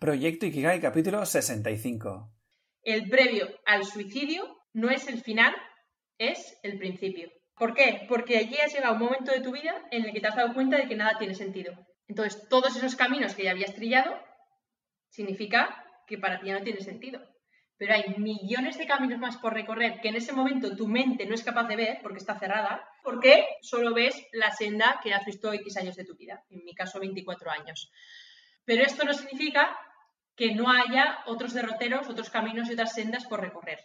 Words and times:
Proyecto 0.00 0.46
Ikigai, 0.46 0.80
capítulo 0.80 1.26
65. 1.26 2.32
El 2.82 3.10
previo 3.10 3.50
al 3.66 3.84
suicidio 3.84 4.64
no 4.72 4.88
es 4.88 5.06
el 5.08 5.20
final, 5.20 5.54
es 6.16 6.58
el 6.62 6.78
principio. 6.78 7.30
¿Por 7.54 7.74
qué? 7.74 8.06
Porque 8.08 8.38
allí 8.38 8.56
has 8.64 8.72
llegado 8.72 8.94
un 8.94 9.00
momento 9.00 9.30
de 9.30 9.42
tu 9.42 9.52
vida 9.52 9.74
en 9.90 10.06
el 10.06 10.14
que 10.14 10.20
te 10.20 10.26
has 10.26 10.36
dado 10.36 10.54
cuenta 10.54 10.78
de 10.78 10.88
que 10.88 10.96
nada 10.96 11.18
tiene 11.18 11.34
sentido. 11.34 11.74
Entonces, 12.08 12.48
todos 12.48 12.74
esos 12.76 12.96
caminos 12.96 13.34
que 13.34 13.44
ya 13.44 13.50
habías 13.50 13.74
trillado 13.74 14.18
significa 15.10 15.84
que 16.06 16.16
para 16.16 16.40
ti 16.40 16.46
ya 16.46 16.54
no 16.58 16.64
tiene 16.64 16.80
sentido. 16.80 17.20
Pero 17.76 17.92
hay 17.92 18.14
millones 18.16 18.78
de 18.78 18.86
caminos 18.86 19.18
más 19.18 19.36
por 19.36 19.52
recorrer 19.52 20.00
que 20.00 20.08
en 20.08 20.16
ese 20.16 20.32
momento 20.32 20.74
tu 20.74 20.88
mente 20.88 21.26
no 21.26 21.34
es 21.34 21.44
capaz 21.44 21.68
de 21.68 21.76
ver 21.76 21.98
porque 22.02 22.20
está 22.20 22.38
cerrada, 22.38 22.88
porque 23.04 23.44
solo 23.60 23.92
ves 23.92 24.16
la 24.32 24.50
senda 24.50 24.98
que 25.02 25.12
has 25.12 25.26
visto 25.26 25.52
X 25.52 25.76
años 25.76 25.96
de 25.96 26.06
tu 26.06 26.16
vida, 26.16 26.42
en 26.48 26.64
mi 26.64 26.74
caso 26.74 26.98
24 26.98 27.50
años. 27.50 27.92
Pero 28.64 28.82
esto 28.82 29.04
no 29.04 29.12
significa 29.12 29.76
que 30.40 30.54
no 30.54 30.70
haya 30.70 31.18
otros 31.26 31.52
derroteros, 31.52 32.08
otros 32.08 32.30
caminos 32.30 32.70
y 32.70 32.72
otras 32.72 32.94
sendas 32.94 33.26
por 33.26 33.42
recorrer. 33.42 33.78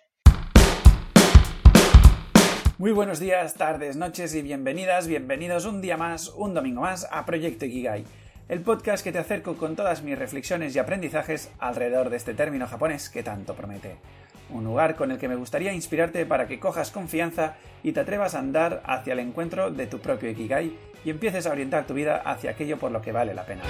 Muy 2.77 2.93
buenos 2.93 3.19
días, 3.19 3.55
tardes, 3.55 3.97
noches 3.97 4.33
y 4.33 4.41
bienvenidas, 4.41 5.09
bienvenidos 5.09 5.65
un 5.65 5.81
día 5.81 5.97
más, 5.97 6.29
un 6.29 6.53
domingo 6.53 6.79
más 6.79 7.09
a 7.11 7.25
Proyecto 7.25 7.65
Ikigai 7.65 8.05
el 8.47 8.61
podcast 8.61 9.03
que 9.03 9.11
te 9.11 9.17
acerco 9.17 9.57
con 9.57 9.75
todas 9.75 10.01
mis 10.03 10.17
reflexiones 10.17 10.73
y 10.75 10.79
aprendizajes 10.79 11.51
alrededor 11.59 12.09
de 12.09 12.17
este 12.17 12.35
término 12.35 12.67
japonés 12.67 13.09
que 13.09 13.23
tanto 13.23 13.55
promete. 13.55 13.97
Un 14.51 14.63
lugar 14.63 14.95
con 14.95 15.11
el 15.11 15.17
que 15.17 15.27
me 15.27 15.35
gustaría 15.35 15.73
inspirarte 15.73 16.25
para 16.25 16.47
que 16.47 16.59
cojas 16.59 16.91
confianza 16.91 17.55
y 17.83 17.91
te 17.91 18.01
atrevas 18.01 18.35
a 18.35 18.39
andar 18.39 18.81
hacia 18.85 19.13
el 19.13 19.19
encuentro 19.19 19.71
de 19.71 19.87
tu 19.87 19.99
propio 19.99 20.29
Ikigai 20.29 20.77
y 21.03 21.09
empieces 21.09 21.47
a 21.47 21.51
orientar 21.51 21.85
tu 21.85 21.95
vida 21.95 22.21
hacia 22.23 22.51
aquello 22.51 22.77
por 22.77 22.91
lo 22.91 23.01
que 23.01 23.11
vale 23.11 23.33
la 23.33 23.45
pena. 23.45 23.63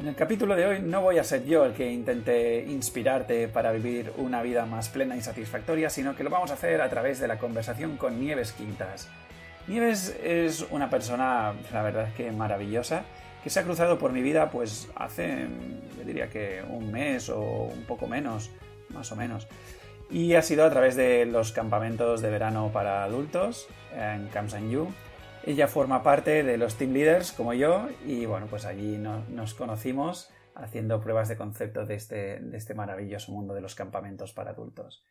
En 0.00 0.08
el 0.08 0.14
capítulo 0.14 0.56
de 0.56 0.64
hoy 0.64 0.80
no 0.80 1.02
voy 1.02 1.18
a 1.18 1.24
ser 1.24 1.44
yo 1.44 1.66
el 1.66 1.74
que 1.74 1.92
intente 1.92 2.64
inspirarte 2.66 3.48
para 3.48 3.70
vivir 3.70 4.14
una 4.16 4.40
vida 4.40 4.64
más 4.64 4.88
plena 4.88 5.14
y 5.14 5.20
satisfactoria, 5.20 5.90
sino 5.90 6.16
que 6.16 6.24
lo 6.24 6.30
vamos 6.30 6.50
a 6.50 6.54
hacer 6.54 6.80
a 6.80 6.88
través 6.88 7.20
de 7.20 7.28
la 7.28 7.36
conversación 7.36 7.98
con 7.98 8.18
Nieves 8.18 8.52
Quintas. 8.52 9.10
Nieves 9.66 10.18
es 10.24 10.66
una 10.70 10.88
persona, 10.88 11.52
la 11.70 11.82
verdad 11.82 12.08
es 12.08 12.14
que 12.14 12.32
maravillosa, 12.32 13.02
que 13.44 13.50
se 13.50 13.60
ha 13.60 13.62
cruzado 13.62 13.98
por 13.98 14.12
mi 14.12 14.22
vida 14.22 14.50
pues 14.50 14.88
hace, 14.94 15.48
yo 15.98 16.04
diría 16.06 16.30
que 16.30 16.62
un 16.66 16.90
mes 16.90 17.28
o 17.28 17.38
un 17.38 17.84
poco 17.84 18.06
menos, 18.06 18.50
más 18.94 19.12
o 19.12 19.16
menos. 19.16 19.48
Y 20.08 20.32
ha 20.32 20.40
sido 20.40 20.64
a 20.64 20.70
través 20.70 20.96
de 20.96 21.26
los 21.26 21.52
campamentos 21.52 22.22
de 22.22 22.30
verano 22.30 22.70
para 22.72 23.04
adultos 23.04 23.68
en 23.94 24.28
Camps 24.28 24.54
and 24.54 24.70
You. 24.70 24.88
Ella 25.44 25.68
forma 25.68 26.02
parte 26.02 26.42
de 26.42 26.58
los 26.58 26.76
team 26.76 26.92
leaders 26.92 27.32
como 27.32 27.54
yo 27.54 27.88
y 28.06 28.26
bueno, 28.26 28.46
pues 28.48 28.66
allí 28.66 28.98
nos 28.98 29.54
conocimos 29.54 30.30
haciendo 30.54 31.00
pruebas 31.00 31.28
de 31.28 31.36
concepto 31.36 31.86
de 31.86 31.94
este, 31.94 32.40
de 32.40 32.58
este 32.58 32.74
maravilloso 32.74 33.32
mundo 33.32 33.54
de 33.54 33.62
los 33.62 33.74
campamentos 33.74 34.32
para 34.32 34.50
adultos. 34.50 35.04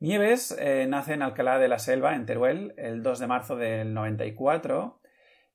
Nieves 0.00 0.56
eh, 0.58 0.86
nace 0.88 1.12
en 1.12 1.22
Alcalá 1.22 1.58
de 1.58 1.68
la 1.68 1.78
Selva, 1.78 2.16
en 2.16 2.26
Teruel, 2.26 2.74
el 2.76 3.02
2 3.02 3.18
de 3.20 3.26
marzo 3.26 3.56
del 3.56 3.94
94 3.94 5.00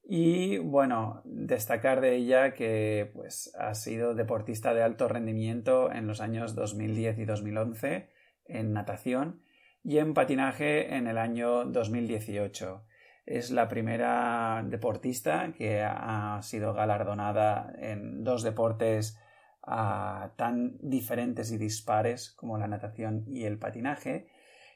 y 0.03 0.57
bueno, 0.59 1.21
destacar 1.25 1.99
de 1.99 2.15
ella 2.15 2.53
que 2.53 3.11
pues, 3.13 3.53
ha 3.59 3.73
sido 3.73 4.15
deportista 4.15 4.73
de 4.73 4.83
alto 4.83 5.09
rendimiento 5.09 5.91
en 5.91 6.07
los 6.07 6.21
años 6.21 6.55
2010 6.55 7.19
y 7.19 7.25
2011 7.25 8.09
en 8.45 8.73
natación 8.73 9.41
y 9.83 9.97
en 9.97 10.13
patinaje 10.13 10.95
en 10.95 11.07
el 11.07 11.17
año 11.17 11.65
2018. 11.65 12.85
Es 13.27 13.51
la 13.51 13.67
primera 13.67 14.63
deportista 14.65 15.51
que 15.51 15.81
ha 15.83 16.39
sido 16.43 16.73
galardonada 16.73 17.73
en 17.77 18.23
dos 18.23 18.41
deportes 18.41 19.19
ah, 19.63 20.31
tan 20.37 20.77
diferentes 20.79 21.51
y 21.51 21.57
dispares 21.57 22.31
como 22.31 22.57
la 22.57 22.69
natación 22.69 23.25
y 23.27 23.43
el 23.43 23.59
patinaje. 23.59 24.29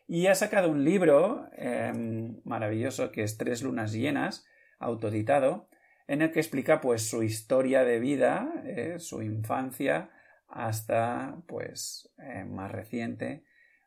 Y 0.06 0.28
ha 0.28 0.36
sacado 0.36 0.70
un 0.70 0.84
libro 0.84 1.48
em, 1.56 2.42
maravilloso 2.44 3.14
que 3.14 3.24
es 3.24 3.38
Tres 3.38 3.64
lunas 3.64 3.94
llenas, 3.94 4.46
autoditado, 4.80 5.70
en 6.10 6.22
el 6.22 6.34
que 6.34 6.42
explica 6.42 6.82
pues 6.82 7.10
su 7.10 7.24
historia 7.24 7.86
de 7.86 8.02
vida, 8.02 8.52
eh, 8.66 8.96
su 9.00 9.22
infancia, 9.22 10.10
hasta 10.50 11.38
pues 11.48 12.12
eh, 12.18 12.44
más 12.44 12.70
reciente. 12.70 13.46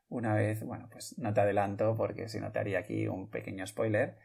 Una 0.08 0.32
vez, 0.32 0.64
bueno, 0.64 0.88
pues 0.90 1.18
no 1.18 1.34
te 1.34 1.42
adelanto 1.42 1.94
porque 1.98 2.30
si 2.30 2.40
no 2.40 2.50
te 2.50 2.60
haría 2.60 2.78
aquí 2.78 3.08
un 3.08 3.28
pequeño 3.28 3.66
spoiler. 3.66 4.16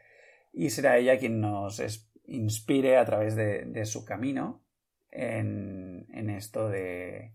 Y 0.52 0.70
será 0.70 0.98
ella 0.98 1.18
quien 1.18 1.40
nos 1.40 1.80
inspire 2.26 2.96
a 2.96 3.04
través 3.04 3.36
de, 3.36 3.84
su 3.86 4.04
camino 4.04 4.62
en, 5.10 6.30
esto 6.30 6.68
de, 6.68 7.32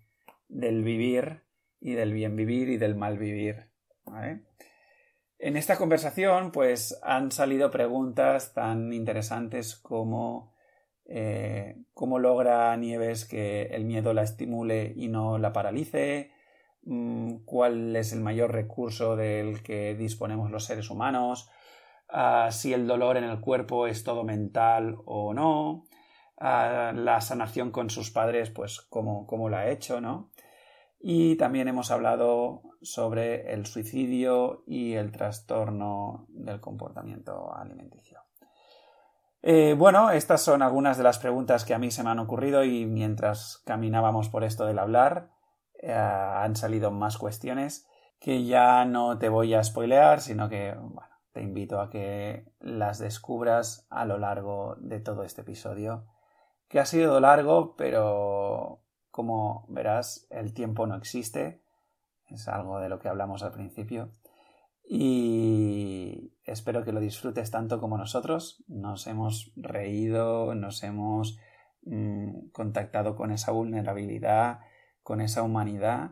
del 0.47 0.83
vivir 0.83 1.41
y 1.79 1.93
del 1.93 2.13
bien 2.13 2.35
vivir 2.35 2.69
y 2.69 2.77
del 2.77 2.95
mal 2.95 3.17
vivir. 3.17 3.69
En 5.37 5.57
esta 5.57 5.77
conversación, 5.77 6.51
pues 6.51 6.99
han 7.03 7.31
salido 7.31 7.69
preguntas 7.71 8.53
tan 8.53 8.93
interesantes 8.93 9.75
como 9.75 10.55
eh, 11.07 11.83
cómo 11.93 12.17
logra 12.17 12.75
Nieves 12.77 13.25
que 13.25 13.63
el 13.63 13.85
miedo 13.85 14.13
la 14.13 14.23
estimule 14.23 14.93
y 14.95 15.07
no 15.07 15.37
la 15.37 15.53
paralice, 15.53 16.31
mm, 16.83 17.43
cuál 17.45 17.95
es 17.95 18.11
el 18.11 18.21
mayor 18.21 18.53
recurso 18.53 19.15
del 19.15 19.61
que 19.61 19.95
disponemos 19.95 20.49
los 20.49 20.65
seres 20.65 20.89
humanos, 20.89 21.49
ah, 22.09 22.49
si 22.51 22.73
el 22.73 22.87
dolor 22.87 23.17
en 23.17 23.23
el 23.23 23.39
cuerpo 23.39 23.87
es 23.87 24.03
todo 24.03 24.23
mental 24.23 24.97
o 25.05 25.33
no, 25.33 25.85
ah, 26.37 26.91
la 26.95 27.21
sanación 27.21 27.71
con 27.71 27.89
sus 27.89 28.11
padres, 28.11 28.49
pues 28.49 28.81
cómo, 28.81 29.25
cómo 29.27 29.49
la 29.49 29.59
ha 29.59 29.69
hecho, 29.69 30.01
¿no? 30.01 30.31
Y 30.99 31.35
también 31.35 31.67
hemos 31.67 31.91
hablado 31.91 32.61
sobre 32.81 33.53
el 33.53 33.65
suicidio 33.65 34.63
y 34.65 34.93
el 34.93 35.11
trastorno 35.11 36.25
del 36.29 36.59
comportamiento 36.59 37.53
alimenticio. 37.55 38.19
Eh, 39.47 39.75
bueno, 39.77 40.09
estas 40.09 40.41
son 40.41 40.63
algunas 40.63 40.97
de 40.97 41.03
las 41.03 41.19
preguntas 41.19 41.65
que 41.65 41.75
a 41.75 41.77
mí 41.77 41.91
se 41.91 42.03
me 42.03 42.09
han 42.09 42.17
ocurrido 42.17 42.63
y 42.63 42.87
mientras 42.87 43.61
caminábamos 43.63 44.29
por 44.29 44.43
esto 44.43 44.65
del 44.65 44.79
hablar 44.79 45.29
eh, 45.79 45.93
han 45.93 46.55
salido 46.55 46.89
más 46.89 47.19
cuestiones 47.19 47.87
que 48.19 48.43
ya 48.45 48.85
no 48.85 49.19
te 49.19 49.29
voy 49.29 49.53
a 49.53 49.63
spoilear, 49.63 50.21
sino 50.21 50.49
que 50.49 50.73
bueno, 50.75 51.14
te 51.35 51.41
invito 51.41 51.81
a 51.81 51.89
que 51.89 52.45
las 52.61 52.97
descubras 52.97 53.85
a 53.89 54.05
lo 54.05 54.17
largo 54.17 54.77
de 54.79 55.01
todo 55.01 55.25
este 55.25 55.41
episodio, 55.41 56.05
que 56.69 56.79
ha 56.79 56.85
sido 56.85 57.19
largo, 57.19 57.75
pero 57.75 58.79
como 59.11 59.65
verás, 59.67 60.27
el 60.29 60.53
tiempo 60.53 60.87
no 60.87 60.95
existe, 60.95 61.61
es 62.29 62.47
algo 62.47 62.79
de 62.79 62.87
lo 62.87 62.99
que 62.99 63.09
hablamos 63.09 63.43
al 63.43 63.51
principio. 63.51 64.13
Y 64.87 66.31
espero 66.45 66.85
que 66.85 66.93
lo 66.93 67.01
disfrutes 67.01 67.51
tanto 67.51 67.81
como 67.81 67.97
nosotros. 67.97 68.63
Nos 68.69 69.05
hemos 69.05 69.51
reído, 69.57 70.55
nos 70.55 70.83
hemos 70.83 71.37
mm, 71.81 72.47
contactado 72.53 73.17
con 73.17 73.31
esa 73.31 73.51
vulnerabilidad, 73.51 74.59
con 75.03 75.19
esa 75.19 75.43
humanidad. 75.43 76.11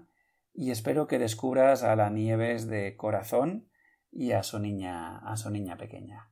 Y 0.53 0.71
espero 0.71 1.07
que 1.07 1.17
descubras 1.17 1.83
a 1.83 1.95
la 1.95 2.09
Nieves 2.09 2.67
de 2.67 2.97
corazón 2.97 3.69
y 4.15 4.31
a 4.31 4.43
su 4.43 4.59
niña, 4.59 5.17
a 5.17 5.35
su 5.37 5.49
niña 5.49 5.77
pequeña. 5.77 6.29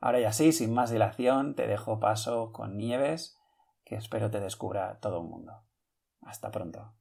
Ahora 0.00 0.20
ya 0.20 0.32
sí, 0.32 0.52
sin 0.52 0.74
más 0.74 0.90
dilación, 0.90 1.54
te 1.54 1.66
dejo 1.66 1.98
paso 1.98 2.52
con 2.52 2.76
Nieves, 2.76 3.38
que 3.84 3.96
espero 3.96 4.30
te 4.30 4.40
descubra 4.40 4.98
todo 5.00 5.22
el 5.22 5.28
mundo. 5.28 5.64
Hasta 6.20 6.50
pronto. 6.50 6.94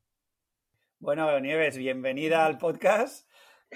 Bueno, 1.00 1.40
Nieves, 1.40 1.78
bienvenida 1.78 2.46
al 2.46 2.58
podcast. 2.58 3.28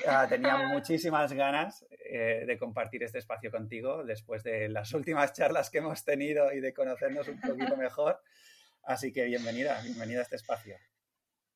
Ah, 0.08 0.28
tenía 0.30 0.58
muchísimas 0.68 1.34
ganas 1.34 1.86
eh, 1.90 2.44
de 2.46 2.58
compartir 2.58 3.04
este 3.04 3.20
espacio 3.20 3.52
contigo 3.52 4.04
después 4.04 4.44
de 4.44 4.70
las 4.70 4.94
últimas 4.94 5.34
charlas 5.34 5.70
que 5.70 5.80
hemos 5.80 6.04
tenido 6.06 6.54
y 6.54 6.62
de 6.62 6.74
conocernos 6.74 7.28
un 7.28 7.42
poquito 7.42 7.76
mejor. 7.78 8.22
Así 8.84 9.12
que 9.12 9.26
bienvenida, 9.26 9.82
bienvenida 9.82 10.20
a 10.20 10.24
este 10.24 10.36
espacio. 10.36 10.78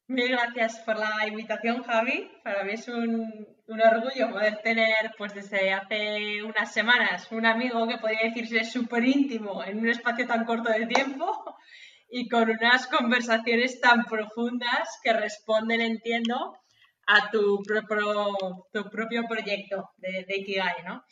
Mil 0.10 0.28
gracias 0.28 0.80
por 0.80 0.98
la 0.98 1.28
invitación, 1.28 1.84
Javi. 1.84 2.32
Para 2.44 2.64
mí 2.64 2.72
es 2.74 2.88
un, 2.88 3.48
un, 3.68 3.82
orgullo 3.82 4.32
poder 4.32 4.58
tener, 4.64 5.12
pues 5.16 5.36
desde 5.36 5.72
hace 5.72 6.42
unas 6.42 6.74
semanas, 6.74 7.32
un 7.32 7.46
amigo 7.46 7.88
que 7.88 8.00
podría 8.00 8.24
decirse 8.24 8.64
súper 8.64 9.06
íntimo 9.06 9.64
en 9.64 9.78
un 9.78 9.88
espacio 9.88 10.26
tan 10.26 10.46
corto 10.46 10.72
de 10.72 10.88
tiempo 10.88 11.56
y 12.10 12.28
con 12.28 12.50
unas 12.50 12.88
conversaciones 12.88 13.80
tan 13.80 14.04
profundas 14.06 15.00
que 15.04 15.14
responden, 15.14 15.82
entiendo, 15.82 16.58
a 17.06 17.30
tu 17.30 17.62
propio, 17.62 18.66
tu 18.74 18.90
propio 18.90 19.28
proyecto 19.30 19.92
de, 19.98 20.26
de 20.28 20.38
Ikigai, 20.38 20.84
¿no? 20.86 21.04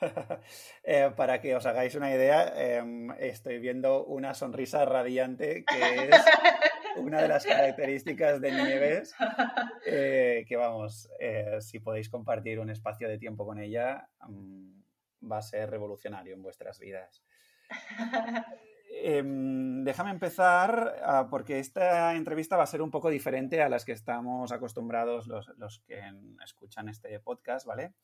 Eh, 0.84 1.10
para 1.16 1.40
que 1.40 1.56
os 1.56 1.66
hagáis 1.66 1.96
una 1.96 2.10
idea, 2.10 2.52
em, 2.56 3.10
estoy 3.18 3.58
viendo 3.58 4.04
una 4.04 4.32
sonrisa 4.32 4.84
radiante 4.84 5.64
que 5.64 6.08
es 6.08 6.24
una 6.98 7.22
de 7.22 7.28
las 7.28 7.44
características 7.44 8.40
de 8.40 8.52
Nieves, 8.52 9.14
eh, 9.86 10.44
que 10.46 10.56
vamos, 10.56 11.10
eh, 11.18 11.58
si 11.60 11.80
podéis 11.80 12.08
compartir 12.08 12.60
un 12.60 12.70
espacio 12.70 13.08
de 13.08 13.18
tiempo 13.18 13.46
con 13.46 13.58
ella, 13.58 14.08
mm, 14.26 14.78
va 15.30 15.38
a 15.38 15.42
ser 15.42 15.70
revolucionario 15.70 16.34
en 16.34 16.42
vuestras 16.42 16.78
vidas. 16.78 17.22
em, 19.02 19.84
déjame 19.84 20.10
empezar 20.10 20.96
ah, 21.02 21.28
porque 21.30 21.58
esta 21.58 22.14
entrevista 22.14 22.56
va 22.56 22.64
a 22.64 22.66
ser 22.66 22.82
un 22.82 22.90
poco 22.90 23.10
diferente 23.10 23.62
a 23.62 23.68
las 23.68 23.84
que 23.84 23.92
estamos 23.92 24.52
acostumbrados 24.52 25.26
los, 25.26 25.80
que 25.86 26.02
escuchan 26.44 26.88
este 26.88 27.18
podcast, 27.20 27.66
¿vale? 27.66 27.94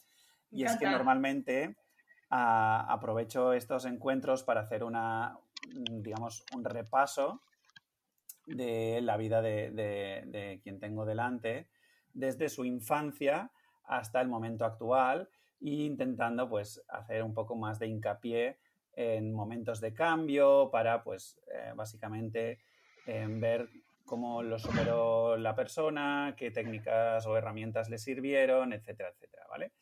Y 0.50 0.64
es 0.64 0.76
que 0.76 0.87
normalmente 0.87 1.76
ah, 2.31 2.87
aprovecho 2.88 3.52
estos 3.52 3.87
encuentros 3.87 4.44
para 4.44 4.61
hacer 4.61 4.85
una, 4.85 5.38
digamos, 5.91 6.44
un 6.55 6.64
repaso 6.64 7.43
de 8.46 9.00
la 9.02 9.17
vida 9.17 9.43
de, 9.43 10.61
quien 10.62 10.79
tengo 10.79 11.05
delante, 11.05 11.69
desde 12.12 12.49
su 12.49 12.64
infancia 12.64 13.50
hasta 13.85 14.20
el 14.20 14.29
momento 14.29 14.64
actual 14.64 15.29
e 15.61 15.70
intentando 15.70 16.49
pues 16.49 16.82
hacer 16.88 17.23
un 17.23 17.35
poco 17.35 17.56
más 17.56 17.79
de 17.79 17.88
hincapié 17.88 18.58
en 18.96 19.32
momentos 19.32 19.81
de 19.81 19.93
cambio 19.93 20.70
para 20.70 21.02
pues 21.02 21.41
eh, 21.52 21.73
básicamente 21.75 22.61
ver 23.06 23.69
cómo 24.05 24.43
lo 24.43 24.58
superó 24.58 25.37
la 25.37 25.55
persona, 25.55 26.35
qué 26.37 26.50
técnicas 26.50 27.26
o 27.26 27.37
herramientas 27.37 27.88
le 27.88 27.99
sirvieron, 27.99 28.73
etcétera, 28.73 29.11
etcétera, 29.11 29.46
¿vale? 29.49 29.73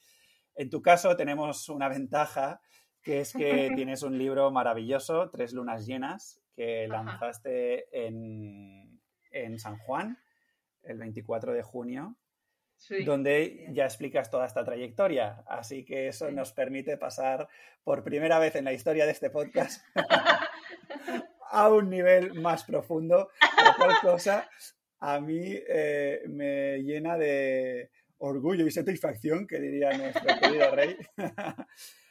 En 0.54 0.70
tu 0.70 0.82
caso 0.82 1.16
tenemos 1.16 1.68
una 1.68 1.88
ventaja 1.88 2.60
que 3.02 3.20
es 3.20 3.32
que 3.32 3.70
tienes 3.76 4.02
un 4.02 4.18
libro 4.18 4.50
maravilloso, 4.50 5.30
Tres 5.30 5.52
lunas 5.52 5.86
llenas, 5.86 6.41
que 6.54 6.86
lanzaste 6.88 7.86
en, 8.06 9.00
San 9.58 9.78
Juan 9.78 10.18
el 10.82 10.98
24 10.98 11.52
de 11.52 11.62
junio, 11.62 12.16
donde 13.06 13.68
ya 13.70 13.84
explicas 13.84 14.30
toda 14.30 14.46
esta 14.46 14.64
trayectoria. 14.64 15.42
Así 15.46 15.84
que 15.84 16.08
eso 16.08 16.30
nos 16.30 16.52
permite 16.52 16.96
pasar 16.98 17.48
por 17.82 18.04
primera 18.04 18.38
vez 18.38 18.56
en 18.56 18.64
la 18.64 18.72
historia 18.72 19.06
de 19.06 19.12
este 19.12 19.30
podcast 19.30 19.84
a 21.50 21.68
un 21.70 21.88
nivel 21.88 22.34
más 22.34 22.64
profundo, 22.64 23.30
la 23.40 23.74
cual 23.76 23.96
cosa 24.02 24.48
a 25.00 25.20
mí 25.20 25.54
eh, 25.68 26.22
me 26.28 26.78
llena 26.82 27.16
de 27.16 27.90
orgullo 28.18 28.66
y 28.66 28.70
satisfacción, 28.70 29.46
que 29.46 29.58
diría 29.60 29.96
nuestro 29.96 30.38
querido 30.40 30.70
rey. 30.74 30.96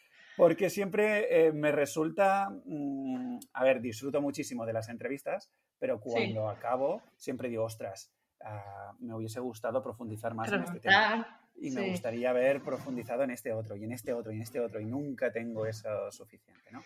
Porque 0.41 0.71
siempre 0.71 1.27
eh, 1.29 1.51
me 1.51 1.71
resulta, 1.71 2.49
mm, 2.65 3.37
a 3.53 3.63
ver, 3.63 3.79
disfruto 3.79 4.23
muchísimo 4.23 4.65
de 4.65 4.73
las 4.73 4.89
entrevistas, 4.89 5.51
pero 5.77 5.99
cuando 5.99 6.49
acabo 6.49 7.03
siempre 7.15 7.47
digo, 7.47 7.63
ostras, 7.63 8.11
ah, 8.43 8.91
me 9.01 9.13
hubiese 9.13 9.39
gustado 9.39 9.83
profundizar 9.83 10.33
más 10.33 10.51
en 10.51 10.63
este 10.63 10.79
tema. 10.79 11.39
Y 11.57 11.69
me 11.69 11.91
gustaría 11.91 12.31
haber 12.31 12.63
profundizado 12.63 13.21
en 13.21 13.29
este 13.29 13.53
otro, 13.53 13.75
y 13.75 13.83
en 13.83 13.91
este 13.91 14.13
otro, 14.13 14.31
y 14.31 14.37
en 14.37 14.41
este 14.41 14.59
otro, 14.59 14.81
y 14.81 14.85
nunca 14.85 15.31
tengo 15.31 15.67
eso 15.67 16.09
suficiente, 16.09 16.71
¿no? 16.71 16.81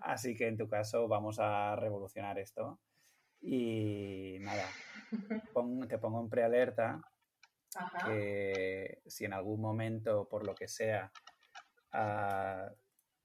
Así 0.00 0.34
que 0.34 0.48
en 0.48 0.56
tu 0.56 0.68
caso 0.68 1.06
vamos 1.06 1.38
a 1.38 1.76
revolucionar 1.76 2.40
esto. 2.40 2.80
Y 3.40 4.38
nada, 4.40 4.66
te 5.88 5.98
pongo 5.98 6.20
en 6.20 6.28
prealerta 6.28 7.00
que 8.04 9.02
si 9.06 9.24
en 9.24 9.34
algún 9.34 9.60
momento, 9.60 10.26
por 10.28 10.44
lo 10.44 10.56
que 10.56 10.66
sea, 10.66 11.12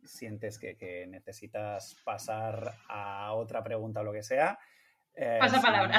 sientes 0.04 0.60
que, 0.60 1.06
necesitas 1.08 1.96
pasar 2.04 2.74
a 2.88 3.34
otra 3.34 3.64
pregunta 3.64 4.02
o 4.02 4.04
lo 4.04 4.14
que 4.14 4.24
sea. 4.24 4.58
Eh, 5.20 5.38
Pasa 5.40 5.60
palabra. 5.60 5.98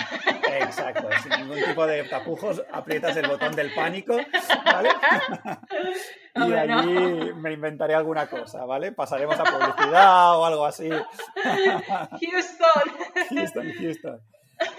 exacto, 0.61 1.09
sin 1.23 1.32
ningún 1.41 1.59
tipo 1.65 1.85
de 1.87 2.05
tapujos, 2.05 2.62
aprietas 2.73 3.17
el 3.17 3.26
botón 3.26 3.53
del 3.56 3.75
pánico, 3.75 4.17
¿vale? 4.65 4.91
y 6.37 6.53
allí 6.53 7.32
me 7.35 7.53
inventaré 7.53 7.94
alguna 7.94 8.29
cosa, 8.29 8.65
¿vale? 8.65 8.93
Pasaremos 8.93 9.38
a 9.41 9.43
publicidad 9.43 10.38
o 10.38 10.44
algo 10.44 10.65
así. 10.65 10.88
Houston. 11.41 12.93
Houston, 13.31 13.73
Houston. 13.81 14.20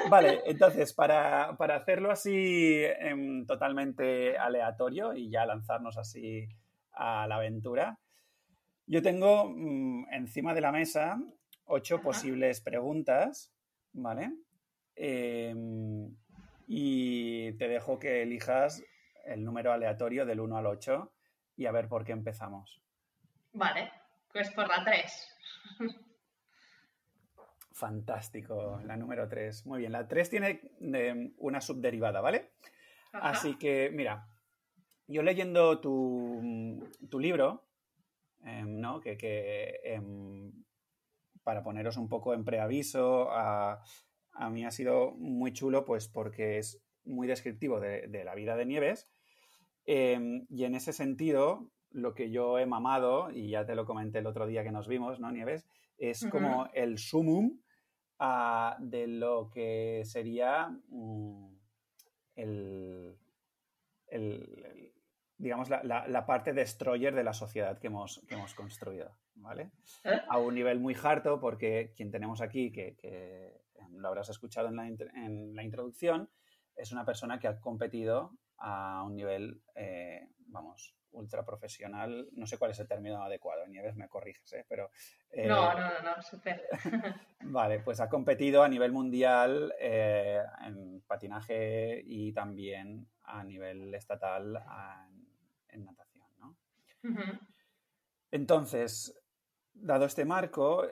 Vale, 0.10 0.42
entonces, 0.46 0.94
para, 0.94 1.50
hacerlo 1.50 2.12
así 2.12 2.82
em, 3.00 3.46
totalmente 3.46 4.38
aleatorio 4.38 5.14
y 5.14 5.30
ya 5.30 5.46
lanzarnos 5.46 5.98
así 5.98 6.48
a 7.00 7.26
la 7.28 7.36
aventura. 7.36 7.98
Yo 8.86 9.02
tengo 9.02 9.50
mm, 9.50 10.12
encima 10.12 10.54
de 10.54 10.62
la 10.62 10.72
mesa 10.72 11.20
ocho 11.66 12.02
posibles 12.02 12.60
preguntas, 12.62 13.54
¿vale? 13.94 14.34
Em, 14.96 16.14
y 16.68 17.54
te 17.54 17.68
dejo 17.68 18.00
que 18.00 18.22
elijas 18.24 18.84
el 19.26 19.46
número 19.46 19.72
aleatorio 19.72 20.26
del 20.26 20.42
1 20.42 20.58
al 20.58 20.66
8 20.66 21.12
y 21.56 21.66
a 21.68 21.72
ver 21.72 21.88
por 21.88 22.04
qué 22.04 22.12
empezamos. 22.12 22.82
Vale, 23.54 23.92
pues 24.34 24.52
por 24.52 24.68
la 24.68 24.84
3. 24.84 25.36
Fantástico, 27.72 28.82
la 28.84 28.98
número 28.98 29.30
3. 29.30 29.66
Muy 29.68 29.80
bien, 29.80 29.94
la 29.94 30.06
3 30.06 30.30
tiene 30.30 30.62
em, 30.82 31.34
una 31.38 31.62
subderivada, 31.62 32.20
¿vale? 32.20 32.52
Así 33.14 33.58
que, 33.58 33.90
mira, 33.92 34.28
yo 35.10 35.24
leyendo 35.24 35.80
tu, 35.82 37.20
libro, 37.20 37.66
em, 38.44 38.80
¿no? 38.80 39.02
Que, 39.02 39.80
em, 39.84 40.52
para 41.44 41.64
poneros 41.64 41.98
un 41.98 42.08
poco 42.08 42.34
en 42.34 42.46
preaviso, 42.46 43.30
a, 43.32 43.82
mí 44.52 44.64
ha 44.64 44.72
sido 44.72 45.12
muy 45.12 45.52
chulo, 45.52 45.84
pues 45.84 46.08
porque 46.08 46.60
es 46.60 46.82
muy 47.04 47.28
descriptivo 47.28 47.80
de, 47.80 48.24
la 48.24 48.36
vida 48.36 48.56
de 48.56 48.66
Nieves. 48.66 49.10
Em, 49.86 50.46
y 50.50 50.64
en 50.64 50.76
ese 50.76 50.94
sentido, 50.94 51.72
lo 51.90 52.14
que 52.14 52.30
yo 52.30 52.60
he 52.60 52.66
mamado, 52.66 53.32
y 53.32 53.50
ya 53.50 53.66
te 53.66 53.76
lo 53.76 53.86
comenté 53.86 54.20
el 54.20 54.28
otro 54.28 54.46
día 54.46 54.64
que 54.64 54.72
nos 54.72 54.88
vimos, 54.88 55.20
¿no, 55.20 55.32
Nieves? 55.32 55.66
Es 55.98 56.26
como 56.30 56.70
el 56.74 57.00
sumum 57.00 57.60
de 58.80 59.08
lo 59.08 59.50
que 59.50 60.04
sería 60.06 60.70
mm, 60.90 61.56
el, 62.36 63.18
digamos, 65.40 65.70
la, 65.70 66.26
parte 66.26 66.54
destroyer 66.54 67.16
de 67.16 67.24
la 67.24 67.34
sociedad 67.34 67.80
que 67.80 67.88
hemos, 67.88 68.22
hemos 68.30 68.54
construido, 68.54 69.18
¿vale? 69.36 69.72
¿Eh? 70.04 70.20
A 70.28 70.38
un 70.38 70.54
nivel 70.54 70.80
muy 70.80 70.96
harto, 71.02 71.40
porque 71.40 71.94
quien 71.96 72.12
tenemos 72.12 72.42
aquí, 72.42 72.72
que, 72.72 73.64
lo 73.94 74.10
habrás 74.10 74.30
escuchado 74.30 74.68
en 74.68 74.76
la, 74.76 74.88
en 74.88 75.56
la, 75.56 75.64
introducción, 75.64 76.30
es 76.76 76.92
una 76.92 77.06
persona 77.06 77.40
que 77.40 77.48
ha 77.48 77.60
competido 77.60 78.38
a 78.58 79.02
un 79.06 79.16
nivel, 79.16 79.62
eh, 79.76 80.28
vamos, 80.48 80.94
ultra 81.12 81.46
profesional. 81.46 82.28
No 82.34 82.46
sé 82.46 82.58
cuál 82.58 82.72
es 82.72 82.80
el 82.80 82.88
término 82.88 83.24
adecuado, 83.24 83.66
Nieves, 83.66 83.96
me 83.96 84.10
corriges, 84.10 84.52
¿eh? 84.54 84.66
Pero, 84.68 84.92
no, 85.48 85.74
no, 85.74 85.80
no, 85.80 86.02
no, 86.16 86.22
súper. 86.22 86.68
vale, 87.44 87.80
pues 87.80 88.02
ha 88.02 88.10
competido 88.10 88.62
a 88.62 88.68
nivel 88.68 88.92
mundial 88.92 89.74
en 89.80 91.02
patinaje 91.08 92.04
y 92.06 92.34
también 92.34 93.08
a 93.24 93.44
nivel 93.44 93.94
estatal 93.96 94.58
en 94.58 95.19
natación. 95.78 96.28
¿no? 96.40 96.58
Entonces, 98.32 99.20
dado 99.74 100.06
este 100.06 100.26
marco, 100.26 100.84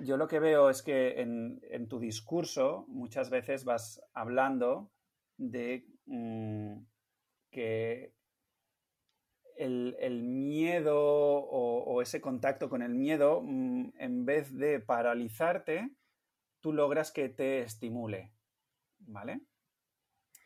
yo 0.00 0.16
lo 0.16 0.28
que 0.28 0.40
veo 0.40 0.70
es 0.70 0.82
que 0.82 1.20
en, 1.20 1.88
tu 1.88 1.98
discurso 1.98 2.84
muchas 2.88 3.30
veces 3.30 3.64
vas 3.64 4.02
hablando 4.14 4.90
de 5.36 5.86
mm, 6.06 6.78
que 7.50 8.14
el, 9.56 10.22
miedo 10.22 10.96
o, 10.98 12.00
ese 12.00 12.20
contacto 12.20 12.68
con 12.68 12.82
el 12.82 12.94
miedo, 12.94 13.42
mm, 13.42 13.92
en 13.98 14.24
vez 14.24 14.54
de 14.54 14.80
paralizarte, 14.80 15.90
tú 16.60 16.72
logras 16.72 17.12
que 17.12 17.28
te 17.28 17.60
estimule, 17.60 18.32
¿vale? 19.00 19.40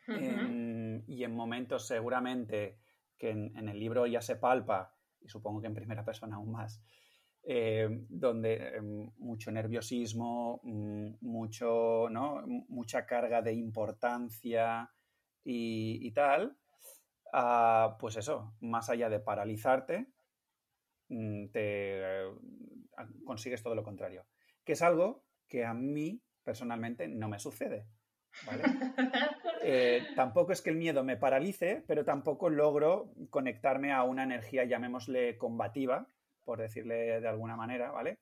y 0.05 1.23
en 1.23 1.33
momentos 1.33 1.87
seguramente 1.87 2.82
que 3.23 3.29
en, 3.29 3.69
el 3.69 3.79
libro 3.79 4.05
ya 4.05 4.21
se 4.21 4.35
palpa, 4.35 4.93
y 5.21 5.29
supongo 5.29 5.61
que 5.61 5.67
en 5.67 5.73
primera 5.73 6.03
persona 6.03 6.35
aún 6.35 6.51
más, 6.51 6.83
eh, 7.41 7.87
donde 8.09 8.53
eh, 8.53 8.81
mucho 8.81 9.49
nerviosismo, 9.49 10.59
mm, 10.61 11.19
mucho, 11.21 12.09
mucha 12.67 13.05
carga 13.05 13.41
de 13.41 13.53
importancia 13.53 14.91
y, 15.45 16.11
tal, 16.11 16.57
ah, 17.31 17.95
pues 17.97 18.17
eso, 18.17 18.55
más 18.59 18.89
allá 18.89 19.07
de 19.07 19.21
paralizarte, 19.21 20.07
mm, 21.07 21.47
te 21.47 22.01
consigues 23.23 23.63
todo 23.63 23.73
lo 23.73 23.83
contrario. 23.83 24.25
Que 24.65 24.73
es 24.73 24.81
algo 24.81 25.23
que 25.47 25.63
a 25.63 25.73
mí 25.73 26.21
personalmente 26.43 27.07
no 27.07 27.29
me 27.29 27.39
sucede. 27.39 27.87
Eh, 29.65 30.05
tampoco 30.15 30.51
es 30.51 30.61
que 30.61 30.69
el 30.69 30.75
miedo 30.75 31.03
me 31.03 31.17
paralice, 31.17 31.83
pero 31.87 32.03
tampoco 32.03 32.49
logro 32.49 33.13
conectarme 33.29 33.93
a 33.93 34.03
una 34.03 34.23
energía, 34.23 34.65
llamémosle 34.65 35.37
combativa, 35.37 36.07
por 36.43 36.59
decirle 36.59 37.21
de 37.21 37.27
alguna 37.27 37.55
manera, 37.55 37.91
¿vale? 37.91 38.19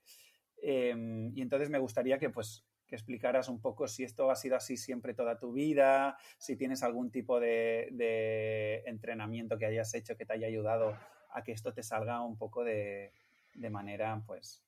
Em, 0.62 1.36
y 1.36 1.42
entonces 1.42 1.70
me 1.70 1.80
gustaría 1.80 2.20
que, 2.20 2.30
pues, 2.30 2.66
que 2.86 2.96
explicaras 2.96 3.50
un 3.50 3.62
poco 3.62 3.88
si 3.88 4.04
esto 4.04 4.30
ha 4.30 4.36
sido 4.36 4.56
así 4.56 4.78
siempre 4.78 5.14
toda 5.14 5.40
tu 5.40 5.54
vida, 5.54 6.18
si 6.38 6.56
tienes 6.58 6.84
algún 6.84 7.10
tipo 7.10 7.40
de, 7.40 8.84
entrenamiento 8.86 9.58
que 9.58 9.66
hayas 9.66 9.94
hecho 9.96 10.16
que 10.16 10.26
te 10.26 10.34
haya 10.34 10.48
ayudado 10.48 10.98
a 11.32 11.44
que 11.44 11.54
esto 11.54 11.74
te 11.74 11.84
salga 11.84 12.22
un 12.22 12.38
poco 12.38 12.64
de, 12.64 13.12
de 13.56 13.70
manera, 13.70 14.22
pues, 14.28 14.64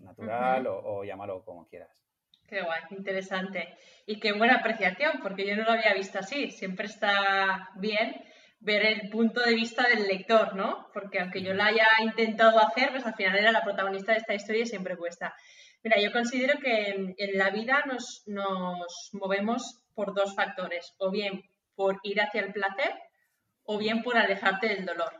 natural 0.00 0.66
o, 0.66 1.04
llámalo 1.04 1.44
como 1.44 1.66
quieras. 1.68 2.05
Qué 2.48 2.62
guay, 2.62 2.80
interesante. 2.90 3.76
Y 4.06 4.20
qué 4.20 4.32
buena 4.32 4.56
apreciación, 4.56 5.20
porque 5.22 5.46
yo 5.46 5.56
no 5.56 5.64
lo 5.64 5.72
había 5.72 5.94
visto 5.94 6.18
así. 6.18 6.50
Siempre 6.50 6.86
está 6.86 7.70
bien 7.76 8.22
ver 8.60 8.86
el 8.86 9.10
punto 9.10 9.40
de 9.40 9.54
vista 9.54 9.88
del 9.88 10.06
lector, 10.06 10.54
¿no? 10.54 10.88
Porque 10.92 11.20
aunque 11.20 11.42
yo 11.42 11.54
lo 11.54 11.62
haya 11.62 11.86
intentado 12.02 12.58
hacer, 12.58 12.90
pues 12.90 13.04
al 13.04 13.14
final 13.14 13.36
era 13.36 13.52
la 13.52 13.64
protagonista 13.64 14.12
de 14.12 14.18
esta 14.18 14.34
historia 14.34 14.62
y 14.62 14.66
siempre 14.66 14.96
cuesta. 14.96 15.34
Mira, 15.82 16.00
yo 16.00 16.12
considero 16.12 16.58
que 16.60 17.14
en 17.16 17.38
la 17.38 17.50
vida 17.50 17.84
nos, 17.86 18.22
nos 18.26 19.10
movemos 19.12 19.82
por 19.94 20.14
dos 20.14 20.34
factores, 20.34 20.94
o 20.98 21.10
bien 21.10 21.42
por 21.74 22.00
ir 22.02 22.20
hacia 22.20 22.42
el 22.42 22.52
placer 22.52 22.92
o 23.64 23.78
bien 23.78 24.02
por 24.02 24.16
alejarte 24.16 24.68
del 24.68 24.86
dolor. 24.86 25.12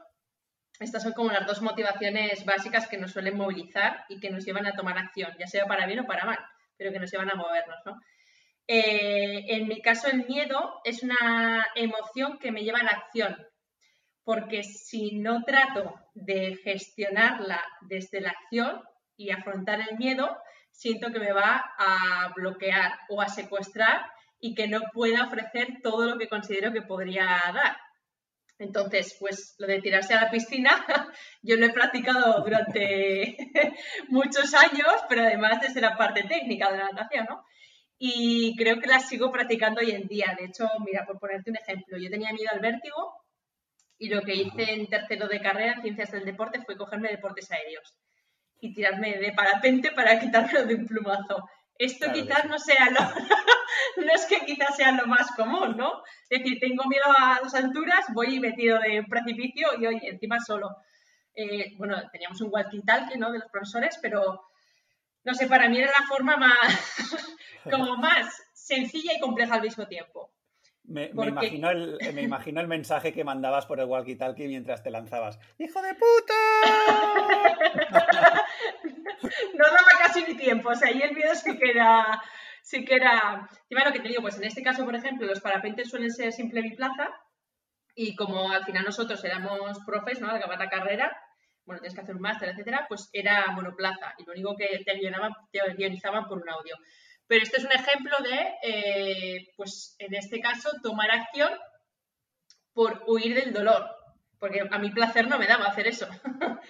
Estas 0.78 1.02
son 1.02 1.12
como 1.12 1.30
las 1.30 1.46
dos 1.46 1.62
motivaciones 1.62 2.44
básicas 2.44 2.86
que 2.86 2.98
nos 2.98 3.12
suelen 3.12 3.36
movilizar 3.36 4.04
y 4.08 4.20
que 4.20 4.30
nos 4.30 4.44
llevan 4.44 4.66
a 4.66 4.74
tomar 4.74 4.98
acción, 4.98 5.32
ya 5.38 5.46
sea 5.46 5.66
para 5.66 5.86
bien 5.86 6.00
o 6.00 6.06
para 6.06 6.24
mal, 6.24 6.38
pero 6.76 6.92
que 6.92 6.98
nos 6.98 7.10
llevan 7.10 7.30
a 7.30 7.34
movernos, 7.34 7.78
¿no? 7.84 8.00
Eh, 8.68 9.44
en 9.48 9.68
mi 9.68 9.80
caso, 9.80 10.08
el 10.08 10.26
miedo 10.26 10.80
es 10.84 11.02
una 11.02 11.66
emoción 11.74 12.38
que 12.38 12.50
me 12.50 12.62
lleva 12.62 12.80
a 12.80 12.84
la 12.84 12.90
acción, 12.90 13.36
porque 14.24 14.64
si 14.64 15.18
no 15.18 15.44
trato 15.44 15.94
de 16.14 16.56
gestionarla 16.56 17.62
desde 17.82 18.20
la 18.20 18.30
acción 18.30 18.82
y 19.16 19.30
afrontar 19.30 19.80
el 19.80 19.96
miedo, 19.98 20.36
siento 20.72 21.12
que 21.12 21.20
me 21.20 21.32
va 21.32 21.64
a 21.78 22.32
bloquear 22.34 22.98
o 23.08 23.22
a 23.22 23.28
secuestrar 23.28 24.04
y 24.40 24.54
que 24.54 24.68
no 24.68 24.80
pueda 24.92 25.26
ofrecer 25.26 25.78
todo 25.82 26.06
lo 26.06 26.18
que 26.18 26.28
considero 26.28 26.72
que 26.72 26.82
podría 26.82 27.24
dar. 27.54 27.76
Entonces, 28.58 29.16
pues 29.20 29.54
lo 29.58 29.66
de 29.66 29.80
tirarse 29.80 30.14
a 30.14 30.22
la 30.22 30.30
piscina, 30.30 30.84
yo 31.42 31.56
lo 31.56 31.66
he 31.66 31.72
practicado 31.72 32.42
durante 32.42 33.36
muchos 34.08 34.54
años, 34.54 34.92
pero 35.08 35.22
además 35.22 35.60
desde 35.60 35.80
la 35.80 35.96
parte 35.96 36.22
técnica 36.22 36.70
de 36.72 36.78
la 36.78 36.90
natación, 36.90 37.26
¿no? 37.28 37.44
Y 37.98 38.54
creo 38.56 38.78
que 38.78 38.86
la 38.86 39.00
sigo 39.00 39.30
practicando 39.30 39.80
hoy 39.80 39.90
en 39.90 40.06
día. 40.06 40.34
De 40.38 40.46
hecho, 40.46 40.68
mira, 40.84 41.04
por 41.06 41.18
ponerte 41.18 41.50
un 41.50 41.56
ejemplo, 41.56 41.98
yo 41.98 42.10
tenía 42.10 42.32
miedo 42.32 42.50
al 42.52 42.60
vértigo 42.60 43.14
y 43.98 44.08
lo 44.08 44.22
que 44.22 44.34
hice 44.34 44.74
en 44.74 44.86
tercero 44.86 45.28
de 45.28 45.40
carrera 45.40 45.74
en 45.74 45.82
ciencias 45.82 46.12
del 46.12 46.24
deporte 46.24 46.60
fue 46.62 46.76
cogerme 46.76 47.08
deportes 47.08 47.50
aéreos 47.50 47.96
y 48.60 48.74
tirarme 48.74 49.16
de 49.18 49.32
parapente 49.32 49.92
para 49.92 50.18
quitármelo 50.20 50.64
de 50.64 50.74
un 50.74 50.86
plumazo. 50.86 51.48
Esto 51.78 52.12
quizás 52.12 52.46
no 52.46 52.58
sea 52.58 52.90
lo, 52.90 53.00
no 54.04 54.12
es 54.12 54.26
que 54.26 54.44
quizás 54.44 54.76
sea 54.76 54.92
lo 54.92 55.06
más 55.06 55.30
común, 55.32 55.76
¿no? 55.76 56.02
Es 56.28 56.40
decir, 56.40 56.58
tengo 56.60 56.84
miedo 56.84 57.04
a 57.16 57.40
las 57.42 57.54
alturas, 57.54 58.06
voy 58.14 58.40
metido 58.40 58.78
de 58.80 59.00
un 59.00 59.06
precipicio 59.06 59.68
y 59.78 59.86
hoy 59.86 60.00
encima 60.02 60.38
solo. 60.40 60.76
Eh, 61.34 61.74
bueno, 61.76 61.96
teníamos 62.10 62.40
un 62.40 62.50
walkie-talkie, 62.50 63.18
¿no? 63.18 63.30
De 63.30 63.40
los 63.40 63.50
profesores, 63.50 63.98
pero 64.00 64.48
no 65.24 65.34
sé, 65.34 65.46
para 65.46 65.68
mí 65.68 65.78
era 65.78 65.90
la 65.90 66.06
forma 66.06 66.36
más, 66.36 66.56
como 67.70 67.96
más 67.96 68.42
sencilla 68.54 69.12
y 69.14 69.20
compleja 69.20 69.54
al 69.54 69.62
mismo 69.62 69.86
tiempo. 69.86 70.30
Me, 70.88 71.10
imagino 71.10 71.70
el, 71.70 71.98
me, 72.14 72.22
imagino 72.22 72.60
el, 72.60 72.68
mensaje 72.68 73.12
que 73.12 73.24
mandabas 73.24 73.66
por 73.66 73.80
el 73.80 73.86
walkie-talkie 73.86 74.46
mientras 74.46 74.82
te 74.82 74.90
lanzabas. 74.90 75.38
¡Hijo 75.58 75.82
de 75.82 75.94
puta! 75.94 76.34
no 79.54 79.64
daba 79.64 79.98
casi 79.98 80.24
ni 80.24 80.36
tiempo, 80.36 80.68
o 80.70 80.74
sea, 80.74 80.88
ahí 80.88 81.02
el 81.02 81.12
miedo 81.12 81.34
sí 81.34 81.58
que 81.58 81.70
era, 81.70 82.22
sí 82.62 82.84
que 82.84 82.94
era, 82.94 83.48
encima 83.62 83.84
lo 83.84 83.92
que 83.92 84.00
te 84.00 84.08
digo, 84.08 84.22
pues 84.22 84.36
en 84.38 84.44
este 84.44 84.62
caso, 84.62 84.84
por 84.84 84.94
ejemplo, 84.94 85.26
los 85.26 85.40
parapentes 85.40 85.90
suelen 85.90 86.12
ser 86.12 86.32
simple 86.32 86.62
biplaza 86.62 87.10
y 87.94 88.14
como 88.14 88.52
al 88.52 88.64
final 88.64 88.84
nosotros 88.84 89.24
éramos 89.24 89.78
profes, 89.84 90.20
¿no? 90.20 90.28
Al 90.28 90.36
acabar 90.36 90.58
la 90.58 90.70
carrera, 90.70 91.16
bueno, 91.64 91.80
tienes 91.80 91.96
que 91.96 92.02
hacer 92.02 92.14
un 92.14 92.22
máster, 92.22 92.48
etcétera, 92.50 92.86
pues 92.88 93.10
era 93.12 93.46
monoplaza 93.50 94.14
y 94.18 94.24
lo 94.24 94.32
único 94.32 94.54
que 94.56 94.68
te, 94.84 94.94
te 94.94 95.74
guionizaban 95.76 96.28
por 96.28 96.38
un 96.38 96.48
audio. 96.48 96.76
Pero 97.28 97.42
este 97.42 97.58
es 97.58 97.64
un 97.64 97.72
ejemplo 97.72 98.16
de, 98.22 98.54
eh, 98.62 99.48
pues 99.56 99.96
en 99.98 100.14
este 100.14 100.40
caso, 100.40 100.70
tomar 100.82 101.10
acción 101.10 101.50
por 102.72 103.02
huir 103.06 103.34
del 103.34 103.52
dolor, 103.52 103.84
porque 104.38 104.62
a 104.70 104.78
mi 104.78 104.90
placer 104.90 105.28
no 105.28 105.38
me 105.38 105.46
daba 105.46 105.66
hacer 105.66 105.86
eso. 105.86 106.08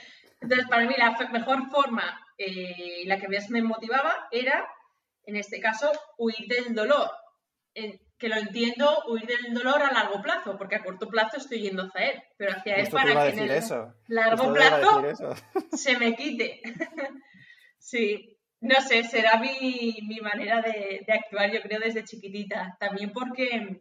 Entonces, 0.41 0.69
para 0.69 0.87
mí 0.87 0.95
la 0.97 1.17
mejor 1.33 1.69
forma 1.71 2.21
y 2.39 2.45
eh, 2.45 3.03
la 3.07 3.19
que 3.19 3.29
más 3.29 3.51
me 3.51 3.63
motivaba 3.63 4.29
era, 4.31 4.67
en 5.25 5.37
este 5.37 5.61
caso, 5.61 5.91
huir 6.19 6.47
del 6.49 6.75
dolor. 6.75 7.11
que 7.75 8.29
lo 8.29 8.37
entiendo, 8.37 9.05
huir 9.09 9.27
del 9.27 9.53
dolor 9.53 9.83
a 9.83 9.93
largo 9.93 10.23
plazo, 10.23 10.57
porque 10.57 10.77
a 10.77 10.83
corto 10.83 11.09
plazo 11.09 11.37
estoy 11.37 11.61
yendo 11.61 11.83
hacia 11.83 12.11
él, 12.11 12.23
pero 12.37 12.53
hacia 12.53 12.77
él 12.77 12.89
para 12.91 13.31
que 13.31 13.41
en 13.41 13.51
el 13.51 13.63
largo 14.09 14.55
plazo 14.55 15.35
se 15.73 15.99
me 15.99 16.15
quite. 16.15 16.63
sí, 17.79 18.36
no 18.61 18.81
sé, 18.81 19.05
será 19.05 19.39
mi, 19.39 20.19
manera 20.23 20.63
de, 20.63 21.03
de, 21.07 21.13
actuar, 21.13 21.53
yo 21.53 21.61
creo, 21.63 21.81
desde 21.81 22.05
chiquitita. 22.05 22.77
También 22.81 23.13
porque 23.13 23.81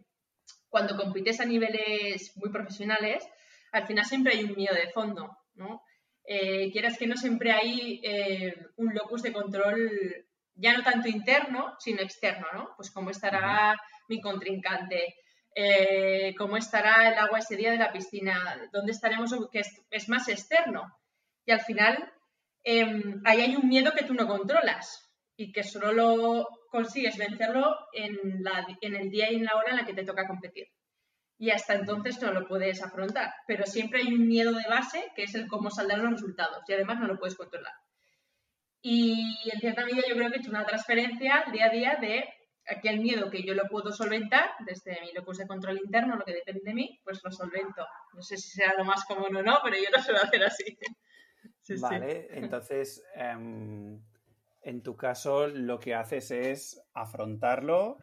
cuando 0.69 0.97
compites 0.97 1.39
a 1.39 1.45
niveles 1.45 2.33
muy 2.35 2.51
profesionales, 2.51 3.23
al 3.71 3.87
final 3.87 4.05
siempre 4.05 4.35
hay 4.35 4.43
un 4.43 4.55
miedo 4.55 4.75
de 4.75 4.91
fondo, 4.91 5.37
¿no? 5.53 5.81
eh, 6.25 6.71
quieras 6.71 6.97
que 6.97 7.07
no 7.07 7.15
siempre 7.15 7.51
hay 7.51 8.01
eh, 8.03 8.55
un 8.77 8.93
locus 8.93 9.21
de 9.21 9.33
control 9.33 10.25
ya 10.55 10.73
no 10.73 10.83
tanto 10.83 11.09
interno, 11.09 11.75
sino 11.79 12.01
externo, 12.01 12.47
¿no? 12.53 12.69
Pues 12.77 12.89
cómo 12.89 13.09
estará 13.09 13.75
mi 14.07 14.21
contrincante, 14.21 15.15
eh, 15.53 16.33
cómo 16.37 16.55
estará 16.55 17.09
el 17.09 17.19
agua 17.19 17.39
ese 17.39 17.57
día 17.57 17.71
de 17.71 17.77
la 17.77 17.91
piscina, 17.91 18.69
dónde 18.71 18.93
estaremos, 18.93 19.35
que 19.51 19.63
es, 19.89 20.09
más 20.09 20.29
externo. 20.29 20.97
Y 21.45 21.51
al 21.51 21.59
final, 21.59 22.11
em, 22.65 23.21
ahí 23.23 23.41
hay 23.41 23.55
un 23.55 23.69
miedo 23.69 23.93
que 23.93 24.03
tú 24.03 24.13
no 24.13 24.27
controlas 24.27 25.09
y 25.37 25.53
que 25.53 25.63
solo 25.63 25.93
lo 25.93 26.49
consigues 26.69 27.17
vencerlo 27.17 27.77
en, 27.93 28.17
el 28.81 29.09
día 29.09 29.31
y 29.31 29.35
en 29.35 29.45
la 29.45 29.55
hora 29.55 29.71
en 29.71 29.77
la 29.77 29.85
que 29.85 29.93
te 29.93 30.03
toca 30.03 30.27
competir 30.27 30.67
y 31.37 31.51
hasta 31.51 31.75
entonces 31.75 32.21
no 32.21 32.31
lo 32.31 32.47
puedes 32.47 32.81
afrontar. 32.81 33.33
Pero 33.47 33.65
siempre 33.65 34.01
hay 34.01 34.13
un 34.13 34.27
miedo 34.27 34.53
de 34.53 34.67
base 34.69 35.11
que 35.15 35.23
es 35.23 35.35
el 35.35 35.47
cómo 35.47 35.69
saldrán 35.69 36.03
los 36.03 36.13
resultados 36.13 36.63
y 36.67 36.73
además 36.73 36.99
no 36.99 37.07
lo 37.07 37.19
puedes 37.19 37.35
controlar. 37.35 37.73
Y 38.81 39.49
en 39.51 39.59
cierta 39.59 39.85
medida 39.85 40.03
yo 40.07 40.15
creo 40.15 40.29
que 40.29 40.37
he 40.37 40.39
hecho 40.39 40.51
una 40.51 40.65
transferencia 40.65 41.43
día 41.51 41.65
a 41.65 41.69
día 41.69 41.97
de 41.99 42.25
aquel 42.67 42.99
miedo 42.99 43.29
que 43.29 43.43
yo 43.43 43.53
lo 43.53 43.67
puedo 43.67 43.91
solventar 43.91 44.51
desde 44.65 44.99
mi 45.01 45.11
locus 45.13 45.39
de 45.39 45.47
control 45.47 45.79
interno, 45.83 46.15
lo 46.15 46.23
que 46.23 46.33
depende 46.33 46.61
de 46.63 46.73
mí, 46.73 46.99
pues 47.03 47.19
lo 47.23 47.31
solvento. 47.31 47.85
No 48.13 48.21
sé 48.21 48.37
si 48.37 48.49
será 48.49 48.75
lo 48.77 48.85
más 48.85 49.03
común 49.05 49.35
o 49.35 49.43
no, 49.43 49.59
pero 49.63 49.75
yo 49.75 49.89
lo 49.95 50.01
suelo 50.01 50.21
hacer 50.21 50.43
así. 50.43 50.77
Vale, 51.79 52.27
entonces 52.31 53.03
em, 53.15 54.01
en 54.61 54.81
tu 54.83 54.95
caso 54.95 55.47
lo 55.47 55.79
que 55.79 55.95
haces 55.95 56.31
es 56.31 56.81
afrontarlo, 56.93 57.97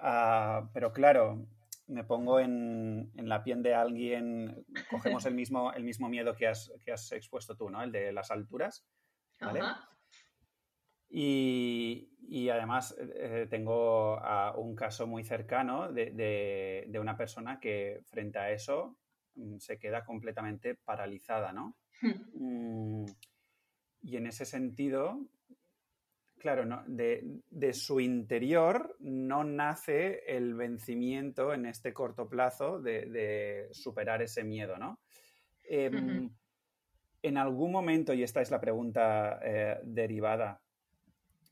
ah, 0.00 0.68
pero 0.72 0.92
claro, 0.92 1.46
me 1.86 2.04
pongo 2.04 2.40
en, 2.40 3.10
la 3.14 3.42
piel 3.42 3.62
de 3.62 3.74
alguien, 3.74 4.64
cogemos 4.90 5.26
el 5.26 5.34
mismo, 5.34 5.72
el 5.72 5.84
mismo 5.84 6.08
miedo 6.08 6.34
que 6.34 6.48
has, 6.48 6.72
que 6.84 6.92
has 6.92 7.12
expuesto 7.12 7.56
tú, 7.56 7.70
¿no? 7.70 7.82
El 7.82 7.92
de 7.92 8.12
las 8.12 8.30
alturas. 8.30 8.86
¿vale? 9.40 9.60
Y, 11.16 12.48
además 12.48 12.96
eh, 12.98 13.46
tengo 13.48 14.20
un 14.56 14.74
caso 14.74 15.06
muy 15.06 15.22
cercano 15.22 15.92
de, 15.92 16.98
una 17.00 17.16
persona 17.16 17.60
que 17.60 18.00
frente 18.06 18.38
a 18.38 18.50
eso 18.50 18.96
se 19.58 19.78
queda 19.78 20.04
completamente 20.04 20.74
paralizada, 20.74 21.52
¿no? 21.52 21.76
Hmm. 22.00 23.02
Mm, 23.02 23.06
y 24.02 24.16
en 24.16 24.26
ese 24.26 24.44
sentido, 24.44 25.20
Claro, 26.44 26.66
no, 26.66 26.84
de, 26.86 27.72
su 27.72 28.00
interior 28.00 28.96
no 29.00 29.44
nace 29.44 30.24
el 30.26 30.52
vencimiento 30.52 31.54
en 31.54 31.64
este 31.64 31.94
corto 31.94 32.28
plazo 32.28 32.82
de, 32.82 33.68
superar 33.70 34.20
ese 34.20 34.44
miedo, 34.44 34.76
¿no? 34.76 35.00
Em, 35.62 36.28
en 37.22 37.38
algún 37.38 37.72
momento, 37.72 38.12
y 38.12 38.22
esta 38.22 38.42
es 38.42 38.50
la 38.50 38.60
pregunta 38.60 39.40
eh, 39.42 39.80
derivada 39.84 40.60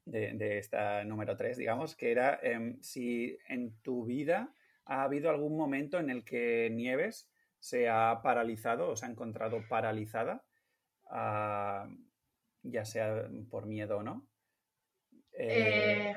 de, 0.04 0.58
esta 0.58 1.02
número 1.04 1.38
3, 1.38 1.56
digamos, 1.56 1.96
que 1.96 2.10
era 2.10 2.38
em, 2.42 2.78
si 2.82 3.38
en 3.48 3.80
tu 3.80 4.04
vida 4.04 4.54
ha 4.84 5.04
habido 5.04 5.30
algún 5.30 5.56
momento 5.56 5.98
en 6.00 6.10
el 6.10 6.22
que 6.22 6.68
Nieves 6.70 7.31
se 7.62 7.88
ha 7.88 8.21
paralizado 8.23 8.90
o 8.90 8.97
se 8.97 9.07
ha 9.07 9.09
encontrado 9.09 9.62
paralizada, 9.69 10.42
ah, 11.09 11.87
ya 12.64 12.85
sea 12.85 13.28
por 13.49 13.66
miedo 13.66 13.99
o 13.99 14.02
no. 14.02 14.26
Eh, 15.38 16.12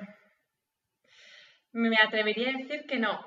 me 1.71 1.97
atrevería 1.97 2.49
a 2.49 2.57
decir 2.57 2.87
que 2.87 2.97
no. 2.97 3.23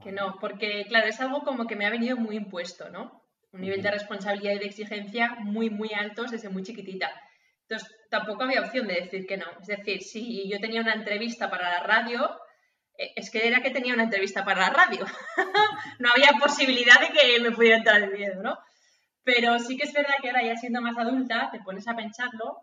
Que 0.00 0.12
no, 0.12 0.36
porque 0.40 0.84
claro, 0.86 1.08
es 1.08 1.20
algo 1.20 1.42
como 1.42 1.66
que 1.66 1.74
me 1.74 1.84
ha 1.84 1.90
venido 1.90 2.16
muy 2.16 2.36
impuesto, 2.36 2.90
¿no? 2.90 3.26
Un 3.50 3.62
nivel 3.62 3.82
de 3.82 3.90
responsabilidad 3.90 4.52
y 4.52 4.58
de 4.60 4.66
exigencia 4.66 5.34
muy, 5.40 5.68
muy 5.68 5.92
altos 5.92 6.30
desde 6.30 6.48
muy 6.48 6.62
chiquitita. 6.62 7.10
Entonces, 7.62 7.92
tampoco 8.08 8.44
había 8.44 8.60
opción 8.60 8.86
de 8.86 9.00
decir 9.00 9.26
que 9.26 9.36
no. 9.36 9.46
Es 9.60 9.66
decir, 9.66 10.02
si 10.02 10.48
yo 10.48 10.60
tenía 10.60 10.80
una 10.80 10.94
entrevista 10.94 11.50
para 11.50 11.70
la 11.70 11.82
radio, 11.82 12.20
eh, 12.20 12.40
es 13.16 13.30
que 13.30 13.46
era 13.46 13.62
que 13.62 13.70
tenía 13.70 13.94
una 13.94 14.04
entrevista 14.04 14.44
para 14.44 14.62
la 14.62 14.70
radio. 14.70 15.06
no 15.98 16.10
había 16.10 16.32
posibilidad 16.38 17.00
de 17.00 17.08
que 17.08 17.40
me 17.40 17.50
pudiera 17.50 17.78
entrar 17.78 18.02
el 18.02 18.12
miedo, 18.12 18.42
¿no? 18.42 18.58
Pero 19.24 19.58
sí 19.58 19.76
que 19.76 19.84
es 19.84 19.92
verdad 19.92 20.14
que 20.20 20.28
ahora 20.28 20.42
ya 20.42 20.56
siendo 20.56 20.80
más 20.80 20.96
adulta, 20.98 21.50
te 21.50 21.60
pones 21.60 21.86
a 21.88 21.96
pensarlo 21.96 22.62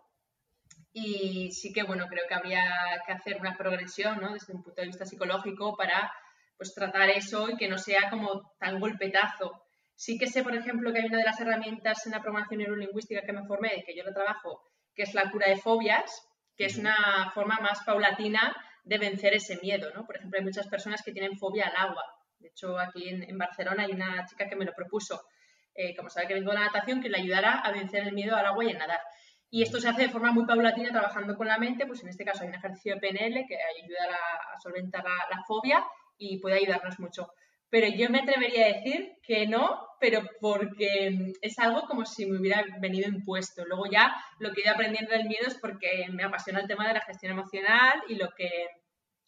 Y 0.92 1.50
sí 1.52 1.72
que, 1.72 1.82
bueno, 1.82 2.06
creo 2.08 2.26
que 2.28 2.34
habría 2.34 2.64
que 3.06 3.12
hacer 3.12 3.38
una 3.40 3.56
progresión, 3.56 4.20
¿no? 4.20 4.32
Desde 4.32 4.52
un 4.52 4.62
punto 4.62 4.80
de 4.80 4.88
vista 4.88 5.04
psicológico 5.04 5.76
para, 5.76 6.12
pues, 6.56 6.74
tratar 6.74 7.08
eso 7.10 7.48
y 7.50 7.56
que 7.56 7.68
no 7.68 7.78
sea 7.78 8.10
como 8.10 8.52
tan 8.58 8.80
golpetazo. 8.80 9.62
Sí 9.94 10.18
que 10.18 10.28
sé, 10.28 10.42
por 10.42 10.54
ejemplo, 10.54 10.92
que 10.92 11.00
hay 11.00 11.06
una 11.06 11.18
de 11.18 11.24
las 11.24 11.40
herramientas 11.40 12.06
en 12.06 12.12
la 12.12 12.22
programación 12.22 12.60
neurolingüística 12.60 13.22
que 13.22 13.32
me 13.32 13.46
formé, 13.46 13.84
que 13.84 13.96
yo 13.96 14.04
lo 14.04 14.12
trabajo, 14.12 14.62
que 14.94 15.02
es 15.02 15.14
la 15.14 15.30
cura 15.30 15.48
de 15.48 15.56
fobias, 15.56 16.24
que 16.56 16.66
es 16.66 16.76
una 16.78 17.30
forma 17.34 17.58
más 17.60 17.82
paulatina 17.84 18.54
de 18.88 18.96
vencer 18.96 19.34
ese 19.34 19.58
miedo, 19.60 19.90
¿no? 19.94 20.06
Por 20.06 20.16
ejemplo, 20.16 20.38
hay 20.38 20.44
muchas 20.44 20.66
personas 20.66 21.02
que 21.02 21.12
tienen 21.12 21.36
fobia 21.36 21.66
al 21.66 21.76
agua. 21.76 22.02
De 22.38 22.48
hecho, 22.48 22.78
aquí 22.78 23.08
en, 23.08 23.36
Barcelona 23.36 23.82
hay 23.82 23.92
una 23.92 24.24
chica 24.24 24.48
que 24.48 24.56
me 24.56 24.64
lo 24.64 24.72
propuso, 24.72 25.20
eh, 25.74 25.94
como 25.94 26.08
sabe 26.08 26.28
que 26.28 26.34
vengo 26.34 26.50
de 26.50 26.58
la 26.58 26.64
natación, 26.66 27.02
que 27.02 27.10
le 27.10 27.18
ayudará 27.18 27.58
a 27.58 27.70
vencer 27.70 28.04
el 28.04 28.14
miedo 28.14 28.34
al 28.34 28.46
agua 28.46 28.64
y 28.64 28.70
a 28.70 28.78
nadar. 28.78 29.00
Y 29.50 29.62
esto 29.62 29.78
se 29.78 29.88
hace 29.88 30.02
de 30.02 30.08
forma 30.08 30.32
muy 30.32 30.46
paulatina, 30.46 30.90
trabajando 30.90 31.36
con 31.36 31.48
la 31.48 31.58
mente, 31.58 31.86
pues 31.86 32.02
en 32.02 32.08
este 32.08 32.24
caso 32.24 32.42
hay 32.42 32.48
un 32.48 32.54
ejercicio 32.54 32.94
de 32.94 33.00
PNL 33.00 33.46
que 33.46 33.56
ayuda 33.56 34.16
a, 34.54 34.60
solventar 34.60 35.04
la, 35.04 35.42
fobia 35.46 35.84
y 36.16 36.38
puede 36.38 36.56
ayudarnos 36.56 36.98
mucho. 36.98 37.30
Pero 37.70 37.86
yo 37.88 38.08
me 38.08 38.20
atrevería 38.20 38.66
a 38.66 38.72
decir 38.72 39.16
que 39.22 39.46
no, 39.46 39.78
pero 40.00 40.22
porque 40.40 41.34
es 41.42 41.58
algo 41.58 41.82
como 41.82 42.06
si 42.06 42.26
me 42.26 42.38
hubiera 42.38 42.64
venido 42.80 43.08
impuesto. 43.08 43.64
Luego 43.66 43.84
ya 43.90 44.14
lo 44.38 44.52
que 44.52 44.60
he 44.60 44.64
ido 44.64 44.72
aprendiendo 44.72 45.12
del 45.12 45.26
miedo 45.26 45.46
es 45.46 45.58
porque 45.60 46.06
me 46.10 46.24
apasiona 46.24 46.60
el 46.60 46.68
tema 46.68 46.88
de 46.88 46.94
la 46.94 47.02
gestión 47.02 47.32
emocional 47.32 48.02
y 48.08 48.14
lo 48.14 48.30
que 48.36 48.50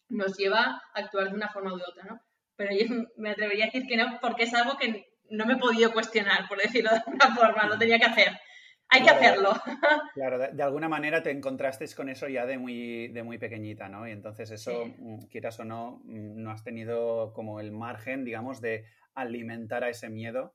nos 0.09 0.37
lleva 0.37 0.81
a 0.93 0.99
actuar 0.99 1.29
de 1.29 1.35
una 1.35 1.49
forma 1.49 1.73
u 1.73 1.75
otra, 1.75 2.03
¿no? 2.03 2.19
Pero 2.55 2.71
yo 2.75 3.05
me 3.17 3.31
atrevería 3.31 3.65
a 3.65 3.67
decir 3.67 3.85
que 3.87 3.97
no, 3.97 4.19
porque 4.21 4.43
es 4.43 4.53
algo 4.53 4.77
que 4.77 5.05
no 5.29 5.45
me 5.45 5.53
he 5.53 5.57
podido 5.57 5.91
cuestionar, 5.93 6.47
por 6.47 6.61
decirlo 6.61 6.89
de 6.89 6.97
alguna 6.97 7.35
forma, 7.35 7.67
lo 7.67 7.77
tenía 7.77 7.99
que 7.99 8.05
hacer 8.05 8.39
hay 8.91 9.03
que 9.03 9.09
hacerlo. 9.09 9.53
Claro, 10.13 10.37
de, 10.37 10.63
alguna 10.63 10.89
manera 10.89 11.23
te 11.23 11.31
encontraste 11.31 11.85
con 11.95 12.09
eso 12.09 12.27
ya 12.27 12.45
de 12.45 12.57
muy, 12.57 13.07
de 13.07 13.23
muy 13.23 13.37
pequeñita, 13.37 13.87
¿no? 13.87 14.05
Y 14.05 14.11
entonces 14.11 14.51
eso, 14.51 14.85
mm, 14.85 15.27
quieras 15.29 15.57
o 15.61 15.63
no, 15.63 16.01
mm, 16.03 16.43
no 16.43 16.51
has 16.51 16.63
tenido 16.63 17.31
como 17.33 17.61
el 17.61 17.71
margen, 17.71 18.25
digamos, 18.25 18.59
de 18.59 18.85
alimentar 19.15 19.85
a 19.85 19.89
ese 19.89 20.09
miedo 20.09 20.53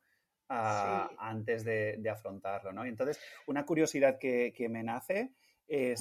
antes 0.49 1.65
de, 1.65 2.01
afrontarlo, 2.09 2.73
¿no? 2.73 2.85
Y 2.85 2.91
entonces, 2.91 3.19
una 3.47 3.65
curiosidad 3.65 4.19
que, 4.19 4.53
me 4.71 4.85
nace 4.85 5.33
es, 5.67 6.01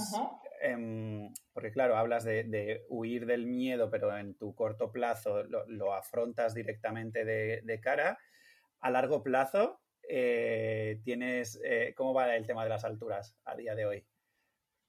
em, 0.62 1.34
porque 1.54 1.72
claro, 1.72 1.98
hablas 1.98 2.26
de, 2.26 2.84
huir 2.90 3.26
del 3.26 3.48
miedo, 3.48 3.90
pero 3.90 4.16
en 4.16 4.36
tu 4.36 4.54
corto 4.54 4.92
plazo 4.92 5.44
lo, 5.44 5.94
afrontas 5.94 6.54
directamente 6.54 7.24
de, 7.24 7.62
de 7.64 7.80
cara. 7.80 8.20
A 8.82 8.92
largo 8.92 9.24
plazo, 9.24 9.80
eh, 10.10 11.00
tienes, 11.04 11.60
eh, 11.64 11.94
¿cómo 11.96 12.14
va 12.14 12.36
el 12.36 12.46
tema 12.46 12.64
de 12.64 12.70
las 12.70 12.86
alturas 12.86 13.36
a 13.46 13.56
día 13.56 13.76
de 13.76 13.86
hoy? 13.86 14.06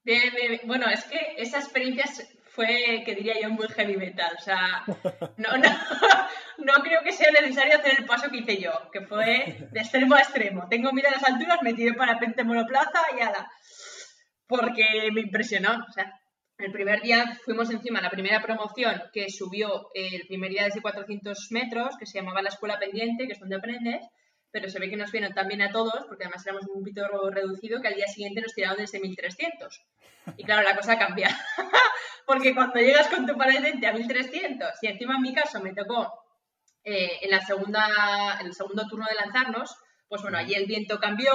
Bien, 0.03 0.33
bien, 0.35 0.61
Bueno, 0.65 0.87
es 0.89 1.05
que 1.05 1.35
esa 1.37 1.59
experiencia 1.59 2.05
fue, 2.51 3.03
que 3.05 3.15
diría 3.15 3.41
yo, 3.41 3.51
muy 3.51 3.67
heavy 3.69 3.97
metal. 3.97 4.35
O 4.39 4.43
sea, 4.43 4.85
no, 5.37 5.57
no, 5.59 5.69
no 6.59 6.73
creo 6.83 7.03
que 7.03 7.13
sea 7.13 7.31
necesario 7.31 7.77
hacer 7.77 7.93
el 7.99 8.07
paso 8.07 8.31
que 8.31 8.39
hice 8.39 8.61
yo, 8.61 8.73
que 8.93 9.03
fue 9.03 9.69
de 9.71 9.81
extremo 9.81 10.15
a 10.15 10.21
extremo. 10.21 10.69
Tengo 10.69 10.93
miedo 10.93 11.09
a 11.09 11.13
las 11.13 11.25
alturas, 11.25 11.59
me 11.63 11.75
tiré 11.75 11.95
parapente 11.95 12.45
monoplaza 12.45 13.03
y 13.17 13.21
ala. 13.21 13.51
Porque 14.47 15.11
me 15.13 15.23
impresionó. 15.23 15.85
O 15.89 15.93
sea, 15.93 16.13
el 16.59 16.73
primer 16.73 17.03
día 17.03 17.37
fuimos 17.45 17.71
encima, 17.71 18.01
la 18.01 18.11
primera 18.11 18.41
promoción 18.41 19.03
que 19.13 19.29
subió 19.29 19.91
el 19.93 20.27
primer 20.27 20.51
día 20.51 20.65
desde 20.65 20.81
400 20.81 21.49
metros, 21.51 21.97
que 21.99 22.07
se 22.07 22.19
llamaba 22.19 22.43
la 22.43 22.49
Escuela 22.49 22.79
Pendiente, 22.79 23.27
que 23.27 23.33
es 23.33 23.41
donde 23.41 23.57
aprendes 23.57 24.07
pero 24.51 24.69
se 24.71 24.79
ve 24.79 24.89
que 24.89 24.97
nos 24.97 25.13
vieron 25.13 25.35
también 25.35 25.63
a 25.63 25.71
todos, 25.71 26.07
porque 26.07 26.25
además 26.25 26.47
éramos 26.47 26.65
un 26.67 26.81
poquito 26.81 27.31
reducido, 27.31 27.81
que 27.81 27.89
al 27.89 27.95
día 27.95 28.07
siguiente 28.07 28.41
nos 28.41 28.55
tiraron 28.55 28.79
desde 28.79 29.01
1300. 29.01 29.83
Y 30.37 30.45
claro, 30.45 30.63
la 30.63 30.77
cosa 30.77 30.99
cambia. 30.99 31.29
porque 32.27 32.55
cuando 32.55 32.81
llegas 32.81 33.09
con 33.09 33.27
tu 33.27 33.37
paradente 33.37 33.87
a 33.87 33.93
1300, 33.93 34.71
y 34.83 34.87
encima 34.87 35.17
en 35.17 35.23
mi 35.23 35.35
caso 35.35 35.61
me 35.61 35.75
tocó 35.75 36.13
eh, 36.85 37.19
en, 37.23 37.31
la 37.31 37.41
segunda, 37.45 38.39
en 38.41 38.47
el 38.47 38.55
segundo 38.55 38.87
turno 38.89 39.07
de 39.09 39.15
lanzarnos, 39.15 39.77
pues 40.09 40.23
bueno, 40.23 40.39
allí 40.39 40.55
el 40.55 40.67
viento 40.67 40.99
cambió, 40.99 41.33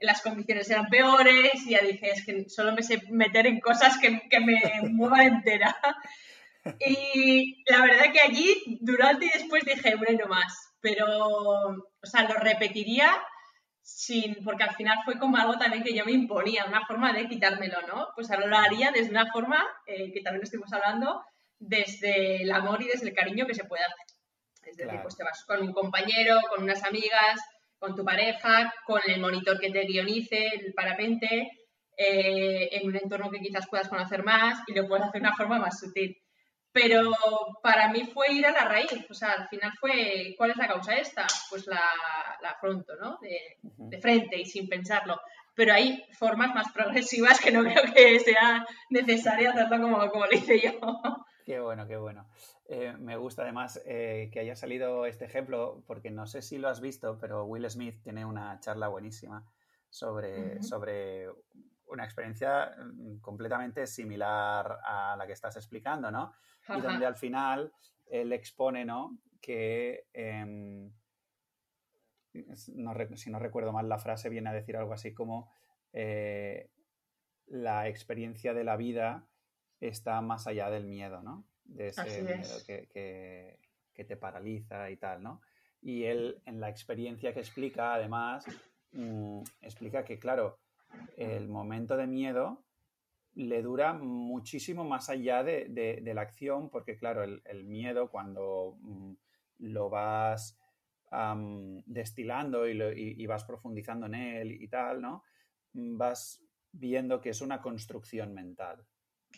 las 0.00 0.22
condiciones 0.22 0.70
eran 0.70 0.88
peores, 0.88 1.66
y 1.66 1.70
ya 1.70 1.80
dije, 1.80 2.10
es 2.10 2.24
que 2.24 2.48
solo 2.48 2.72
me 2.72 2.82
sé 2.82 3.02
meter 3.10 3.46
en 3.46 3.60
cosas 3.60 3.98
que, 3.98 4.28
que 4.28 4.40
me 4.40 4.60
muevan 4.90 5.26
entera. 5.26 5.76
Y 6.80 7.64
la 7.70 7.82
verdad 7.82 8.12
que 8.12 8.20
allí, 8.20 8.78
durante 8.80 9.26
y 9.26 9.30
después 9.30 9.64
dije, 9.64 9.96
bueno, 9.96 10.26
más 10.26 10.67
pero, 10.80 11.06
o 11.26 12.06
sea, 12.06 12.28
lo 12.28 12.34
repetiría 12.34 13.10
sin, 13.82 14.44
porque 14.44 14.64
al 14.64 14.74
final 14.74 14.98
fue 15.04 15.18
como 15.18 15.38
algo 15.38 15.56
también 15.56 15.82
que 15.82 15.94
yo 15.94 16.04
me 16.04 16.12
imponía, 16.12 16.66
una 16.66 16.86
forma 16.86 17.12
de 17.12 17.26
quitármelo, 17.26 17.80
¿no? 17.86 18.08
Pues 18.14 18.30
ahora 18.30 18.46
lo 18.46 18.56
haría 18.56 18.90
desde 18.90 19.10
una 19.10 19.30
forma, 19.32 19.64
eh, 19.86 20.12
que 20.12 20.20
también 20.20 20.42
estuvimos 20.42 20.72
hablando, 20.72 21.24
desde 21.58 22.42
el 22.42 22.52
amor 22.52 22.82
y 22.82 22.88
desde 22.88 23.08
el 23.08 23.14
cariño 23.14 23.46
que 23.46 23.54
se 23.54 23.64
puede 23.64 23.84
hacer. 23.84 24.06
Es 24.64 24.76
decir, 24.76 25.00
pues 25.00 25.16
te 25.16 25.24
vas 25.24 25.44
con 25.46 25.62
un 25.62 25.72
compañero, 25.72 26.38
con 26.50 26.62
unas 26.62 26.84
amigas, 26.84 27.40
con 27.78 27.96
tu 27.96 28.04
pareja, 28.04 28.72
con 28.84 29.00
el 29.06 29.20
monitor 29.20 29.58
que 29.58 29.70
te 29.70 29.86
guionice, 29.86 30.48
el 30.48 30.74
parapente, 30.74 31.50
eh, 31.96 32.68
en 32.72 32.88
un 32.88 32.96
entorno 32.96 33.30
que 33.30 33.40
quizás 33.40 33.66
puedas 33.68 33.88
conocer 33.88 34.22
más 34.22 34.60
y 34.66 34.74
lo 34.74 34.86
puedes 34.86 35.06
hacer 35.06 35.22
de 35.22 35.28
una 35.28 35.36
forma 35.36 35.58
más 35.58 35.80
sutil. 35.80 36.16
Pero 36.72 37.12
para 37.62 37.88
mí 37.90 38.04
fue 38.12 38.32
ir 38.32 38.46
a 38.46 38.52
la 38.52 38.64
raíz, 38.66 38.90
o 39.08 39.14
sea, 39.14 39.32
al 39.32 39.48
final 39.48 39.72
fue, 39.80 40.34
¿cuál 40.36 40.50
es 40.50 40.56
la 40.56 40.68
causa 40.68 40.94
esta? 40.94 41.26
Pues 41.48 41.66
la, 41.66 41.80
la 42.42 42.50
afronto, 42.50 42.94
¿no? 43.00 43.18
De, 43.20 44.00
frente 44.00 44.38
y 44.38 44.44
sin 44.44 44.68
pensarlo. 44.68 45.18
Pero 45.54 45.72
hay 45.72 46.04
formas 46.12 46.54
más 46.54 46.70
progresivas 46.72 47.40
que 47.40 47.50
no 47.50 47.62
creo 47.62 47.92
que 47.92 48.20
sea 48.20 48.66
necesario 48.90 49.50
hacerlo 49.50 49.80
como, 49.80 50.10
como 50.10 50.26
lo 50.26 50.32
hice 50.32 50.60
yo. 50.60 50.78
Qué 51.44 51.60
bueno, 51.60 51.88
qué 51.88 51.96
bueno. 51.96 52.28
Eh, 52.68 52.94
me 52.98 53.16
gusta 53.16 53.40
además 53.40 53.80
eh, 53.86 54.28
que 54.30 54.40
haya 54.40 54.54
salido 54.54 55.06
este 55.06 55.24
ejemplo, 55.24 55.82
porque 55.86 56.10
no 56.10 56.26
sé 56.26 56.42
si 56.42 56.58
lo 56.58 56.68
has 56.68 56.82
visto, 56.82 57.18
pero 57.18 57.44
Will 57.44 57.68
Smith 57.70 58.02
tiene 58.02 58.26
una 58.26 58.60
charla 58.60 58.88
buenísima 58.88 59.46
sobre, 59.88 60.62
sobre 60.62 61.28
una 61.90 62.04
experiencia 62.04 62.74
mm, 62.76 63.18
completamente 63.18 63.86
similar 63.86 64.78
a 64.84 65.16
la 65.16 65.26
que 65.26 65.32
estás 65.32 65.56
explicando, 65.56 66.10
¿no? 66.10 66.32
y 66.76 66.80
donde 66.80 67.06
al 67.06 67.16
final 67.16 67.72
él 68.06 68.32
expone, 68.32 68.84
¿no? 68.84 69.18
Que, 69.40 70.06
em, 70.12 70.92
si 72.54 72.72
no 73.30 73.38
recuerdo 73.38 73.72
mal 73.72 73.88
la 73.88 73.98
frase, 73.98 74.28
viene 74.28 74.50
a 74.50 74.52
decir 74.52 74.76
algo 74.76 74.92
así 74.92 75.14
como 75.14 75.50
eh, 75.92 76.70
la 77.46 77.88
experiencia 77.88 78.52
de 78.54 78.64
la 78.64 78.76
vida 78.76 79.26
está 79.80 80.20
más 80.20 80.46
allá 80.46 80.70
del 80.70 80.86
miedo, 80.86 81.22
¿no? 81.22 81.46
De 81.64 81.88
ese 81.88 82.22
miedo 82.22 82.58
que, 82.66 83.58
te 83.94 84.16
paraliza 84.16 84.90
y 84.90 84.96
tal, 84.96 85.22
¿no? 85.22 85.40
Y 85.80 86.04
él, 86.04 86.40
en 86.46 86.60
la 86.60 86.68
experiencia 86.68 87.32
que 87.32 87.40
explica, 87.40 87.94
además, 87.94 88.44
mm, 88.92 89.42
explica 89.60 90.04
que, 90.04 90.18
claro, 90.18 90.58
el 91.16 91.48
momento 91.48 91.96
de 91.96 92.06
miedo 92.06 92.64
le 93.34 93.62
dura 93.62 93.92
muchísimo 93.92 94.84
más 94.84 95.10
allá 95.10 95.44
de, 95.44 96.00
la 96.14 96.22
acción, 96.22 96.70
porque 96.70 96.96
claro, 96.96 97.22
el, 97.22 97.64
miedo 97.64 98.10
cuando 98.10 98.76
mm, 98.80 99.12
lo 99.58 99.88
vas 99.90 100.58
destilando 101.86 102.68
y, 102.68 103.26
vas 103.26 103.44
profundizando 103.44 104.06
en 104.06 104.14
él 104.14 104.52
y 104.52 104.68
tal, 104.68 105.00
¿no? 105.00 105.22
Mm, 105.72 105.96
vas 105.96 106.42
viendo 106.72 107.20
que 107.20 107.30
es 107.30 107.40
una 107.40 107.62
construcción 107.62 108.34
mental, 108.34 108.84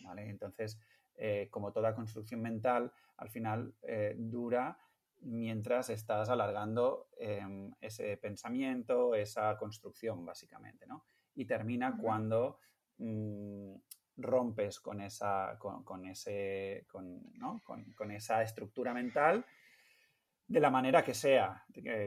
¿vale? 0.03 0.29
Entonces, 0.29 0.79
eh, 1.15 1.47
como 1.51 1.71
toda 1.71 1.95
construcción 1.95 2.41
mental, 2.41 2.91
al 3.17 3.29
final 3.29 3.75
eh, 3.83 4.15
dura 4.17 4.77
mientras 5.21 5.89
estás 5.91 6.29
alargando 6.29 7.09
em, 7.17 7.71
ese 7.79 8.17
pensamiento, 8.17 9.13
esa 9.13 9.55
construcción, 9.57 10.25
básicamente, 10.25 10.87
¿no? 10.87 11.05
Y 11.35 11.45
termina 11.45 11.97
cuando 11.97 12.59
mm, 12.97 13.75
rompes 14.17 14.79
con 14.79 15.01
esa, 15.01 15.57
con, 15.57 16.05
ese, 16.05 16.85
con, 16.87 18.11
esa 18.11 18.41
estructura 18.41 18.93
mental 18.93 19.45
de 20.47 20.59
la 20.59 20.69
manera 20.69 21.03
que 21.03 21.13
sea. 21.13 21.63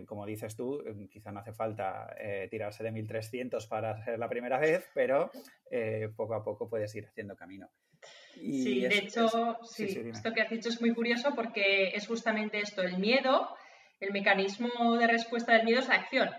Como 0.07 0.27
dices 0.27 0.55
tú, 0.55 0.83
em, 0.87 1.09
quizá 1.09 1.33
no 1.33 1.41
hace 1.41 1.53
falta 1.53 2.15
eh, 2.19 2.47
tirarse 2.51 2.85
de 2.85 2.93
1300 2.93 3.67
para 3.67 4.05
ser 4.05 4.19
la 4.19 4.29
primera 4.29 4.59
vez, 4.59 4.89
pero 4.95 5.31
eh, 5.71 6.11
poco 6.15 6.35
a 6.35 6.45
poco 6.45 6.69
puedes 6.69 6.95
ir 6.95 7.07
haciendo 7.07 7.37
camino. 7.37 7.71
sí, 8.35 8.81
de 8.83 8.99
hecho, 8.99 9.59
esto 9.79 10.33
que 10.33 10.43
has 10.43 10.51
dicho 10.51 10.69
es 10.69 10.81
muy 10.81 10.93
curioso 10.93 11.35
porque 11.35 11.89
es 11.95 12.07
justamente 12.07 12.61
esto, 12.61 12.83
el 12.83 12.99
miedo, 12.99 13.49
el 14.01 14.13
mecanismo 14.13 14.97
de 14.99 15.07
respuesta 15.07 15.55
del 15.55 15.65
miedo 15.65 15.81
es 15.81 15.89
la 15.89 15.95
acción. 15.95 16.31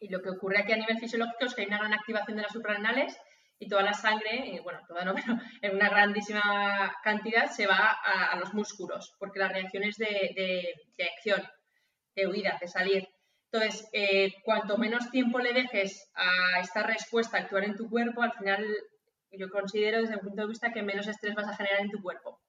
Y 0.00 0.08
lo 0.08 0.22
que 0.22 0.30
ocurre 0.30 0.58
aquí 0.58 0.72
a 0.72 0.76
nivel 0.76 0.98
fisiológico 0.98 1.44
es 1.44 1.54
que 1.54 1.62
hay 1.62 1.68
una 1.68 1.78
gran 1.78 1.92
activación 1.92 2.36
de 2.36 2.42
las 2.42 2.52
suprarrenales 2.52 3.16
y 3.58 3.68
toda 3.68 3.82
la 3.82 3.92
sangre, 3.92 4.58
bueno, 4.64 4.80
toda 4.88 5.04
no, 5.04 5.14
pero 5.14 5.38
en 5.60 5.76
una 5.76 5.90
grandísima 5.90 6.96
cantidad 7.04 7.50
se 7.50 7.66
va 7.66 7.98
a, 8.02 8.34
los 8.36 8.54
músculos, 8.54 9.14
porque 9.18 9.38
la 9.38 9.48
reacción 9.48 9.84
es 9.84 9.96
de, 9.98 10.74
acción, 11.14 11.42
de 12.16 12.26
huida, 12.26 12.56
de 12.60 12.68
salir. 12.68 13.08
Entonces, 13.52 13.88
eh, 13.92 14.32
cuanto 14.44 14.78
menos 14.78 15.10
tiempo 15.10 15.38
le 15.38 15.52
dejes 15.52 16.10
a 16.14 16.60
esta 16.60 16.82
respuesta 16.84 17.36
actuar 17.36 17.64
en 17.64 17.76
tu 17.76 17.90
cuerpo, 17.90 18.22
al 18.22 18.32
final 18.32 18.64
yo 19.32 19.50
considero 19.50 20.00
desde 20.00 20.14
un 20.14 20.22
punto 20.22 20.42
de 20.42 20.48
vista 20.48 20.72
que 20.72 20.82
menos 20.82 21.06
estrés 21.06 21.34
vas 21.34 21.48
a 21.48 21.56
generar 21.56 21.80
en 21.80 21.90
tu 21.90 22.00
cuerpo. 22.00 22.40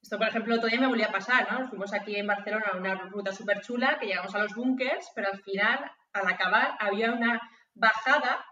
Esto, 0.00 0.18
por 0.18 0.28
ejemplo, 0.28 0.56
todavía 0.56 0.80
me 0.80 0.86
volvía 0.86 1.06
a 1.06 1.12
pasar, 1.12 1.50
¿no? 1.50 1.68
Fuimos 1.68 1.92
aquí 1.92 2.14
en 2.14 2.28
Barcelona 2.28 2.66
a 2.72 2.76
una 2.76 2.94
ruta 2.94 3.32
súper 3.32 3.60
chula, 3.60 3.98
que 3.98 4.06
llegamos 4.06 4.34
a 4.36 4.38
los 4.38 4.54
búnkers, 4.54 5.10
pero 5.16 5.32
al 5.32 5.42
final, 5.42 5.90
al 6.16 6.28
acabar, 6.28 6.76
había 6.78 7.12
una 7.12 7.40
bajada, 7.74 8.44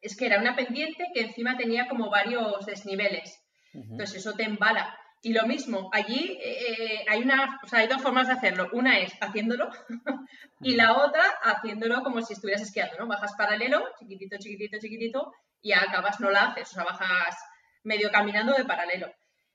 es 0.00 0.16
que 0.16 0.26
era 0.26 0.38
una 0.38 0.56
pendiente 0.56 1.06
que 1.14 1.22
encima 1.22 1.56
tenía 1.56 1.88
como 1.88 2.10
varios 2.10 2.64
desniveles. 2.66 3.38
Entonces 3.72 4.16
eso 4.16 4.34
te 4.34 4.44
embala. 4.44 4.96
Y 5.24 5.32
lo 5.32 5.46
mismo, 5.46 5.88
allí 5.92 6.36
eh, 6.42 7.04
hay, 7.08 7.22
una, 7.22 7.60
o 7.62 7.68
sea, 7.68 7.78
hay 7.78 7.86
dos 7.86 8.02
formas 8.02 8.26
de 8.26 8.34
hacerlo. 8.34 8.68
Una 8.72 8.98
es 8.98 9.12
haciéndolo 9.20 9.70
y 10.60 10.74
la 10.74 10.94
otra 10.94 11.22
haciéndolo 11.42 12.02
como 12.02 12.20
si 12.22 12.32
estuvieras 12.32 12.62
esquiando, 12.62 12.98
¿no? 12.98 13.06
Bajas 13.06 13.34
paralelo, 13.38 13.88
chiquitito, 14.00 14.36
chiquitito, 14.38 14.78
chiquitito, 14.80 15.32
y 15.60 15.72
acabas 15.72 16.18
no 16.18 16.28
la 16.30 16.46
haces, 16.46 16.70
o 16.72 16.74
sea, 16.74 16.84
bajas 16.84 17.36
medio 17.84 18.10
caminando 18.10 18.52
de 18.52 18.64
paralelo. 18.64 19.12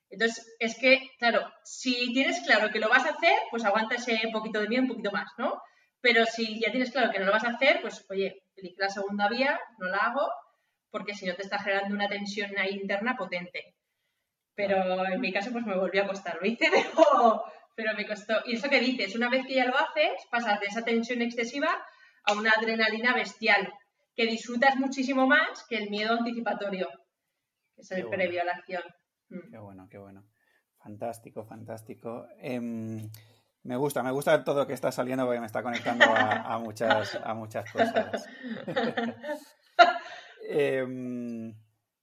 Entonces, 0.10 0.56
es 0.60 0.78
que, 0.80 1.12
claro, 1.20 1.52
si 1.64 2.14
tienes 2.14 2.40
claro 2.46 2.70
que 2.70 2.80
lo 2.80 2.88
vas 2.88 3.06
a 3.06 3.10
hacer, 3.10 3.38
pues 3.52 3.66
aguanta 3.66 3.96
ese 3.96 4.18
poquito 4.32 4.62
de 4.62 4.70
miedo 4.70 4.84
un 4.84 4.90
poquito 4.90 5.12
más, 5.12 5.30
¿no? 5.38 5.62
Pero 6.02 6.26
si 6.26 6.60
ya 6.60 6.72
tienes 6.72 6.92
claro 6.92 7.12
que 7.12 7.20
no 7.20 7.26
lo 7.26 7.32
vas 7.32 7.44
a 7.44 7.50
hacer, 7.50 7.82
pues 7.82 8.06
oye, 8.10 8.44
elige 8.56 8.76
la 8.78 8.90
segunda 8.90 9.28
vía, 9.30 9.60
no 9.80 9.88
la 9.88 9.98
hago, 9.98 10.28
porque 10.90 11.14
si 11.14 11.26
no 11.26 11.36
te 11.36 11.44
está 11.44 11.60
generando 11.60 11.96
una 11.96 12.08
tensión 12.08 12.58
ahí 12.58 12.76
interna 12.76 13.16
potente. 13.18 13.76
Pero 14.56 15.06
en 15.06 15.22
mi 15.22 15.32
caso, 15.32 15.52
pues 15.52 15.66
me 15.66 15.78
volvió 15.78 16.04
a 16.04 16.08
costar. 16.08 16.38
Lo 16.42 16.48
hice, 16.48 16.70
pero, 16.72 17.44
pero 17.76 17.94
me 17.96 18.08
costó. 18.08 18.36
Y 18.46 18.56
eso 18.56 18.70
que 18.70 18.80
dices, 18.80 19.16
una 19.16 19.30
vez 19.30 19.46
que 19.46 19.56
ya 19.56 19.66
lo 19.66 19.78
haces, 19.78 20.14
pasas 20.32 20.60
de 20.60 20.68
esa 20.68 20.84
tensión 20.84 21.22
excesiva 21.22 21.70
a 22.24 22.34
una 22.34 22.52
adrenalina 22.52 23.14
bestial, 23.14 23.72
que 24.16 24.26
disfrutas 24.26 24.76
muchísimo 24.78 25.28
más 25.28 25.66
que 25.70 25.78
el 25.78 25.90
miedo 25.90 26.14
anticipatorio, 26.14 26.90
que 27.76 27.82
es 27.82 27.92
el 27.92 28.08
previo 28.08 28.42
a 28.42 28.46
la 28.46 28.54
acción. 28.54 28.84
Mm. 29.30 29.52
Qué 29.52 29.58
bueno, 29.60 29.88
qué 29.90 29.98
bueno. 29.98 30.26
Fantástico, 30.80 31.46
fantástico. 31.46 32.28
Em, 32.40 33.10
me 33.68 33.76
gusta, 33.76 34.02
me 34.02 34.12
gusta 34.12 34.46
todo 34.46 34.62
lo 34.62 34.68
que 34.68 34.72
está 34.72 34.94
saliendo 34.94 35.26
porque 35.26 35.42
me 35.42 35.46
está 35.46 35.62
conectando 35.62 36.06
a, 36.06 36.58
muchas, 36.58 37.16
a 37.16 37.34
muchas 37.34 37.70
cosas. 37.72 38.26
Em, 40.50 41.54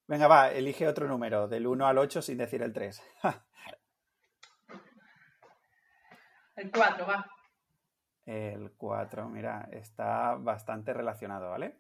venga, 0.06 0.28
va, 0.28 0.52
elige 0.52 0.86
otro 0.86 1.08
número, 1.08 1.48
del 1.48 1.66
1 1.66 1.86
al 1.86 1.96
8 1.96 2.20
sin 2.20 2.36
decir 2.36 2.60
el 2.60 2.74
3. 2.74 3.02
el 6.56 6.70
4, 6.70 7.06
va. 7.06 7.26
El 8.26 8.72
4, 8.72 9.28
mira, 9.30 9.66
está 9.72 10.34
bastante 10.34 10.92
relacionado, 10.92 11.48
¿vale? 11.48 11.78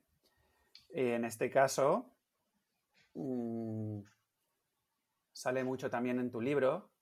En 0.88 1.26
este 1.26 1.50
caso, 1.50 2.14
mm, 3.12 4.00
sale 5.34 5.64
mucho 5.64 5.90
también 5.90 6.18
en 6.18 6.30
tu 6.30 6.40
libro, 6.40 6.93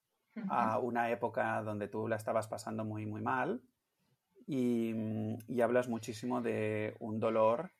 a 0.48 0.78
una 0.78 1.10
época 1.10 1.62
donde 1.62 1.88
tú 1.88 2.08
la 2.08 2.16
estabas 2.16 2.48
pasando 2.48 2.84
muy, 2.84 3.06
muy 3.06 3.20
mal 3.20 3.62
y, 4.46 4.94
hablas 5.62 5.88
muchísimo 5.88 6.40
de 6.40 6.96
un 6.98 7.20
dolor 7.20 7.72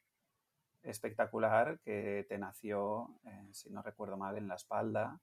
espectacular 0.83 1.81
que 1.81 2.27
te 2.29 2.39
nació, 2.39 3.19
eh, 3.25 3.49
si 3.53 3.71
no 3.71 3.83
recuerdo 3.83 4.17
mal, 4.17 4.37
en 4.37 4.49
la 4.49 4.55
espalda 4.55 5.21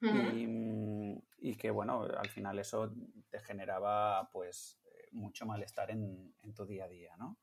y, 0.00 1.56
que, 1.56 1.70
bueno, 1.70 2.02
al 2.02 2.28
final 2.28 2.58
eso 2.58 2.92
te 3.28 3.40
generaba 3.40 4.30
pues 4.32 4.78
mucho 5.12 5.44
malestar 5.46 5.90
en, 5.90 6.32
tu 6.54 6.64
día 6.64 6.84
a 6.84 6.88
día, 6.88 7.16
¿no? 7.18 7.36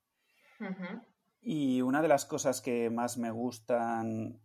Y 1.42 1.82
una 1.82 2.02
de 2.02 2.08
las 2.08 2.26
cosas 2.26 2.62
que 2.62 2.90
más 2.90 3.18
me 3.18 3.32
gustan 3.32 4.40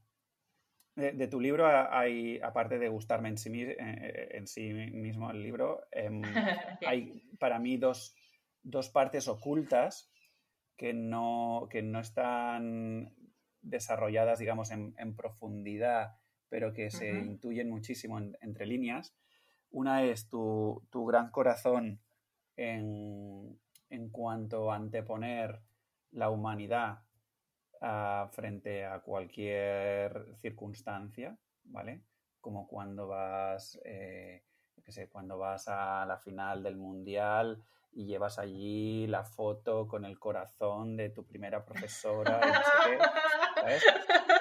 de, 0.94 1.26
tu 1.28 1.40
libro 1.40 1.66
hay, 1.66 2.38
aparte 2.42 2.78
de 2.78 2.88
gustarme 2.88 3.30
en 3.30 3.38
sí, 3.38 3.62
eh, 3.62 3.76
eh, 3.78 4.28
en 4.32 4.46
sí 4.46 4.72
mismo 4.72 5.30
el 5.30 5.42
libro, 5.42 5.86
em, 5.90 6.22
hay 6.86 7.22
para 7.38 7.58
mí 7.58 7.78
dos, 7.78 8.14
partes 8.92 9.28
ocultas 9.28 10.10
que 10.76 10.92
no, 10.92 11.68
que 11.70 11.82
no 11.82 12.00
están 12.00 13.14
desarrolladas, 13.62 14.38
digamos, 14.38 14.70
en, 14.70 15.16
profundidad, 15.16 16.16
pero 16.48 16.72
que 16.72 16.90
se 16.90 17.08
intuyen 17.10 17.70
muchísimo 17.70 18.20
entre 18.40 18.66
líneas. 18.66 19.14
Una 19.70 20.04
es 20.04 20.28
tu, 20.28 20.82
gran 20.92 21.30
corazón 21.30 22.00
en, 22.56 23.58
en 23.88 24.10
cuanto 24.10 24.70
a 24.70 24.76
anteponer 24.76 25.60
la 26.10 26.28
humanidad 26.28 26.98
frente 28.30 28.84
a 28.84 29.00
cualquier 29.00 30.36
circunstancia, 30.40 31.36
¿vale? 31.64 32.02
Como 32.40 32.66
cuando 32.66 33.08
vas, 33.08 33.80
eh, 33.84 34.42
sé, 34.92 35.08
cuando 35.08 35.38
vas 35.38 35.66
a 35.68 36.04
la 36.06 36.18
final 36.18 36.62
del 36.62 36.76
mundial 36.76 37.62
y 37.92 38.06
llevas 38.06 38.38
allí 38.38 39.06
la 39.06 39.24
foto 39.24 39.86
con 39.86 40.04
el 40.04 40.18
corazón 40.18 40.96
de 40.96 41.10
tu 41.10 41.26
primera 41.26 41.64
profesora. 41.64 42.40
¿sabes? 43.54 43.84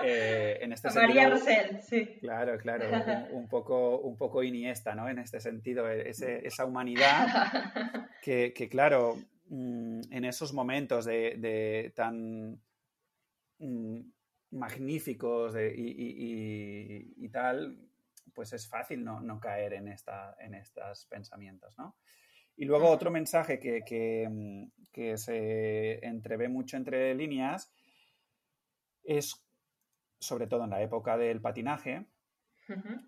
Eh, 0.03 0.57
en 0.61 0.73
este 0.73 0.89
María 0.91 1.37
sí. 1.81 2.17
Claro, 2.21 2.57
claro, 2.57 2.85
un, 3.31 3.47
poco, 3.47 3.99
un 3.99 4.17
poco 4.17 4.41
iniesta, 4.41 4.95
¿no? 4.95 5.09
En 5.09 5.19
este 5.19 5.39
sentido, 5.39 5.89
e, 5.89 6.09
esa 6.09 6.65
humanidad 6.65 7.27
que, 8.23 8.67
claro, 8.69 9.17
mm, 9.49 10.01
en 10.11 10.25
esos 10.25 10.53
momentos 10.53 11.05
de 11.05 11.91
tan 11.95 12.59
Mm, 13.61 14.01
magníficos 14.53 15.55
y, 15.55 17.29
tal, 17.29 17.77
pues 18.33 18.51
es 18.53 18.67
fácil 18.67 19.03
no, 19.03 19.39
caer 19.39 19.73
en, 19.73 19.87
esta, 19.87 20.35
en 20.39 20.55
estos 20.55 21.05
pensamientos, 21.05 21.77
¿no? 21.77 21.95
Y 22.57 22.65
luego 22.65 22.89
otro 22.89 23.11
mensaje 23.11 23.59
que, 23.59 24.27
mm, 24.29 24.89
que, 24.91 25.17
se 25.17 26.05
entrevé 26.05 26.49
mucho 26.49 26.75
entre 26.75 27.15
líneas 27.15 27.71
es, 29.03 29.41
sobre 30.19 30.47
todo 30.47 30.65
en 30.65 30.71
la 30.71 30.81
época 30.81 31.17
del 31.17 31.39
patinaje, 31.39 32.07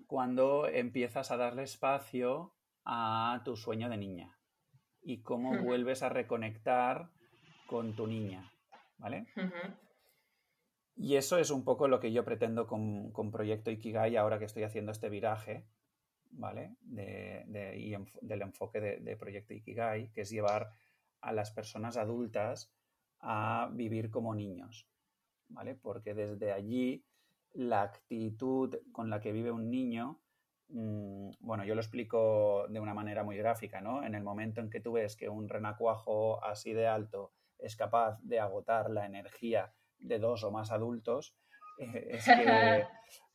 cuando 0.07 0.67
empiezas 0.67 1.31
a 1.31 1.37
darle 1.37 1.63
espacio 1.63 2.53
a 2.85 3.41
tu 3.45 3.55
sueño 3.55 3.89
de 3.89 3.97
niña 3.97 4.37
y 5.01 5.21
cómo 5.21 5.57
vuelves 5.63 6.03
a 6.03 6.09
reconectar 6.09 7.09
con 7.65 7.95
tu 7.95 8.07
niña, 8.07 8.51
¿vale? 8.97 9.25
Y 10.95 11.15
eso 11.15 11.37
es 11.37 11.49
un 11.49 11.63
poco 11.63 11.87
lo 11.87 11.99
que 11.99 12.11
yo 12.11 12.23
pretendo 12.23 12.67
con, 12.67 13.11
Proyecto 13.31 13.71
Ikigai 13.71 14.15
ahora 14.15 14.37
que 14.37 14.45
estoy 14.45 14.63
haciendo 14.63 14.91
este 14.91 15.09
viraje, 15.09 15.65
¿vale? 16.31 16.75
del 16.81 18.41
enfoque 18.41 18.79
de, 18.79 19.17
Proyecto 19.17 19.53
Ikigai, 19.53 20.11
que 20.11 20.21
es 20.21 20.29
llevar 20.29 20.71
a 21.21 21.33
las 21.33 21.51
personas 21.51 21.97
adultas 21.97 22.71
a 23.19 23.69
vivir 23.73 24.11
como 24.11 24.35
niños, 24.35 24.87
¿vale? 25.47 25.75
Porque 25.75 26.13
desde 26.13 26.51
allí 26.51 27.05
la 27.53 27.81
actitud 27.81 28.75
con 28.91 29.09
la 29.09 29.21
que 29.21 29.31
vive 29.31 29.51
un 29.51 29.69
niño, 29.71 30.21
mm, 30.67 31.31
bueno, 31.39 31.63
yo 31.63 31.75
lo 31.75 31.81
explico 31.81 32.67
de 32.67 32.79
una 32.79 32.93
manera 32.93 33.23
muy 33.23 33.37
gráfica, 33.37 33.79
¿no? 33.79 34.03
En 34.03 34.15
el 34.15 34.23
momento 34.23 34.59
en 34.59 34.69
que 34.69 34.81
tú 34.81 34.93
ves 34.93 35.15
que 35.15 35.29
un 35.29 35.47
renacuajo 35.47 36.43
así 36.43 36.73
de 36.73 36.87
alto 36.87 37.31
es 37.57 37.75
capaz 37.77 38.19
de 38.21 38.39
agotar 38.39 38.89
la 38.89 39.05
energía 39.05 39.73
de 40.03 40.19
dos 40.19 40.43
o 40.43 40.51
más 40.51 40.71
adultos, 40.71 41.33
eh, 41.79 42.07
es 42.11 42.25
que 42.25 42.33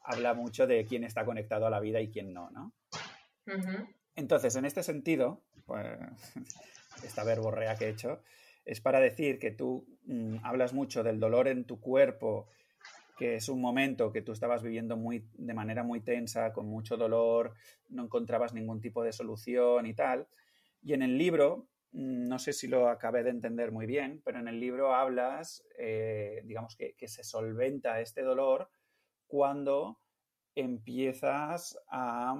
habla 0.02 0.35
mucho 0.35 0.66
de 0.66 0.85
quién 0.87 1.04
está 1.04 1.24
conectado 1.24 1.66
a 1.66 1.70
la 1.70 1.81
vida 1.81 2.00
y 2.00 2.09
quién 2.09 2.33
no, 2.33 2.50
¿no? 2.50 2.72
Entonces, 4.14 4.57
en 4.57 4.64
este 4.64 4.83
sentido, 4.83 5.42
pues, 5.64 5.87
esta 7.02 7.24
verborrea 7.24 7.76
que 7.76 7.87
he 7.87 7.90
hecho, 7.90 8.20
es 8.64 8.81
para 8.81 9.00
decir 9.00 9.38
que 9.38 9.50
tú 9.50 9.87
mm, 10.04 10.37
hablas 10.42 10.74
mucho 10.74 11.02
del 11.02 11.18
dolor 11.18 11.48
en 11.48 11.64
tu 11.64 11.81
cuerpo, 11.81 12.48
que 13.16 13.37
es 13.37 13.48
un 13.48 13.61
momento 13.61 14.12
que 14.12 14.22
tú 14.22 14.33
estabas 14.33 14.62
viviendo 14.62 14.96
muy, 14.96 15.26
de 15.35 15.54
manera 15.54 15.83
muy 15.83 16.00
tensa, 16.00 16.52
con 16.52 16.66
mucho 16.66 16.96
dolor, 16.96 17.54
no 17.88 18.04
encontrabas 18.04 18.52
ningún 18.52 18.81
tipo 18.81 19.02
de 19.02 19.12
solución 19.12 19.87
y 19.87 19.94
tal. 19.94 20.28
Y 20.83 20.92
en 20.92 21.02
el 21.02 21.18
libro 21.18 21.66
no 21.92 22.38
sé 22.38 22.53
si 22.53 22.68
lo 22.68 22.88
acabé 22.88 23.22
de 23.22 23.31
entender 23.31 23.72
muy 23.72 23.87
bien, 23.87 24.20
pero 24.24 24.38
en 24.38 24.48
el 24.48 24.61
libro 24.61 24.94
hablas, 24.94 25.64
eh, 25.79 26.42
digamos, 26.44 26.77
que, 26.77 26.94
se 27.09 27.24
solventa 27.24 28.01
este 28.01 28.22
dolor 28.22 28.70
cuando 29.27 30.01
empiezas 30.55 31.79
a 31.88 32.37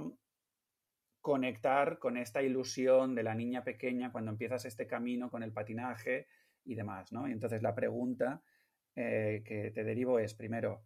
conectar 1.21 1.99
con 1.99 2.17
esta 2.17 2.43
ilusión 2.43 3.15
de 3.15 3.23
la 3.23 3.35
niña 3.35 3.65
pequeña, 3.65 4.13
cuando 4.13 4.31
empiezas 4.31 4.65
este 4.65 4.87
camino 4.87 5.31
con 5.31 5.43
el 5.43 5.53
patinaje 5.53 6.27
y 6.65 6.75
demás, 6.75 7.13
¿no? 7.13 7.29
Y 7.29 7.33
entonces 7.33 7.63
la 7.63 7.75
pregunta 7.75 8.43
eh, 8.95 9.43
que 9.45 9.71
te 9.71 9.85
derivo 9.85 10.19
es, 10.19 10.35
primero, 10.35 10.85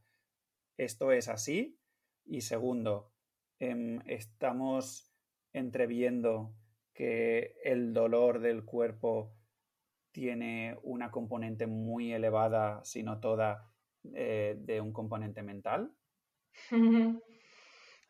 ¿esto 0.77 1.13
es 1.13 1.29
así? 1.29 1.79
Y 2.25 2.43
segundo, 2.43 3.13
em, 3.59 4.01
¿estamos 4.07 5.13
entreviendo 5.53 6.55
que 6.95 7.57
el 7.65 7.93
dolor 7.93 8.41
del 8.41 8.65
cuerpo 8.65 9.35
tiene 10.13 10.77
una 10.83 11.11
componente 11.11 11.67
muy 11.67 12.13
elevada, 12.13 12.85
si 12.85 13.03
no 13.03 13.19
toda, 13.21 13.71
eh, 14.15 14.57
de 14.59 14.81
un 14.81 14.93
componente 14.93 15.43
mental. 15.43 15.93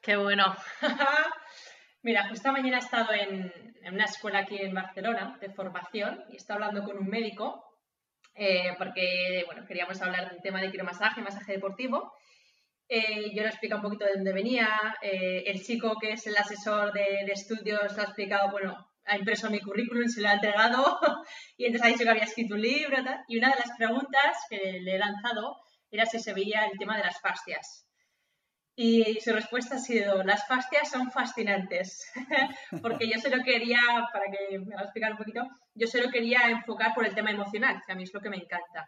Qué 0.00 0.16
bueno. 0.16 0.56
Mira, 2.02 2.28
justo 2.28 2.50
mañana 2.50 2.78
he 2.78 2.80
estado 2.80 3.12
en, 3.12 3.52
una 3.92 4.04
escuela 4.04 4.40
aquí 4.40 4.56
en 4.56 4.74
Barcelona 4.74 5.38
de 5.40 5.50
formación 5.50 6.24
y 6.28 6.32
he 6.32 6.36
estado 6.36 6.64
hablando 6.64 6.84
con 6.84 6.98
un 6.98 7.08
médico 7.08 7.64
eh, 8.34 8.74
porque, 8.78 9.44
bueno, 9.46 9.64
queríamos 9.66 10.00
hablar 10.02 10.30
del 10.30 10.42
tema 10.42 10.60
de 10.60 10.70
quiromasaje, 10.70 11.20
masaje 11.20 11.52
deportivo. 11.52 12.12
Eh, 12.94 13.31
yo 13.35 13.40
le 13.40 13.48
he 13.48 13.48
explicado 13.48 13.81
un 13.81 13.85
poquito 13.85 14.05
de 14.05 14.12
dónde 14.16 14.35
venía. 14.35 14.68
Eh, 15.00 15.44
el 15.46 15.62
chico 15.62 15.96
que 15.98 16.12
es 16.12 16.26
el 16.26 16.37
asesor 16.37 16.92
de, 16.92 17.24
de 17.24 17.33
estudios 17.33 17.98
ha 17.98 18.02
explicado, 18.02 18.50
bueno, 18.50 18.87
ha 19.07 19.16
impreso 19.16 19.48
mi 19.48 19.61
currículum, 19.61 20.07
se 20.09 20.20
lo 20.20 20.28
ha 20.28 20.35
entregado 20.35 20.98
y 21.57 21.64
entonces 21.64 21.87
ha 21.87 21.90
dicho 21.90 22.05
que 22.05 22.11
había 22.11 22.24
escrito 22.24 22.55
un 22.55 22.61
libro 22.61 22.98
y 23.28 23.38
una 23.38 23.48
de 23.48 23.61
las 23.61 23.74
preguntas 23.78 24.37
que 24.50 24.81
le 24.83 24.96
he 24.96 24.98
lanzado 24.98 25.57
era 25.90 26.05
si 26.05 26.18
se 26.18 26.35
veía 26.35 26.66
el 26.66 26.78
tema 26.78 26.98
de 26.98 27.05
las 27.05 27.18
fascias. 27.18 27.87
Y 28.76 29.18
su 29.22 29.33
respuesta 29.33 29.76
ha 29.76 29.78
sido, 29.78 30.22
las 30.22 30.46
fascias 30.46 30.90
son 30.90 31.11
fascinantes, 31.11 32.12
porque 32.83 33.09
yo 33.09 33.18
solo 33.18 33.42
quería, 33.42 33.81
para 34.12 34.26
que 34.26 34.59
me 34.59 34.76
a 34.76 34.83
explicar 34.83 35.12
un 35.12 35.18
poquito, 35.18 35.48
yo 35.74 35.87
solo 35.87 36.11
quería 36.11 36.50
enfocar 36.50 36.92
por 36.94 37.07
el 37.07 37.14
tema 37.14 37.31
emocional, 37.31 37.83
que 37.87 37.92
a 37.92 37.94
mí 37.94 38.02
es 38.02 38.12
lo 38.12 38.20
que 38.20 38.28
me 38.28 38.37
encanta. 38.37 38.87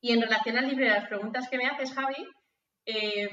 Y 0.00 0.12
en 0.12 0.22
relación 0.22 0.58
al 0.58 0.68
libro 0.68 0.84
de 0.84 0.92
las 0.92 1.08
preguntas 1.08 1.48
que 1.48 1.58
me 1.58 1.66
haces, 1.66 1.92
Javi, 1.92 2.24
eh, 2.86 3.28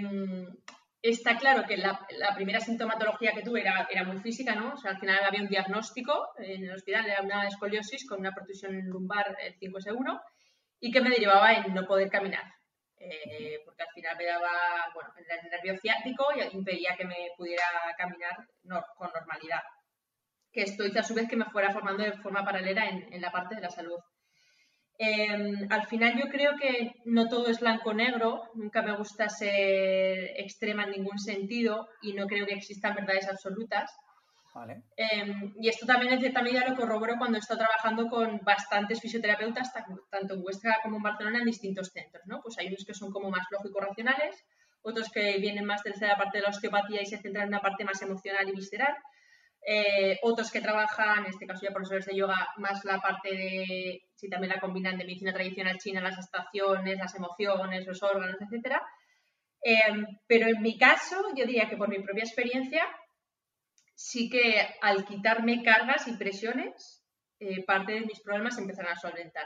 está 1.01 1.37
claro 1.37 1.63
que 1.67 1.77
la, 1.77 2.07
primera 2.35 2.59
sintomatología 2.59 3.33
que 3.33 3.41
tuve 3.41 3.61
era, 3.61 4.03
muy 4.03 4.19
física, 4.19 4.55
¿no? 4.55 4.73
O 4.73 4.77
sea, 4.77 4.91
al 4.91 4.99
final 4.99 5.23
había 5.23 5.41
un 5.41 5.47
diagnóstico 5.47 6.29
en 6.37 6.63
el 6.63 6.75
hospital, 6.75 7.09
era 7.09 7.21
una 7.21 7.47
escoliosis 7.47 8.07
con 8.07 8.19
una 8.19 8.33
protrusión 8.33 8.79
lumbar 8.87 9.35
el 9.41 9.57
5S1 9.57 10.21
y 10.79 10.91
que 10.91 11.01
me 11.01 11.09
derivaba 11.09 11.53
en 11.53 11.73
no 11.73 11.85
poder 11.85 12.09
caminar. 12.09 12.43
Eh, 12.97 13.59
porque 13.65 13.81
al 13.81 13.89
final 13.95 14.15
me 14.15 14.25
daba, 14.25 14.51
bueno, 14.93 15.09
el 15.17 15.49
nervio 15.49 15.75
ciático 15.79 16.27
y 16.35 16.55
impedía 16.55 16.95
que 16.95 17.05
me 17.05 17.31
pudiera 17.35 17.65
caminar 17.97 18.47
con 18.95 19.11
normalidad. 19.11 19.61
Que 20.51 20.63
esto 20.63 20.85
hizo 20.85 20.99
a 20.99 21.03
su 21.03 21.15
vez 21.15 21.27
que 21.27 21.35
me 21.35 21.45
fuera 21.45 21.71
formando 21.71 22.03
de 22.03 22.13
forma 22.13 22.45
paralela 22.45 22.87
en, 22.87 23.11
en 23.11 23.21
la 23.21 23.31
parte 23.31 23.55
de 23.55 23.61
la 23.61 23.69
salud. 23.69 23.99
Em, 25.03 25.65
al 25.71 25.87
final 25.87 26.15
yo 26.15 26.29
creo 26.29 26.51
que 26.57 26.93
no 27.05 27.27
todo 27.27 27.47
es 27.47 27.59
blanco-negro, 27.59 28.43
nunca 28.53 28.83
me 28.83 28.95
gusta 28.95 29.29
ser 29.29 30.39
extrema 30.39 30.83
en 30.83 30.91
ningún 30.91 31.17
sentido 31.17 31.89
y 32.03 32.13
no 32.13 32.27
creo 32.27 32.45
que 32.45 32.53
existan 32.53 32.93
verdades 32.93 33.27
absolutas. 33.27 33.91
Em, 34.95 35.55
y 35.59 35.69
esto 35.69 35.87
también 35.87 36.13
en 36.13 36.19
cierta 36.19 36.43
medida 36.43 36.67
lo 36.67 36.75
corroboro 36.75 37.15
cuando 37.17 37.37
he 37.37 37.39
estado 37.39 37.61
trabajando 37.61 38.09
con 38.09 38.41
bastantes 38.43 39.01
fisioterapeutas, 39.01 39.73
tanto 40.11 40.35
en 40.35 40.41
Huesca 40.43 40.77
como 40.83 40.97
en 40.97 41.03
Barcelona, 41.03 41.39
en 41.39 41.45
distintos 41.45 41.87
centros. 41.87 42.21
¿no? 42.27 42.39
Pues 42.43 42.59
hay 42.59 42.67
unos 42.67 42.85
que 42.85 42.93
son 42.93 43.11
como 43.11 43.31
más 43.31 43.47
lógico-racionales, 43.49 44.35
otros 44.83 45.09
que 45.09 45.39
vienen 45.39 45.65
más 45.65 45.81
de 45.81 45.95
la 45.99 46.15
parte 46.15 46.37
de 46.37 46.43
la 46.43 46.49
osteopatía 46.49 47.01
y 47.01 47.07
se 47.07 47.17
centran 47.17 47.45
en 47.45 47.53
una 47.55 47.61
parte 47.61 47.85
más 47.85 47.99
emocional 48.03 48.47
y 48.47 48.51
visceral, 48.51 48.95
eh, 49.63 50.17
otros 50.23 50.51
que 50.51 50.61
trabajan, 50.61 51.19
en 51.19 51.29
este 51.31 51.45
caso 51.45 51.61
ya 51.63 51.73
profesores 51.73 52.05
de 52.05 52.15
yoga, 52.15 52.47
más 52.57 52.83
la 52.83 52.99
parte 52.99 53.29
de, 53.29 54.03
si 54.15 54.27
también 54.27 54.53
la 54.53 54.59
combinan 54.59 54.97
de 54.97 55.05
medicina 55.05 55.33
tradicional 55.33 55.77
china, 55.77 56.01
las 56.01 56.17
estaciones, 56.17 56.97
las 56.97 57.13
emociones, 57.15 57.85
los 57.85 58.01
órganos, 58.01 58.37
etc. 58.41 58.77
Em, 59.61 60.05
pero 60.27 60.47
en 60.47 60.61
mi 60.61 60.77
caso, 60.79 61.15
yo 61.35 61.45
diría 61.45 61.69
que 61.69 61.77
por 61.77 61.89
mi 61.89 61.99
propia 61.99 62.23
experiencia, 62.23 62.83
sí 63.93 64.29
que 64.29 64.67
al 64.81 65.05
quitarme 65.05 65.61
cargas 65.63 66.07
y 66.07 66.17
presiones, 66.17 67.05
eh, 67.39 67.63
parte 67.63 67.93
de 67.93 68.01
mis 68.01 68.19
problemas 68.21 68.55
se 68.55 68.61
empezaron 68.61 68.91
a 68.91 68.99
solventar. 68.99 69.45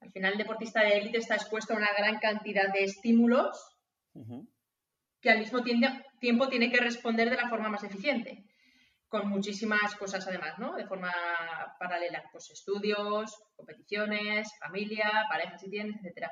Al 0.00 0.10
final, 0.12 0.32
el 0.32 0.38
deportista 0.38 0.80
de 0.80 0.96
élite 0.96 1.18
está 1.18 1.34
expuesto 1.34 1.74
a 1.74 1.76
una 1.76 1.92
gran 1.96 2.18
cantidad 2.18 2.72
de 2.72 2.84
estímulos 2.84 3.58
que 5.20 5.30
al 5.30 5.40
mismo 5.40 5.62
tiempo 6.20 6.48
tiene 6.48 6.70
que 6.70 6.78
responder 6.78 7.28
de 7.28 7.36
la 7.36 7.50
forma 7.50 7.68
más 7.68 7.84
eficiente 7.84 8.46
con 9.08 9.28
muchísimas 9.28 9.94
cosas 9.96 10.26
además, 10.26 10.58
¿no? 10.58 10.74
De 10.74 10.86
forma 10.86 11.12
paralela, 11.78 12.24
pues 12.32 12.50
estudios, 12.50 13.36
competiciones, 13.54 14.48
familia, 14.58 15.26
pareja 15.28 15.58
si 15.58 15.70
tienes, 15.70 15.96
etc. 16.04 16.28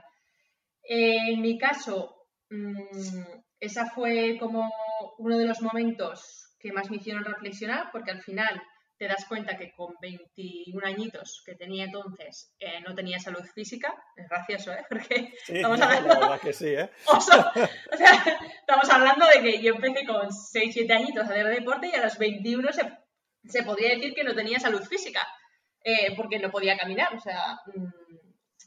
En 0.82 1.40
mi 1.40 1.56
caso, 1.58 2.16
mm, 2.50 3.22
esa 3.60 3.86
fue 3.90 4.36
como 4.38 4.70
uno 5.18 5.38
de 5.38 5.46
los 5.46 5.62
momentos 5.62 6.56
que 6.58 6.72
más 6.72 6.90
me 6.90 6.96
hicieron 6.96 7.24
reflexionar, 7.24 7.90
porque 7.92 8.10
al 8.10 8.22
final 8.22 8.62
te 8.96 9.08
das 9.08 9.24
cuenta 9.26 9.56
que 9.56 9.72
con 9.72 9.94
21 10.00 10.86
añitos 10.86 11.42
que 11.44 11.54
tenía 11.54 11.84
entonces 11.84 12.54
eh, 12.58 12.80
no 12.80 12.94
tenía 12.94 13.18
salud 13.18 13.44
física. 13.54 13.94
Es 14.16 14.28
gracioso, 14.28 14.72
¿eh? 14.72 14.84
Porque 14.88 15.34
estamos 15.48 15.80
hablando... 15.80 16.40
que 16.40 16.52
sí, 16.52 16.68
¿eh? 16.68 16.90
o 17.06 17.20
sea, 17.20 17.42
estamos 18.60 18.90
hablando 18.90 19.26
de 19.26 19.42
que 19.42 19.62
yo 19.62 19.74
empecé 19.74 20.06
con 20.06 20.32
6, 20.32 20.70
7 20.72 20.92
añitos 20.92 21.24
a 21.24 21.32
hacer 21.32 21.48
deporte 21.48 21.88
y 21.88 21.96
a 21.96 22.04
los 22.04 22.18
21 22.18 22.72
se, 22.72 22.82
se 23.44 23.62
podría 23.62 23.94
decir 23.94 24.14
que 24.14 24.24
no 24.24 24.34
tenía 24.34 24.60
salud 24.60 24.82
física, 24.82 25.26
eh, 25.82 26.14
porque 26.16 26.38
no 26.38 26.50
podía 26.50 26.76
caminar. 26.76 27.14
O 27.14 27.20
sea, 27.20 27.60
mm, 27.66 27.86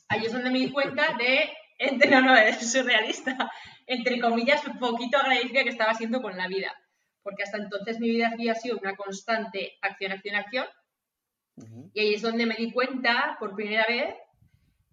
ahí 0.09 0.25
es 0.25 0.33
donde 0.33 0.49
me 0.49 0.59
di 0.59 0.71
cuenta 0.71 1.15
de... 1.17 1.51
Entre, 1.79 2.09
no, 2.11 2.21
no, 2.21 2.35
es 2.35 2.71
surrealista. 2.71 3.49
Entre 3.85 4.19
comillas, 4.19 4.65
un 4.65 4.77
poquito 4.77 5.17
agradecida 5.17 5.63
que 5.63 5.69
estaba 5.69 5.93
siendo 5.93 6.21
con 6.21 6.35
la 6.35 6.47
vida 6.47 6.75
porque 7.27 7.43
hasta 7.43 7.57
entonces 7.57 7.99
mi 7.99 8.07
vida 8.07 8.29
había 8.29 8.55
sido 8.55 8.77
una 8.77 8.95
constante 8.95 9.77
acción, 9.81 10.13
acción, 10.13 10.35
acción. 10.35 10.65
Y 11.93 11.99
ahí 11.99 12.13
es 12.13 12.21
donde 12.21 12.45
me 12.45 12.55
di 12.55 12.71
cuenta 12.71 13.35
por 13.37 13.53
primera 13.53 13.85
vez 13.85 14.15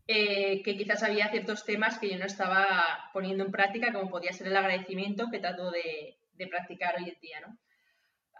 eh, 0.08 0.60
que 0.64 0.76
quizás 0.76 1.04
había 1.04 1.30
ciertos 1.30 1.64
temas 1.64 1.96
que 1.96 2.10
yo 2.10 2.18
no 2.18 2.24
estaba 2.24 3.08
poniendo 3.12 3.44
en 3.44 3.52
práctica, 3.52 3.92
como 3.92 4.10
podía 4.10 4.32
ser 4.32 4.48
el 4.48 4.56
agradecimiento 4.56 5.28
que 5.30 5.38
trato 5.38 5.70
de, 5.70 6.18
practicar 6.50 6.96
hoy 6.98 7.10
en 7.10 7.20
día. 7.20 7.38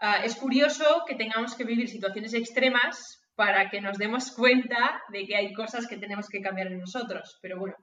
Ah, 0.01 0.25
es 0.25 0.35
curioso 0.35 1.05
que 1.07 1.15
tengamos 1.15 1.55
que 1.55 1.63
vivir 1.63 1.87
situaciones 1.87 2.33
extremas 2.33 3.23
para 3.35 3.69
que 3.69 3.79
nos 3.79 3.97
demos 3.97 4.29
cuenta 4.31 5.01
de 5.07 5.25
que 5.25 5.37
hay 5.37 5.53
cosas 5.53 5.87
que 5.87 5.95
tenemos 5.95 6.27
que 6.27 6.41
cambiar 6.41 6.67
en 6.67 6.81
nosotros. 6.81 7.39
Pero 7.41 7.59
bueno, 7.59 7.77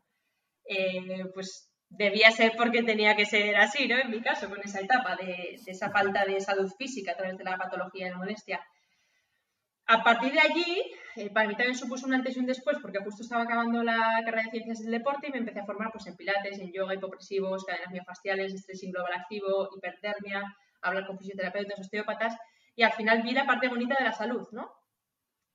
eh, 0.67 1.25
pues 1.33 1.72
debía 1.97 2.31
ser 2.31 2.53
porque 2.57 2.83
tenía 2.83 3.15
que 3.17 3.27
ser 3.27 3.55
así, 3.57 3.87
¿no? 3.87 3.99
En 3.99 4.11
mi 4.11 4.21
caso, 4.21 4.49
con 4.49 4.61
esa 4.61 4.81
etapa 4.81 5.17
de, 5.17 5.61
esa 5.67 5.91
falta 5.91 6.25
de 6.25 6.41
salud 6.41 6.71
física 6.79 7.13
a 7.13 7.17
través 7.17 7.37
de 7.37 7.45
la 7.45 7.59
patología 7.59 8.07
de 8.07 8.15
molestia. 8.15 8.61
A 9.87 10.03
partir 10.03 10.33
de 10.33 10.41
allí, 10.41 10.83
eh, 11.17 11.31
para 11.31 11.49
mí 11.49 11.55
también 11.55 11.77
supuso 11.77 12.07
un 12.07 12.15
antes 12.15 12.37
y 12.37 12.41
un 12.41 12.47
después, 12.47 12.79
porque 12.81 13.01
justo 13.01 13.23
estaba 13.23 13.43
acabando 13.43 13.83
la 13.83 14.21
carrera 14.25 14.45
de 14.45 14.51
ciencias 14.51 14.81
del 14.81 14.93
deporte 14.93 15.29
y 15.29 15.33
me 15.33 15.39
empecé 15.39 15.61
a 15.61 15.67
formar 15.67 15.91
pues, 15.93 16.07
en 16.07 16.17
pilates, 16.17 16.59
en 16.61 16.73
yoga, 16.73 16.95
hipopresivos, 16.95 17.65
cadenas 17.65 17.91
miofasciales, 17.91 18.55
estrés 18.55 18.81
global 18.91 19.13
activo, 19.13 19.69
hipertermia, 19.77 20.45
hablar 20.81 21.07
con 21.07 21.19
fisioterapeutas, 21.19 21.81
osteópatas, 21.81 22.37
y 22.75 22.85
al 22.85 22.93
final 22.93 23.23
vi 23.23 23.33
la 23.33 23.47
parte 23.47 23.69
bonita 23.69 23.97
de 23.99 24.05
la 24.05 24.13
salud, 24.13 24.49
¿no? 24.53 24.73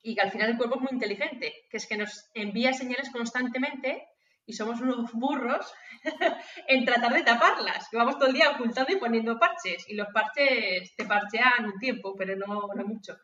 Y 0.02 0.14
que 0.14 0.20
al 0.20 0.30
final 0.30 0.50
el 0.50 0.56
cuerpo 0.56 0.76
es 0.76 0.82
muy 0.82 0.92
inteligente, 0.92 1.52
que 1.68 1.76
es 1.78 1.88
que 1.88 1.96
nos 1.96 2.30
envía 2.34 2.72
señales 2.72 3.10
constantemente 3.10 4.06
y 4.48 4.54
somos 4.54 4.80
unos 4.80 5.12
burros 5.12 5.74
en 6.68 6.84
tratar 6.86 7.12
de 7.12 7.22
taparlas. 7.22 7.86
Que 7.90 7.98
vamos 7.98 8.16
todo 8.16 8.28
el 8.28 8.34
día 8.34 8.50
ocultando 8.50 8.90
y 8.90 8.96
poniendo 8.96 9.38
parches. 9.38 9.86
Y 9.90 9.94
los 9.94 10.08
parches 10.08 10.96
te 10.96 11.04
parchean 11.04 11.66
un 11.66 11.78
tiempo, 11.78 12.14
pero 12.16 12.34
no, 12.34 12.66
mucho. 12.86 13.18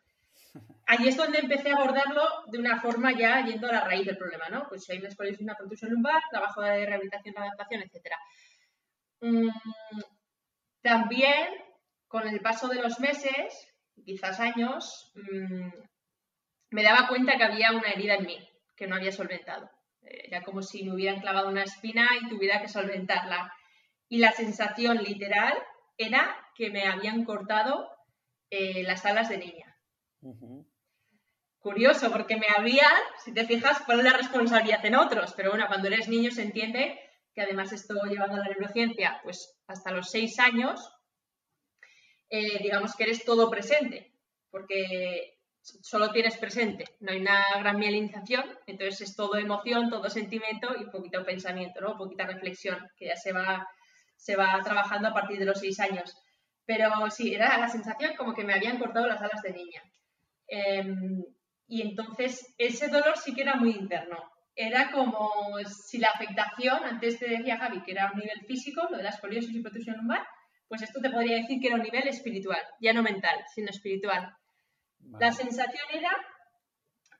Allí 0.85 1.07
es 1.07 1.17
donde 1.17 1.39
empecé 1.39 1.71
a 1.71 1.77
abordarlo 1.77 2.21
de 2.45 2.59
una 2.59 2.79
forma 2.79 3.11
ya 3.11 3.43
yendo 3.43 3.67
a 3.67 3.71
la 3.71 3.81
raíz 3.81 4.05
del 4.05 4.19
problema, 4.19 4.49
¿no? 4.49 4.67
Pues 4.69 4.83
si 4.83 4.91
hay 4.91 4.99
una 4.99 5.07
escoliosis, 5.07 5.41
una 5.41 5.55
contusión 5.55 5.91
lumbar, 5.91 6.21
trabajo 6.29 6.61
de 6.61 6.85
rehabilitación, 6.85 7.35
adaptación, 7.39 7.81
etc. 7.81 8.13
Mm, 9.21 9.49
también, 10.83 11.47
con 12.07 12.27
el 12.27 12.39
paso 12.39 12.67
de 12.67 12.83
los 12.83 12.99
meses, 12.99 13.67
quizás 14.05 14.39
años, 14.39 15.11
mm, 15.15 15.69
me 16.69 16.83
daba 16.83 17.07
cuenta 17.07 17.35
que 17.35 17.45
había 17.45 17.71
una 17.71 17.89
herida 17.89 18.13
en 18.13 18.27
mí 18.27 18.49
que 18.75 18.85
no 18.85 18.95
había 18.95 19.11
solventado. 19.11 19.71
Era 20.07 20.43
como 20.43 20.61
si 20.61 20.83
me 20.83 20.93
hubieran 20.93 21.19
clavado 21.19 21.49
una 21.49 21.63
espina 21.63 22.09
y 22.21 22.29
tuviera 22.29 22.61
que 22.61 22.67
solventarla. 22.67 23.53
Y 24.09 24.19
la 24.19 24.31
sensación 24.31 24.97
literal 24.97 25.53
era 25.97 26.35
que 26.55 26.69
me 26.69 26.87
habían 26.87 27.25
cortado 27.25 27.89
eh, 28.49 28.83
las 28.83 29.05
alas 29.05 29.29
de 29.29 29.37
niña. 29.37 29.77
Curioso, 31.59 32.11
porque 32.11 32.37
me 32.37 32.47
habían, 32.55 32.93
si 33.23 33.33
te 33.33 33.45
fijas, 33.45 33.81
poner 33.83 34.05
la 34.05 34.17
responsabilidad 34.17 34.85
en 34.85 34.95
otros. 34.95 35.33
Pero 35.33 35.51
bueno, 35.51 35.65
cuando 35.67 35.87
eres 35.87 36.07
niño 36.07 36.31
se 36.31 36.43
entiende 36.43 36.99
que 37.33 37.41
además 37.41 37.73
esto 37.73 37.95
llevando 38.05 38.35
a 38.35 38.39
la 38.39 38.45
neurociencia, 38.45 39.19
pues 39.23 39.57
hasta 39.67 39.91
los 39.91 40.09
seis 40.09 40.39
años, 40.39 40.79
eh, 42.29 42.59
digamos 42.61 42.95
que 42.95 43.03
eres 43.03 43.25
todo 43.25 43.49
presente. 43.49 44.13
Porque 44.49 45.34
solo 45.81 46.11
tienes 46.11 46.37
presente, 46.37 46.85
no 46.99 47.11
hay 47.11 47.19
una 47.19 47.59
gran 47.59 47.77
mielinización, 47.77 48.43
entonces 48.67 49.01
es 49.01 49.15
todo 49.15 49.35
emoción, 49.37 49.89
todo 49.89 50.09
sentimiento 50.09 50.75
y 50.79 50.85
poquito 50.91 51.25
pensamiento, 51.25 51.81
¿no? 51.81 51.97
Poquita 51.97 52.25
reflexión, 52.25 52.77
que 52.97 53.07
ya 53.07 53.15
se 53.15 53.33
va, 53.33 53.67
se 54.15 54.35
va 54.35 54.61
trabajando 54.63 55.07
a 55.09 55.13
partir 55.13 55.39
de 55.39 55.45
los 55.45 55.59
seis 55.59 55.79
años. 55.79 56.15
Pero 56.65 57.09
sí, 57.09 57.33
era 57.33 57.57
la 57.57 57.67
sensación 57.67 58.15
como 58.15 58.33
que 58.33 58.43
me 58.43 58.53
habían 58.53 58.77
cortado 58.77 59.07
las 59.07 59.21
alas 59.21 59.41
de 59.41 59.53
niña. 59.53 59.81
Em, 60.47 61.23
y 61.67 61.81
entonces 61.81 62.53
ese 62.57 62.87
dolor 62.89 63.17
sí 63.17 63.33
que 63.33 63.41
era 63.41 63.55
muy 63.55 63.71
interno. 63.71 64.17
era 64.57 64.89
como 64.89 65.29
si 65.65 65.97
la 65.97 66.07
afectación, 66.09 66.81
antes 66.85 67.19
te 67.19 67.27
decía 67.29 67.57
Javi 67.57 67.83
que 67.83 67.91
era 67.91 68.11
un 68.13 68.19
nivel 68.19 68.39
físico, 68.47 68.87
lo 68.89 68.97
de 68.97 69.03
la 69.03 69.09
escoliosis 69.09 69.53
y 69.53 69.61
protusión 69.61 69.97
lumbar, 69.97 70.25
pues 70.69 70.81
esto 70.81 71.01
te 71.01 71.09
podría 71.09 71.37
decir 71.37 71.59
que 71.59 71.67
era 71.67 71.75
un 71.75 71.81
nivel 71.81 72.07
espiritual, 72.07 72.61
ya 72.79 72.93
no 72.93 73.03
mental, 73.03 73.43
sino 73.53 73.69
espiritual. 73.69 74.33
La 75.19 75.31
sensación 75.31 75.85
era 75.91 76.11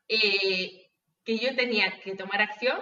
eh, 0.07 0.89
que 1.23 1.37
yo 1.37 1.55
tenía 1.55 1.99
que 2.03 2.15
tomar 2.15 2.41
acción 2.41 2.79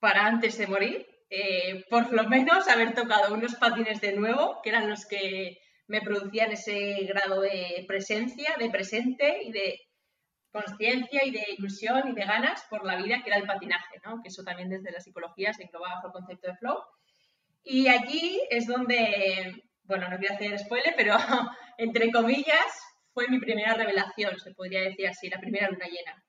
para 0.00 0.26
antes 0.26 0.58
de 0.58 0.66
morir, 0.66 1.06
eh, 1.30 1.84
por 1.88 2.12
lo 2.12 2.28
menos 2.28 2.68
haber 2.68 2.94
tocado 2.94 3.34
unos 3.34 3.54
patines 3.56 4.00
de 4.00 4.12
nuevo, 4.12 4.60
que 4.62 4.70
eran 4.70 4.88
los 4.88 5.06
que 5.06 5.58
me 5.86 6.00
producían 6.00 6.52
ese 6.52 7.04
grado 7.04 7.40
de 7.40 7.84
presencia, 7.86 8.56
de 8.58 8.70
presente 8.70 9.42
y 9.44 9.52
de 9.52 9.80
conciencia 10.50 11.24
y 11.24 11.30
de 11.30 11.44
ilusión 11.56 12.08
y 12.08 12.12
de 12.12 12.24
ganas 12.24 12.64
por 12.68 12.84
la 12.84 12.96
vida 12.96 13.22
que 13.22 13.30
era 13.30 13.38
el 13.38 13.46
patinaje, 13.46 14.00
¿no? 14.04 14.20
que 14.22 14.28
eso 14.28 14.42
también 14.44 14.68
desde 14.68 14.92
la 14.92 15.00
psicología 15.00 15.52
se 15.52 15.64
engloba 15.64 15.94
bajo 15.94 16.08
el 16.08 16.12
concepto 16.12 16.48
de 16.48 16.56
flow. 16.56 16.78
Y 17.64 17.88
allí 17.88 18.40
es 18.50 18.66
donde, 18.66 19.64
bueno, 19.84 20.08
no 20.08 20.18
quiero 20.18 20.34
hacer 20.34 20.58
spoiler, 20.58 20.94
pero 20.96 21.16
entre 21.78 22.10
comillas 22.10 22.80
fue 23.12 23.28
mi 23.28 23.38
primera 23.38 23.74
revelación, 23.74 24.38
se 24.38 24.52
podría 24.54 24.82
decir 24.82 25.08
así, 25.08 25.28
la 25.28 25.40
primera 25.40 25.68
luna 25.68 25.86
llena. 25.86 26.24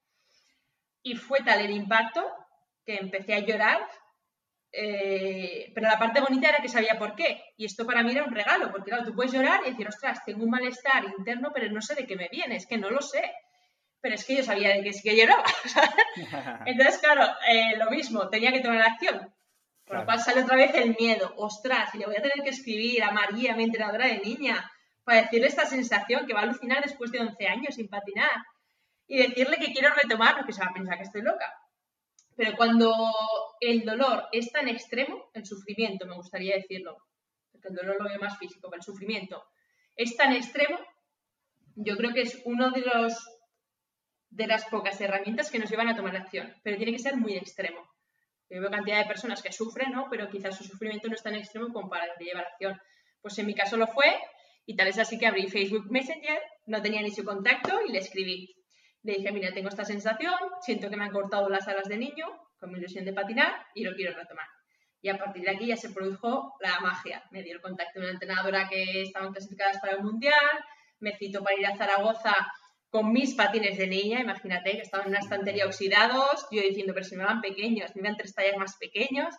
Y 1.02 1.16
fue 1.16 1.40
tal 1.42 1.62
el 1.62 1.72
impacto 1.72 2.30
que 2.86 2.96
empecé 2.96 3.34
a 3.34 3.40
llorar, 3.40 3.88
eh, 4.72 5.72
pero 5.74 5.88
la 5.88 6.00
parte 6.00 6.22
bonita 6.22 6.50
era 6.50 6.62
que 6.62 6.70
sabía 6.70 6.98
por 6.98 7.16
qué. 7.16 7.44
Y 7.58 7.66
esto 7.66 7.86
para 7.86 8.04
mí 8.04 8.12
era 8.12 8.24
un 8.24 8.34
regalo, 8.34 8.72
porque 8.72 8.90
claro, 8.90 9.06
tú 9.06 9.14
puedes 9.14 9.34
llorar 9.34 9.62
y 9.66 9.72
decir, 9.72 9.88
ostras, 9.88 10.24
tengo 10.26 10.44
un 10.44 10.50
malestar 10.50 11.06
interno, 11.18 11.52
pero 11.54 11.72
no 11.72 11.82
sé 11.82 11.96
de 11.96 12.06
qué 12.06 12.16
me 12.16 12.30
viene, 12.30 12.56
es 12.56 12.68
que 12.68 12.78
no 12.78 12.90
lo 12.90 13.02
sé 13.02 13.34
pero 14.04 14.16
es 14.16 14.26
que 14.26 14.36
yo 14.36 14.44
sabía 14.44 14.76
de 14.76 14.84
que 14.84 14.92
sí 14.92 15.02
que 15.02 15.16
lloraba. 15.16 15.46
Entonces, 16.66 16.98
claro, 16.98 17.26
eh, 17.48 17.78
lo 17.78 17.90
mismo, 17.90 18.28
tenía 18.28 18.52
que 18.52 18.60
tomar 18.60 18.82
acción. 18.82 19.34
Por 19.86 19.98
lo 19.98 20.06
cual 20.06 20.20
sale 20.20 20.42
otra 20.44 20.58
vez 20.58 20.76
el 20.76 20.94
miedo. 21.00 21.34
Ostras, 21.38 21.96
y 21.96 22.00
le 22.00 22.08
voy 22.08 22.18
a 22.18 22.22
tener 22.22 22.44
que 22.44 22.50
escribir 22.50 23.02
a 23.02 23.12
María, 23.12 23.56
mi 23.56 23.64
entrenadora 23.64 24.08
de 24.08 24.20
niña, 24.20 24.70
para 25.04 25.24
decirle 25.24 25.48
esta 25.48 25.66
sensación 25.66 26.26
que 26.26 26.34
va 26.34 26.42
a 26.42 26.44
alucinar 26.44 26.84
después 26.84 27.12
de 27.12 27.20
11 27.20 27.48
años 27.48 27.76
sin 27.76 27.88
patinar. 27.88 28.32
Y 29.08 29.18
decirle 29.18 29.58
que 29.58 29.74
quiero 29.74 29.94
retomar, 29.94 30.38
porque 30.38 30.54
se 30.54 30.62
va 30.62 30.68
a 30.68 30.74
pensar 30.74 30.98
que 30.98 31.04
estoy 31.04 31.22
loca. 31.22 31.54
Pero 32.36 32.56
cuando 32.56 33.12
el 33.60 33.86
dolor 33.86 34.28
es 34.32 34.52
tan 34.52 34.68
extremo, 34.68 35.30
el 35.34 35.46
sufrimiento, 35.46 36.06
me 36.06 36.16
gustaría 36.16 36.56
decirlo, 36.56 36.98
porque 37.52 37.68
el 37.68 37.76
dolor 37.76 37.98
lo 38.02 38.10
veo 38.10 38.20
más 38.20 38.38
físico, 38.38 38.70
pero 38.70 38.80
el 38.80 38.86
sufrimiento 38.86 39.44
es 39.96 40.16
tan 40.18 40.34
extremo, 40.34 40.80
yo 41.76 41.96
creo 41.98 42.14
que 42.14 42.22
es 42.22 42.42
uno 42.46 42.72
de 42.72 42.82
los 42.82 43.30
de 44.30 44.48
las 44.48 44.66
pocas 44.66 45.00
herramientas 45.00 45.52
que 45.52 45.60
nos 45.60 45.70
llevan 45.70 45.90
a 45.90 45.96
tomar 45.96 46.16
acción, 46.16 46.52
pero 46.64 46.78
tiene 46.78 46.92
que 46.92 47.00
ser 47.00 47.16
muy 47.16 47.36
extremo. 47.36 47.88
Yo 48.50 48.62
veo 48.62 48.72
cantidad 48.72 48.98
de 48.98 49.06
personas 49.06 49.44
que 49.44 49.52
sufren, 49.52 49.92
¿no? 49.92 50.08
Pero 50.10 50.28
quizás 50.28 50.58
su 50.58 50.64
sufrimiento 50.64 51.08
no 51.08 51.14
es 51.14 51.22
tan 51.22 51.36
extremo 51.36 51.72
como 51.72 51.88
para 51.88 52.08
llevar 52.18 52.46
acción. 52.46 52.82
Pues 53.22 53.38
en 53.38 53.46
mi 53.46 53.54
caso 53.54 53.78
lo 53.78 53.86
fue 53.86 54.20
y 54.66 54.76
tal 54.76 54.88
vez 54.88 55.00
así 55.00 55.18
que 55.18 55.28
abrí 55.28 55.48
Facebook 55.48 55.92
Messenger, 55.92 56.40
no 56.68 56.82
tenía 56.82 57.02
ni 57.02 57.12
su 57.12 57.24
contacto 57.24 57.80
y 57.88 57.92
le 57.92 58.00
escribí. 58.00 58.56
Le 59.04 59.16
dije, 59.16 59.32
mira, 59.32 59.54
tengo 59.54 59.70
esta 59.70 59.84
sensación, 59.84 60.34
siento 60.62 60.90
que 60.90 60.96
me 60.96 61.04
han 61.04 61.12
cortado 61.12 61.50
las 61.50 61.68
alas 61.68 61.90
de 61.90 61.98
niño 61.98 62.26
con 62.58 62.72
mi 62.72 62.80
ilusión 62.80 63.04
de 63.04 63.14
patinar 63.14 63.54
y 63.76 63.84
lo 63.84 63.94
quiero 63.94 64.16
retomar. 64.16 64.48
Y 65.02 65.10
a 65.10 65.18
partir 65.18 65.44
de 65.44 65.52
aquí 65.52 65.66
ya 65.68 65.76
se 65.76 65.90
produjo 65.90 66.54
la 66.62 66.80
magia. 66.80 67.22
Me 67.32 67.44
dio 67.44 67.56
el 67.56 67.62
contacto 67.62 68.00
de 68.00 68.06
una 68.06 68.14
entrenadora 68.14 68.70
que 68.70 69.02
estaban 69.02 69.34
clasificadas 69.34 69.80
para 69.80 69.98
el 69.98 70.04
Mundial, 70.04 70.34
me 71.00 71.18
citó 71.18 71.44
para 71.44 71.60
ir 71.60 71.66
a 71.66 71.76
Zaragoza 71.76 72.34
con 72.90 73.12
mis 73.12 73.34
patines 73.34 73.78
de 73.78 73.88
niña, 73.88 74.22
imagínate, 74.22 74.72
que 74.74 74.84
estaban 74.84 75.08
en 75.08 75.14
una 75.14 75.20
estantería 75.20 75.66
oxidados, 75.66 76.46
yo 76.52 76.62
diciendo, 76.62 76.94
pero 76.94 77.04
si 77.04 77.18
me 77.18 77.26
van 77.26 77.42
pequeños, 77.42 77.94
me 77.96 78.04
van 78.04 78.16
tres 78.16 78.34
tallas 78.34 78.56
más 78.56 78.78
pequeños. 78.78 79.36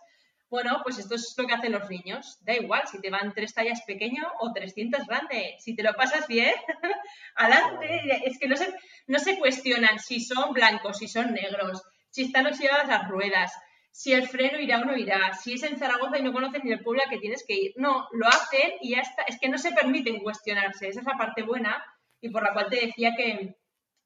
Bueno, 0.50 0.80
pues 0.82 0.98
esto 0.98 1.14
es 1.14 1.34
lo 1.36 1.46
que 1.46 1.54
hacen 1.54 1.72
los 1.72 1.88
niños. 1.88 2.38
Da 2.42 2.54
igual 2.54 2.82
si 2.86 3.00
te 3.00 3.10
van 3.10 3.34
tres 3.34 3.54
tallas 3.54 3.82
pequeño 3.86 4.22
o 4.40 4.52
300 4.52 5.06
grande. 5.06 5.56
Si 5.58 5.74
te 5.74 5.82
lo 5.82 5.94
pasas 5.94 6.26
bien, 6.28 6.54
adelante. 7.36 8.22
Es 8.24 8.38
que 8.38 8.48
no 8.48 8.56
se, 8.56 8.72
no 9.06 9.18
se 9.18 9.38
cuestionan 9.38 9.98
si 9.98 10.20
son 10.20 10.52
blancos, 10.52 10.98
si 10.98 11.08
son 11.08 11.32
negros, 11.32 11.82
si 12.10 12.22
están 12.22 12.46
oxidadas 12.46 12.88
las 12.88 13.08
ruedas, 13.08 13.52
si 13.90 14.12
el 14.12 14.28
freno 14.28 14.58
irá 14.58 14.80
o 14.80 14.84
no 14.84 14.96
irá, 14.96 15.32
si 15.34 15.54
es 15.54 15.62
en 15.62 15.78
Zaragoza 15.78 16.18
y 16.18 16.22
no 16.22 16.32
conoces 16.32 16.64
ni 16.64 16.72
el 16.72 16.82
pueblo 16.82 17.02
a 17.04 17.10
que 17.10 17.18
tienes 17.18 17.44
que 17.46 17.54
ir. 17.54 17.72
No, 17.76 18.08
lo 18.12 18.26
hacen 18.26 18.72
y 18.80 18.90
ya 18.90 19.00
está. 19.00 19.22
Es 19.22 19.38
que 19.38 19.48
no 19.48 19.56
se 19.56 19.72
permiten 19.72 20.18
cuestionarse. 20.18 20.88
Esa 20.88 21.00
es 21.00 21.06
la 21.06 21.16
parte 21.16 21.42
buena 21.42 21.84
y 22.20 22.28
por 22.30 22.42
la 22.42 22.52
cual 22.52 22.68
te 22.70 22.86
decía 22.86 23.14
que, 23.16 23.54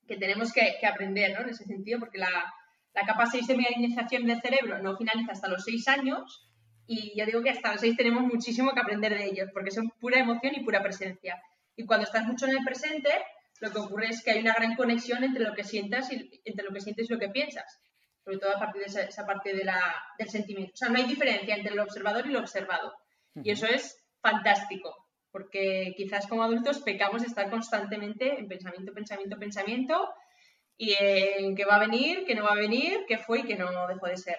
tenemos 0.06 0.52
que, 0.52 0.86
aprender 0.86 1.32
¿no? 1.32 1.40
en 1.40 1.50
ese 1.50 1.64
sentido, 1.64 2.00
porque 2.00 2.18
la, 2.18 2.52
la 2.98 3.06
capa 3.06 3.26
6 3.26 3.46
de 3.46 3.56
mineralización 3.56 4.26
del 4.26 4.40
cerebro 4.40 4.78
no 4.78 4.96
finaliza 4.96 5.32
hasta 5.32 5.48
los 5.48 5.64
6 5.64 5.88
años 5.88 6.48
y 6.86 7.16
yo 7.18 7.26
digo 7.26 7.42
que 7.42 7.50
hasta 7.50 7.72
los 7.72 7.80
6 7.80 7.96
tenemos 7.96 8.22
muchísimo 8.22 8.72
que 8.72 8.80
aprender 8.80 9.16
de 9.16 9.26
ellos, 9.26 9.50
porque 9.52 9.70
son 9.70 9.90
pura 10.00 10.18
emoción 10.18 10.54
y 10.54 10.64
pura 10.64 10.82
presencia. 10.82 11.40
Y 11.76 11.84
cuando 11.84 12.04
estás 12.04 12.26
mucho 12.26 12.46
en 12.46 12.56
el 12.56 12.64
presente, 12.64 13.10
lo 13.60 13.70
que 13.70 13.78
ocurre 13.78 14.08
es 14.08 14.22
que 14.22 14.30
hay 14.30 14.40
una 14.40 14.54
gran 14.54 14.74
conexión 14.74 15.22
entre 15.22 15.44
lo 15.44 15.54
que 15.54 15.64
sientas 15.64 16.10
y 16.10 16.40
entre 16.44 16.64
lo 16.64 16.72
que 16.72 16.80
sientes 16.80 17.08
y 17.08 17.12
lo 17.12 17.18
que 17.18 17.28
piensas, 17.28 17.78
sobre 18.24 18.38
todo 18.38 18.56
a 18.56 18.58
partir 18.58 18.82
de 18.82 19.02
esa, 19.02 19.26
parte 19.26 19.54
de 19.54 19.64
la, 19.64 19.80
del 20.18 20.30
sentimiento. 20.30 20.72
O 20.74 20.76
sea, 20.76 20.88
no 20.88 20.98
hay 20.98 21.04
diferencia 21.04 21.54
entre 21.54 21.74
el 21.74 21.80
observador 21.80 22.26
y 22.26 22.32
lo 22.32 22.40
observado. 22.40 22.94
Y 23.34 23.50
eso 23.50 23.66
es 23.66 24.02
fantástico 24.20 25.08
porque 25.30 25.94
quizás 25.96 26.26
como 26.26 26.42
adultos 26.42 26.80
pecamos 26.80 27.20
de 27.20 27.28
estar 27.28 27.50
constantemente 27.50 28.38
en 28.38 28.48
pensamiento, 28.48 28.92
pensamiento, 28.92 29.38
pensamiento 29.38 30.08
y 30.78 30.94
en 30.98 31.54
qué 31.56 31.64
va 31.64 31.76
a 31.76 31.80
venir, 31.80 32.24
qué 32.24 32.34
no 32.34 32.44
va 32.44 32.52
a 32.52 32.54
venir, 32.54 33.04
qué 33.06 33.18
fue 33.18 33.40
y 33.40 33.42
qué 33.42 33.56
no 33.56 33.86
dejó 33.88 34.06
de 34.06 34.16
ser. 34.16 34.38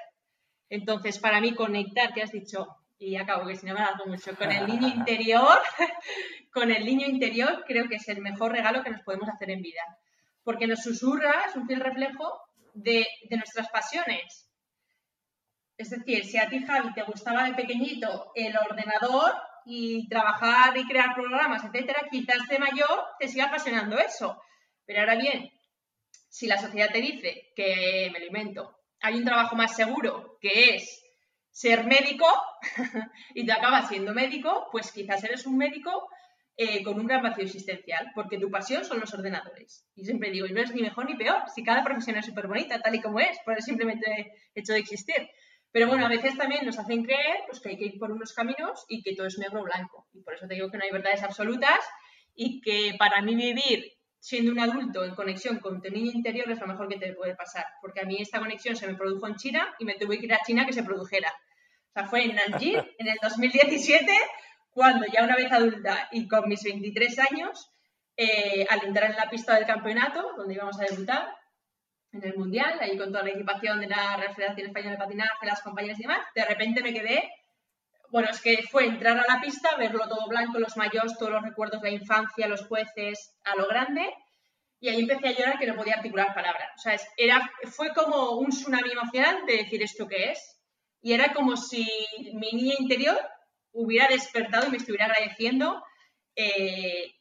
Entonces, 0.69 1.19
para 1.19 1.41
mí 1.41 1.53
conectar, 1.53 2.13
que 2.13 2.23
has 2.23 2.31
dicho, 2.31 2.67
y 2.97 3.17
acabo 3.17 3.45
que 3.45 3.55
si 3.55 3.65
no 3.65 3.73
me 3.73 3.81
hago 3.81 4.05
mucho, 4.05 4.35
con 4.35 4.51
el 4.51 4.65
niño 4.65 4.87
interior, 4.95 5.59
con 6.53 6.71
el 6.71 6.85
niño 6.85 7.05
interior 7.05 7.63
creo 7.67 7.87
que 7.87 7.95
es 7.95 8.07
el 8.07 8.21
mejor 8.21 8.53
regalo 8.53 8.83
que 8.83 8.89
nos 8.89 9.01
podemos 9.01 9.27
hacer 9.29 9.51
en 9.51 9.61
vida, 9.61 9.81
porque 10.43 10.65
nos 10.65 10.81
susurra, 10.81 11.43
es 11.47 11.55
un 11.55 11.67
fiel 11.67 11.81
reflejo 11.81 12.41
de, 12.73 13.05
de 13.29 13.37
nuestras 13.37 13.69
pasiones. 13.69 14.49
Es 15.77 15.89
decir, 15.89 16.25
si 16.25 16.37
a 16.37 16.49
ti, 16.49 16.63
Javi, 16.63 16.93
te 16.93 17.03
gustaba 17.03 17.43
de 17.43 17.53
pequeñito 17.53 18.31
el 18.33 18.57
ordenador, 18.57 19.33
y 19.71 20.07
trabajar 20.07 20.75
y 20.77 20.87
crear 20.87 21.13
programas, 21.13 21.63
etcétera, 21.63 22.07
quizás 22.09 22.47
de 22.47 22.57
mayor 22.57 23.05
te 23.19 23.27
siga 23.27 23.45
apasionando 23.45 23.99
eso. 23.99 24.41
Pero 24.85 25.01
ahora 25.01 25.15
bien, 25.15 25.51
si 26.29 26.47
la 26.47 26.57
sociedad 26.57 26.91
te 26.91 27.01
dice 27.01 27.51
que, 27.55 28.09
me 28.13 28.19
lo 28.19 28.27
invento, 28.27 28.77
hay 29.01 29.15
un 29.15 29.25
trabajo 29.25 29.55
más 29.55 29.75
seguro 29.75 30.37
que 30.39 30.75
es 30.75 31.03
ser 31.51 31.85
médico 31.85 32.25
y 33.35 33.45
te 33.45 33.51
acabas 33.51 33.89
siendo 33.89 34.13
médico, 34.13 34.67
pues 34.71 34.91
quizás 34.91 35.23
eres 35.23 35.45
un 35.45 35.57
médico 35.57 36.07
eh, 36.55 36.83
con 36.83 36.99
un 36.99 37.07
gran 37.07 37.23
vacío 37.23 37.45
existencial, 37.45 38.11
porque 38.13 38.37
tu 38.37 38.51
pasión 38.51 38.85
son 38.85 38.99
los 38.99 39.13
ordenadores. 39.13 39.87
Y 39.95 40.05
siempre 40.05 40.29
digo, 40.29 40.45
y 40.45 40.51
no 40.51 40.61
es 40.61 40.73
ni 40.73 40.81
mejor 40.81 41.05
ni 41.05 41.15
peor, 41.15 41.43
si 41.53 41.63
cada 41.63 41.83
profesión 41.83 42.17
es 42.17 42.25
súper 42.25 42.47
bonita, 42.47 42.81
tal 42.81 42.95
y 42.95 43.01
como 43.01 43.19
es, 43.19 43.39
por 43.45 43.55
el 43.55 43.63
simplemente 43.63 44.33
hecho 44.53 44.73
de 44.73 44.79
existir. 44.79 45.29
Pero 45.71 45.87
bueno, 45.87 46.05
a 46.05 46.09
veces 46.09 46.35
también 46.35 46.65
nos 46.65 46.79
hacen 46.79 47.03
creer 47.03 47.37
pues, 47.47 47.59
que 47.59 47.69
hay 47.69 47.77
que 47.77 47.85
ir 47.85 47.99
por 47.99 48.11
unos 48.11 48.33
caminos 48.33 48.85
y 48.89 49.01
que 49.03 49.15
todo 49.15 49.27
es 49.27 49.37
negro 49.37 49.61
o 49.61 49.63
blanco. 49.63 50.07
Y 50.13 50.21
por 50.21 50.33
eso 50.33 50.47
te 50.47 50.55
digo 50.55 50.69
que 50.69 50.77
no 50.77 50.83
hay 50.83 50.91
verdades 50.91 51.23
absolutas 51.23 51.79
y 52.35 52.61
que 52.61 52.95
para 52.97 53.21
mí 53.21 53.35
vivir 53.35 53.98
siendo 54.19 54.51
un 54.51 54.59
adulto 54.59 55.03
en 55.05 55.15
conexión 55.15 55.59
con 55.59 55.81
tu 55.81 55.89
niño 55.89 56.11
interior 56.11 56.51
es 56.51 56.59
lo 56.59 56.67
mejor 56.67 56.87
que 56.87 56.97
te 56.97 57.13
puede 57.13 57.35
pasar. 57.35 57.65
Porque 57.81 58.01
a 58.01 58.05
mí 58.05 58.17
esta 58.19 58.39
conexión 58.39 58.75
se 58.75 58.87
me 58.87 58.95
produjo 58.95 59.27
en 59.27 59.35
China 59.35 59.73
y 59.79 59.85
me 59.85 59.95
tuve 59.95 60.19
que 60.19 60.25
ir 60.25 60.33
a 60.33 60.41
China 60.45 60.65
que 60.65 60.73
se 60.73 60.83
produjera. 60.83 61.29
O 61.29 61.91
sea, 61.93 62.05
fue 62.05 62.25
en 62.25 62.35
Nanjing 62.35 62.75
en 62.97 63.07
el 63.07 63.17
2017 63.21 64.11
cuando 64.69 65.05
ya 65.11 65.23
una 65.23 65.35
vez 65.35 65.51
adulta 65.51 66.07
y 66.11 66.27
con 66.27 66.47
mis 66.47 66.63
23 66.63 67.19
años, 67.31 67.71
eh, 68.15 68.65
al 68.69 68.85
entrar 68.85 69.11
en 69.11 69.17
la 69.17 69.29
pista 69.29 69.55
del 69.55 69.65
campeonato, 69.65 70.33
donde 70.37 70.53
íbamos 70.53 70.79
a 70.79 70.85
debutar, 70.85 71.35
en 72.11 72.23
el 72.23 72.35
Mundial, 72.35 72.77
ahí 72.79 72.97
con 72.97 73.11
toda 73.11 73.23
la 73.23 73.29
equipación 73.29 73.79
de 73.79 73.87
la 73.87 74.17
Real 74.17 74.33
Federación 74.33 74.67
Española 74.67 74.91
de 74.93 74.97
Patinaje, 74.97 75.45
las 75.45 75.61
compañeras 75.61 75.99
y 75.99 76.03
demás, 76.03 76.25
de 76.33 76.45
repente 76.45 76.81
me 76.81 76.93
quedé, 76.93 77.29
bueno, 78.11 78.29
es 78.29 78.41
que 78.41 78.63
fue 78.63 78.85
entrar 78.85 79.17
a 79.17 79.33
la 79.33 79.41
pista, 79.41 79.75
verlo 79.77 80.07
todo 80.07 80.27
blanco, 80.27 80.59
los 80.59 80.77
mayos, 80.77 81.17
todos 81.17 81.31
los 81.31 81.43
recuerdos 81.43 81.81
de 81.81 81.91
la 81.91 81.95
infancia, 81.97 82.47
los 82.47 82.65
jueces, 82.65 83.35
a 83.43 83.55
lo 83.55 83.67
grande, 83.67 84.13
y 84.79 84.89
ahí 84.89 85.01
empecé 85.01 85.27
a 85.27 85.37
llorar 85.37 85.59
que 85.59 85.67
no 85.67 85.75
podía 85.75 85.95
articular 85.95 86.33
palabras. 86.33 86.69
O 86.77 86.81
sea, 86.81 86.97
era, 87.17 87.51
fue 87.71 87.93
como 87.93 88.31
un 88.37 88.49
tsunami 88.49 88.91
emocional 88.91 89.45
de 89.45 89.57
decir 89.57 89.83
esto 89.83 90.07
qué 90.07 90.31
es, 90.31 90.59
y 91.01 91.13
era 91.13 91.33
como 91.33 91.57
si 91.57 91.87
mi 92.33 92.51
niña 92.51 92.75
interior 92.79 93.19
hubiera 93.71 94.07
despertado 94.07 94.67
y 94.67 94.71
me 94.71 94.77
estuviera 94.77 95.05
agradeciendo 95.05 95.83
eh, 96.35 97.13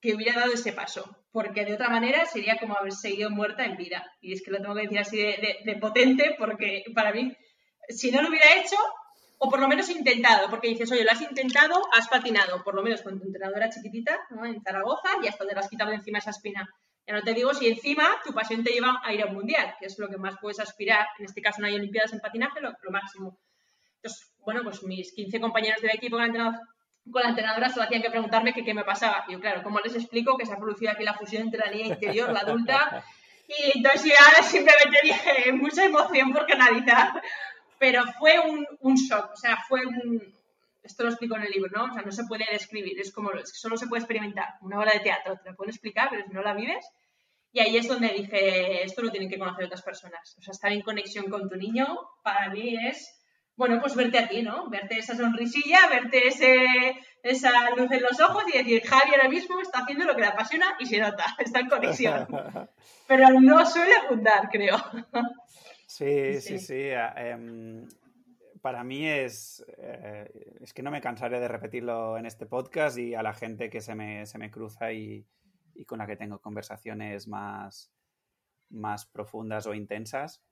que 0.00 0.14
hubiera 0.14 0.40
dado 0.40 0.52
ese 0.52 0.72
paso 0.72 1.24
porque 1.34 1.64
de 1.64 1.74
otra 1.74 1.88
manera 1.88 2.26
sería 2.26 2.56
como 2.58 2.78
haber 2.78 2.92
seguido 2.92 3.28
muerta 3.28 3.64
en 3.64 3.76
vida. 3.76 4.08
Y 4.20 4.34
es 4.34 4.40
que 4.40 4.52
lo 4.52 4.58
tengo 4.58 4.76
que 4.76 4.82
decir 4.82 4.98
así 5.00 5.16
de, 5.16 5.78
potente, 5.80 6.36
porque 6.38 6.84
para 6.94 7.12
mí, 7.12 7.36
si 7.88 8.12
no 8.12 8.22
lo 8.22 8.28
hubiera 8.28 8.54
hecho, 8.54 8.76
o 9.38 9.48
por 9.48 9.60
lo 9.60 9.68
menos 9.68 9.88
intentado, 9.90 10.48
porque 10.48 10.68
dices, 10.68 10.90
oye, 10.92 11.04
lo 11.04 11.10
has 11.10 11.20
intentado, 11.20 11.74
has 11.92 12.08
patinado, 12.08 12.62
por 12.62 12.74
lo 12.74 12.82
menos 12.82 13.02
con 13.02 13.18
tu 13.18 13.26
entrenadora 13.26 13.70
chiquitita, 13.70 14.18
¿no? 14.30 14.44
En 14.44 14.62
Zaragoza, 14.62 15.08
y 15.22 15.28
hasta 15.28 15.46
te 15.46 15.58
has 15.58 15.68
quitado 15.68 15.90
de 15.90 15.96
encima 15.96 16.18
esa 16.18 16.30
espina. 16.30 16.68
Ya 17.06 17.14
no 17.14 17.22
te 17.22 17.34
digo 17.34 17.52
si 17.52 17.68
encima 17.68 18.08
tu 18.24 18.32
pasión 18.32 18.64
te 18.64 18.70
lleva 18.72 19.00
a 19.04 19.12
ir 19.12 19.22
a 19.22 19.26
un 19.26 19.34
mundial, 19.34 19.74
que 19.78 19.86
es 19.86 19.98
lo 19.98 20.08
que 20.08 20.16
más 20.16 20.36
puedes 20.40 20.58
aspirar. 20.60 21.06
En 21.18 21.26
este 21.26 21.42
caso 21.42 21.60
no 21.60 21.66
hay 21.66 21.74
Olimpiadas 21.74 22.12
en 22.14 22.20
patinaje, 22.20 22.60
lo, 22.60 22.72
máximo. 22.90 23.38
Entonces, 23.96 24.32
bueno, 24.38 24.62
pues 24.62 24.82
mis 24.84 25.12
15 25.12 25.40
compañeros 25.40 25.82
del 25.82 25.90
equipo 25.90 26.16
con 26.16 26.32
la, 26.32 26.60
con 27.10 27.22
la 27.22 27.28
entrenadora 27.28 27.68
solo 27.68 27.84
hacían 27.84 28.00
que 28.00 28.10
preguntarme 28.10 28.54
qué 28.54 28.74
me 28.74 28.84
pasaba. 28.84 29.24
Y 29.28 29.32
yo, 29.32 29.40
claro, 29.40 29.62
¿cómo 29.62 29.80
les 29.80 29.94
explico 29.94 30.38
que 30.38 30.46
se 30.46 30.54
ha 30.54 30.58
producido 30.58 30.92
aquí 30.92 31.04
la 31.04 31.14
fusión 31.14 31.42
entre 31.42 31.60
la 31.60 31.70
niña 31.70 31.88
interior, 31.88 32.32
la 32.32 32.40
adulta? 32.40 33.04
Y 33.46 33.76
entonces 33.76 34.04
yo 34.04 34.14
ahora 34.24 34.42
simplemente 34.42 35.00
dije 35.02 35.52
mucha 35.52 35.84
emoción 35.84 36.32
por 36.32 36.46
canalizar. 36.46 37.22
Pero 37.78 38.04
fue 38.18 38.38
un, 38.40 38.66
un 38.80 38.94
shock, 38.94 39.32
o 39.32 39.36
sea, 39.36 39.58
fue 39.68 39.84
un, 39.86 40.34
esto 40.84 41.02
lo 41.02 41.08
explico 41.08 41.36
en 41.36 41.44
el 41.44 41.50
libro, 41.50 41.70
¿no? 41.74 41.90
O 41.90 41.92
sea, 41.94 42.02
no 42.02 42.12
se 42.12 42.24
puede 42.24 42.44
describir, 42.52 43.00
es 43.00 43.12
como, 43.12 43.32
es 43.32 43.52
que 43.52 43.58
solo 43.58 43.76
se 43.76 43.86
puede 43.86 44.02
experimentar. 44.02 44.50
Una 44.60 44.78
obra 44.78 44.92
de 44.92 45.00
teatro 45.00 45.36
te 45.42 45.50
la 45.50 45.56
pueden 45.56 45.70
explicar, 45.70 46.08
pero 46.10 46.24
si 46.26 46.32
no 46.32 46.42
la 46.42 46.54
vives. 46.54 46.84
Y 47.52 47.60
ahí 47.60 47.76
es 47.76 47.88
donde 47.88 48.08
dije, 48.08 48.82
esto 48.82 49.02
lo 49.02 49.10
tienen 49.10 49.30
que 49.30 49.38
conocer 49.38 49.64
otras 49.64 49.82
personas. 49.82 50.36
O 50.38 50.42
sea, 50.42 50.52
estar 50.52 50.72
en 50.72 50.82
conexión 50.82 51.30
con 51.30 51.48
tu 51.48 51.56
niño, 51.56 51.86
para 52.22 52.50
mí 52.50 52.76
es, 52.86 53.16
bueno, 53.56 53.80
pues 53.80 53.94
verte 53.94 54.18
a 54.18 54.28
ti, 54.28 54.42
¿no? 54.42 54.68
Verte 54.68 54.98
esa 54.98 55.16
sonrisilla, 55.16 55.86
verte 55.88 56.28
ese, 56.28 56.66
esa 57.22 57.70
luz 57.70 57.90
en 57.90 58.02
los 58.02 58.20
ojos 58.20 58.42
y 58.52 58.58
decir, 58.58 58.82
Javi 58.84 59.12
ahora 59.12 59.28
mismo 59.28 59.60
está 59.60 59.80
haciendo 59.80 60.04
lo 60.04 60.14
que 60.14 60.22
le 60.22 60.26
apasiona 60.26 60.76
y 60.80 60.86
se 60.86 60.98
nota, 60.98 61.24
está 61.38 61.60
en 61.60 61.68
conexión. 61.68 62.26
Pero 63.06 63.40
no 63.40 63.64
suele 63.64 63.94
abundar, 63.94 64.48
creo. 64.50 64.76
Sí, 65.94 66.40
sí, 66.40 66.58
sí. 66.58 66.88
Em, 67.16 67.86
para 68.60 68.82
mí 68.82 69.06
es, 69.06 69.64
eh, 69.78 70.28
es 70.60 70.74
que 70.74 70.82
no 70.82 70.90
me 70.90 71.00
cansaré 71.00 71.38
de 71.38 71.46
repetirlo 71.46 72.18
en 72.18 72.26
este 72.26 72.46
podcast 72.46 72.98
y 72.98 73.14
a 73.14 73.22
la 73.22 73.32
gente 73.32 73.70
que 73.70 73.80
se 73.80 73.94
me, 73.94 74.26
se 74.26 74.38
me 74.38 74.50
cruza 74.50 74.92
y, 74.92 75.24
y, 75.72 75.84
con 75.84 76.00
la 76.00 76.08
que 76.08 76.16
tengo 76.16 76.40
conversaciones 76.40 77.28
más, 77.28 77.92
más 78.70 79.06
profundas 79.06 79.68
o 79.68 79.74
intensas, 79.74 80.42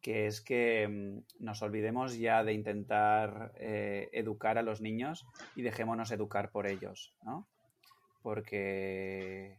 que 0.00 0.28
es 0.28 0.40
que 0.40 0.86
mm, 0.86 1.44
nos 1.44 1.62
olvidemos 1.62 2.16
ya 2.16 2.44
de 2.44 2.52
intentar 2.52 3.54
eh, 3.56 4.08
educar 4.12 4.56
a 4.56 4.62
los 4.62 4.80
niños 4.80 5.26
y 5.56 5.62
dejémonos 5.62 6.12
educar 6.12 6.52
por 6.52 6.68
ellos, 6.68 7.12
¿no? 7.22 7.48
Porque 8.22 9.58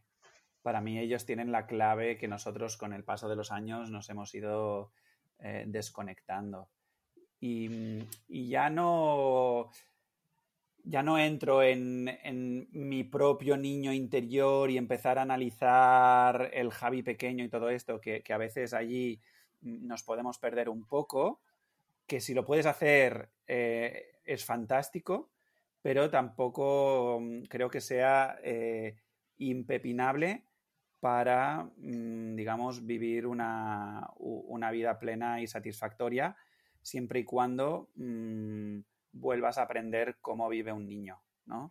para 0.62 0.80
mí 0.80 1.00
ellos 1.00 1.26
tienen 1.26 1.52
la 1.52 1.68
clave 1.68 2.18
que 2.18 2.30
nosotros 2.30 2.78
con 2.78 2.94
el 2.94 3.04
paso 3.04 3.28
de 3.28 3.36
los 3.36 3.52
años 3.52 3.92
nos 3.92 4.10
hemos 4.10 4.34
ido 4.34 4.94
eh, 5.46 5.66
desconectando. 5.68 6.70
Y, 7.42 8.00
ya 8.30 8.70
no 8.70 9.70
ya 10.86 11.04
no 11.04 11.20
entro 11.20 11.62
en, 11.62 12.70
mi 12.72 13.04
propio 13.04 13.58
niño 13.58 13.92
interior 13.92 14.72
y 14.72 14.78
empezar 14.78 15.20
a 15.20 15.24
analizar 15.24 16.50
el 16.54 16.72
Javi 16.72 17.04
pequeño 17.04 17.44
y 17.44 17.50
todo 17.50 17.70
esto, 17.70 18.00
que, 18.00 18.24
a 18.30 18.38
veces 18.38 18.74
allí 18.74 19.20
nos 19.62 20.04
podemos 20.04 20.40
perder 20.40 20.70
un 20.70 20.86
poco, 20.86 21.42
que 22.08 22.22
si 22.22 22.34
lo 22.34 22.46
puedes 22.46 22.66
hacer 22.66 23.30
eh, 23.46 24.20
es 24.24 24.46
fantástico, 24.46 25.30
pero 25.82 26.10
tampoco 26.10 27.20
mm, 27.22 27.44
creo 27.44 27.70
que 27.70 27.82
sea 27.82 28.40
eh, 28.44 28.96
impepinable 29.40 30.46
para, 31.04 31.70
mm, 31.76 32.34
digamos, 32.38 32.86
vivir 32.86 33.28
una, 33.28 34.10
una 34.16 34.72
vida 34.72 34.98
plena 35.00 35.42
y 35.42 35.48
satisfactoria 35.48 36.38
siempre 36.82 37.20
y 37.20 37.26
cuando 37.26 37.90
mm, 37.96 38.80
vuelvas 39.12 39.58
a 39.58 39.64
aprender 39.64 40.16
cómo 40.22 40.48
vive 40.48 40.72
un 40.72 40.86
niño, 40.86 41.22
¿no? 41.46 41.70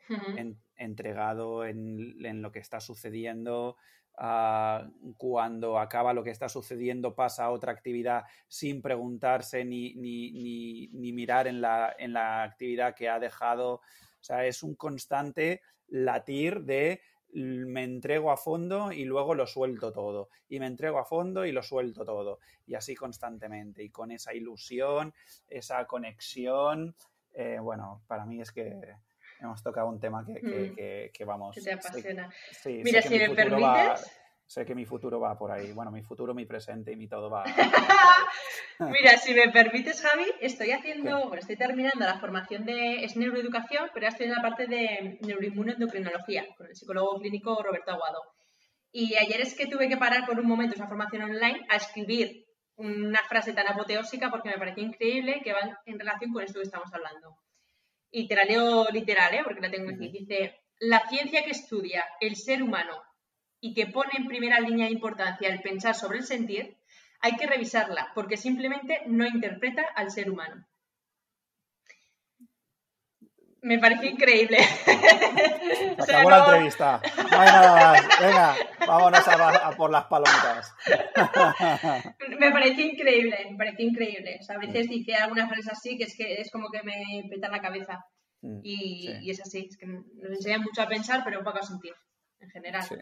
entregado 0.77 1.65
en, 1.65 2.43
lo 2.43 2.53
que 2.53 2.59
está 2.59 2.79
sucediendo, 2.79 3.79
ah, 4.19 4.87
cuando 5.17 5.79
acaba 5.79 6.13
lo 6.13 6.23
que 6.23 6.31
está 6.31 6.51
sucediendo 6.51 7.15
pasa 7.15 7.47
a 7.47 7.53
otra 7.53 7.73
actividad 7.73 8.25
sin 8.49 8.83
preguntarse 8.83 9.65
ni, 9.65 9.95
ni, 9.95 11.13
mirar 11.15 11.47
en 11.47 11.63
la, 11.63 11.97
en 11.99 12.13
la 12.13 12.43
actividad 12.43 12.95
que 12.95 13.09
ha 13.09 13.19
dejado. 13.19 13.77
O 13.77 14.25
sea, 14.25 14.45
es 14.45 14.63
un 14.63 14.75
constante 14.75 15.63
latir 15.89 16.65
de 16.65 17.01
me 17.33 17.85
entrego 17.85 18.31
a 18.31 18.37
fondo 18.37 18.93
y 18.93 19.05
luego 19.05 19.35
lo 19.35 19.47
suelto 19.47 19.93
todo. 19.93 20.29
Y 20.49 20.61
me 20.61 20.67
entrego 20.67 20.99
a 20.99 21.05
fondo 21.05 21.45
y 21.45 21.53
lo 21.53 21.63
suelto 21.63 22.05
todo. 22.05 22.39
Y 22.67 22.75
así 22.75 22.95
constantemente. 22.95 23.83
Y 23.83 23.91
con 23.91 24.11
esa 24.11 24.35
ilusión, 24.35 25.15
esa 25.49 25.85
conexión. 25.87 26.95
Eh, 27.33 27.59
bueno, 27.61 28.03
para 28.07 28.27
mí 28.27 28.41
es 28.41 28.53
que 28.53 28.97
hemos 29.41 29.63
tocado 29.63 29.89
un 29.89 29.99
tema 29.99 30.25
que, 30.25 31.11
que, 31.13 31.25
mm. 31.25 31.29
vamos. 31.29 31.55
Que 31.55 31.63
te 31.63 31.73
apasiona. 31.73 32.31
Mira, 32.65 33.03
si 33.03 33.19
me 33.19 33.31
permites 33.31 34.22
sé 34.53 34.67
que 34.67 34.75
mi 34.75 34.85
futuro 34.85 35.19
va 35.19 35.39
por 35.39 35.51
ahí. 35.51 35.73
Bueno, 35.73 35.91
mi 35.91 36.03
futuro, 36.03 36.35
mi 36.35 36.45
presente 36.45 36.93
y 36.93 36.97
mi 36.97 37.09
todo 37.09 37.31
va. 37.31 37.45
Mira, 38.81 39.17
si 39.17 39.33
me 39.33 39.51
permites, 39.51 40.03
Javi, 40.03 40.27
estoy 40.41 40.73
haciendo, 40.73 41.21
bueno, 41.29 41.37
estoy 41.37 41.57
terminando 41.57 42.05
la 42.05 42.19
formación 42.19 42.67
de 42.67 43.03
es 43.03 43.17
neuroeducación, 43.17 43.89
pero 43.95 44.05
ya 44.05 44.11
estoy 44.11 44.27
en 44.27 44.33
la 44.33 44.43
parte 44.43 44.67
de 44.67 45.19
neuroinmunoendocrinología 45.23 46.45
con 46.57 46.67
el 46.67 46.77
psicólogo 46.77 47.19
clínico 47.19 47.63
Roberto 47.63 47.93
Aguado. 47.93 48.21
Y 48.91 49.17
ayer 49.17 49.41
es 49.41 49.55
que 49.55 49.67
tuve 49.67 49.89
que 49.89 49.97
parar 49.97 50.27
por 50.27 50.39
un 50.39 50.47
momento 50.47 50.75
esa 50.75 50.87
formación 50.87 51.23
online 51.23 51.65
a 51.71 51.77
escribir 51.77 52.45
una 52.77 53.21
frase 53.23 53.55
tan 53.55 53.69
apoteósica 53.69 54.31
porque 54.31 54.51
me 54.51 54.59
pareció 54.59 54.83
increíble 54.85 55.41
que 55.43 55.55
va 55.55 55.81
en 55.87 55.99
relación 55.99 56.31
con 56.31 56.43
esto 56.43 56.59
que 56.59 56.67
estamos 56.67 56.93
hablando. 56.93 57.39
Y 58.11 58.29
te 58.29 58.37
la 58.37 58.45
leo 58.45 58.91
literal, 58.91 59.33
¿eh? 59.33 59.41
porque 59.43 59.63
la 59.63 59.71
tengo 59.71 59.91
aquí. 59.91 60.11
Dice, 60.11 60.61
la 60.79 61.01
ciencia 61.09 61.43
que 61.43 61.53
estudia 61.53 62.05
el 62.21 62.37
ser 62.37 62.63
humano 62.63 63.01
y 63.65 63.75
que 63.75 63.87
pone 63.87 64.11
en 64.19 64.27
primera 64.27 64.59
línea 64.59 64.87
de 64.87 64.93
importancia 64.93 65.49
el 65.49 65.63
pensar 65.63 65.95
sobre 65.95 66.19
el 66.19 66.25
sentir, 66.25 66.77
hay 67.21 67.37
que 67.37 67.47
revisarla 67.47 68.11
porque 68.13 68.37
simplemente 68.37 69.03
no 69.07 69.25
interpreta 69.25 69.83
al 69.95 70.11
ser 70.11 70.29
humano. 70.29 70.67
Me 73.61 73.79
parece 73.79 74.09
increíble. 74.09 74.59
Acabó 75.99 76.31
la 76.31 76.39
entrevista. 76.39 77.01
No 77.31 77.41
hay 77.41 77.47
nada 77.47 77.75
más. 77.77 78.21
Venga, 78.21 78.57
vámonos 78.85 79.29
a, 79.29 79.71
por 79.77 79.93
las 79.93 80.07
palomitas. 80.07 80.75
me 82.41 82.51
parece 82.51 82.83
increíble, 82.83 83.47
me 83.53 83.57
parece 83.57 83.85
increíble. 83.85 84.41
a 84.49 84.59
veces 84.59 84.89
dice 84.89 85.15
algunas 85.15 85.49
frases 85.49 85.69
así 85.69 85.97
que 85.97 86.05
es 86.05 86.17
que 86.17 86.41
es 86.41 86.51
como 86.51 86.69
que 86.71 86.83
me 86.83 87.29
peta 87.31 87.49
la 87.49 87.61
cabeza. 87.61 88.05
Mm, 88.41 88.59
y, 88.65 89.31
es 89.31 89.41
así, 89.41 89.69
es 89.71 89.77
que 89.77 89.87
nos 89.87 90.33
enseñan 90.33 90.63
mucho 90.63 90.83
a 90.83 90.89
pensar, 90.89 91.23
pero 91.25 91.39
un 91.39 91.45
poco 91.45 91.61
a 91.61 91.63
sentir, 91.63 91.95
en 92.41 92.51
general. 92.51 92.83
Sí, 92.83 92.97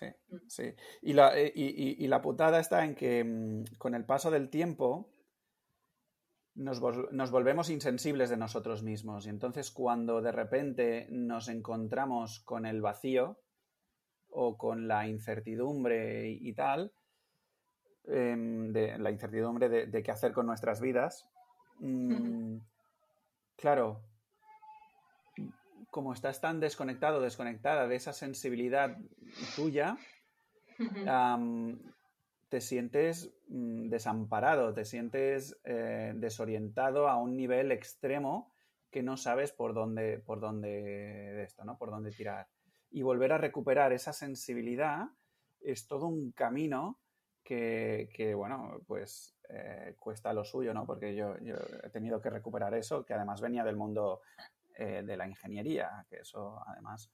mm. 0.00 0.36
sí. 0.48 0.74
Y 1.02 1.12
la, 1.12 1.36
eh, 1.38 1.52
y, 1.54 2.06
la 2.06 2.22
putada 2.22 2.60
está 2.60 2.84
en 2.84 2.94
que 2.94 3.24
mm, 3.24 3.76
con 3.78 3.94
el 3.94 4.04
paso 4.04 4.30
del 4.30 4.50
tiempo 4.50 5.10
nos, 6.54 6.80
nos, 7.12 7.30
volvemos 7.30 7.70
insensibles 7.70 8.30
de 8.30 8.36
nosotros 8.36 8.82
mismos. 8.82 9.26
Y 9.26 9.30
entonces 9.30 9.70
cuando 9.70 10.20
de 10.20 10.32
repente 10.32 11.06
nos 11.10 11.48
encontramos 11.48 12.40
con 12.40 12.66
el 12.66 12.80
vacío 12.80 13.38
o 14.30 14.56
con 14.56 14.86
la 14.88 15.08
incertidumbre 15.08 16.30
y, 16.30 16.52
tal, 16.54 16.92
em, 18.04 18.72
de, 18.72 18.98
la 18.98 19.10
incertidumbre 19.10 19.68
de, 19.68 20.02
qué 20.02 20.10
hacer 20.10 20.32
con 20.32 20.46
nuestras 20.46 20.80
vidas, 20.80 21.28
mm, 21.80 22.58
claro, 23.56 24.02
como 25.90 26.12
estás 26.12 26.40
tan 26.40 26.60
desconectado, 26.60 27.20
desconectada 27.20 27.86
de 27.88 27.96
esa 27.96 28.12
sensibilidad 28.12 28.96
tuya, 29.56 29.96
te 32.48 32.60
sientes 32.60 33.32
mm, 33.48 33.88
desamparado, 33.88 34.74
te 34.74 34.84
sientes 34.84 35.58
eh, 35.64 36.12
desorientado 36.16 37.08
a 37.08 37.16
un 37.16 37.36
nivel 37.36 37.72
extremo 37.72 38.52
que 38.90 39.02
no 39.02 39.16
sabes 39.16 39.52
por 39.52 39.72
dónde, 39.72 40.18
por 40.18 40.40
dónde 40.40 40.68
de 40.68 41.42
esto, 41.44 41.64
¿no? 41.64 41.78
Por 41.78 41.90
dónde 41.90 42.10
tirar. 42.10 42.48
Y 42.90 43.02
volver 43.02 43.32
a 43.32 43.38
recuperar 43.38 43.92
esa 43.92 44.12
sensibilidad 44.12 45.06
es 45.60 45.86
todo 45.86 46.06
un 46.06 46.32
camino 46.32 46.98
que, 47.44 48.32
bueno, 48.36 48.80
pues 48.86 49.36
eh, 49.48 49.96
cuesta 49.98 50.32
lo 50.32 50.44
suyo, 50.44 50.72
¿no? 50.72 50.86
Porque 50.86 51.16
yo, 51.16 51.36
yo, 51.38 51.56
he 51.82 51.90
tenido 51.90 52.20
que 52.20 52.30
recuperar 52.30 52.74
eso, 52.74 53.04
que 53.04 53.14
además 53.14 53.40
venía 53.40 53.64
del 53.64 53.76
mundo 53.76 54.20
eh, 54.80 55.02
de 55.02 55.14
la 55.14 55.26
ingeniería, 55.26 56.06
que 56.08 56.20
eso 56.20 56.58
además 56.66 57.12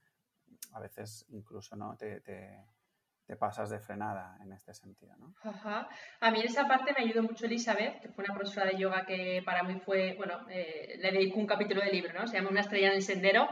a 0.73 0.79
veces 0.79 1.27
incluso 1.31 1.75
no 1.75 1.97
te, 1.97 2.21
te, 2.21 3.37
pasas 3.41 3.71
de 3.71 3.81
frenada 3.81 4.39
en 4.41 4.53
este 4.53 4.73
sentido. 4.73 5.17
¿no? 5.17 5.35
A 6.21 6.31
mí 6.31 6.39
en 6.39 6.47
esa 6.47 6.69
parte 6.69 6.95
me 6.97 7.05
ayudó 7.05 7.25
mucho 7.25 7.47
Elizabeth, 7.47 8.01
que 8.01 8.09
fue 8.11 8.23
una 8.23 8.35
profesora 8.35 8.71
de 8.71 8.79
yoga 8.79 9.05
que 9.05 9.43
para 9.45 9.65
mí 9.65 9.81
fue, 9.81 10.15
bueno, 10.15 10.47
eh, 10.49 10.97
le 11.01 11.11
dedico 11.11 11.41
un 11.41 11.47
capítulo 11.49 11.81
del 11.81 11.91
libro, 11.91 12.13
¿no? 12.13 12.29
Se 12.29 12.37
llama 12.37 12.51
Una 12.51 12.61
estrella 12.61 12.87
en 12.91 12.95
el 12.95 13.03
sendero. 13.03 13.49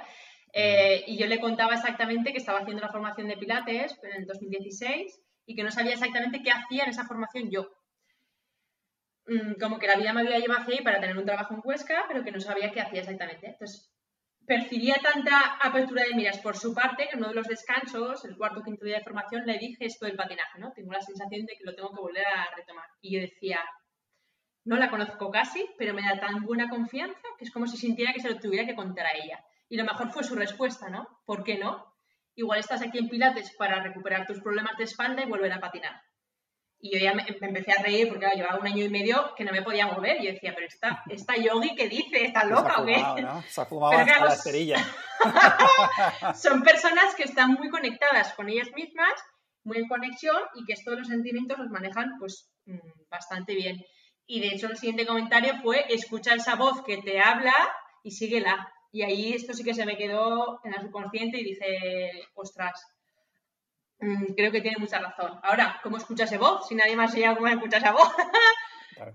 Eh, 0.53 1.03
y 1.09 1.19
yo 1.19 1.27
le 1.27 1.41
contaba 1.41 1.75
exactamente 1.75 2.31
que 2.31 2.39
estaba 2.39 2.61
haciendo 2.61 2.83
la 2.83 2.93
formación 2.93 3.27
de 3.27 3.37
Pilates 3.37 3.99
en 4.05 4.12
el 4.12 4.27
2016 4.27 5.21
y 5.47 5.57
que 5.57 5.65
no 5.65 5.73
sabía 5.73 5.95
exactamente 5.95 6.41
qué 6.41 6.53
hacía 6.53 6.85
en 6.85 6.91
esa 6.91 7.05
formación 7.05 7.51
yo. 7.51 7.69
Mm, 9.27 9.55
como 9.59 9.79
que 9.79 9.87
la 9.87 9.97
vida 9.97 10.12
me 10.12 10.21
había 10.21 10.39
llevado 10.39 10.61
hacia 10.61 10.77
ahí 10.77 10.85
para 10.85 11.01
tener 11.01 11.17
un 11.17 11.25
trabajo 11.25 11.55
en 11.55 11.62
Huesca, 11.65 12.05
pero 12.07 12.23
que 12.23 12.31
no 12.31 12.41
sabía 12.41 12.71
qué 12.71 12.81
hacía 12.81 13.01
exactamente. 13.01 13.49
Entonces, 13.49 13.91
percibía 14.47 14.97
tanta 15.03 15.57
apertura 15.63 16.05
de 16.05 16.15
miras 16.15 16.39
por 16.39 16.57
su 16.57 16.75
parte 16.75 17.09
que 17.09 17.15
en 17.15 17.19
uno 17.19 17.29
de 17.29 17.35
los 17.35 17.47
descansos, 17.47 18.25
el 18.25 18.37
cuarto 18.37 18.61
o 18.61 18.63
quinto 18.63 18.85
día 18.85 18.99
de 18.99 19.05
formación, 19.05 19.47
le 19.47 19.59
dije 19.59 19.87
esto 19.87 20.07
del 20.07 20.17
patinaje, 20.17 20.59
¿no? 20.59 20.73
Tengo 20.73 20.93
la 20.93 21.01
sensación 21.01 21.47
de 21.47 21.57
que 21.57 21.65
lo 21.65 21.75
tengo 21.75 21.91
que 21.91 22.01
volver 22.01 22.27
a 22.27 22.55
retomar. 22.55 22.87
Y 23.01 23.15
yo 23.15 23.21
decía, 23.21 23.61
no 24.65 24.77
la 24.77 24.91
conozco 24.91 25.31
casi, 25.31 25.69
pero 25.79 25.95
me 25.95 26.03
da 26.03 26.19
tan 26.19 26.43
buena 26.43 26.69
confianza 26.69 27.21
que 27.39 27.45
es 27.45 27.53
como 27.53 27.67
si 27.67 27.77
sintiera 27.77 28.13
que 28.13 28.21
se 28.21 28.31
lo 28.31 28.39
tuviera 28.39 28.67
que 28.67 28.75
contar 28.75 29.07
a 29.07 29.17
ella. 29.17 29.45
Y 29.69 29.77
lo 29.77 29.85
mejor 29.85 30.11
fue 30.11 30.25
su 30.25 30.35
respuesta, 30.35 30.89
¿no? 30.89 31.07
¿Por 31.25 31.45
qué 31.45 31.59
no? 31.59 31.95
Igual 32.35 32.61
estás 32.61 32.83
aquí 32.83 32.99
en 32.99 33.09
Pilates 33.09 33.55
para 33.57 33.83
recuperar 33.83 34.27
tus 34.27 34.41
problemas 34.41 34.77
de 34.77 34.85
espalda 34.85 35.23
y 35.23 35.29
volver 35.29 35.53
a 35.53 35.61
patinar. 35.61 36.01
Y 36.85 36.91
yo 36.93 36.99
ya 36.99 37.14
me, 37.14 37.24
empecé 37.26 37.72
a 37.72 37.82
reír 37.82 38.11
porque 38.11 38.26
llevaba 38.37 38.61
un 38.61 38.66
año 38.66 38.85
y 38.85 38.91
medio 38.91 39.35
que 39.35 39.43
no 39.43 39.53
me 39.53 39.62
podía 39.62 39.87
mover. 39.87 40.20
Y 40.20 40.26
yo 40.26 40.32
decía, 40.32 40.53
pero 40.55 40.66
esta, 40.66 41.03
esta 41.09 41.35
yogi, 41.35 41.74
¿qué 41.74 41.89
dice? 41.89 42.26
¿Está 42.26 42.45
loca 42.45 42.82
o 42.82 42.85
qué? 42.85 42.99
¿no? 43.22 43.43
Se 43.49 43.62
ha 43.62 43.64
fumado 43.64 43.95
hasta 43.95 44.22
la 44.22 44.37
cerilla. 44.37 44.76
son 46.35 46.62
personas 46.62 47.14
que 47.14 47.22
están 47.22 47.55
muy 47.55 47.70
conectadas 47.70 48.35
con 48.35 48.51
ellas 48.51 48.68
mismas, 48.76 49.14
muy 49.62 49.78
en 49.78 49.89
conexión 49.89 50.37
y 50.57 50.66
que 50.66 50.74
estos 50.74 50.99
los 50.99 51.09
sentimientos 51.09 51.57
los 51.59 51.70
manejan 51.70 52.18
pues 52.18 52.51
mm, 52.66 53.09
bastante 53.09 53.55
bien. 53.55 53.82
Y 54.26 54.41
de 54.41 54.49
hecho 54.49 54.66
el 54.66 54.76
siguiente 54.76 55.07
comentario 55.07 55.55
fue, 55.62 55.87
escucha 55.89 56.35
esa 56.35 56.55
voz 56.55 56.82
que 56.82 56.99
te 56.99 57.18
habla 57.18 57.55
y 58.03 58.11
síguela. 58.11 58.70
Y 58.93 59.05
ahí 59.05 59.32
esto 59.32 59.55
sí 59.55 59.64
que 59.64 59.72
se 59.72 59.87
me 59.87 59.97
quedó 59.97 60.61
en 60.64 60.72
la 60.72 60.82
subconsciente 60.82 61.39
y 61.39 61.45
dije, 61.45 62.28
ostras, 62.35 62.78
creo 63.99 64.53
que 64.53 64.61
tiene 64.61 64.79
mucha 64.79 64.99
razón. 64.99 65.39
Ahora, 65.43 65.81
¿cómo 65.83 65.97
escucha 65.97 66.25
esa 66.25 66.39
voz? 66.39 66.67
Si 66.69 66.75
nadie 66.75 66.97
más 66.97 67.13
se 67.13 67.25
cómo 67.35 67.49
escucha 67.49 67.79
esa 67.79 67.93
voz. 67.93 68.13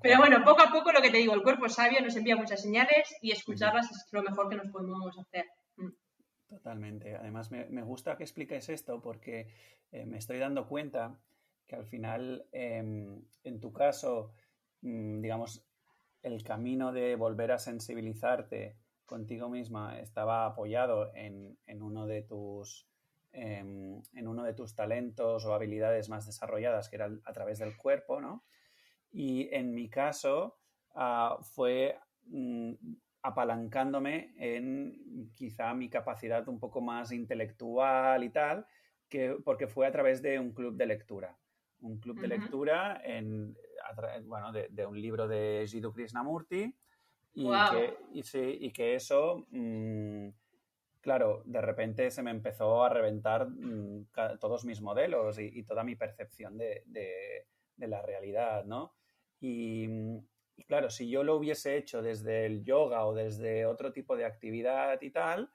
Pero 0.01 0.17
bueno, 0.17 0.43
poco 0.43 0.61
a 0.61 0.71
poco 0.71 0.91
lo 0.91 1.01
que 1.01 1.09
te 1.09 1.17
digo, 1.17 1.33
el 1.33 1.43
cuerpo 1.43 1.65
es 1.65 1.73
sabio, 1.73 2.01
nos 2.01 2.15
envía 2.15 2.35
muchas 2.35 2.61
señales 2.61 3.15
y 3.21 3.31
escucharlas 3.31 3.89
es 3.91 4.07
lo 4.11 4.21
mejor 4.21 4.49
que 4.49 4.57
nos 4.57 4.67
podemos 4.67 5.17
hacer. 5.17 5.45
Mm. 5.77 5.89
Totalmente. 6.47 7.15
Además, 7.15 7.51
me, 7.51 7.81
gusta 7.83 8.17
que 8.17 8.23
expliques 8.23 8.69
esto 8.69 9.01
porque 9.01 9.47
eh, 9.91 10.05
me 10.05 10.17
estoy 10.17 10.39
dando 10.39 10.67
cuenta 10.67 11.17
que 11.65 11.75
al 11.75 11.85
final, 11.85 12.45
em, 12.51 13.21
en 13.43 13.59
tu 13.59 13.71
caso, 13.71 14.33
mm, 14.81 15.21
digamos, 15.21 15.63
el 16.23 16.43
camino 16.43 16.91
de 16.91 17.15
volver 17.15 17.51
a 17.51 17.59
sensibilizarte 17.59 18.75
contigo 19.05 19.47
misma 19.47 19.99
estaba 19.99 20.45
apoyado 20.45 21.11
en 21.15 21.57
uno 21.81 22.05
de 22.05 22.23
tus 22.23 22.88
Em, 23.31 24.01
en 24.15 24.27
uno 24.27 24.43
de 24.43 24.53
tus 24.53 24.73
talentos 24.73 25.45
o 25.45 25.53
habilidades 25.53 26.09
más 26.09 26.25
desarrolladas, 26.25 26.89
que 26.89 26.95
era 26.95 27.11
a 27.23 27.31
través 27.31 27.59
del 27.59 27.77
cuerpo, 27.77 28.19
¿no? 28.19 28.43
Y 29.11 29.53
en 29.53 29.75
mi 29.75 29.87
caso 29.87 30.57
ah, 30.95 31.37
fue 31.41 31.99
mm, 32.25 32.73
apalancándome 33.21 34.33
en 34.35 35.31
quizá 35.35 35.75
mi 35.75 35.89
capacidad 35.89 36.47
un 36.47 36.59
poco 36.59 36.81
más 36.81 37.11
intelectual 37.11 38.23
y 38.23 38.29
tal, 38.29 38.65
que, 39.07 39.37
porque 39.45 39.67
fue 39.67 39.85
a 39.85 39.91
través 39.91 40.23
de 40.23 40.39
un 40.39 40.51
club 40.51 40.75
de 40.75 40.87
lectura. 40.87 41.37
Un 41.81 41.99
club 41.99 42.19
de 42.19 42.27
lectura 42.29 42.99
en, 43.05 43.55
bueno, 44.23 44.51
de, 44.51 44.85
un 44.87 44.99
libro 44.99 45.27
de 45.27 45.65
Jiddu 45.67 45.93
Krishnamurti 45.93 46.75
y, 47.35 47.47
que, 47.71 47.97
y, 48.59 48.71
que 48.71 48.95
eso... 48.95 49.45
Mm, 49.51 50.29
claro, 51.01 51.41
de 51.45 51.61
repente 51.61 52.11
se 52.11 52.23
me 52.23 52.31
empezó 52.31 52.83
a 52.83 52.89
reventar 52.89 53.47
mm, 53.49 54.07
todos 54.39 54.65
mis 54.65 54.81
modelos 54.81 55.39
y, 55.39 55.63
toda 55.63 55.83
mi 55.83 55.95
percepción 55.95 56.57
de, 56.57 56.83
la 57.77 58.01
realidad, 58.01 58.65
¿no? 58.65 58.93
Mm, 59.41 60.17
y, 60.57 60.63
claro, 60.65 60.89
si 60.89 61.09
yo 61.09 61.23
lo 61.23 61.35
hubiese 61.37 61.77
hecho 61.77 62.01
desde 62.01 62.45
el 62.45 62.63
yoga 62.63 63.05
o 63.05 63.13
desde 63.13 63.65
otro 63.65 63.93
tipo 63.93 64.17
de 64.17 64.25
actividad 64.25 65.01
y 65.01 65.11
tal, 65.11 65.49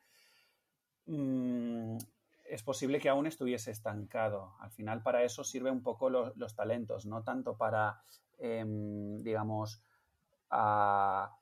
mm, 1.07 1.99
es 2.45 2.62
posible 2.62 2.99
que 2.99 3.09
aún 3.09 3.26
estuviese 3.26 3.70
estancado. 3.70 4.55
Al 4.61 4.70
final 4.70 5.03
para 5.03 5.22
eso 5.22 5.45
sirve 5.45 5.70
un 5.70 5.82
poco 5.82 6.11
los 6.11 6.55
talentos, 6.55 7.07
no 7.07 7.22
tanto 7.22 7.57
para, 7.57 8.01
em, 8.38 9.22
digamos, 9.22 9.82
a 10.51 11.36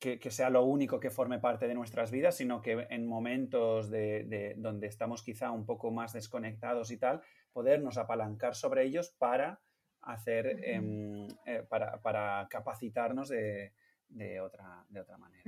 que, 0.00 0.30
sea 0.30 0.48
lo 0.48 0.64
único 0.64 0.98
que 0.98 1.10
forme 1.10 1.38
parte 1.38 1.68
de 1.68 1.74
nuestras 1.74 2.10
vidas, 2.10 2.34
sino 2.34 2.62
que 2.62 2.86
en 2.88 3.06
momentos 3.06 3.90
de, 3.90 4.54
donde 4.56 4.86
estamos 4.86 5.22
quizá 5.22 5.50
un 5.50 5.66
poco 5.66 5.90
más 5.90 6.14
desconectados 6.14 6.90
y 6.90 6.96
tal, 6.96 7.20
podernos 7.52 7.98
apalancar 7.98 8.54
sobre 8.54 8.84
ellos 8.84 9.14
para 9.18 9.60
hacer, 10.00 10.46
em, 10.64 11.28
eh, 11.44 11.66
para, 11.68 12.48
capacitarnos 12.48 13.28
de, 13.28 13.72
otra, 14.40 14.86
de 14.88 15.00
otra 15.00 15.18
manera. 15.18 15.42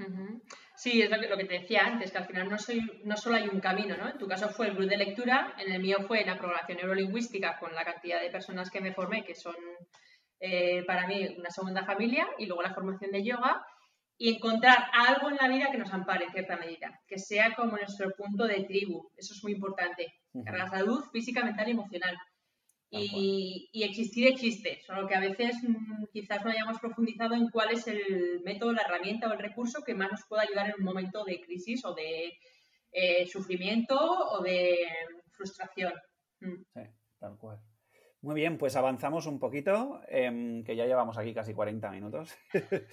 Sí, 0.76 1.00
es 1.00 1.10
lo 1.10 1.36
que, 1.38 1.44
te 1.46 1.60
decía 1.60 1.86
antes, 1.86 2.12
que 2.12 2.18
al 2.18 2.26
final 2.26 2.50
no, 2.50 2.58
soy, 2.58 2.80
no 3.04 3.16
solo 3.16 3.36
hay 3.36 3.48
un 3.48 3.58
camino, 3.58 3.96
¿no? 3.96 4.10
En 4.10 4.18
tu 4.18 4.28
caso 4.28 4.50
fue 4.50 4.66
el 4.66 4.74
grupo 4.74 4.90
de 4.90 4.98
lectura, 4.98 5.54
en 5.58 5.72
el 5.72 5.80
mío 5.80 5.96
fue 6.06 6.26
la 6.26 6.36
programación 6.36 6.76
neurolingüística 6.76 7.58
con 7.58 7.74
la 7.74 7.84
cantidad 7.84 8.20
de 8.20 8.30
personas 8.30 8.70
que 8.70 8.82
me 8.82 8.92
formé, 8.92 9.24
que 9.24 9.34
son 9.34 9.56
eh, 10.40 10.84
para 10.84 11.06
mí 11.06 11.36
una 11.38 11.50
segunda 11.50 11.86
familia, 11.86 12.28
y 12.36 12.44
luego 12.44 12.62
la 12.62 12.74
formación 12.74 13.10
de 13.12 13.24
yoga 13.24 13.64
y 14.18 14.34
encontrar 14.34 14.86
algo 14.92 15.30
en 15.30 15.36
la 15.36 15.48
vida 15.48 15.70
que 15.70 15.78
nos 15.78 15.92
ampare 15.92 16.26
en 16.26 16.32
cierta 16.32 16.56
medida, 16.56 17.00
que 17.06 17.18
sea 17.18 17.54
como 17.54 17.76
nuestro 17.76 18.10
punto 18.12 18.46
de 18.46 18.64
tribu. 18.64 19.10
Eso 19.16 19.34
es 19.34 19.42
muy 19.42 19.52
importante. 19.52 20.14
La 20.32 20.68
salud 20.68 21.04
física, 21.12 21.44
mental 21.44 21.68
y 21.68 21.72
emocional. 21.72 22.16
Y, 22.94 23.70
existir 23.82 24.26
existe, 24.26 24.80
solo 24.86 25.08
que 25.08 25.14
a 25.14 25.20
veces 25.20 25.56
mm, 25.62 26.04
quizás 26.12 26.44
no 26.44 26.50
hayamos 26.50 26.78
profundizado 26.78 27.34
en 27.34 27.48
cuál 27.48 27.70
es 27.70 27.86
el 27.86 28.42
método, 28.44 28.74
la 28.74 28.82
herramienta 28.82 29.28
o 29.28 29.32
el 29.32 29.38
recurso 29.38 29.82
que 29.82 29.94
más 29.94 30.10
nos 30.10 30.26
pueda 30.28 30.42
ayudar 30.42 30.68
en 30.68 30.74
un 30.78 30.84
momento 30.84 31.24
de 31.24 31.40
crisis 31.40 31.84
o 31.86 31.94
de 31.94 32.34
eh, 32.92 33.26
sufrimiento 33.26 33.96
o 33.98 34.42
de 34.42 34.76
frustración. 35.30 35.94
Mm. 36.40 36.62
Sí, 36.74 36.80
tal 37.18 37.38
cual. 37.38 37.60
Muy 38.20 38.36
bien, 38.36 38.58
pues 38.58 38.76
avanzamos 38.76 39.26
un 39.26 39.40
poquito, 39.40 40.00
em, 40.06 40.62
que 40.62 40.76
ya 40.76 40.86
llevamos 40.86 41.16
aquí 41.18 41.32
casi 41.34 41.54
40 41.54 41.90
minutos. 41.90 42.36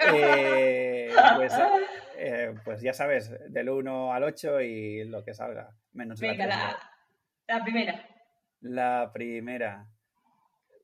Eh, 0.00 1.10
pues, 1.36 1.52
eh, 2.16 2.54
pues, 2.64 2.80
ya 2.80 2.92
sabes, 2.92 3.32
del 3.52 3.68
1 3.68 4.12
al 4.12 4.24
8 4.24 4.60
y 4.60 5.04
lo 5.04 5.24
que 5.24 5.34
salga. 5.34 5.74
Menos 5.92 6.20
Venga, 6.20 6.46
la, 6.46 7.64
primera. 7.64 8.08
La 8.60 9.10
primera. 9.12 9.86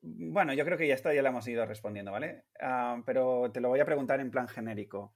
Bueno, 0.01 0.53
yo 0.53 0.65
creo 0.65 0.77
que 0.77 0.87
ya 0.87 0.93
está, 0.93 1.13
ya 1.13 1.21
la 1.21 1.29
hemos 1.29 1.47
ido 1.47 1.65
respondiendo, 1.65 2.11
¿vale? 2.11 2.45
Ah, 2.59 3.01
pero 3.05 3.51
te 3.51 3.61
lo 3.61 3.69
voy 3.69 3.79
a 3.79 3.85
preguntar 3.85 4.19
en 4.19 4.31
plan 4.31 4.47
genérico. 4.47 5.15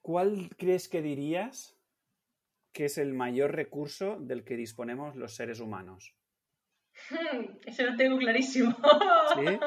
¿Cuál 0.00 0.50
crees 0.58 0.88
que 0.88 1.00
dirías 1.00 1.78
que 2.72 2.86
es 2.86 2.98
el 2.98 3.14
mayor 3.14 3.54
recurso 3.54 4.18
del 4.20 4.44
que 4.44 4.56
disponemos 4.56 5.16
los 5.16 5.34
seres 5.34 5.60
humanos? 5.60 6.14
Eso 7.66 7.84
lo 7.84 7.96
tengo 7.96 8.18
clarísimo. 8.18 8.76
¿Sí? 9.34 9.58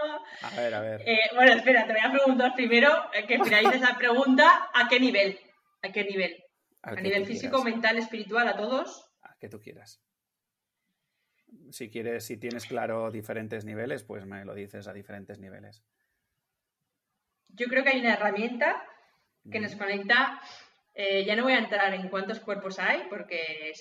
A 0.41 0.49
ver, 0.55 0.73
a 0.73 0.81
ver. 0.81 1.01
Eh, 1.05 1.29
bueno, 1.35 1.53
espera, 1.53 1.85
te 1.85 1.93
voy 1.93 2.01
a 2.03 2.11
preguntar 2.11 2.53
primero, 2.55 2.89
eh, 3.13 3.25
que 3.27 3.43
finalices 3.43 3.81
la 3.81 3.97
pregunta, 3.97 4.69
¿a 4.73 4.87
qué 4.87 4.99
nivel? 4.99 5.39
¿A 5.81 5.91
qué 5.91 6.03
nivel? 6.03 6.43
¿A 6.81 6.95
nivel 6.95 7.25
físico, 7.25 7.63
mental, 7.63 7.97
espiritual, 7.97 8.47
a 8.47 8.55
todos? 8.55 9.09
A 9.21 9.35
que 9.39 9.49
tú 9.49 9.59
quieras. 9.59 10.01
Si 11.71 11.89
quieres, 11.89 12.25
si 12.25 12.37
tienes 12.37 12.65
claro 12.65 13.11
diferentes 13.11 13.65
niveles, 13.65 14.03
pues 14.03 14.25
me 14.25 14.45
lo 14.45 14.53
dices 14.53 14.87
a 14.87 14.93
diferentes 14.93 15.39
niveles. 15.39 15.83
Yo 17.49 17.67
creo 17.67 17.83
que 17.83 17.89
hay 17.89 17.99
una 17.99 18.13
herramienta 18.13 18.83
que 19.49 19.59
nos 19.59 19.75
conecta 19.75 20.41
eh, 20.99 21.23
ya 21.23 21.35
no 21.35 21.43
voy 21.43 21.53
a 21.53 21.59
entrar 21.59 21.93
en 21.93 22.09
cuántos 22.09 22.39
cuerpos 22.39 22.79
hay, 22.79 23.03
porque 23.07 23.71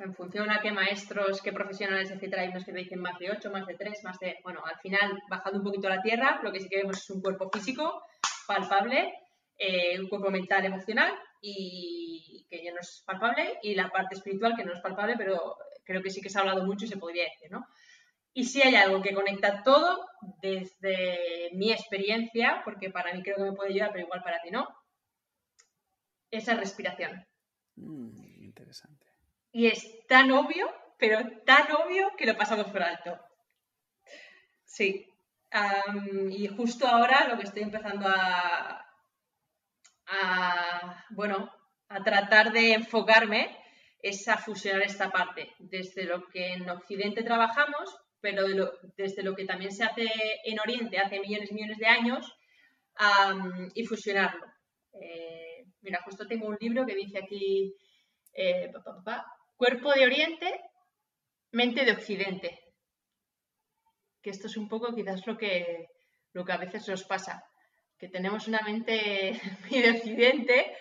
en 0.00 0.14
función 0.14 0.50
a 0.50 0.60
qué 0.60 0.70
maestros, 0.70 1.40
qué 1.40 1.50
profesionales, 1.50 2.10
etcétera, 2.10 2.42
hay 2.42 2.50
unos 2.50 2.66
que 2.66 2.72
dicen 2.72 3.00
más 3.00 3.18
de 3.18 3.30
8, 3.30 3.50
más 3.50 3.66
de 3.66 3.74
3, 3.74 4.04
más 4.04 4.18
de. 4.18 4.36
Bueno, 4.44 4.62
al 4.62 4.78
final, 4.80 5.18
bajando 5.30 5.60
un 5.60 5.64
poquito 5.64 5.86
a 5.88 5.96
la 5.96 6.02
tierra, 6.02 6.40
lo 6.42 6.52
que 6.52 6.60
sí 6.60 6.68
que 6.68 6.76
vemos 6.76 6.98
es 6.98 7.08
un 7.08 7.22
cuerpo 7.22 7.48
físico, 7.50 8.02
palpable, 8.46 9.14
eh, 9.56 9.98
un 9.98 10.10
cuerpo 10.10 10.30
mental, 10.30 10.66
emocional, 10.66 11.14
y 11.40 12.46
que 12.50 12.62
ya 12.62 12.72
no 12.72 12.80
es 12.80 13.02
palpable, 13.06 13.58
y 13.62 13.74
la 13.74 13.88
parte 13.88 14.16
espiritual, 14.16 14.54
que 14.54 14.66
no 14.66 14.74
es 14.74 14.80
palpable, 14.80 15.14
pero 15.16 15.56
creo 15.84 16.02
que 16.02 16.10
sí 16.10 16.20
que 16.20 16.28
se 16.28 16.36
ha 16.36 16.42
hablado 16.42 16.66
mucho 16.66 16.84
y 16.84 16.88
se 16.88 16.98
podría 16.98 17.24
decir, 17.24 17.50
¿no? 17.50 17.66
Y 18.34 18.44
si 18.44 18.60
hay 18.60 18.74
algo 18.74 19.00
que 19.00 19.14
conecta 19.14 19.62
todo, 19.62 20.06
desde 20.42 21.48
mi 21.54 21.72
experiencia, 21.72 22.60
porque 22.62 22.90
para 22.90 23.14
mí 23.14 23.22
creo 23.22 23.36
que 23.36 23.44
me 23.44 23.52
puede 23.54 23.70
ayudar, 23.70 23.90
pero 23.90 24.04
igual 24.04 24.22
para 24.22 24.42
ti 24.42 24.50
no, 24.50 24.68
esa 26.30 26.54
respiración. 26.54 27.26
Mm, 27.76 28.42
interesante. 28.44 29.06
Y 29.52 29.66
es 29.66 30.06
tan 30.06 30.30
obvio, 30.30 30.70
pero 30.98 31.18
tan 31.44 31.70
obvio 31.72 32.10
que 32.16 32.26
lo 32.26 32.36
pasamos 32.36 32.66
por 32.70 32.82
alto. 32.82 33.18
Sí. 34.64 35.04
y 36.30 36.46
justo 36.48 36.86
ahora 36.86 37.26
lo 37.28 37.38
que 37.38 37.44
estoy 37.44 37.62
empezando 37.62 38.06
a, 38.06 38.86
a, 40.06 41.04
bueno, 41.10 41.50
a 41.88 42.02
tratar 42.02 42.52
de 42.52 42.74
enfocarme 42.74 43.56
es 44.00 44.28
a 44.28 44.36
fusionar 44.36 44.82
esta 44.82 45.10
parte, 45.10 45.54
desde 45.58 46.04
lo 46.04 46.26
que 46.28 46.52
en 46.52 46.68
Occidente 46.68 47.22
trabajamos, 47.22 47.96
pero 48.20 48.44
desde 48.96 49.22
lo 49.22 49.34
que 49.34 49.46
también 49.46 49.72
se 49.72 49.84
hace 49.84 50.06
en 50.44 50.60
Oriente 50.60 50.98
hace 50.98 51.18
millones 51.20 51.50
y 51.50 51.54
millones 51.54 51.78
de 51.78 51.86
años, 51.86 52.38
y 53.74 53.84
fusionarlo. 53.86 54.46
Eh, 55.00 55.57
mira, 55.82 56.00
justo 56.04 56.26
tengo 56.26 56.46
un 56.46 56.56
libro 56.60 56.86
que 56.86 56.94
dice 56.94 57.18
aquí, 57.18 57.74
eh, 58.32 58.72
Cuerpo 59.56 59.92
de 59.92 60.04
Oriente, 60.04 60.60
Mente 61.52 61.84
de 61.84 61.92
Occidente. 61.92 62.60
Que 64.22 64.30
esto 64.30 64.46
es 64.46 64.56
un 64.56 64.68
poco 64.68 64.94
quizás 64.94 65.26
lo 65.26 65.36
que, 65.36 65.88
lo 66.32 66.44
que 66.44 66.52
a 66.52 66.58
veces 66.58 66.88
nos 66.88 67.04
pasa, 67.04 67.42
que 67.98 68.08
tenemos 68.08 68.48
una 68.48 68.60
mente 68.60 69.40
muy 69.70 69.80
de 69.80 69.90
Occidente 69.90 70.76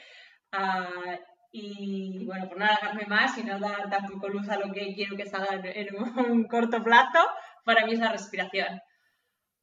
ah, 0.52 1.20
y 1.52 2.26
bueno, 2.26 2.48
por 2.48 2.58
no 2.58 2.66
alargarme 2.66 3.06
más 3.06 3.38
y 3.38 3.44
no 3.44 3.60
dar 3.60 3.90
tampoco 3.90 4.28
luz 4.28 4.48
a 4.50 4.58
lo 4.58 4.72
que 4.74 4.94
quiero 4.94 5.16
que 5.16 5.26
salga 5.26 5.60
en 5.64 5.96
un 5.96 6.48
corto 6.48 6.84
plazo, 6.84 7.20
para 7.64 7.86
mí 7.86 7.94
es 7.94 8.00
la 8.00 8.12
respiración. 8.12 8.82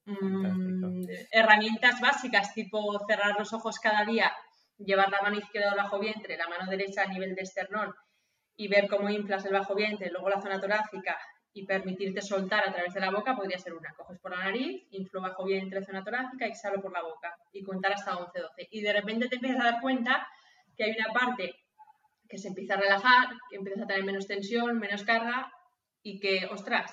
Mm, 0.06 1.06
herramientas 1.30 2.00
básicas 2.00 2.52
tipo 2.52 2.98
cerrar 3.06 3.38
los 3.38 3.52
ojos 3.52 3.78
cada 3.78 4.04
día, 4.04 4.34
llevar 4.78 5.10
la 5.10 5.22
mano 5.22 5.38
izquierda 5.38 5.74
bajo 5.74 5.98
vientre, 5.98 6.36
la 6.36 6.48
mano 6.48 6.70
derecha 6.70 7.02
a 7.02 7.06
nivel 7.06 7.34
de 7.34 7.42
esternón 7.42 7.94
y 8.56 8.68
ver 8.68 8.88
cómo 8.88 9.08
inflas 9.10 9.44
el 9.44 9.52
bajo 9.52 9.74
vientre, 9.74 10.10
luego 10.10 10.28
la 10.28 10.40
zona 10.40 10.60
torácica 10.60 11.18
y 11.52 11.64
permitirte 11.64 12.20
soltar 12.20 12.68
a 12.68 12.72
través 12.72 12.92
de 12.92 13.00
la 13.00 13.10
boca 13.10 13.36
podría 13.36 13.58
ser 13.58 13.74
una. 13.74 13.94
Coges 13.94 14.18
por 14.18 14.32
la 14.32 14.44
nariz, 14.44 14.86
inflo 14.90 15.20
bajo 15.20 15.44
vientre, 15.44 15.84
zona 15.84 16.02
torácica, 16.02 16.46
exhalo 16.46 16.82
por 16.82 16.92
la 16.92 17.02
boca 17.02 17.36
y 17.52 17.62
contar 17.62 17.92
hasta 17.92 18.16
11, 18.16 18.40
12. 18.40 18.68
Y 18.70 18.80
de 18.82 18.92
repente 18.92 19.28
te 19.28 19.36
empiezas 19.36 19.60
a 19.60 19.70
dar 19.70 19.80
cuenta 19.80 20.26
que 20.76 20.84
hay 20.84 20.96
una 20.98 21.12
parte 21.12 21.54
que 22.28 22.38
se 22.38 22.48
empieza 22.48 22.74
a 22.74 22.78
relajar, 22.78 23.28
que 23.48 23.56
empiezas 23.56 23.84
a 23.84 23.86
tener 23.86 24.04
menos 24.04 24.26
tensión, 24.26 24.78
menos 24.80 25.04
carga 25.04 25.52
y 26.02 26.18
que, 26.18 26.46
ostras, 26.46 26.92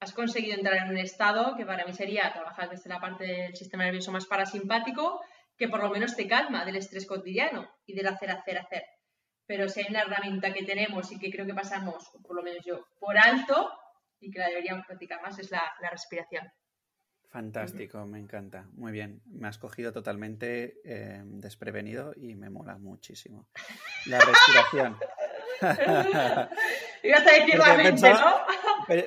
has 0.00 0.12
conseguido 0.14 0.54
entrar 0.56 0.76
en 0.76 0.90
un 0.90 0.96
estado 0.96 1.56
que 1.56 1.66
para 1.66 1.84
mí 1.84 1.92
sería 1.92 2.32
trabajar 2.32 2.70
desde 2.70 2.88
la 2.88 3.00
parte 3.00 3.24
del 3.24 3.56
sistema 3.56 3.84
nervioso 3.84 4.12
más 4.12 4.26
parasimpático, 4.26 5.20
que 5.56 5.68
por 5.68 5.82
lo 5.82 5.90
menos 5.90 6.16
te 6.16 6.26
calma 6.26 6.64
del 6.64 6.76
estrés 6.76 7.06
cotidiano 7.06 7.68
y 7.86 7.94
del 7.94 8.06
hacer, 8.06 8.30
hacer, 8.30 8.58
hacer. 8.58 8.84
Pero 9.46 9.68
si 9.68 9.80
hay 9.80 9.86
una 9.90 10.02
herramienta 10.02 10.52
que 10.52 10.64
tenemos 10.64 11.10
y 11.12 11.18
que 11.18 11.30
creo 11.30 11.46
que 11.46 11.54
pasamos, 11.54 12.10
por 12.22 12.36
lo 12.36 12.42
menos 12.42 12.64
yo, 12.64 12.86
por 12.98 13.16
alto 13.16 13.70
y 14.20 14.30
que 14.30 14.38
la 14.38 14.48
deberíamos 14.48 14.86
practicar 14.86 15.22
más, 15.22 15.38
es 15.38 15.50
la 15.50 15.90
respiración. 15.90 16.50
Fantástico, 17.36 18.06
me 18.06 18.18
encanta. 18.18 18.66
Muy 18.72 18.92
bien. 18.92 19.20
Me 19.26 19.48
has 19.48 19.58
cogido 19.58 19.92
totalmente 19.92 20.80
eh, 20.84 21.20
desprevenido 21.22 22.14
y 22.16 22.34
me 22.34 22.48
mola 22.48 22.78
muchísimo. 22.78 23.48
La 24.06 24.18
respiración. 24.20 24.96
Ibas 27.02 27.26
a 27.26 27.32
decir 27.32 27.58
la 27.58 27.76
mente, 27.76 28.10
¿no? 28.10 28.36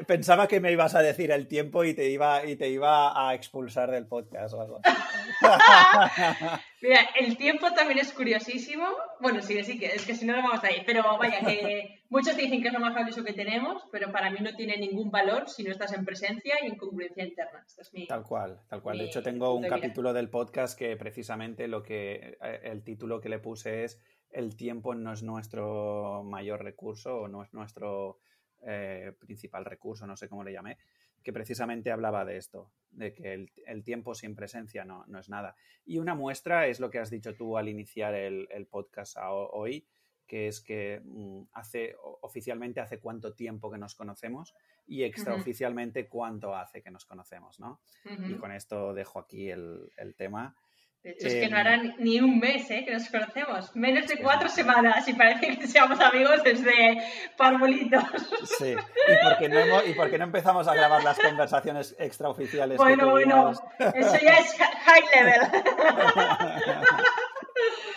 Pensaba 0.07 0.47
que 0.47 0.59
me 0.59 0.71
ibas 0.71 0.95
a 0.95 1.01
decir 1.01 1.31
el 1.31 1.47
tiempo 1.47 1.83
y 1.83 1.93
te 1.93 2.09
iba, 2.09 2.45
y 2.45 2.55
te 2.55 2.69
iba 2.69 3.29
a 3.29 3.33
expulsar 3.33 3.91
del 3.91 4.07
podcast 4.07 4.53
o 4.53 4.61
algo. 4.61 4.81
Mira, 6.81 7.01
el 7.19 7.37
tiempo 7.37 7.71
también 7.73 7.99
es 7.99 8.13
curiosísimo. 8.13 8.85
Bueno, 9.19 9.41
sí, 9.41 9.61
sí, 9.63 9.77
que 9.77 9.87
es 9.87 10.05
que 10.05 10.15
si 10.15 10.25
no, 10.25 10.35
no 10.35 10.43
vamos 10.43 10.63
a 10.63 10.71
ir. 10.71 10.83
Pero 10.85 11.03
vaya, 11.17 11.39
que 11.41 12.01
muchos 12.09 12.37
dicen 12.37 12.61
que 12.61 12.69
es 12.69 12.73
lo 12.73 12.79
más 12.79 12.93
valioso 12.93 13.23
que 13.23 13.33
tenemos, 13.33 13.83
pero 13.91 14.11
para 14.11 14.31
mí 14.31 14.39
no 14.41 14.55
tiene 14.55 14.77
ningún 14.77 15.11
valor 15.11 15.49
si 15.49 15.63
no 15.63 15.71
estás 15.71 15.93
en 15.93 16.05
presencia 16.05 16.55
y 16.61 16.67
en 16.67 16.77
congruencia 16.77 17.25
interna. 17.25 17.65
tal 18.07 18.23
cual, 18.23 18.59
tal 18.69 18.81
cual. 18.81 18.97
de 18.97 19.05
hecho, 19.05 19.21
tengo 19.21 19.53
un 19.53 19.67
capítulo 19.67 20.13
del 20.13 20.29
podcast 20.29 20.77
que 20.77 20.95
precisamente 20.95 21.67
lo 21.67 21.83
que 21.83 22.37
eh, 22.41 22.59
el 22.63 22.83
título 22.83 23.19
que 23.19 23.29
le 23.29 23.39
puse 23.39 23.83
es 23.83 24.01
El 24.29 24.55
tiempo 24.55 24.95
no 24.95 25.13
es 25.13 25.23
nuestro 25.23 26.23
mayor 26.23 26.63
recurso 26.63 27.21
o 27.21 27.27
no 27.27 27.43
es 27.43 27.53
nuestro 27.53 28.19
eh, 28.65 29.13
principal 29.19 29.65
recurso, 29.65 30.05
no 30.05 30.15
sé 30.15 30.27
cómo 30.27 30.43
le 30.43 30.53
llamé, 30.53 30.77
que 31.23 31.33
precisamente 31.33 31.91
hablaba 31.91 32.25
de 32.25 32.37
esto, 32.37 32.71
de 32.91 33.13
que 33.13 33.33
el, 33.33 33.83
tiempo 33.83 34.15
sin 34.15 34.35
presencia 34.35 34.85
no, 34.85 35.05
es 35.19 35.29
nada. 35.29 35.55
Y 35.85 35.99
una 35.99 36.15
muestra 36.15 36.67
es 36.67 36.79
lo 36.79 36.89
que 36.89 36.99
has 36.99 37.09
dicho 37.09 37.35
tú 37.35 37.57
al 37.57 37.67
iniciar 37.67 38.13
el, 38.15 38.67
podcast 38.69 39.17
hoy, 39.19 39.85
que 40.27 40.47
es 40.47 40.61
que 40.61 41.01
mm, 41.03 41.43
hace 41.53 41.95
oficialmente 42.21 42.79
hace 42.79 42.99
cuánto 42.99 43.33
tiempo 43.33 43.71
que 43.71 43.77
nos 43.77 43.95
conocemos 43.95 44.53
y 44.87 45.03
extraoficialmente 45.03 46.07
cuánto 46.07 46.55
hace 46.55 46.81
que 46.81 46.91
nos 46.91 47.05
conocemos, 47.05 47.59
¿no? 47.59 47.81
Y 48.05 48.35
con 48.35 48.51
esto 48.51 48.93
dejo 48.93 49.19
aquí 49.19 49.49
el, 49.49 49.91
el 49.97 50.15
tema. 50.15 50.55
De 51.03 51.11
hecho, 51.11 51.27
es 51.27 51.33
que 51.35 51.49
no 51.49 51.57
hará 51.57 51.77
ni 51.97 52.19
un 52.19 52.39
mes 52.39 52.69
¿eh? 52.71 52.83
que 52.83 52.91
nos 52.91 53.07
conocemos. 53.09 53.73
Menos 53.73 54.07
de 54.07 54.17
cuatro 54.17 54.49
semanas 54.49 55.07
y 55.07 55.13
parece 55.13 55.57
que 55.57 55.65
seamos 55.65 55.99
amigos 55.99 56.43
desde 56.43 57.01
parvulitos. 57.37 58.03
Sí, 58.57 58.71
¿Y 58.71 59.23
por, 59.23 59.37
qué 59.37 59.47
no 59.47 59.85
¿y 59.85 59.93
por 59.93 60.09
qué 60.09 60.17
no 60.17 60.25
empezamos 60.25 60.67
a 60.67 60.73
grabar 60.73 61.03
las 61.03 61.17
conversaciones 61.17 61.95
extraoficiales? 61.97 62.77
Bueno, 62.77 63.11
bueno, 63.11 63.51
eso 63.51 64.17
ya 64.21 64.33
es 64.39 64.57
high 64.57 65.03
level. 65.15 65.41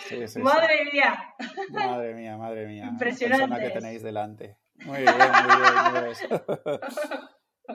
Sí, 0.07 0.27
sí, 0.27 0.39
madre 0.39 0.83
mía. 0.91 1.33
Madre 1.69 2.13
mía, 2.13 2.35
madre 2.35 2.67
mía. 2.67 2.85
Impresionante. 2.85 3.47
La 3.47 3.55
persona 3.55 3.73
que 3.73 3.79
tenéis 3.79 4.03
delante. 4.03 4.57
Muy 4.85 4.99
bien, 4.99 5.13
muy 5.17 5.55
bien, 5.61 5.93
muy 5.93 6.01
bien. 6.03 6.79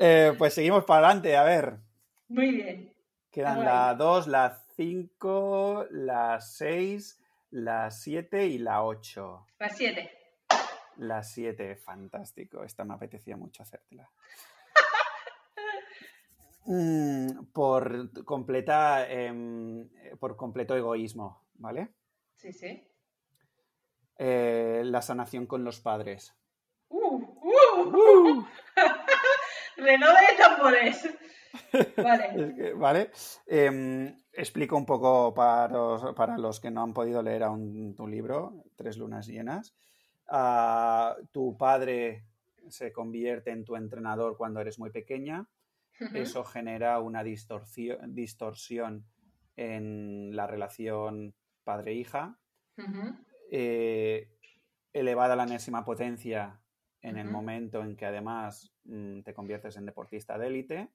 Eh, 0.00 0.34
pues 0.36 0.52
seguimos 0.52 0.84
para 0.84 1.06
adelante, 1.06 1.34
a 1.34 1.42
ver. 1.44 1.78
Muy 2.28 2.50
bien. 2.50 2.94
Quedan 3.32 3.64
la 3.64 3.94
2, 3.94 4.26
la 4.28 4.58
5, 4.78 5.86
la 5.90 6.40
6, 6.40 7.20
la 7.50 7.90
7 7.90 8.46
y 8.46 8.58
la 8.58 8.84
8. 8.84 9.46
La 9.58 9.68
7. 9.70 10.10
La 10.98 11.24
7, 11.24 11.74
fantástico. 11.74 12.62
Esta 12.62 12.84
me 12.84 12.94
apetecía 12.94 13.36
mucho 13.36 13.62
hacértela. 13.62 14.08
Mm, 16.70 17.46
por 17.54 18.24
completa 18.24 19.08
em, 19.08 19.88
por 20.20 20.36
completo 20.36 20.76
egoísmo, 20.76 21.46
¿vale? 21.54 21.94
Sí, 22.36 22.52
sí. 22.52 22.86
Eh, 24.18 24.82
la 24.84 25.00
sanación 25.00 25.46
con 25.46 25.64
los 25.64 25.80
padres. 25.80 26.36
¡Uh! 26.88 27.24
¡Uh! 27.40 27.88
uh. 27.88 28.46
de 29.76 29.98
tambores. 30.36 31.08
Vale. 31.96 32.72
vale. 32.76 33.10
Em, 33.46 34.16
explico 34.32 34.76
un 34.76 34.86
poco 34.86 35.34
para 35.34 35.68
los, 36.38 36.60
que 36.60 36.70
no 36.70 36.82
han 36.82 36.92
podido 36.92 37.22
leer 37.22 37.42
aún 37.42 37.94
tu 37.96 38.06
libro, 38.06 38.64
Tres 38.76 38.96
lunas 38.96 39.26
llenas. 39.26 39.74
Ah, 40.28 41.16
tu 41.32 41.56
padre 41.56 42.24
se 42.68 42.92
convierte 42.92 43.50
en 43.50 43.64
tu 43.64 43.76
entrenador 43.76 44.36
cuando 44.36 44.60
eres 44.60 44.78
muy 44.78 44.90
pequeña. 44.90 45.48
Eso 46.14 46.44
genera 46.44 47.00
una 47.00 47.24
distorsión, 47.24 48.14
distorsión 48.14 49.04
en 49.56 50.36
la 50.36 50.46
relación 50.46 51.34
padre-hija. 51.64 52.38
Eh, 53.50 54.30
elevada 54.92 55.32
a 55.32 55.36
la 55.36 55.42
enésima 55.42 55.84
potencia 55.84 56.60
en 57.02 57.18
el 57.18 57.28
momento 57.28 57.82
en 57.82 57.96
que 57.96 58.06
además 58.06 58.72
mm, 58.84 59.22
te 59.22 59.34
conviertes 59.34 59.76
en 59.76 59.86
deportista 59.86 60.38
de 60.38 60.46
élite, 60.46 60.88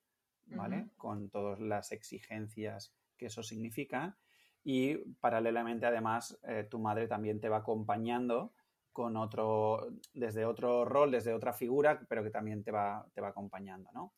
¿vale? 0.56 0.88
Con 0.97 1.30
todas 1.30 1.60
las 1.60 1.91
exigencias 1.91 2.93
que 3.18 3.28
eso 3.28 3.43
significa. 3.43 4.18
Y 4.64 4.95
paralelamente, 5.20 5.86
además, 5.86 6.38
eh, 6.43 6.68
tu 6.70 6.80
madre 6.80 7.08
también 7.08 7.39
te 7.39 7.49
va 7.49 7.58
acompañando 7.58 8.54
con 8.91 9.18
otro, 9.18 9.88
desde 10.14 10.45
otro 10.45 10.86
rol, 10.86 11.12
desde 11.12 11.34
otra 11.34 11.51
figura, 11.51 11.99
pero 12.08 12.24
que 12.24 12.30
también 12.30 12.64
te 12.64 12.72
va, 12.72 13.06
te 13.14 13.22
va 13.22 13.30
acompañando, 13.30 13.91
¿no? 13.93 14.14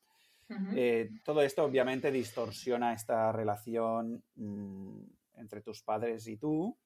Eh, 0.76 1.10
todo 1.24 1.42
esto 1.42 1.64
obviamente 1.64 2.12
distorsiona 2.12 2.94
esta 2.94 3.32
relación 3.32 4.24
mm, 4.36 5.02
entre 5.38 5.62
tus 5.62 5.82
padres 5.82 6.28
y 6.28 6.38
tú 6.38 6.78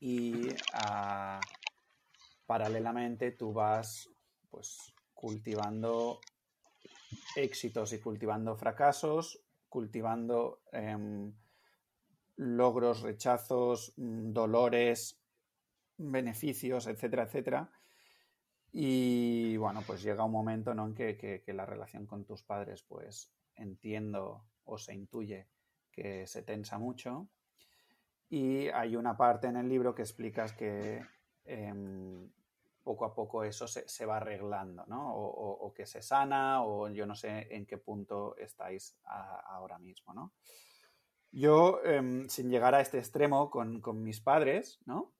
y 0.00 0.48
ah, 0.72 1.40
paralelamente 2.46 3.30
tú 3.32 3.52
vas 3.52 4.10
pues 4.50 4.92
cultivando 5.14 6.20
éxitos 7.36 7.92
y 7.92 8.00
cultivando 8.00 8.56
fracasos, 8.56 9.40
cultivando 9.68 10.62
em, 10.72 11.32
logros, 12.36 13.02
rechazos, 13.02 13.92
dolores, 13.96 15.20
beneficios, 15.96 16.86
etcétera, 16.86 17.24
etcétera. 17.24 17.70
Y 18.72 19.56
bueno, 19.56 19.82
pues 19.86 20.02
llega 20.02 20.24
un 20.24 20.32
momento 20.32 20.72
en 20.72 20.94
que, 20.94 21.42
la 21.46 21.66
relación 21.66 22.06
con 22.06 22.24
tus 22.24 22.42
padres, 22.42 22.82
pues 22.82 23.32
entiendo 23.56 24.44
o 24.64 24.78
se 24.78 24.94
intuye 24.94 25.48
que 25.90 26.26
se 26.26 26.42
tensa 26.42 26.78
mucho. 26.78 27.28
Y 28.30 28.68
hay 28.68 28.94
una 28.94 29.16
parte 29.16 29.48
en 29.48 29.56
el 29.56 29.68
libro 29.68 29.94
que 29.94 30.02
explicas 30.02 30.52
que 30.52 31.02
em, 31.44 32.30
poco 32.88 33.04
a 33.04 33.14
poco 33.14 33.44
eso 33.44 33.68
se, 33.68 34.06
va 34.06 34.16
arreglando, 34.16 34.82
¿no? 34.86 35.14
O, 35.14 35.74
que 35.74 35.84
se 35.84 36.00
sana, 36.00 36.62
o 36.62 36.88
yo 36.88 37.04
no 37.04 37.14
sé 37.14 37.46
en 37.54 37.66
qué 37.66 37.76
punto 37.76 38.34
estáis 38.38 38.96
ahora 39.04 39.78
mismo, 39.78 40.14
¿no? 40.14 40.32
Yo, 41.30 41.82
em, 41.84 42.26
sin 42.30 42.48
llegar 42.48 42.74
a 42.74 42.80
este 42.80 42.96
extremo 42.96 43.50
con, 43.50 44.02
mis 44.02 44.22
padres, 44.22 44.80
¿no? 44.86 45.12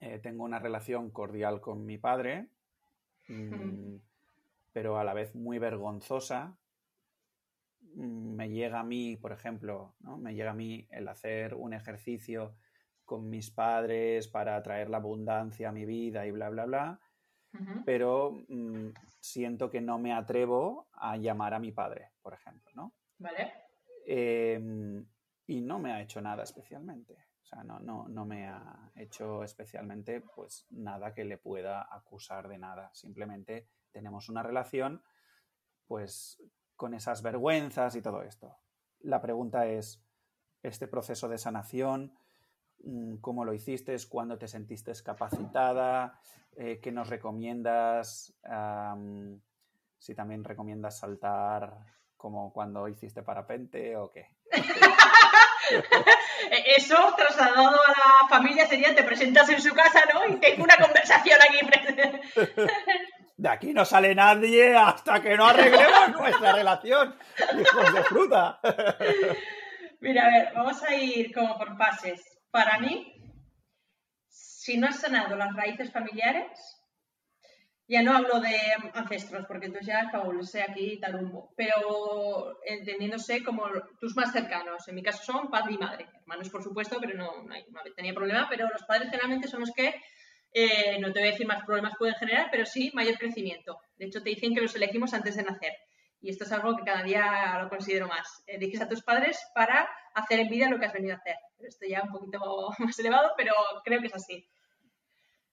Eh, 0.00 0.18
tengo 0.18 0.44
una 0.44 0.58
relación 0.58 1.10
cordial 1.10 1.62
con 1.62 1.86
mi 1.86 1.96
padre, 1.96 2.50
mm, 3.28 3.96
pero 4.74 4.98
a 4.98 5.04
la 5.04 5.14
vez 5.14 5.34
muy 5.34 5.58
vergonzosa, 5.58 6.54
mm, 7.94 8.34
me 8.36 8.50
llega 8.50 8.80
a 8.80 8.84
mí, 8.84 9.16
por 9.16 9.32
ejemplo, 9.32 9.94
¿no? 10.00 10.18
me 10.18 10.34
llega 10.34 10.50
a 10.50 10.60
mí 10.62 10.86
el 10.90 11.08
hacer 11.08 11.54
un 11.54 11.72
ejercicio 11.72 12.54
con 13.08 13.30
mis 13.30 13.50
padres 13.50 14.28
para 14.28 14.62
traer 14.62 14.90
la 14.90 14.98
abundancia 14.98 15.70
a 15.70 15.72
mi 15.72 15.86
vida 15.86 16.26
y 16.26 16.30
bla, 16.30 16.50
bla, 16.50 16.66
bla, 16.66 17.00
pero 17.86 18.44
mm, 18.48 18.90
siento 19.18 19.70
que 19.70 19.80
no 19.80 19.98
me 19.98 20.12
atrevo 20.12 20.88
a 20.92 21.16
llamar 21.16 21.54
a 21.54 21.58
mi 21.58 21.72
padre, 21.72 22.12
por 22.20 22.34
ejemplo, 22.34 22.70
¿no? 22.74 22.92
Vale. 23.16 23.50
Em, 24.06 25.06
y 25.46 25.62
no 25.62 25.78
me 25.78 25.92
ha 25.92 26.02
hecho 26.02 26.20
nada 26.20 26.42
especialmente. 26.42 27.14
O 27.40 27.46
sea, 27.46 27.64
no, 27.64 27.80
no, 27.80 28.06
no 28.08 28.26
me 28.26 28.46
ha 28.46 28.90
hecho 28.94 29.42
especialmente 29.42 30.20
pues 30.20 30.66
nada 30.68 31.14
que 31.14 31.24
le 31.24 31.38
pueda 31.38 31.88
acusar 31.90 32.46
de 32.46 32.58
nada. 32.58 32.90
Simplemente 32.92 33.70
tenemos 33.90 34.28
una 34.28 34.42
relación 34.42 35.02
pues 35.86 36.42
con 36.76 36.92
esas 36.92 37.22
vergüenzas 37.22 37.96
y 37.96 38.02
todo 38.02 38.22
esto. 38.22 38.54
La 39.00 39.22
pregunta 39.22 39.66
es, 39.66 40.04
¿este 40.62 40.86
proceso 40.86 41.26
de 41.30 41.38
sanación, 41.38 42.12
cómo 43.20 43.44
lo 43.44 43.52
hiciste? 43.52 43.96
¿Cuándo 44.08 44.38
te 44.38 44.48
sentiste 44.48 44.92
capacitada? 45.04 46.20
Eh, 46.56 46.80
¿Qué 46.82 46.92
nos 46.92 47.08
recomiendas? 47.08 48.34
si 50.00 50.14
también 50.14 50.44
recomiendas 50.44 50.98
saltar 50.98 51.72
como 52.16 52.52
cuando 52.52 52.88
hiciste 52.88 53.22
parapente 53.22 53.96
o 53.96 54.10
qué. 54.10 54.26
Eso 56.76 57.14
trasladado 57.16 57.78
a 57.84 57.90
la 57.90 58.28
familia 58.28 58.66
sería 58.66 58.94
te 58.94 59.02
presentas 59.02 59.48
en 59.50 59.60
su 59.60 59.74
casa, 59.74 60.02
¿no? 60.12 60.26
Y 60.26 60.36
tengo 60.36 60.64
una 60.64 60.76
conversación 60.76 61.38
aquí. 61.42 61.58
De 63.36 63.48
aquí 63.48 63.72
no 63.72 63.84
sale 63.84 64.14
nadie 64.14 64.76
hasta 64.76 65.20
que 65.20 65.36
no 65.36 65.46
arreglemos 65.46 66.10
nuestra 66.18 66.52
relación. 66.52 67.16
Hijos 67.60 67.94
de 67.94 68.02
fruta. 68.04 68.60
Mira, 70.00 70.26
a 70.26 70.30
ver, 70.30 70.52
vamos 70.54 70.82
a 70.82 70.94
ir 70.94 71.32
como 71.32 71.56
por 71.56 71.76
pases. 71.76 72.37
Para 72.50 72.78
mí, 72.78 73.14
si 74.28 74.76
no 74.76 74.88
has 74.88 75.00
sanado 75.00 75.36
las 75.36 75.54
raíces 75.54 75.92
familiares, 75.92 76.78
ya 77.88 78.02
no 78.02 78.14
hablo 78.14 78.38
de 78.38 78.54
ancestros, 78.92 79.46
porque 79.46 79.66
entonces 79.66 79.86
ya 79.88 80.10
sé 80.42 80.62
aquí 80.62 81.00
tarumbo, 81.00 81.54
pero 81.56 82.58
entendiéndose 82.66 83.42
como 83.42 83.64
tus 83.98 84.14
más 84.14 84.30
cercanos. 84.30 84.86
En 84.88 84.94
mi 84.94 85.02
caso 85.02 85.24
son 85.24 85.50
padre 85.50 85.72
y 85.72 85.78
madre. 85.78 86.06
Hermanos, 86.20 86.50
por 86.50 86.62
supuesto, 86.62 86.98
pero 87.00 87.16
no, 87.16 87.44
no, 87.44 87.80
tenía 87.96 88.12
problema. 88.12 88.46
Pero 88.50 88.68
los 88.68 88.82
padres 88.82 89.08
generalmente 89.08 89.48
son 89.48 89.60
los 89.60 89.72
que, 89.72 89.94
eh, 90.52 90.98
no 91.00 91.12
te 91.14 91.20
voy 91.20 91.28
a 91.28 91.32
decir 91.32 91.46
más 91.46 91.64
problemas 91.64 91.94
pueden 91.98 92.14
generar, 92.16 92.48
pero 92.50 92.66
sí 92.66 92.90
mayor 92.92 93.16
crecimiento. 93.16 93.80
De 93.96 94.04
hecho, 94.04 94.22
te 94.22 94.28
dicen 94.28 94.54
que 94.54 94.60
los 94.60 94.76
elegimos 94.76 95.14
antes 95.14 95.36
de 95.36 95.44
nacer. 95.44 95.72
Y 96.20 96.28
esto 96.28 96.44
es 96.44 96.52
algo 96.52 96.76
que 96.76 96.84
cada 96.84 97.02
día 97.02 97.58
lo 97.62 97.70
considero 97.70 98.06
más. 98.06 98.42
Eliges 98.46 98.82
a 98.82 98.88
tus 98.88 99.02
padres 99.02 99.38
para 99.54 99.88
hacer 100.18 100.40
en 100.40 100.48
vida 100.48 100.68
lo 100.68 100.78
que 100.78 100.86
has 100.86 100.92
venido 100.92 101.14
a 101.14 101.18
hacer. 101.18 101.36
Esto 101.60 101.86
ya 101.86 102.02
un 102.02 102.10
poquito 102.10 102.70
más 102.78 102.98
elevado, 102.98 103.32
pero 103.36 103.52
creo 103.84 104.00
que 104.00 104.06
es 104.06 104.14
así. 104.14 104.46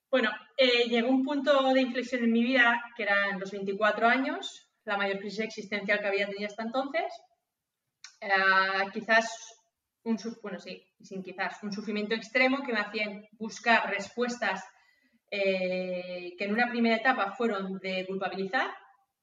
Bueno, 0.10 0.32
eh, 0.58 0.88
llegó 0.88 1.10
un 1.10 1.26
punto 1.26 1.74
de 1.74 1.82
inflexión 1.82 2.24
en 2.24 2.32
mi 2.32 2.44
vida 2.44 2.82
que 2.96 3.04
eran 3.04 3.40
los 3.40 3.52
24 3.52 4.08
años, 4.08 4.68
la 4.86 4.98
mayor 4.98 5.20
crisis 5.20 5.40
existencial 5.40 6.00
que 6.00 6.08
había 6.08 6.28
tenido 6.28 6.48
hasta 6.48 6.64
entonces. 6.64 7.12
quizás 8.94 9.56
un, 10.06 10.18
bueno, 10.42 10.60
sí, 10.60 10.84
sin 11.02 11.24
quizás, 11.24 11.62
un 11.64 11.74
sufrimiento 11.74 12.14
extremo 12.14 12.64
que 12.64 12.72
me 12.72 12.80
hacía 12.80 13.24
buscar 13.34 13.90
respuestas 13.90 14.64
eh, 15.32 16.36
que 16.38 16.46
en 16.46 16.54
una 16.54 16.70
primera 16.70 16.96
etapa 16.96 17.32
fueron 17.32 17.80
de 17.80 18.06
culpabilizar, 18.06 18.70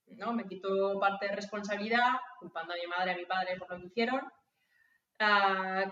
¿no? 0.08 0.32
Me 0.32 0.44
quitó 0.44 0.98
parte 0.98 1.28
de 1.28 1.36
responsabilidad, 1.36 2.10
culpando 2.40 2.74
a 2.74 2.76
mi 2.76 2.86
madre 2.86 3.12
a 3.12 3.16
mi 3.16 3.24
padre 3.24 3.56
por 3.56 3.70
lo 3.70 3.80
que 3.80 3.86
hicieron, 3.86 4.20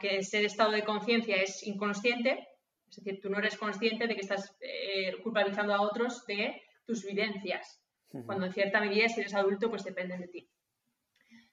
que 0.01 0.19
ese 0.19 0.45
estado 0.45 0.73
de 0.73 0.85
conciencia 0.85 1.37
es 1.37 1.67
inconsciente, 1.67 2.49
es 2.89 2.97
decir, 2.97 3.21
tú 3.21 3.31
no 3.31 3.39
eres 3.39 3.57
consciente 3.57 4.07
de 4.07 4.15
que 4.15 4.23
estás 4.23 4.57
eh, 4.61 5.15
culpabilizando 5.23 5.75
a 5.75 5.83
otros 5.83 6.27
de 6.27 6.61
tus 6.85 7.05
vivencias, 7.05 7.81
cuando 8.27 8.47
en 8.47 8.53
cierta 8.53 8.81
medida, 8.81 9.09
si 9.09 9.21
eres 9.21 9.35
adulto, 9.35 9.71
pues 9.71 9.85
dependen 9.85 10.21
de 10.21 10.29
ti. 10.29 10.51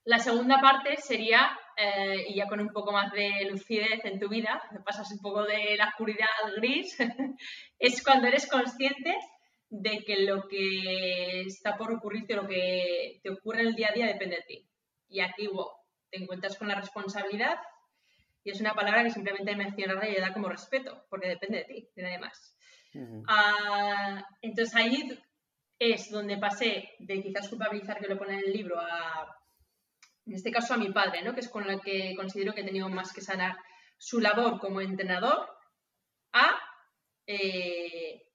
La 0.03 0.19
segunda 0.19 0.59
parte 0.61 0.95
sería, 0.97 1.59
eh, 1.75 2.25
y 2.29 2.35
ya 2.35 2.47
con 2.47 2.59
un 2.59 2.69
poco 2.69 2.91
más 2.91 3.11
de 3.11 3.45
lucidez 3.51 4.03
en 4.05 4.19
tu 4.19 4.29
vida, 4.29 4.61
pasas 4.85 5.11
un 5.11 5.19
poco 5.19 5.43
de 5.43 5.75
la 5.77 5.89
oscuridad 5.89 6.27
al 6.43 6.55
gris, 6.55 6.97
es 7.79 8.01
cuando 8.01 8.27
eres 8.27 8.47
consciente 8.47 9.15
de 9.69 9.99
que 10.05 10.21
lo 10.21 10.47
que 10.47 11.41
está 11.41 11.77
por 11.77 11.91
ocurrirte, 11.91 12.35
lo 12.35 12.47
que 12.47 13.19
te 13.21 13.29
ocurre 13.29 13.61
en 13.61 13.67
el 13.67 13.75
día 13.75 13.89
a 13.89 13.93
día 13.93 14.07
depende 14.07 14.37
de 14.37 14.43
ti. 14.43 14.69
Y 15.09 15.19
aquí, 15.19 15.47
wow, 15.47 15.71
te 16.11 16.21
encuentras 16.21 16.57
con 16.57 16.67
la 16.67 16.75
responsabilidad 16.75 17.57
y 18.43 18.51
es 18.51 18.61
una 18.61 18.73
palabra 18.73 19.03
que 19.03 19.11
simplemente 19.11 19.55
mencionarla 19.55 20.07
y 20.07 20.15
da 20.15 20.33
como 20.33 20.47
respeto, 20.47 21.05
porque 21.09 21.27
depende 21.27 21.57
de 21.57 21.63
ti, 21.65 21.89
de 21.95 22.03
nadie 22.03 22.19
más. 22.19 22.55
Ah, 23.27 24.25
entonces 24.41 24.73
ahí 24.75 25.19
es 25.77 26.09
donde 26.09 26.37
pasé 26.37 26.91
de 26.99 27.21
quizás 27.21 27.49
culpabilizar 27.49 27.99
que 27.99 28.07
lo 28.07 28.17
pone 28.17 28.35
en 28.35 28.45
el 28.45 28.53
libro 28.53 28.79
a, 28.79 29.37
en 30.25 30.33
este 30.33 30.51
caso 30.51 30.73
a 30.73 30.77
mi 30.77 30.91
padre, 30.91 31.21
¿no? 31.23 31.33
que 31.33 31.41
es 31.41 31.49
con 31.49 31.67
la 31.67 31.79
que 31.79 32.15
considero 32.15 32.53
que 32.53 32.61
he 32.61 32.65
tenido 32.65 32.89
más 32.89 33.13
que 33.13 33.21
sanar 33.21 33.57
su 33.97 34.19
labor 34.19 34.59
como 34.59 34.81
entrenador, 34.81 35.49
a 36.33 36.59
eh, 37.25 38.31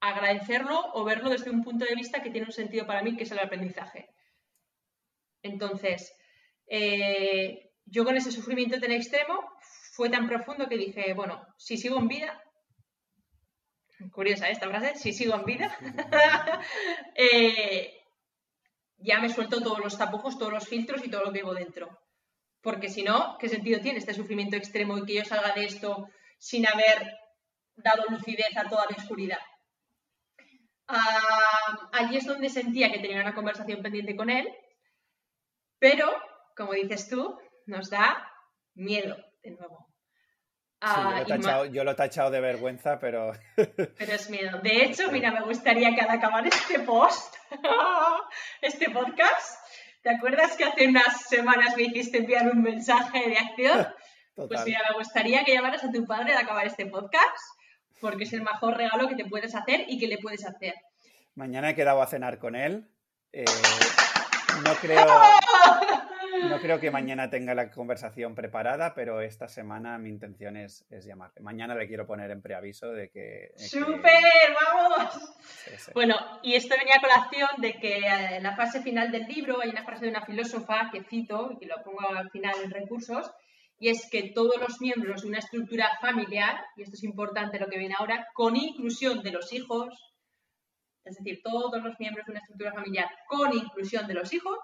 agradecerlo 0.00 0.92
o 0.94 1.04
verlo 1.04 1.30
desde 1.30 1.50
un 1.50 1.62
punto 1.62 1.84
de 1.84 1.94
vista 1.94 2.22
que 2.22 2.30
tiene 2.30 2.46
un 2.46 2.52
sentido 2.52 2.86
para 2.86 3.02
mí, 3.02 3.16
que 3.16 3.24
es 3.24 3.32
el 3.32 3.38
aprendizaje. 3.38 4.14
Entonces, 5.42 6.14
eh, 6.66 7.70
yo 7.86 8.04
con 8.04 8.16
ese 8.16 8.32
sufrimiento 8.32 8.80
tan 8.80 8.92
extremo 8.92 9.40
fue 9.92 10.08
tan 10.08 10.26
profundo 10.26 10.68
que 10.68 10.76
dije, 10.76 11.12
bueno, 11.14 11.46
si 11.58 11.76
sigo 11.76 11.98
en 11.98 12.08
vida, 12.08 12.42
curiosa 14.10 14.48
esta 14.48 14.68
frase, 14.68 14.96
si 14.96 15.12
sigo 15.12 15.34
en 15.34 15.44
vida, 15.44 15.76
eh, 17.14 17.92
ya 18.96 19.20
me 19.20 19.28
suelto 19.28 19.60
todos 19.62 19.80
los 19.80 19.98
tapujos, 19.98 20.38
todos 20.38 20.52
los 20.52 20.68
filtros 20.68 21.04
y 21.04 21.10
todo 21.10 21.24
lo 21.24 21.32
que 21.32 21.40
llevo 21.40 21.54
dentro. 21.54 21.98
Porque 22.62 22.88
si 22.88 23.02
no, 23.02 23.36
¿qué 23.38 23.48
sentido 23.48 23.80
tiene 23.80 23.98
este 23.98 24.14
sufrimiento 24.14 24.56
extremo 24.56 24.96
y 24.96 25.04
que 25.04 25.14
yo 25.14 25.24
salga 25.24 25.52
de 25.52 25.64
esto 25.64 26.08
sin 26.38 26.66
haber 26.66 27.12
dado 27.74 28.04
lucidez 28.08 28.56
a 28.56 28.68
toda 28.68 28.86
la 28.88 28.96
oscuridad? 28.96 29.40
Ah, 30.86 31.90
allí 31.92 32.16
es 32.16 32.26
donde 32.26 32.48
sentía 32.48 32.92
que 32.92 33.00
tenía 33.00 33.20
una 33.20 33.34
conversación 33.34 33.82
pendiente 33.82 34.14
con 34.14 34.30
él, 34.30 34.48
pero, 35.78 36.14
como 36.56 36.72
dices 36.72 37.08
tú, 37.08 37.38
nos 37.66 37.90
da 37.90 38.30
miedo, 38.74 39.16
de 39.42 39.52
nuevo. 39.52 39.92
Ah, 40.84 41.24
yo, 41.70 41.84
lo 41.84 41.92
he 41.92 41.94
tachado 41.94 42.32
de 42.32 42.40
vergüenza, 42.40 42.98
pero... 42.98 43.32
pero 43.56 44.12
es 44.12 44.28
miedo. 44.28 44.58
De 44.58 44.82
hecho, 44.82 45.12
mira, 45.12 45.30
me 45.30 45.42
gustaría 45.42 45.94
que 45.94 46.00
al 46.00 46.10
acabar 46.10 46.44
este 46.44 46.80
post, 46.80 47.36
este 48.60 48.90
podcast, 48.90 49.64
¿te 50.02 50.10
acuerdas 50.10 50.56
que 50.56 50.64
hace 50.64 50.88
unas 50.88 51.28
semanas 51.28 51.76
me 51.76 51.84
hiciste 51.84 52.18
enviar 52.18 52.48
un 52.48 52.62
mensaje 52.62 53.28
de 53.28 53.38
acción? 53.38 53.88
Pues 54.34 54.64
mira, 54.64 54.80
me 54.88 54.94
gustaría 54.94 55.44
que 55.44 55.52
llamaras 55.52 55.84
a 55.84 55.92
tu 55.92 56.06
padre 56.06 56.32
al 56.32 56.38
acabar 56.38 56.66
este 56.66 56.86
podcast, 56.86 57.44
porque 58.00 58.24
es 58.24 58.32
el 58.32 58.40
mejor 58.40 58.78
regalo 58.78 59.06
que 59.06 59.14
te 59.14 59.26
puedes 59.26 59.54
hacer 59.54 59.84
y 59.88 59.98
que 59.98 60.06
le 60.06 60.16
puedes 60.16 60.46
hacer. 60.46 60.72
Mañana 61.34 61.68
he 61.68 61.74
quedado 61.74 62.00
a 62.00 62.06
cenar 62.06 62.38
con 62.38 62.56
él. 62.56 62.88
Eh, 63.30 63.44
no 64.64 64.74
creo... 64.76 65.06
No 66.40 66.60
creo 66.60 66.80
que 66.80 66.90
mañana 66.90 67.28
tenga 67.28 67.54
la 67.54 67.70
conversación 67.70 68.34
preparada, 68.34 68.94
pero 68.94 69.20
esta 69.20 69.48
semana 69.48 69.98
mi 69.98 70.08
intención 70.08 70.56
es, 70.56 70.86
llamarle. 71.04 71.40
Mañana 71.40 71.74
le 71.74 71.86
quiero 71.86 72.06
poner 72.06 72.30
en 72.30 72.40
preaviso 72.40 72.90
de 72.92 73.10
que... 73.10 73.52
¡Súper! 73.56 74.12
¡Vamos! 74.60 75.36
Bueno, 75.94 76.16
y 76.42 76.54
esto 76.54 76.74
venía 76.78 76.94
a 76.96 77.00
colación 77.00 77.48
de 77.58 77.74
que 77.74 77.98
eh, 77.98 78.36
en 78.36 78.42
la 78.42 78.56
fase 78.56 78.82
final 78.82 79.12
del 79.12 79.26
libro 79.26 79.60
hay 79.60 79.70
una 79.70 79.84
frase 79.84 80.06
de 80.06 80.10
una 80.10 80.24
filósofa 80.24 80.90
que 80.90 81.04
cito, 81.04 81.50
y 81.52 81.58
que 81.58 81.66
lo 81.66 81.82
pongo 81.82 82.00
al 82.16 82.30
final 82.30 82.54
en 82.64 82.70
recursos, 82.70 83.30
y 83.78 83.88
es 83.88 84.08
que 84.10 84.30
todos 84.34 84.60
los 84.60 84.80
miembros 84.80 85.22
de 85.22 85.28
una 85.28 85.38
estructura 85.38 85.90
familiar, 86.00 86.64
y 86.76 86.82
esto 86.82 86.94
es 86.94 87.04
importante 87.04 87.58
lo 87.58 87.68
que 87.68 87.78
viene 87.78 87.94
ahora, 87.98 88.26
con 88.32 88.56
inclusión 88.56 89.22
de 89.22 89.32
los 89.32 89.52
hijos, 89.52 90.14
es 91.04 91.16
decir, 91.16 91.40
todos 91.42 91.82
los 91.82 91.98
miembros 91.98 92.24
de 92.26 92.32
una 92.32 92.40
estructura 92.40 92.72
familiar 92.72 93.10
con 93.26 93.52
inclusión 93.52 94.06
de 94.06 94.14
los 94.14 94.32
hijos, 94.32 94.58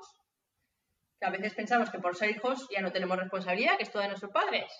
que 1.18 1.26
a 1.26 1.30
veces 1.30 1.54
pensamos 1.54 1.90
que 1.90 1.98
por 1.98 2.16
ser 2.16 2.30
hijos 2.30 2.66
ya 2.70 2.80
no 2.80 2.92
tenemos 2.92 3.18
responsabilidad, 3.18 3.76
que 3.76 3.84
es 3.84 3.90
todo 3.90 4.02
de 4.02 4.08
nuestros 4.08 4.32
padres. 4.32 4.72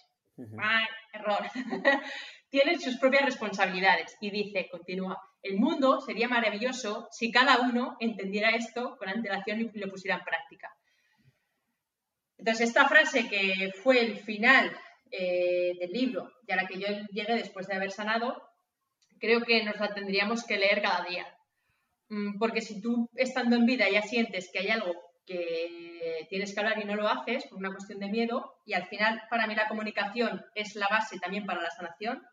Ah, 0.61 0.87
error. 1.13 1.49
Tienen 2.51 2.81
sus 2.81 2.97
propias 2.99 3.25
responsabilidades. 3.25 4.17
Y 4.21 4.31
dice, 4.31 4.69
continúa, 4.71 5.21
el 5.43 5.57
mundo 5.57 6.01
sería 6.01 6.29
maravilloso 6.29 7.09
si 7.11 7.31
cada 7.33 7.61
uno 7.61 7.97
entendiera 8.01 8.51
esto 8.51 8.97
con 8.99 9.09
antelación 9.09 9.61
y 9.61 9.79
lo 9.79 9.91
pusiera 9.91 10.19
en 10.19 10.25
práctica. 10.25 10.73
Entonces, 12.37 12.69
esta 12.69 12.89
frase 12.89 13.29
que 13.29 13.73
fue 13.83 14.01
el 14.01 14.19
final 14.19 14.71
eh, 15.11 15.73
del 15.81 15.91
libro 15.91 16.31
y 16.47 16.53
a 16.53 16.57
la 16.57 16.67
que 16.67 16.79
yo 16.79 16.87
llegué 17.11 17.35
después 17.35 17.67
de 17.67 17.75
haber 17.75 17.91
sanado, 17.91 18.41
creo 19.19 19.43
que 19.43 19.65
nos 19.65 19.79
la 19.81 19.93
tendríamos 19.93 20.45
que 20.45 20.57
leer 20.57 20.81
cada 20.81 21.05
día. 21.05 21.27
Mm, 22.11 22.39
porque 22.39 22.61
si 22.61 22.81
tú 22.81 23.11
estando 23.17 23.57
en 23.57 23.67
vida 23.67 23.91
ya 23.91 24.03
sientes 24.03 24.51
que 24.53 24.61
hay 24.61 24.69
algo 24.69 24.95
que 25.29 26.27
tienes 26.31 26.55
que 26.55 26.61
hablar 26.61 26.79
y 26.81 26.85
no 26.85 26.97
lo 26.97 27.09
haces 27.09 27.45
por 27.47 27.59
una 27.59 27.71
cuestión 27.71 27.99
de 27.99 28.09
miedo 28.09 28.55
y 28.65 28.73
al 28.73 28.87
final 28.87 29.23
para 29.29 29.47
mí 29.47 29.55
la 29.55 29.69
comunicación 29.69 30.45
es 30.55 30.75
la 30.75 30.89
base 30.89 31.19
también 31.19 31.45
para 31.45 31.63
la 31.63 31.71
sanación. 31.71 32.27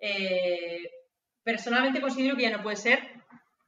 Eh, 0.00 0.90
personalmente 1.44 2.00
considero 2.00 2.36
que 2.36 2.42
ya 2.42 2.56
no 2.56 2.62
puede 2.62 2.76
ser 2.76 3.00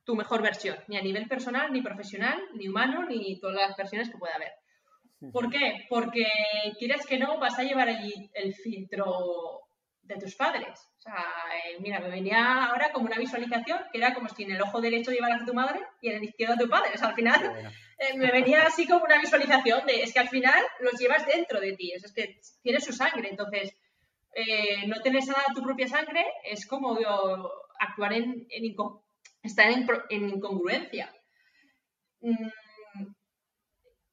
tu 0.04 0.16
mejor 0.16 0.42
versión, 0.42 0.76
ni 0.88 0.96
a 0.96 1.02
nivel 1.02 1.28
personal, 1.28 1.72
ni 1.72 1.82
profesional, 1.82 2.40
ni 2.54 2.66
humano, 2.66 3.04
ni 3.04 3.38
todas 3.38 3.68
las 3.68 3.76
versiones 3.76 4.10
que 4.10 4.18
pueda 4.18 4.34
haber. 4.34 4.52
¿Por 5.32 5.50
qué? 5.50 5.86
Porque 5.88 6.24
quieres 6.78 7.04
que 7.06 7.18
no, 7.18 7.38
vas 7.38 7.58
a 7.58 7.64
llevar 7.64 7.88
allí 7.88 8.30
el 8.34 8.54
filtro 8.54 9.62
de 10.02 10.16
tus 10.16 10.34
padres. 10.34 10.78
O 10.98 11.00
sea, 11.00 11.24
eh, 11.66 11.76
mira, 11.80 12.00
me 12.00 12.08
venía 12.08 12.64
ahora 12.64 12.90
como 12.92 13.06
una 13.06 13.18
visualización 13.18 13.80
que 13.92 13.98
era 13.98 14.14
como 14.14 14.28
si 14.28 14.44
en 14.44 14.52
el 14.52 14.62
ojo 14.62 14.80
derecho 14.80 15.10
llevaras 15.10 15.42
a 15.42 15.44
tu 15.44 15.54
madre 15.54 15.80
y 16.00 16.08
en 16.08 16.16
el 16.16 16.24
izquierdo 16.24 16.54
a 16.54 16.58
tu 16.58 16.68
padre. 16.68 16.90
O 16.94 16.98
sea, 16.98 17.08
al 17.08 17.14
final 17.14 17.70
me 18.16 18.30
venía 18.30 18.62
así 18.62 18.86
como 18.86 19.04
una 19.04 19.20
visualización 19.20 19.86
de, 19.86 20.02
es 20.02 20.12
que 20.12 20.20
al 20.20 20.28
final 20.28 20.62
los 20.80 20.98
llevas 20.98 21.26
dentro 21.26 21.60
de 21.60 21.72
ti, 21.72 21.92
es, 21.92 22.12
que 22.12 22.40
tienes 22.62 22.84
su 22.84 22.92
sangre. 22.92 23.28
Entonces, 23.28 23.74
eh, 24.34 24.86
no 24.86 25.00
tener 25.00 25.26
nada 25.26 25.44
tu 25.54 25.62
propia 25.62 25.88
sangre 25.88 26.24
es 26.44 26.66
como 26.66 26.96
actuar 27.80 28.12
en, 28.12 28.46
estar 29.42 29.70
en, 29.70 30.28
incongruencia. 30.28 31.12
Mm, 32.20 32.48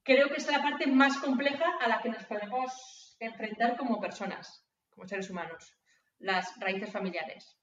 creo 0.04 0.30
que 0.30 0.38
es 0.38 0.48
la 0.52 0.62
parte 0.62 0.88
más 0.88 1.18
compleja 1.18 1.66
a 1.80 1.88
la 1.88 2.02
que 2.02 2.10
nos 2.10 2.26
podemos 2.26 3.16
enfrentar 3.20 3.78
como 3.78 4.00
personas, 4.00 4.66
como 4.90 5.08
seres 5.08 5.30
humanos, 5.30 5.76
las 6.20 6.60
raíces 6.60 6.92
familiares. 6.92 7.58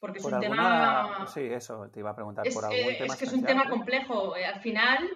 Porque 0.00 0.18
es 0.18 0.24
un 0.24 0.40
tema. 0.40 1.26
Sí, 1.32 1.40
eso 1.40 1.88
te 1.90 2.00
iba 2.00 2.10
a 2.10 2.14
preguntar. 2.14 2.46
Es, 2.46 2.54
por 2.54 2.64
algún 2.64 2.78
eh, 2.78 3.06
es 3.06 3.16
que 3.16 3.24
es 3.24 3.32
un 3.32 3.44
tema 3.44 3.68
complejo. 3.70 4.36
Eh, 4.36 4.44
al 4.44 4.60
final, 4.60 5.08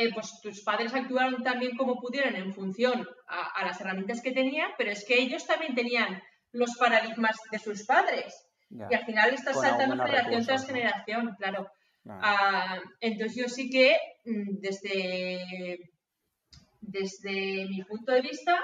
eh, 0.00 0.14
pues 0.14 0.40
tus 0.40 0.62
padres 0.62 0.94
actuaron 0.94 1.42
también 1.42 1.76
como 1.76 1.98
pudieron 1.98 2.36
en 2.36 2.54
función 2.54 3.04
a, 3.26 3.64
las 3.64 3.80
herramientas 3.80 4.22
que 4.22 4.30
tenían, 4.30 4.70
pero 4.78 4.92
es 4.92 5.04
que 5.04 5.18
ellos 5.20 5.44
también 5.44 5.74
tenían 5.74 6.22
los 6.52 6.76
paradigmas 6.76 7.36
de 7.50 7.58
sus 7.58 7.84
padres. 7.84 8.46
Y 8.70 8.94
al 8.94 9.04
final 9.04 9.34
estás 9.34 9.60
saltando 9.60 9.96
generación 10.04 10.46
tras 10.46 10.66
generación, 10.66 11.34
claro. 11.36 11.68
Ah, 12.06 12.78
entonces 13.00 13.36
yo 13.36 13.48
sí 13.48 13.70
que 13.70 13.96
mm, 14.24 14.60
desde 14.60 15.78
desde 16.80 17.66
mi 17.66 17.82
punto 17.82 18.12
de 18.12 18.22
vista, 18.22 18.56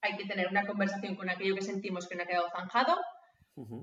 hay 0.00 0.16
que 0.16 0.24
tener 0.24 0.48
una 0.48 0.66
conversación 0.66 1.14
con 1.14 1.28
aquello 1.28 1.56
que 1.56 1.62
sentimos 1.62 2.08
que 2.08 2.16
no 2.16 2.22
ha 2.22 2.26
quedado 2.26 2.50
zanjado. 2.50 2.98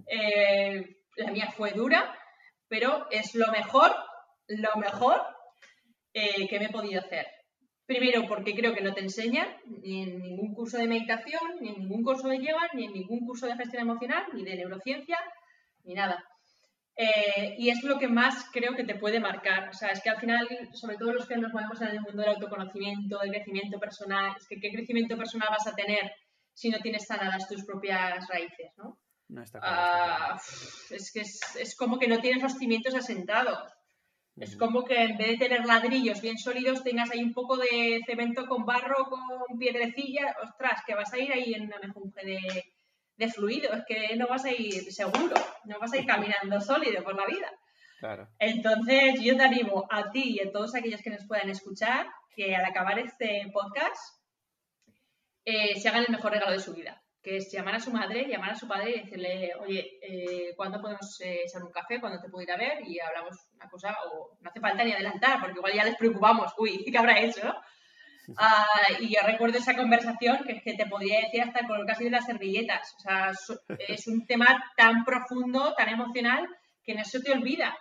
Eh, 0.07 0.97
la 1.17 1.31
mía 1.31 1.53
fue 1.55 1.73
dura, 1.73 2.17
pero 2.67 3.05
es 3.11 3.35
lo 3.35 3.51
mejor, 3.51 3.95
lo 4.47 4.75
mejor 4.77 5.36
eh, 6.19 6.47
que 6.47 6.59
me 6.59 6.65
he 6.65 6.69
podido 6.69 6.99
hacer. 6.99 7.27
Primero, 7.85 8.27
porque 8.27 8.55
creo 8.55 8.73
que 8.73 8.81
no 8.81 8.93
te 8.93 9.01
enseñan 9.01 9.47
ni 9.65 10.03
en 10.03 10.19
ningún 10.19 10.53
curso 10.53 10.77
de 10.77 10.87
meditación, 10.87 11.41
ni 11.61 11.69
en 11.69 11.79
ningún 11.79 12.03
curso 12.03 12.27
de 12.27 12.39
yoga, 12.39 12.67
ni 12.73 12.85
en 12.85 12.93
ningún 12.93 13.25
curso 13.25 13.45
de 13.45 13.55
gestión 13.55 13.83
emocional, 13.83 14.23
ni 14.33 14.43
de 14.43 14.55
neurociencia, 14.55 15.17
ni 15.83 15.93
nada. 15.93 16.17
Eh, 16.95 17.55
y 17.59 17.69
es 17.69 17.83
lo 17.83 17.99
que 17.99 18.07
más 18.07 18.49
creo 18.51 18.75
que 18.75 18.83
te 18.83 18.95
puede 18.95 19.19
marcar. 19.19 19.69
O 19.69 19.73
sea, 19.73 19.89
es 19.89 20.01
que 20.01 20.09
al 20.09 20.19
final, 20.19 20.47
sobre 20.73 20.97
todo 20.97 21.13
los 21.13 21.27
que 21.27 21.37
nos 21.37 21.53
movemos 21.53 21.79
en 21.81 21.89
el 21.89 22.01
mundo 22.01 22.23
del 22.23 22.31
autoconocimiento, 22.31 23.19
del 23.19 23.31
crecimiento 23.31 23.79
personal, 23.79 24.33
es 24.35 24.47
que 24.47 24.59
qué 24.59 24.71
crecimiento 24.71 25.15
personal 25.15 25.49
vas 25.51 25.67
a 25.67 25.75
tener 25.75 26.11
si 26.53 26.69
no 26.71 26.79
tienes 26.79 27.05
sanadas 27.05 27.47
tus 27.47 27.63
propias 27.63 28.27
raíces, 28.27 28.71
¿no? 28.77 28.97
no 29.29 29.43
está 29.43 29.59
ah, 29.61 30.39
es 30.89 31.11
que 31.11 31.21
es, 31.21 31.75
como 31.77 31.99
que 31.99 32.07
no 32.07 32.19
tienes 32.19 32.41
los 32.41 32.53
cimientos 32.53 32.95
asentados. 32.95 33.59
Es 34.37 34.55
como 34.55 34.83
que 34.85 35.03
en 35.03 35.17
vez 35.17 35.39
de 35.39 35.47
tener 35.47 35.65
ladrillos 35.65 36.21
bien 36.21 36.37
sólidos, 36.37 36.83
tengas 36.83 37.09
ahí 37.09 37.23
un 37.23 37.33
poco 37.33 37.57
de 37.57 38.01
cemento 38.05 38.45
con 38.45 38.65
barro, 38.65 39.09
con 39.09 39.57
piedrecilla. 39.57 40.35
Ostras, 40.43 40.83
que 40.85 40.93
vas 40.93 41.11
a 41.11 41.17
ir 41.17 41.31
ahí 41.31 41.53
en 41.55 41.63
una 41.63 41.79
mejunje 41.79 42.23
de, 42.23 42.65
de 43.17 43.27
fluido, 43.29 43.73
es 43.73 43.83
que 43.85 44.15
no 44.15 44.27
vas 44.27 44.45
a 44.45 44.51
ir 44.51 44.91
seguro, 44.93 45.35
no 45.65 45.79
vas 45.79 45.91
a 45.93 45.97
ir 45.97 46.05
caminando 46.05 46.61
sólido 46.61 47.03
por 47.03 47.15
la 47.15 47.25
vida. 47.25 47.51
Claro. 47.99 48.29
Entonces, 48.37 49.19
yo 49.21 49.35
te 49.35 49.43
animo 49.43 49.87
a 49.89 50.11
ti 50.11 50.35
y 50.35 50.47
a 50.47 50.51
todos 50.51 50.75
aquellos 50.75 51.01
que 51.01 51.09
nos 51.09 51.25
puedan 51.25 51.49
escuchar 51.49 52.05
que 52.35 52.55
al 52.55 52.63
acabar 52.63 52.99
este 52.99 53.49
podcast 53.51 53.97
eh, 55.43 55.79
se 55.79 55.89
hagan 55.89 56.03
el 56.03 56.11
mejor 56.11 56.31
regalo 56.31 56.51
de 56.51 56.59
su 56.59 56.75
vida, 56.75 57.01
que 57.27 57.35
es 57.35 57.51
llamar 57.51 57.75
a 57.75 57.79
su 57.81 57.91
madre, 57.91 58.25
llamar 58.25 58.51
a 58.51 58.55
su 58.55 58.69
padre 58.69 58.91
y 58.91 58.99
decirle, 59.01 59.51
oye, 59.59 59.99
eh, 60.01 60.53
¿cuándo 60.55 60.79
podemos 60.79 61.19
eh, 61.19 61.41
echar 61.45 61.61
un 61.61 61.73
café? 61.73 61.99
¿Cuándo 61.99 62.21
te 62.21 62.29
puedo 62.29 62.41
ir 62.41 62.51
a 62.53 62.55
ver? 62.55 62.87
Y 62.87 63.01
hablamos 63.01 63.35
una 63.53 63.67
cosa, 63.67 63.97
o 64.05 64.37
no 64.39 64.49
hace 64.49 64.61
falta 64.61 64.85
ni 64.85 64.93
adelantar, 64.93 65.41
porque 65.41 65.57
igual 65.57 65.73
ya 65.73 65.83
les 65.83 65.97
preocupamos, 65.97 66.53
uy, 66.57 66.85
¿qué 66.89 66.97
habrá 66.97 67.19
hecho? 67.19 67.53
Ah, 68.37 68.87
y 69.01 69.13
yo 69.13 69.19
recuerdo 69.25 69.57
esa 69.57 69.75
conversación 69.75 70.45
que, 70.45 70.61
que 70.61 70.75
te 70.75 70.85
podría 70.85 71.19
decir 71.19 71.41
hasta 71.41 71.67
con 71.67 71.85
casi 71.85 72.05
de 72.05 72.11
las 72.11 72.25
servilletas. 72.25 72.95
O 72.95 72.99
sea, 73.01 73.31
es 73.89 74.07
un 74.07 74.25
tema 74.25 74.63
tan 74.77 75.03
profundo, 75.03 75.73
tan 75.75 75.89
emocional, 75.89 76.47
que 76.81 76.95
no 76.95 77.03
se 77.03 77.19
te 77.19 77.33
olvida. 77.33 77.77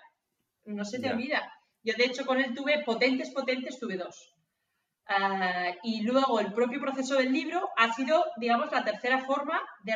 No 0.65 0.85
se 0.85 0.99
te 0.99 1.09
olvida. 1.09 1.53
Yo, 1.85 1.95
de 1.97 2.05
hecho, 2.05 2.27
con 2.27 2.41
él 2.41 2.53
tuve 2.53 2.83
potentes, 2.85 3.31
potentes, 3.31 3.79
tuve 3.79 3.97
dos. 3.97 4.36
Ah, 5.09 5.71
y 5.85 6.03
luego 6.03 6.41
el 6.41 6.53
propio 6.53 6.81
proceso 6.81 7.15
del 7.15 7.33
libro 7.33 7.71
ha 7.77 7.93
sido, 7.93 8.25
digamos, 8.39 8.73
la 8.73 8.85
tercera 8.85 9.21
forma 9.21 9.63
de, 9.85 9.95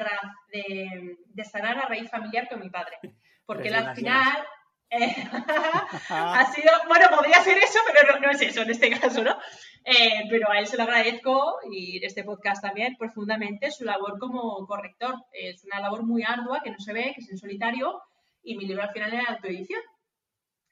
de, 0.53 1.17
de 1.27 1.45
sanar 1.45 1.79
a 1.79 1.87
raíz 1.87 2.09
familiar 2.11 2.49
con 2.49 2.61
mi 2.61 2.71
padre. 2.71 2.97
Porque 3.45 3.71
al 3.71 3.97
final 3.97 4.47
ha 6.11 6.53
sido, 6.53 6.73
bueno, 6.89 7.07
podría 7.17 7.41
ser 7.43 7.59
eso, 7.59 7.79
pero 7.93 8.19
no, 8.19 8.31
es 8.31 8.41
eso 8.43 8.63
en 8.63 8.71
este 8.71 8.91
caso, 8.91 9.23
¿no? 9.23 9.37
Eh, 9.85 10.25
pero 10.29 10.51
a 10.51 10.59
él 10.59 10.67
se 10.67 10.77
lo 10.77 10.83
agradezco 10.83 11.59
y 11.71 11.99
en 11.99 12.05
este 12.05 12.25
podcast 12.25 12.63
también 12.63 12.97
profundamente 12.97 13.71
su 13.71 13.85
labor 13.85 14.19
como 14.19 14.67
corrector. 14.67 15.15
Es 15.33 15.65
una 15.65 15.81
labor 15.81 16.05
muy 16.05 16.23
ardua 16.25 16.61
que 16.63 16.71
no 16.71 16.79
se 16.79 16.93
ve, 16.93 17.13
que 17.15 17.21
es 17.23 17.31
en 17.31 17.39
solitario 17.39 18.03
y 18.43 18.57
mi 18.57 18.67
libro 18.67 18.83
al 18.83 18.93
final 18.93 19.13
era 19.13 19.31
autoedición. 19.31 19.81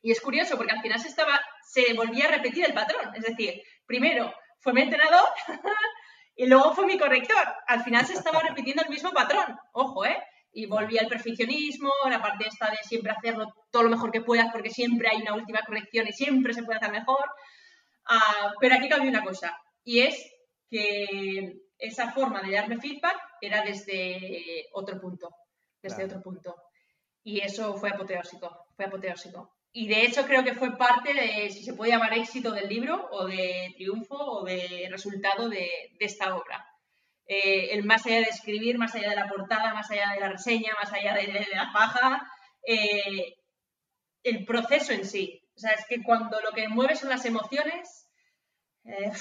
Y 0.03 0.11
es 0.11 0.21
curioso 0.21 0.57
porque 0.57 0.73
al 0.73 0.83
final 0.83 0.99
se, 1.01 1.09
estaba, 1.09 1.41
se 1.63 1.95
volvía 1.95 2.27
a 2.27 2.33
repetir 2.33 2.65
el 2.65 2.75
patrón. 2.75 3.15
Es 3.15 3.23
decir, 3.23 3.63
primero 3.89 4.33
fue 4.61 4.73
mi 4.73 4.83
entrenador 4.83 5.29
y 6.37 6.47
luego 6.47 6.73
fue 6.75 6.87
mi 6.87 6.97
corrector. 6.97 7.43
Al 7.67 7.83
final 7.83 8.07
se 8.07 8.13
estaba 8.13 8.41
repitiendo 8.41 8.85
el 8.85 8.91
mismo 8.91 9.11
patrón. 9.11 9.59
Ojo, 9.73 10.05
¿eh? 10.05 10.23
y 10.53 10.67
volví 10.67 10.99
al 10.99 11.09
perfeccionismo, 11.09 11.91
la 12.09 12.23
parte 12.23 12.49
esta 12.49 12.71
de 12.71 12.79
siempre 12.83 13.13
hacerlo 13.13 13.53
todo 13.71 13.85
lo 13.85 13.91
mejor 13.91 14.11
que 14.11 14.23
puedas 14.23 14.51
porque 14.51 14.71
siempre 14.71 15.09
hay 15.09 15.23
una 15.23 15.35
última 15.35 15.61
corrección 15.65 16.07
y 16.09 16.13
siempre 16.13 16.55
se 16.55 16.63
puede 16.63 16.79
hacer 16.79 16.93
mejor. 16.93 17.25
Ah, 18.07 18.53
pero 18.61 18.75
aquí 18.75 18.89
cambió 18.89 19.11
una 19.11 19.23
cosa 19.25 19.57
y 19.85 20.01
es 20.01 20.33
que 20.71 21.55
esa 21.79 22.13
forma 22.13 22.43
de 22.43 22.53
darme 22.53 22.79
feedback 22.79 23.17
era 23.41 23.63
desde 23.63 24.67
otro 24.73 25.01
punto, 25.01 25.29
desde 25.83 26.05
otro 26.05 26.21
punto. 26.21 26.57
Y 27.23 27.41
eso 27.41 27.75
fue 27.77 27.91
apoteósico, 27.91 28.67
fue 28.75 28.87
apoteósico. 28.87 29.58
Y 29.73 29.89
de 29.89 30.03
hecho 30.05 30.25
creo 30.25 30.45
que 30.45 30.55
fue 30.55 30.77
parte 30.77 31.13
de, 31.15 31.51
si 31.51 31.63
se 31.63 31.75
puede 31.75 31.93
llamar 31.93 32.15
éxito 32.15 32.53
del 32.53 32.69
libro, 32.69 33.09
o 33.13 33.27
de 33.27 33.75
triunfo, 33.77 34.17
o 34.17 34.45
de 34.45 34.89
resultado 34.91 35.49
de 35.49 35.69
esta 36.01 36.35
obra. 36.37 36.65
Eh, 37.31 37.75
el 37.75 37.85
más 37.85 38.07
allá 38.07 38.17
de 38.21 38.23
escribir, 38.23 38.79
más 38.79 38.95
allá 38.95 39.11
de 39.11 39.17
la 39.17 39.29
portada, 39.29 39.75
más 39.75 39.91
allá 39.91 40.13
de 40.15 40.21
la 40.21 40.31
reseña, 40.31 40.73
más 40.83 40.91
allá 40.95 41.15
de, 41.15 41.47
la 41.55 41.71
paja, 41.75 42.27
eh, 42.67 43.35
el 44.23 44.47
proceso 44.47 44.93
en 44.95 45.05
sí. 45.05 45.43
O 45.55 45.61
sea, 45.61 45.73
es 45.73 45.85
que 45.87 46.03
cuando 46.03 46.41
lo 46.41 46.53
que 46.53 46.69
mueve 46.69 46.97
son 46.97 47.11
las 47.11 47.27
emociones, 47.27 48.09
eh, 48.85 49.13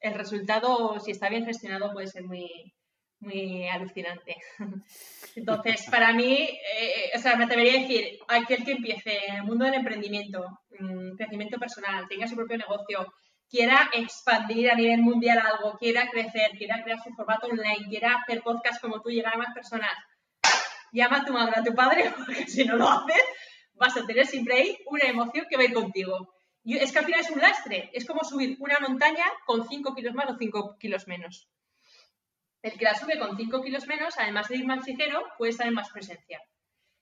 el 0.00 0.14
resultado, 0.14 1.00
si 1.00 1.12
está 1.12 1.30
bien 1.30 1.46
gestionado, 1.46 1.90
puede 1.94 2.08
ser 2.08 2.24
muy, 2.24 2.74
muy 3.20 3.68
alucinante. 3.68 4.36
Entonces, 5.34 5.86
para 5.90 6.12
mí, 6.12 6.48
o 7.14 7.18
sea, 7.18 7.36
me 7.36 7.44
atrevería 7.44 7.78
a 7.78 7.82
decir, 7.82 8.18
aquel 8.28 8.64
que 8.64 8.72
empiece 8.72 9.26
en 9.26 9.36
el 9.36 9.44
mundo 9.44 9.64
del 9.64 9.74
emprendimiento, 9.74 10.60
mm, 10.78 11.16
crecimiento 11.16 11.58
personal, 11.58 12.08
tenga 12.08 12.26
su 12.26 12.36
propio 12.36 12.58
negocio, 12.58 13.12
quiera 13.48 13.88
expandir 13.92 14.70
a 14.70 14.74
nivel 14.74 15.00
mundial 15.00 15.38
algo, 15.38 15.78
quiera 15.78 16.08
crecer, 16.10 16.52
quiera 16.56 16.82
crear 16.82 17.02
su 17.02 17.10
formato 17.14 17.46
online, 17.46 17.88
quiera 17.88 18.16
hacer 18.16 18.42
podcast 18.42 18.80
como 18.80 19.00
tú, 19.00 19.10
llegar 19.10 19.34
a 19.34 19.38
más 19.38 19.54
personas, 19.54 19.92
llama 20.92 21.18
a 21.18 21.24
tu 21.24 21.32
madre, 21.32 21.54
a 21.56 21.62
tu 21.62 21.74
padre, 21.74 22.12
porque 22.16 22.46
si 22.46 22.64
no 22.64 22.76
lo 22.76 22.88
haces, 22.88 23.22
vas 23.74 23.96
a 23.96 24.06
tener 24.06 24.26
siempre 24.26 24.54
ahí 24.54 24.78
una 24.86 25.04
emoción 25.04 25.46
que 25.48 25.56
va 25.56 25.62
a 25.62 25.66
ir 25.66 25.72
contigo. 25.74 26.34
Y 26.64 26.76
es 26.76 26.92
que 26.92 26.98
al 26.98 27.06
final 27.06 27.20
es 27.20 27.30
un 27.30 27.40
lastre, 27.40 27.90
es 27.94 28.04
como 28.04 28.22
subir 28.24 28.56
una 28.60 28.78
montaña 28.80 29.24
con 29.46 29.66
5 29.66 29.94
kilos 29.94 30.14
más 30.14 30.28
o 30.28 30.36
5 30.36 30.76
kilos 30.78 31.06
menos. 31.06 31.48
El 32.62 32.72
que 32.76 32.84
la 32.84 32.94
sube 32.94 33.18
con 33.18 33.36
5 33.36 33.62
kilos 33.62 33.86
menos, 33.86 34.14
además 34.18 34.48
de 34.48 34.56
ir 34.56 34.66
más 34.66 34.86
ligero, 34.86 35.24
puede 35.36 35.52
estar 35.52 35.66
en 35.66 35.74
más 35.74 35.90
presencia. 35.90 36.40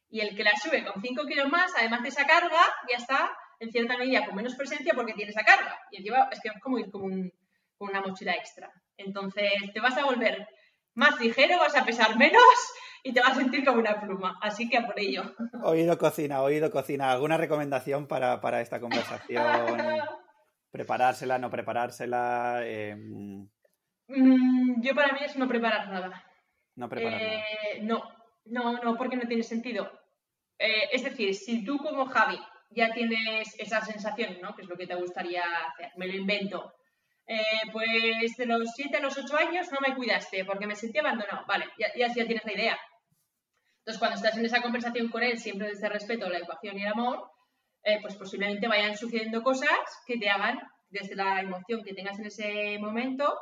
Y 0.09 0.21
el 0.21 0.37
que 0.37 0.45
la 0.45 0.53
sube 0.57 0.85
con 0.85 1.01
5 1.01 1.27
kilos 1.27 1.49
más, 1.51 1.73
además 1.77 2.03
de 2.03 2.09
esa 2.09 2.27
carga, 2.27 2.61
ya 2.91 2.97
está 2.99 3.31
en 3.59 3.73
cierta 3.73 3.97
medida 3.97 4.25
con 4.27 4.37
menos 4.37 4.55
presencia 4.55 4.93
porque 4.95 5.15
tiene 5.15 5.31
esa 5.31 5.45
carga. 5.45 5.79
Y 5.91 6.03
lleva, 6.03 6.29
es 6.31 6.41
que 6.41 6.49
es 6.49 6.61
como 6.61 6.79
ir 6.79 6.91
con, 6.91 7.33
una 7.79 8.01
mochila 8.01 8.33
extra. 8.33 8.71
Entonces 8.97 9.53
te 9.73 9.81
vas 9.81 9.97
a 9.99 10.05
volver 10.05 10.47
más 10.95 11.21
ligero, 11.21 11.59
vas 11.59 11.77
a 11.77 11.85
pesar 11.85 12.17
menos 12.17 12.43
y 13.03 13.13
te 13.13 13.21
vas 13.21 13.33
a 13.33 13.35
sentir 13.35 13.65
como 13.65 13.81
una 13.81 14.01
pluma. 14.01 14.39
Así 14.41 14.69
que 14.69 14.79
a 14.79 14.87
por 14.87 14.99
ello. 14.99 15.35
Oído 15.63 15.99
cocina, 15.99 16.43
oído 16.43 16.71
cocina. 16.71 17.11
¿Alguna 17.13 17.37
recomendación 17.37 18.07
para, 18.07 18.61
esta 18.61 18.81
conversación 18.81 19.45
Preparársela, 20.71 21.39
no 21.39 21.51
preparársela. 21.51 22.61
Em, 22.65 23.49
mm, 24.09 24.83
yo 24.83 24.95
para 24.95 25.13
mí 25.13 25.21
es 25.25 25.37
no 25.37 25.49
preparar 25.49 25.89
nada. 25.89 26.25
No 26.75 26.89
preparar 26.89 27.21
nada. 27.21 27.35
Eh, 27.35 27.81
no, 27.83 28.03
no, 28.47 28.79
no, 28.83 28.97
porque 28.97 29.17
no 29.17 29.27
tiene 29.27 29.43
sentido. 29.43 29.91
Eh, 30.59 30.89
es 30.93 31.05
decir, 31.05 31.35
si 31.35 31.65
tú 31.65 31.79
como 31.79 32.07
Javi 32.07 32.39
ya 32.71 32.93
tienes 32.93 33.55
esa 33.59 33.81
sensación, 33.85 34.39
¿no? 34.41 34.55
Que 34.55 34.63
es 34.63 34.69
lo 34.69 34.77
que 34.77 34.87
te 34.87 34.95
gustaría 34.95 35.43
hacer, 35.43 35.93
me 35.97 36.07
lo 36.07 36.15
invento. 36.15 36.73
Eh, 37.27 37.43
pues 37.73 38.37
de 38.37 38.47
los 38.47 38.71
7 38.75 38.99
a 38.99 39.01
los 39.01 39.19
8 39.19 39.37
años 39.37 39.73
no 39.73 39.79
me 39.81 39.97
cuidaste 39.97 40.45
porque 40.45 40.67
me 40.67 40.77
sentí 40.77 40.99
abandonado. 40.99 41.45
Vale, 41.47 41.67
ya, 41.79 41.89
ya, 41.97 42.13
tienes 42.13 42.45
la 42.45 42.53
idea. 42.53 42.79
Entonces, 43.79 43.99
cuando 43.99 44.17
estás 44.17 44.37
en 44.37 44.45
esa 44.45 44.63
conversación 44.63 45.09
con 45.09 45.23
él, 45.23 45.39
siempre 45.39 45.69
desde 45.69 45.87
el 45.87 45.93
respeto, 45.93 46.29
la 46.29 46.39
educación 46.39 46.79
y 46.79 46.83
el 46.83 46.89
amor, 46.89 47.31
eh, 47.83 47.99
pues 48.01 48.17
posiblemente 48.17 48.69
vayan 48.69 48.97
sucediendo 48.97 49.43
cosas 49.43 49.79
que 50.07 50.19
te 50.19 50.29
hagan, 50.29 50.61
desde 50.89 51.17
la 51.17 51.41
emoción 51.41 51.83
que 51.83 51.95
tengas 51.95 52.19
en 52.19 52.27
ese 52.27 52.79
momento, 52.79 53.37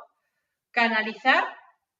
canalizar 0.75 1.45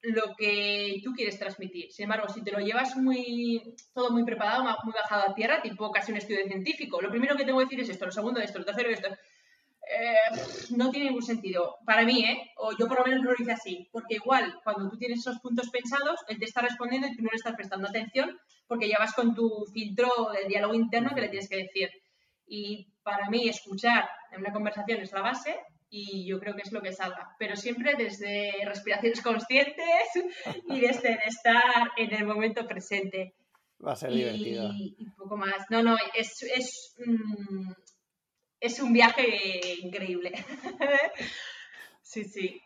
lo 0.02 0.36
que 0.36 1.00
tú 1.02 1.12
quieres 1.14 1.38
transmitir. 1.38 1.90
Sin 1.90 2.04
embargo, 2.04 2.28
si 2.28 2.44
te 2.44 2.52
lo 2.52 2.60
llevas 2.60 2.94
muy 2.96 3.74
todo 3.94 4.10
muy 4.10 4.24
preparado, 4.24 4.62
muy 4.84 4.92
bajado 4.92 5.30
a 5.30 5.34
tierra, 5.34 5.62
tipo 5.62 5.90
casi 5.90 6.12
un 6.12 6.18
estudio 6.18 6.46
científico, 6.46 7.00
lo 7.00 7.10
primero 7.10 7.36
que 7.36 7.44
tengo 7.44 7.58
que 7.58 7.64
decir 7.64 7.80
es 7.80 7.88
esto, 7.88 8.04
lo 8.04 8.12
segundo 8.12 8.40
esto, 8.40 8.58
lo 8.58 8.64
tercero 8.64 8.90
esto, 8.90 9.08
eh, 9.08 10.36
no 10.76 10.90
tiene 10.90 11.06
ningún 11.06 11.22
sentido. 11.22 11.76
Para 11.86 12.04
mí, 12.04 12.22
¿eh? 12.24 12.52
O 12.58 12.76
yo 12.76 12.86
por 12.86 12.98
lo 12.98 13.04
menos 13.04 13.22
no 13.22 13.30
lo 13.30 13.36
hice 13.38 13.52
así, 13.52 13.88
porque 13.90 14.16
igual 14.16 14.60
cuando 14.62 14.90
tú 14.90 14.98
tienes 14.98 15.20
esos 15.20 15.40
puntos 15.40 15.70
pensados, 15.70 16.20
él 16.28 16.38
te 16.38 16.44
está 16.44 16.60
respondiendo 16.60 17.08
y 17.08 17.16
tú 17.16 17.22
no 17.22 17.30
le 17.30 17.36
estás 17.36 17.54
prestando 17.54 17.88
atención 17.88 18.38
porque 18.66 18.88
ya 18.88 18.98
vas 18.98 19.14
con 19.14 19.34
tu 19.34 19.64
filtro 19.72 20.08
del 20.32 20.48
diálogo 20.48 20.74
interno 20.74 21.14
que 21.14 21.22
le 21.22 21.28
tienes 21.28 21.48
que 21.48 21.56
decir. 21.56 21.88
Y 22.46 22.92
para 23.02 23.30
mí 23.30 23.48
escuchar 23.48 24.08
en 24.32 24.40
una 24.40 24.52
conversación 24.52 25.00
es 25.00 25.12
la 25.12 25.22
base 25.22 25.56
y 25.90 26.26
yo 26.26 26.38
creo 26.40 26.54
que 26.54 26.62
es 26.62 26.72
lo 26.72 26.82
que 26.82 26.92
salga. 26.92 27.34
Pero 27.38 27.56
siempre 27.56 27.94
desde 27.96 28.52
respiraciones 28.64 29.22
conscientes 29.22 30.08
y 30.68 30.80
desde 30.80 31.18
estar 31.26 31.90
en 31.96 32.14
el 32.14 32.26
momento 32.26 32.66
presente. 32.66 33.34
Va 33.84 33.92
a 33.92 33.96
ser 33.96 34.12
divertido. 34.12 34.72
Y 34.72 34.96
un 35.00 35.14
poco 35.14 35.36
más. 35.36 35.66
No, 35.70 35.82
no, 35.82 35.96
es, 36.14 36.42
es, 36.42 36.94
mm, 37.04 37.72
es 38.60 38.80
un 38.80 38.92
viaje 38.92 39.78
increíble. 39.82 40.32
sí, 42.02 42.24
sí. 42.24 42.60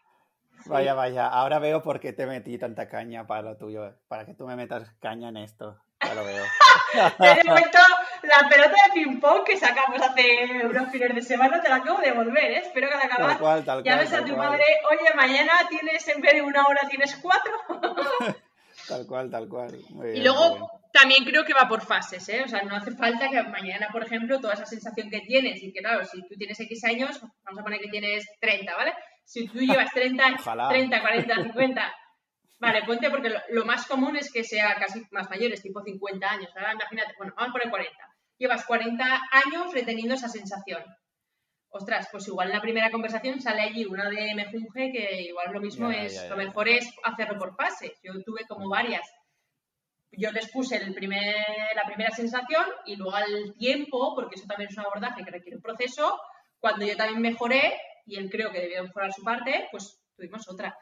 Vaya, 0.66 0.95
vaya. 0.95 1.27
Ahora 1.27 1.59
veo 1.59 1.83
por 1.83 2.01
qué 2.01 2.12
te 2.12 2.27
metí 2.27 2.59
tanta 2.59 2.89
caña 2.89 3.27
para 3.27 3.43
lo 3.43 3.57
tuyo. 3.57 3.95
Para 4.09 4.27
que 4.27 4.35
tú 4.35 4.47
me 4.47 4.57
metas 4.57 4.91
caña 5.01 5.31
en 5.31 5.39
esto. 5.39 5.81
Ya 6.07 6.15
lo 6.15 6.25
veo. 6.25 6.45
Te 7.19 7.31
he 7.31 7.35
devuelto 7.35 7.79
la 8.23 8.49
pelota 8.49 8.71
de 8.71 8.93
ping-pong 8.95 9.45
que 9.45 9.57
sacamos 9.57 10.01
hace 10.01 10.65
unos 10.65 10.91
fines 10.91 11.15
de 11.15 11.23
semana, 11.23 11.61
te 11.61 11.69
la 11.69 11.77
acabo 11.77 12.01
de 12.01 12.09
devolver, 12.09 12.51
¿eh? 12.51 12.59
Espero 12.59 12.89
que 12.89 12.95
al 12.95 13.03
acabar 13.03 13.31
tal 13.31 13.39
cual, 13.39 13.65
tal 13.65 13.85
ya 13.85 13.97
ves 13.97 14.13
a 14.13 14.25
tu 14.25 14.37
madre, 14.37 14.65
oye, 14.91 15.15
mañana 15.15 15.53
tienes, 15.69 16.07
en 16.09 16.21
vez 16.21 16.33
de 16.35 16.43
una 16.43 16.65
hora, 16.65 16.89
tienes 16.89 17.17
cuatro. 17.17 17.53
tal 18.89 19.07
cual, 19.07 19.31
tal 19.31 19.49
cual. 19.49 19.79
y 20.15 20.21
luego 20.23 20.71
también 20.93 21.25
creo 21.25 21.45
que 21.45 21.55
va 21.55 21.69
por 21.69 21.83
fases, 21.83 22.29
¿eh? 22.29 22.43
O 22.45 22.49
sea, 22.49 22.63
no 22.63 22.77
hace 22.77 22.93
falta 22.93 23.29
que 23.29 23.43
mañana, 23.45 23.89
por 23.93 24.03
ejemplo, 24.05 24.41
toda 24.41 24.55
esa 24.55 24.67
sensación 24.67 25.11
que 25.11 25.21
tienes, 25.21 25.63
y 25.63 25.73
que 25.73 25.81
claro, 25.81 26.05
si 26.05 26.23
tú 26.27 26.35
tienes 26.37 26.59
X 26.59 26.85
años, 26.85 27.21
vamos 27.45 27.61
a 27.61 27.63
poner 27.63 27.81
que 27.81 27.89
tienes 27.89 28.27
30, 28.41 28.75
¿vale? 28.75 28.95
Si 29.25 29.47
tú 29.49 29.59
llevas 29.61 29.93
30, 29.93 30.37
30, 30.71 31.01
40, 31.01 31.35
50 31.43 31.95
Vale, 32.61 32.83
ponte 32.85 33.09
porque 33.09 33.33
lo, 33.49 33.65
más 33.65 33.87
común 33.87 34.17
es 34.17 34.31
que 34.31 34.45
sea 34.45 34.77
casi 34.77 35.03
más 35.11 35.31
mayores, 35.31 35.63
tipo 35.63 35.83
50 35.83 36.31
años. 36.31 36.51
Ahora 36.55 36.75
imagínate, 36.75 37.15
bueno, 37.17 37.33
vamos 37.35 37.51
a 37.51 37.53
poner 37.53 37.71
40. 37.71 37.97
Llevas 38.37 38.67
40 38.67 39.05
años 39.05 39.73
reteniendo 39.73 40.15
esa 40.15 40.29
sensación. 40.29 40.85
Ostras, 41.71 42.09
pues 42.13 42.29
igual 42.29 42.49
en 42.49 42.57
la 42.57 42.61
primera 42.61 42.91
conversación 42.91 43.41
sale 43.41 43.63
allí 43.63 43.87
una 43.87 44.11
de 44.11 44.35
me 44.35 44.51
funge 44.51 44.93
que 44.93 45.23
igual 45.23 45.53
lo 45.53 45.61
mismo 45.61 45.91
es, 45.91 46.29
lo 46.29 46.37
mejor 46.37 46.69
es 46.69 46.93
hacerlo 47.05 47.39
por 47.39 47.57
fases. 47.57 47.99
Yo 48.03 48.13
tuve 48.25 48.45
como 48.47 48.69
varias. 48.69 49.09
Yo 50.13 50.31
les 50.33 50.51
puse 50.51 50.77
el 50.77 50.93
primer, 50.93 51.37
la 51.75 51.87
primera 51.87 52.11
sensación 52.11 52.67
y 52.85 52.97
luego 52.97 53.15
al 53.15 53.55
tiempo, 53.57 54.15
porque 54.15 54.35
eso 54.35 54.47
también 54.47 54.69
es 54.69 54.77
un 54.77 54.85
abordaje 54.85 55.25
que 55.25 55.31
requiere 55.31 55.57
un 55.57 55.63
proceso, 55.63 56.21
cuando 56.59 56.85
yo 56.85 56.97
también 56.97 57.23
mejoré 57.23 57.81
y 58.05 58.17
él 58.17 58.29
creo 58.29 58.51
que 58.51 58.61
debió 58.61 58.83
mejorar 58.83 59.13
su 59.13 59.23
parte, 59.23 59.69
pues 59.71 60.03
tuvimos 60.15 60.47
otra 60.49 60.77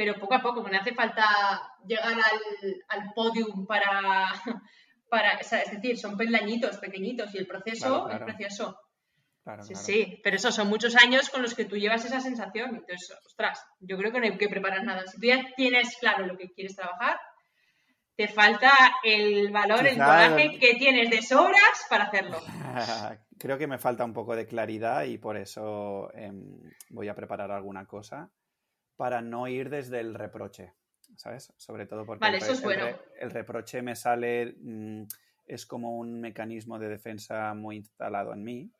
pero 0.00 0.18
poco 0.18 0.32
a 0.32 0.40
poco, 0.40 0.62
me 0.62 0.78
hace 0.78 0.94
falta 0.94 1.28
llegar 1.86 2.14
al, 2.14 2.84
al 2.88 3.12
podium 3.12 3.66
para, 3.66 4.30
para, 5.10 5.32
es 5.34 5.50
decir, 5.50 5.98
son 5.98 6.16
peldañitos 6.16 6.78
pequeñitos 6.78 7.34
y 7.34 7.36
el 7.36 7.46
proceso 7.46 8.08
es 8.08 8.18
precioso. 8.20 8.80
sí, 9.60 9.74
sí, 9.74 10.20
pero 10.24 10.36
eso 10.36 10.50
son 10.52 10.68
muchos 10.68 10.96
años 10.96 11.28
con 11.28 11.42
los 11.42 11.54
que 11.54 11.66
tú 11.66 11.76
llevas 11.76 12.02
esa 12.06 12.18
sensación. 12.18 12.76
Entonces, 12.76 13.14
ostras, 13.26 13.62
yo 13.78 13.98
creo 13.98 14.10
que 14.10 14.20
no 14.20 14.24
hay 14.24 14.38
que 14.38 14.48
preparar 14.48 14.82
nada. 14.84 15.06
Si 15.06 15.20
tú 15.20 15.26
ya 15.26 15.44
tienes 15.54 15.94
claro 15.98 16.24
lo 16.24 16.38
que 16.38 16.50
quieres 16.50 16.76
trabajar, 16.76 17.20
te 18.16 18.26
falta 18.26 18.72
el 19.04 19.50
valor, 19.50 19.86
el 19.86 19.98
coraje 19.98 20.58
que 20.58 20.76
tienes 20.76 21.10
de 21.10 21.20
sobras 21.20 21.86
para 21.90 22.04
hacerlo. 22.04 22.38
Creo 23.38 23.58
que 23.58 23.66
me 23.66 23.78
falta 23.78 24.02
un 24.06 24.14
poco 24.14 24.34
de 24.34 24.46
claridad 24.46 25.04
y 25.04 25.18
por 25.18 25.36
eso 25.36 26.10
em, 26.14 26.58
voy 26.88 27.08
a 27.08 27.14
preparar 27.14 27.50
alguna 27.50 27.84
cosa 27.84 28.30
para 29.00 29.22
no 29.22 29.48
ir 29.48 29.70
desde 29.70 29.98
el 29.98 30.12
reproche, 30.12 30.74
¿sabes? 31.16 31.54
Sobre 31.56 31.86
todo 31.86 32.04
porque 32.04 32.26
el, 33.18 33.30
reproche 33.30 33.80
me 33.80 33.96
sale, 33.96 34.56
mm, 34.60 35.04
es 35.46 35.64
como 35.64 35.96
un 35.96 36.20
mecanismo 36.20 36.78
de 36.78 36.90
defensa 36.90 37.54
muy 37.54 37.76
instalado 37.76 38.34
en 38.34 38.44
mí 38.44 38.70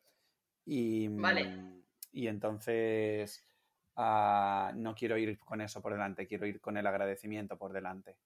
y, 0.67 1.09
mm, 1.09 1.83
y 2.13 2.27
entonces 2.27 3.49
ah, 3.97 4.73
no 4.75 4.95
quiero 4.95 5.17
ir 5.17 5.39
con 5.39 5.63
eso 5.63 5.81
por 5.81 5.93
delante, 5.93 6.27
quiero 6.27 6.45
ir 6.45 6.61
con 6.61 6.77
el 6.77 6.87
agradecimiento 6.87 7.57
por 7.57 7.73
delante. 7.73 8.19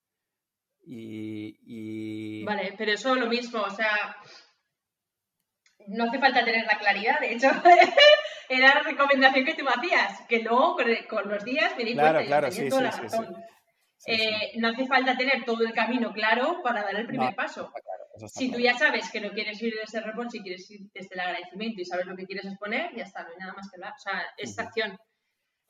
Y, 0.84 2.44
Vale, 2.44 2.74
pero 2.76 2.90
eso 2.90 3.14
lo 3.14 3.28
mismo, 3.28 3.62
o 3.62 3.70
sea, 3.70 4.16
no 5.86 6.06
hace 6.06 6.18
falta 6.18 6.44
tener 6.44 6.66
la 6.66 6.76
claridad, 6.76 7.20
de 7.20 7.34
hecho, 7.34 7.50
era 8.48 8.74
la 8.74 8.80
recomendación 8.82 9.44
que 9.44 9.54
tú 9.54 9.64
me 9.64 9.70
hacías, 9.70 10.20
que 10.28 10.40
luego 10.40 10.76
con, 11.08 11.28
los 11.28 11.44
días 11.44 11.76
me 11.76 11.84
di 11.84 11.94
claro, 11.94 12.24
claro, 12.24 12.50
sí, 12.50 12.68
la 12.68 12.90
razón. 12.90 13.36
Eh, 14.06 14.52
no 14.56 14.68
hace 14.68 14.86
falta 14.86 15.16
tener 15.16 15.44
todo 15.44 15.64
el 15.64 15.72
camino 15.72 16.12
claro 16.12 16.60
para 16.62 16.82
dar 16.82 16.96
el 16.96 17.06
primer 17.06 17.34
paso. 17.34 17.72
si 18.26 18.50
tú 18.50 18.58
ya 18.58 18.76
sabes 18.76 19.10
que 19.10 19.20
no 19.20 19.30
quieres 19.30 19.60
ir 19.62 19.74
desde 19.74 19.98
el 19.98 20.04
reproche 20.04 20.38
y 20.38 20.42
quieres 20.42 20.70
ir 20.70 20.80
desde 20.92 21.14
el 21.14 21.20
agradecimiento 21.20 21.80
y 21.80 21.84
sabes 21.86 22.06
lo 22.06 22.14
que 22.14 22.26
quieres 22.26 22.44
exponer, 22.44 22.94
ya 22.94 23.04
está, 23.04 23.22
no 23.22 23.30
hay 23.30 23.36
nada 23.38 23.54
más 23.54 23.70
que 23.70 23.76
hablar. 23.76 23.94
O 23.96 23.98
sea, 23.98 24.22
es 24.36 24.58
acción. 24.58 24.98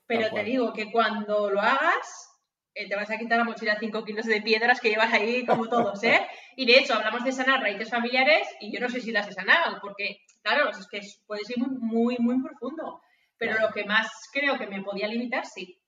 Pero 0.07 0.31
te 0.35 0.43
digo 0.43 0.73
que 0.73 0.91
cuando 0.91 1.51
lo 1.51 1.61
hagas, 1.61 2.34
eh, 2.75 2.89
te 2.89 2.97
vas 2.97 3.11
a 3.11 3.19
quitar 3.19 3.39
la 3.39 3.45
mochila 3.45 3.77
5 3.79 4.05
kilos 4.05 4.27
de 4.27 4.43
piedras 4.43 4.81
que 4.81 4.91
llevas 4.91 5.13
ahí 5.13 5.47
como 5.47 5.69
todos, 5.69 6.03
¿eh? 6.03 6.27
Y 6.57 6.67
de 6.67 6.79
hecho, 6.79 6.95
hablamos 6.95 7.25
de 7.25 7.33
sanar 7.33 7.61
raíces 7.61 7.91
familiares 7.91 8.49
y 8.61 8.73
yo 8.73 8.81
no 8.81 8.89
sé 8.89 9.01
si 9.01 9.13
las 9.13 9.29
he 9.29 9.33
sanado, 9.33 9.79
porque, 9.81 10.19
claro, 10.43 10.71
es 10.71 10.87
que 10.89 11.01
puede 11.27 11.45
ser 11.45 11.59
muy, 11.59 12.17
muy, 12.19 12.41
profundo. 12.43 13.01
Pero 13.37 13.59
lo 13.59 13.71
que 13.73 13.85
más 13.85 14.09
creo 14.33 14.57
que 14.57 14.69
me 14.69 14.83
podía 14.83 15.09
limitar, 15.09 15.45
sí. 15.47 15.81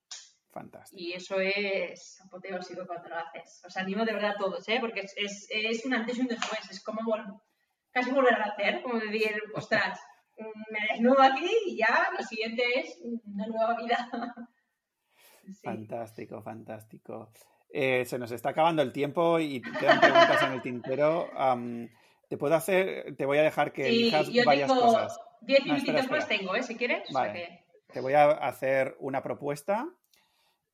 Fantástico. 0.50 1.00
Y 1.00 1.12
eso 1.12 1.38
es 1.38 2.20
apoteósico 2.24 2.84
cuando 2.86 3.08
lo 3.08 3.16
haces. 3.16 3.62
Os 3.64 3.76
animo 3.76 4.04
de 4.04 4.14
verdad 4.14 4.32
a 4.32 4.38
todos, 4.38 4.68
¿eh? 4.68 4.78
Porque 4.80 5.00
es, 5.00 5.46
es, 5.50 5.84
un 5.84 5.94
antes 5.94 6.18
y 6.18 6.22
un 6.22 6.28
después. 6.28 6.68
Es 6.70 6.82
como 6.82 7.00
casi 7.92 8.10
volver 8.10 8.34
a 8.34 8.52
hacer, 8.52 8.82
como 8.82 8.98
decir, 8.98 9.40
ostras, 9.54 10.00
me 10.36 10.78
desnudo 10.92 11.22
aquí 11.22 11.48
y 11.66 11.78
ya 11.78 12.10
lo 12.16 12.22
siguiente 12.24 12.62
es 12.80 12.98
una 13.02 13.46
nueva 13.46 13.76
vida. 13.76 14.10
Fantástico, 15.62 16.42
fantástico. 16.42 17.30
Eh, 17.68 18.04
se 18.04 18.18
nos 18.18 18.30
está 18.30 18.50
acabando 18.50 18.82
el 18.82 18.92
tiempo 18.92 19.38
y 19.38 19.60
quedan 19.60 20.00
preguntas 20.00 20.42
en 20.42 20.52
el 20.52 20.62
tintero. 20.62 21.28
te 22.28 22.36
puedo 22.36 22.54
hacer, 22.54 23.14
te 23.16 23.26
voy 23.26 23.38
a 23.38 23.42
dejar 23.42 23.72
que 23.72 23.88
elijas 23.88 24.28
varias 24.44 24.70
cosas. 24.70 25.20
Diez 25.40 25.64
minutitos 25.64 26.10
más 26.10 26.28
tengo, 26.28 26.54
¿eh? 26.54 26.62
Si 26.62 26.76
quieres. 26.76 27.08
Te 27.92 28.00
voy 28.00 28.14
a 28.14 28.30
hacer 28.30 28.96
una 28.98 29.22
propuesta 29.22 29.88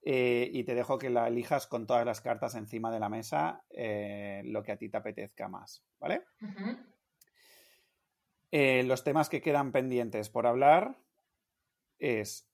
eh, 0.03 0.49
y 0.53 0.65
te 0.65 0.75
dejo 0.75 0.99
que 0.99 1.11
la 1.11 1.29
elijas 1.29 1.67
con 1.67 1.87
todas 1.87 2.07
las 2.07 2.21
cartas 2.21 2.55
encima 2.55 2.91
de 2.91 3.01
la 3.01 3.09
mesa, 3.09 3.65
eh, 3.71 4.43
lo 4.45 4.63
que 4.63 4.73
a 4.73 4.77
ti 4.77 4.89
te 4.89 4.97
apetezca 4.97 5.49
más, 5.49 5.85
¿vale? 5.99 6.23
los 8.85 9.03
temas 9.03 9.31
que 9.31 9.41
quedan 9.41 9.73
pendientes 9.73 10.29
por 10.29 10.47
hablar 10.47 10.99
es, 11.99 12.51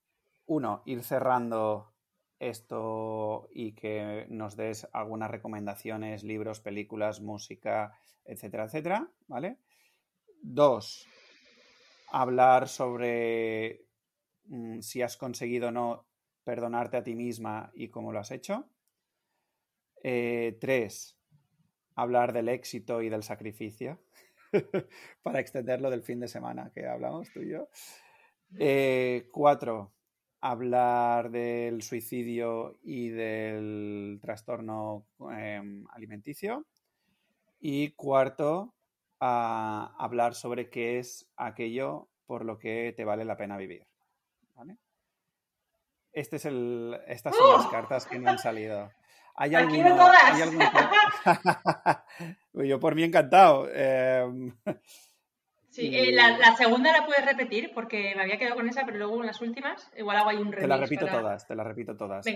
uno, 0.46 0.82
ir 0.86 1.02
cerrando 1.02 1.92
esto 2.38 3.48
y 3.52 3.72
que 3.72 4.26
nos 4.28 4.56
des 4.56 4.88
algunas 4.92 5.30
recomendaciones, 5.30 6.22
libros, 6.22 6.60
películas, 6.60 7.20
música, 7.20 7.98
etcétera, 8.24 8.64
etcétera, 8.64 9.10
¿vale? 9.26 9.58
Dos, 10.40 11.06
hablar 12.10 12.68
sobre 12.68 13.86
mm, 14.44 14.80
si 14.80 15.02
has 15.02 15.16
conseguido 15.16 15.68
o 15.68 15.72
no 15.72 16.06
perdonarte 16.44 16.96
a 16.96 17.02
ti 17.02 17.14
misma 17.14 17.70
y 17.74 17.88
cómo 17.88 18.12
lo 18.12 18.20
has 18.20 18.30
hecho. 18.30 18.70
Eh, 20.02 20.56
tres, 20.60 21.18
hablar 21.94 22.32
del 22.32 22.48
éxito 22.48 23.02
y 23.02 23.08
del 23.08 23.22
sacrificio 23.24 24.00
para 25.22 25.40
extenderlo 25.40 25.90
del 25.90 26.02
fin 26.02 26.20
de 26.20 26.28
semana 26.28 26.70
que 26.72 26.86
hablamos 26.86 27.30
tú 27.32 27.40
y 27.40 27.50
yo. 27.50 27.68
Eh, 28.58 29.28
cuatro, 29.32 29.92
hablar 30.40 31.30
del 31.30 31.82
suicidio 31.82 32.78
y 32.82 33.08
del 33.08 34.18
trastorno 34.20 35.06
em, 35.30 35.86
alimenticio. 35.90 36.66
Y 37.60 37.90
cuarto, 37.90 38.74
hablar 39.18 40.34
sobre 40.34 40.70
qué 40.70 40.98
es 40.98 41.28
aquello 41.36 42.08
por 42.26 42.44
lo 42.44 42.58
que 42.58 42.92
te 42.96 43.04
vale 43.04 43.24
la 43.24 43.36
pena 43.36 43.56
vivir. 43.56 43.84
Este 46.12 46.36
es 46.36 46.44
el, 46.46 46.98
estas 47.06 47.36
son 47.36 47.58
las 47.58 47.66
¡Oh! 47.66 47.70
cartas 47.70 48.06
que 48.06 48.18
no 48.18 48.30
han 48.30 48.38
salido. 48.38 48.90
¿Hay 49.36 49.54
alguno, 49.54 49.96
Yo 52.66 52.80
por 52.80 52.96
mí 52.96 53.04
encantado. 53.04 53.68
Em, 53.72 54.52
sí, 55.78 55.90
eh, 55.94 56.12
la, 56.12 56.56
segunda 56.56 56.92
la 56.92 57.06
puedes 57.06 57.24
repetir 57.24 57.72
porque 57.74 58.14
me 58.16 58.22
había 58.22 58.38
quedado 58.38 58.56
con 58.56 58.68
esa, 58.68 58.84
pero 58.84 58.98
luego 58.98 59.20
en 59.20 59.26
las 59.26 59.40
últimas 59.40 59.90
igual 59.96 60.16
hago 60.16 60.30
ahí 60.30 60.36
un 60.36 60.52
remix 60.52 60.62
Te 60.62 60.68
la 60.68 60.76
repito 60.76 61.06
todas, 61.06 61.46
te 61.46 61.54
las 61.54 61.66
repito 61.66 61.96
todas. 61.96 62.26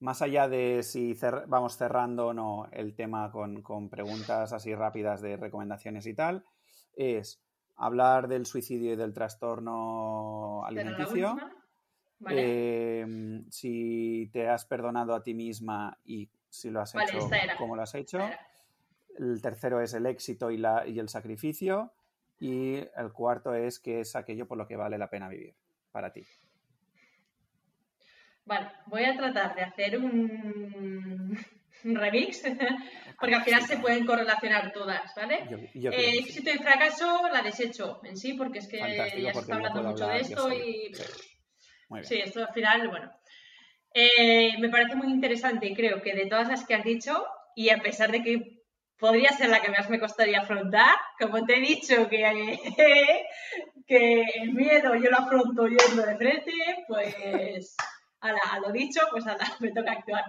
Más 0.00 0.22
allá 0.22 0.48
de 0.48 0.82
si 0.84 1.16
vamos 1.48 1.76
cerrando 1.76 2.28
o 2.28 2.34
no 2.34 2.68
el 2.70 2.94
tema 2.94 3.32
con, 3.32 3.88
preguntas 3.88 4.52
así 4.52 4.74
rápidas 4.74 5.20
de 5.20 5.36
recomendaciones 5.36 6.06
y 6.06 6.14
tal, 6.14 6.44
es 6.94 7.42
hablar 7.76 8.28
del 8.28 8.46
suicidio 8.46 8.92
y 8.92 8.96
del 8.96 9.12
trastorno 9.12 10.64
alimenticio. 10.64 11.36
Em, 12.26 13.48
si 13.50 14.28
te 14.32 14.48
has 14.48 14.64
perdonado 14.64 15.14
a 15.14 15.22
ti 15.22 15.34
misma 15.34 15.96
y 16.04 16.28
si 16.48 16.70
lo 16.70 16.80
has 16.80 16.94
hecho, 16.94 17.28
cómo 17.56 17.76
lo 17.76 17.82
has 17.82 17.94
hecho. 17.94 18.18
El 19.18 19.40
tercero 19.42 19.80
es 19.80 19.94
el 19.94 20.06
éxito 20.06 20.50
y, 20.50 20.58
la, 20.58 20.86
y 20.86 20.98
el 20.98 21.08
sacrificio. 21.08 21.92
Y 22.40 22.76
el 22.76 23.12
cuarto 23.12 23.54
es 23.54 23.80
que 23.80 24.00
es 24.00 24.14
aquello 24.14 24.46
por 24.46 24.58
lo 24.58 24.66
que 24.66 24.76
vale 24.76 24.98
la 24.98 25.10
pena 25.10 25.28
vivir 25.28 25.54
para 25.90 26.12
ti. 26.12 26.24
Vale, 28.44 28.70
voy 28.86 29.04
a 29.04 29.16
tratar 29.16 29.54
de 29.54 29.62
hacer 29.62 29.98
un, 29.98 31.38
remix, 31.84 32.42
porque 33.20 33.34
al 33.34 33.44
final 33.44 33.62
se 33.62 33.76
pueden 33.78 34.06
correlacionar 34.06 34.72
todas, 34.72 35.14
¿vale? 35.14 35.70
Eh, 35.74 36.18
éxito 36.18 36.50
y 36.50 36.58
fracaso 36.58 37.28
la 37.30 37.42
desecho 37.42 38.00
en 38.04 38.16
sí, 38.16 38.34
porque 38.34 38.60
es 38.60 38.68
que 38.68 38.78
ya 38.78 39.32
se 39.32 39.40
está 39.40 39.54
hablando 39.54 39.82
mucho 39.82 40.06
de 40.06 40.20
esto 40.20 40.52
y... 40.52 40.92
Sí, 42.02 42.20
esto 42.20 42.40
al 42.40 42.52
final, 42.52 42.88
bueno. 42.88 43.10
Eh, 43.92 44.58
me 44.58 44.68
parece 44.68 44.94
muy 44.94 45.08
interesante 45.08 45.66
y 45.66 45.74
creo 45.74 46.02
que 46.02 46.14
de 46.14 46.26
todas 46.26 46.48
las 46.48 46.66
que 46.66 46.74
has 46.74 46.84
dicho, 46.84 47.26
y 47.56 47.70
a 47.70 47.78
pesar 47.78 48.12
de 48.12 48.22
que 48.22 48.57
podría 48.98 49.30
ser 49.30 49.48
la 49.48 49.60
que 49.60 49.70
más 49.70 49.88
me 49.88 50.00
costaría 50.00 50.40
afrontar, 50.40 50.94
como 51.18 51.44
te 51.44 51.56
he 51.56 51.60
dicho 51.60 52.08
que, 52.08 52.58
que 53.86 54.22
el 54.22 54.52
miedo 54.52 54.94
yo 54.94 55.10
lo 55.10 55.18
afronto 55.18 55.66
yendo 55.66 56.02
de 56.02 56.16
frente, 56.16 56.52
pues 56.86 57.76
a, 58.20 58.58
lo 58.60 58.72
dicho, 58.72 59.00
pues 59.10 59.26
a 59.26 59.36
la, 59.36 59.46
me 59.60 59.72
toca 59.72 59.92
actuar. 59.92 60.24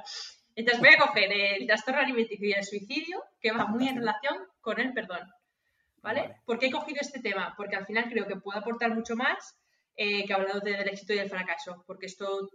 Entonces 0.55 0.82
voy 0.82 0.89
a 0.93 1.07
coger 1.07 1.32
el 1.32 1.67
trastorno 1.67 2.01
alimenticio 2.01 2.49
y 2.49 2.53
el 2.53 2.63
suicidio, 2.63 3.24
que 3.39 3.51
va 3.51 3.65
muy 3.65 3.88
en 3.88 3.97
relación 3.97 4.38
con 4.61 4.80
el 4.80 4.93
perdón. 4.93 5.32
¿Vale? 6.01 6.38
¿Por 6.45 6.59
qué 6.59 6.67
he 6.67 6.72
cogido 6.72 6.99
este 7.01 7.20
tema? 7.20 7.53
Porque 7.57 7.76
al 7.76 7.86
final 7.86 8.09
creo 8.09 8.26
que 8.26 8.38
puede 8.38 8.59
aportar 8.59 8.95
mucho 8.95 9.17
más 9.17 9.57
eh, 9.97 10.26
que 10.26 10.34
hablado 10.34 10.61
del 10.61 10.88
éxito 10.88 11.11
y 11.13 11.17
del 11.17 11.30
fracaso, 11.30 11.84
porque 11.86 12.05
esto 12.05 12.49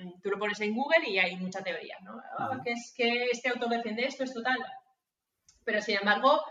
mm, 0.00 0.20
tú 0.20 0.30
lo 0.30 0.40
pones 0.40 0.60
en 0.60 0.74
Google 0.74 1.08
y 1.08 1.18
hay 1.18 1.36
mucha 1.36 1.62
teoría, 1.62 1.96
¿no? 2.02 2.20
Ah, 2.36 2.58
que 2.64 2.72
es 2.72 2.92
que 2.96 3.26
este 3.26 3.48
autor 3.48 3.68
defiende 3.68 4.06
esto, 4.06 4.24
es 4.24 4.34
total. 4.34 4.58
Pero 5.70 5.82
sin 5.82 5.98
embargo, 5.98 6.44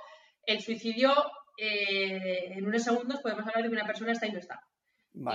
el 0.46 0.62
suicidio 0.62 1.14
eh, 1.58 2.54
en 2.54 2.66
unos 2.66 2.84
segundos 2.84 3.20
podemos 3.20 3.46
hablar 3.46 3.64
de 3.64 3.70
que 3.70 3.76
una 3.76 3.86
persona 3.86 4.14
está 4.14 4.28
y 4.28 4.32
no 4.32 4.40
está. 4.40 4.62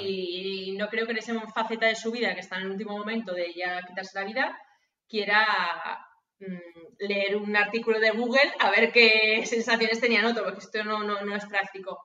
Y 0.00 0.74
no 0.78 0.88
creo 0.88 1.04
que 1.04 1.12
en 1.12 1.18
esa 1.18 1.38
faceta 1.48 1.86
de 1.86 1.94
su 1.94 2.10
vida, 2.10 2.32
que 2.32 2.40
está 2.40 2.56
en 2.56 2.62
el 2.62 2.70
último 2.70 2.96
momento 2.96 3.34
de 3.34 3.52
ya 3.52 3.82
quitarse 3.86 4.18
la 4.18 4.24
vida, 4.24 4.58
quiera 5.06 5.46
mm, 6.38 6.96
leer 7.00 7.36
un 7.36 7.54
artículo 7.54 8.00
de 8.00 8.12
Google 8.12 8.54
a 8.58 8.70
ver 8.70 8.90
qué 8.90 9.42
sensaciones 9.44 10.00
tenían 10.00 10.24
otro, 10.24 10.44
porque 10.44 10.60
esto 10.60 10.82
no, 10.82 11.02
no, 11.04 11.20
no 11.20 11.36
es 11.36 11.44
práctico. 11.44 11.98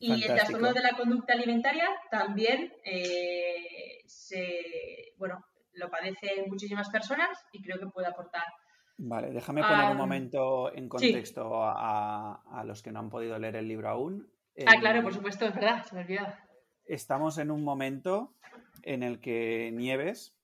Y 0.00 0.24
el 0.24 0.34
trastorno 0.34 0.72
de 0.72 0.82
la 0.82 0.96
conducta 0.96 1.34
alimentaria 1.34 1.88
también 2.10 2.72
eh, 2.84 4.02
se, 4.06 5.14
bueno, 5.18 5.38
lo 5.74 5.88
padecen 5.88 6.48
muchísimas 6.48 6.90
personas 6.90 7.38
y 7.52 7.62
creo 7.62 7.78
que 7.78 7.86
puede 7.86 8.08
aportar. 8.08 8.42
Vale, 9.04 9.32
déjame 9.32 9.62
poner 9.62 9.90
un 9.90 9.96
momento 9.96 10.72
en 10.72 10.88
contexto 10.88 11.64
a, 11.64 12.62
los 12.64 12.84
que 12.84 12.92
no 12.92 13.00
han 13.00 13.10
podido 13.10 13.36
leer 13.36 13.56
el 13.56 13.66
libro 13.66 13.88
aún. 13.88 14.30
Ah, 14.64 14.78
claro, 14.78 15.02
por 15.02 15.12
supuesto, 15.12 15.44
es 15.44 15.54
verdad, 15.56 15.84
se 15.84 15.96
me 15.96 16.02
olvidaba. 16.02 16.38
Estamos 16.84 17.38
en 17.38 17.50
un 17.50 17.64
momento 17.64 18.36
en 18.82 19.02
el 19.02 19.20
que 19.20 19.72
Nieves, 19.74 20.36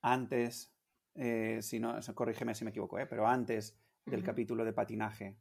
antes, 0.00 0.74
eh, 1.14 1.58
si 1.62 1.78
no, 1.78 2.00
corrígeme 2.16 2.56
si 2.56 2.64
me 2.64 2.70
equivoco, 2.70 2.98
eh, 2.98 3.06
pero 3.06 3.28
antes 3.28 3.78
del 4.06 4.24
capítulo 4.24 4.64
de 4.64 4.72
patinaje 4.72 5.36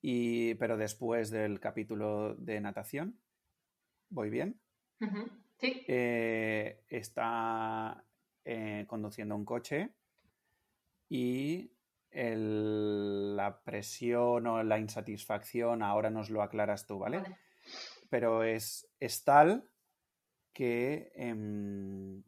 y, 0.00 0.54
pero 0.54 0.76
después 0.76 1.30
del 1.30 1.60
capítulo 1.60 2.34
de 2.34 2.60
natación, 2.60 3.16
¿voy 4.08 4.28
bien? 4.28 4.60
Sí. 5.60 5.84
Eh, 5.86 6.82
está 6.88 8.04
eh, 8.44 8.86
conduciendo 8.88 9.36
un 9.36 9.44
coche 9.44 9.94
y 11.14 11.70
la 12.14 13.60
presión 13.64 14.46
o 14.46 14.62
la 14.62 14.78
insatisfacción, 14.78 15.82
ahora 15.82 16.08
nos 16.08 16.30
lo 16.30 16.42
aclaras 16.42 16.86
tú, 16.86 16.98
¿vale? 16.98 17.22
Pero 18.08 18.44
es, 18.44 18.88
es, 18.98 19.22
tal 19.22 19.68
que 20.54 21.12
em, 21.14 22.22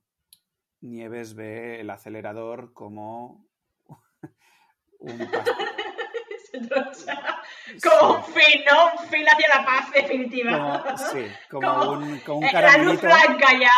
Nieves 0.83 1.35
ve 1.35 1.81
el 1.81 1.89
acelerador 1.89 2.75
como 2.75 3.49
un 4.99 5.19
como 7.83 8.17
un 8.17 8.25
fin, 8.25 8.65
¿no? 8.71 8.93
Un 9.01 9.09
fin 9.09 9.25
hacia 9.27 9.49
la 9.49 9.65
paz 9.65 9.91
definitiva. 9.93 10.83
Como, 10.83 10.99
sí, 10.99 11.27
como, 11.51 11.91
un, 11.93 12.19
como 12.19 12.41
un 12.41 12.49
caramelito. 12.49 13.09
La 13.09 13.17
luz 13.17 13.29
blanca 13.29 13.59
ya. 13.59 13.73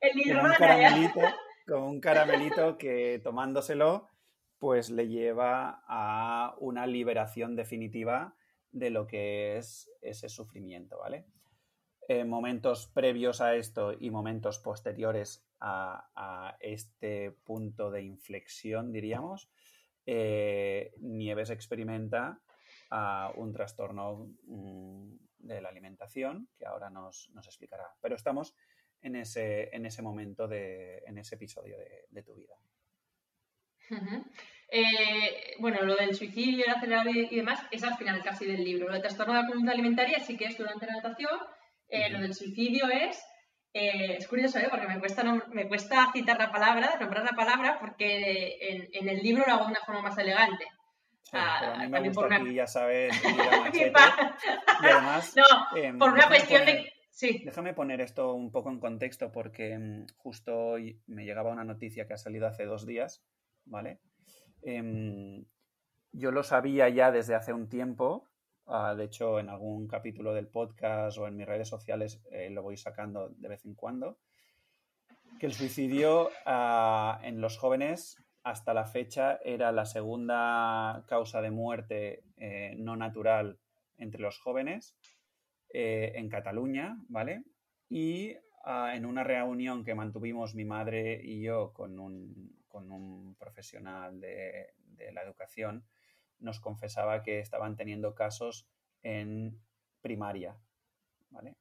El 0.00 0.34
como 0.34 0.42
un 0.42 0.54
caramelito, 0.54 1.20
como 1.68 1.88
un 1.88 2.00
caramelito 2.00 2.78
que 2.78 3.20
tomándoselo, 3.22 4.08
pues 4.58 4.90
le 4.90 5.08
lleva 5.08 5.84
a 5.86 6.54
una 6.58 6.86
liberación 6.86 7.54
definitiva 7.54 8.34
de 8.72 8.90
lo 8.90 9.06
que 9.06 9.56
es 9.58 9.90
ese 10.00 10.28
sufrimiento, 10.28 10.98
¿vale? 10.98 11.26
momentos 12.24 12.86
previos 12.86 13.42
a 13.42 13.54
esto 13.54 13.92
y 13.92 14.10
momentos 14.10 14.58
posteriores 14.58 15.46
a, 15.60 16.56
este 16.60 17.32
punto 17.44 17.90
de 17.90 18.02
inflexión, 18.02 18.92
diríamos, 18.92 19.50
eh, 20.06 20.94
Nieves 21.00 21.50
experimenta 21.50 22.40
un 23.36 23.52
trastorno 23.52 24.30
mm, 24.44 25.16
de 25.40 25.60
la 25.60 25.68
alimentación 25.68 26.48
que 26.58 26.66
ahora 26.66 26.88
nos, 26.88 27.30
explicará. 27.44 27.84
Pero 28.00 28.16
estamos 28.16 28.54
en 29.02 29.16
ese, 29.16 29.74
en 29.74 29.86
ese 29.86 30.02
momento, 30.02 30.48
de, 30.48 30.98
en 31.06 31.18
ese 31.18 31.36
episodio 31.36 31.76
de, 32.10 32.22
tu 32.22 32.34
vida. 32.34 32.54
Eh, 34.70 35.54
bueno, 35.60 35.82
lo 35.82 35.96
del 35.96 36.14
suicidio, 36.14 36.64
el 36.66 36.72
acelerador 36.72 37.16
y, 37.16 37.36
demás 37.36 37.60
es 37.70 37.82
al 37.84 37.96
final 37.96 38.22
casi 38.22 38.46
del 38.46 38.64
libro. 38.64 38.86
Lo 38.86 38.92
del 38.92 39.02
trastorno 39.02 39.34
de 39.34 39.42
la 39.42 39.48
conducta 39.48 39.72
alimentaria 39.72 40.20
sí 40.20 40.36
que 40.36 40.46
es 40.46 40.58
durante 40.58 40.86
la 40.86 40.96
natación. 40.96 41.38
Eh, 41.88 42.10
lo 42.10 42.20
del 42.20 42.34
suicidio 42.34 42.88
es 42.90 43.18
eh, 43.74 44.16
es 44.18 44.26
curioso, 44.26 44.58
¿eh? 44.58 44.68
porque 44.70 44.88
me 44.88 44.98
cuesta, 44.98 45.22
me 45.50 45.68
cuesta 45.68 46.10
citar 46.12 46.38
la 46.38 46.50
palabra, 46.50 46.96
nombrar 46.98 47.24
la 47.24 47.32
palabra, 47.32 47.78
porque 47.78 48.56
en, 48.92 49.08
el 49.08 49.18
libro 49.18 49.44
lo 49.46 49.52
hago 49.52 49.64
de 49.66 49.72
una 49.72 49.84
forma 49.84 50.02
más 50.02 50.18
elegante. 50.18 50.66
a 51.32 51.76
mí 51.78 51.88
me 51.88 52.08
gusta 52.08 52.34
aquí, 52.34 52.54
ya 52.54 52.66
sabes, 52.66 53.14
y 53.74 54.86
además... 54.86 55.34
No, 55.36 55.78
em, 55.78 55.98
por 55.98 56.12
una 56.12 56.26
cuestión 56.28 56.64
de... 56.64 56.92
Sí. 57.18 57.42
Déjame 57.44 57.74
poner 57.74 58.00
esto 58.00 58.32
un 58.32 58.52
poco 58.52 58.70
en 58.70 58.78
contexto 58.78 59.32
porque 59.32 59.72
em, 59.72 60.06
justo 60.16 60.56
hoy 60.56 61.00
me 61.06 61.24
llegaba 61.24 61.50
una 61.50 61.64
noticia 61.64 62.06
que 62.06 62.14
ha 62.14 62.18
salido 62.18 62.46
hace 62.46 62.64
dos 62.64 62.86
días, 62.86 63.24
¿vale? 63.64 63.98
Em, 64.62 65.44
yo 66.12 66.30
lo 66.30 66.44
sabía 66.44 66.88
ya 66.88 67.10
desde 67.10 67.34
hace 67.34 67.52
un 67.52 67.68
tiempo, 67.68 68.28
Ah, 68.70 68.94
de 68.94 69.04
hecho, 69.04 69.40
en 69.40 69.48
algún 69.48 69.88
capítulo 69.88 70.34
del 70.34 70.46
podcast 70.46 71.16
o 71.16 71.26
en 71.26 71.36
mis 71.36 71.46
redes 71.46 71.68
sociales 71.68 72.20
eh, 72.30 72.50
lo 72.50 72.62
voy 72.62 72.76
sacando 72.76 73.30
de 73.30 73.48
vez 73.48 73.64
en 73.64 73.74
cuando, 73.74 74.18
que 75.40 75.46
el 75.46 75.54
suicidio 75.54 76.28
ah, 76.44 77.18
en 77.22 77.40
los 77.40 77.56
jóvenes 77.56 78.22
hasta 78.42 78.74
la 78.74 78.84
fecha 78.84 79.38
era 79.42 79.72
la 79.72 79.86
segunda 79.86 81.02
causa 81.08 81.40
de 81.40 81.50
muerte 81.50 82.24
eh, 82.36 82.74
no 82.76 82.94
natural 82.94 83.58
entre 83.96 84.20
los 84.20 84.38
jóvenes 84.38 84.94
eh, 85.70 86.12
en 86.14 86.28
Cataluña, 86.28 86.98
¿vale? 87.08 87.44
Y 87.88 88.36
ah, 88.64 88.92
en 88.94 89.06
una 89.06 89.24
reunión 89.24 89.84
que 89.84 89.94
mantuvimos 89.94 90.54
mi 90.54 90.64
madre 90.64 91.20
y 91.22 91.42
yo 91.42 91.72
con 91.72 91.98
un, 91.98 92.56
profesional 93.38 94.20
de 94.20 94.72
la 95.12 95.22
educación, 95.22 95.84
nos 96.38 96.60
confesaba 96.60 97.22
que 97.22 97.40
estaban 97.40 97.74
teniendo 97.76 98.14
casos 98.14 98.68
en 99.02 99.60
primaria, 100.00 100.56
¿vale? 101.30 101.56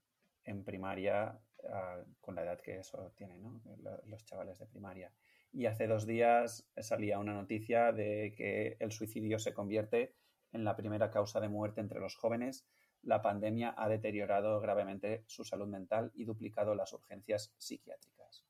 en 0.47 0.63
primaria 0.63 1.39
ah, 1.69 2.03
con 2.21 2.35
la 2.35 2.43
edad 2.43 2.59
que 2.59 2.79
eso 2.79 3.11
tiene, 3.15 3.37
¿no? 3.37 3.61
Los 4.05 4.25
chavales 4.25 4.57
de 4.57 4.65
primaria. 4.65 5.11
Y 5.51 5.65
hace 5.65 5.87
dos 5.87 6.05
días 6.07 6.67
salía 6.77 7.19
una 7.19 7.33
noticia 7.33 7.91
de 7.91 8.33
que 8.35 8.77
el 8.79 8.91
suicidio 8.91 9.39
se 9.39 9.53
convierte 9.53 10.15
en 10.53 10.63
la 10.63 10.75
primera 10.75 11.11
causa 11.11 11.39
de 11.39 11.49
muerte 11.49 11.81
entre 11.81 11.99
los 11.99 12.15
jóvenes. 12.15 12.65
La 13.07 13.21
pandemia 13.21 13.73
ha 13.77 13.87
deteriorado 13.87 14.59
gravemente 14.59 15.23
su 15.27 15.45
salud 15.45 15.67
mental 15.67 16.11
y 16.13 16.25
duplicado 16.25 16.75
las 16.75 16.91
urgencias 16.91 17.53
psiquiátricas. 17.57 18.43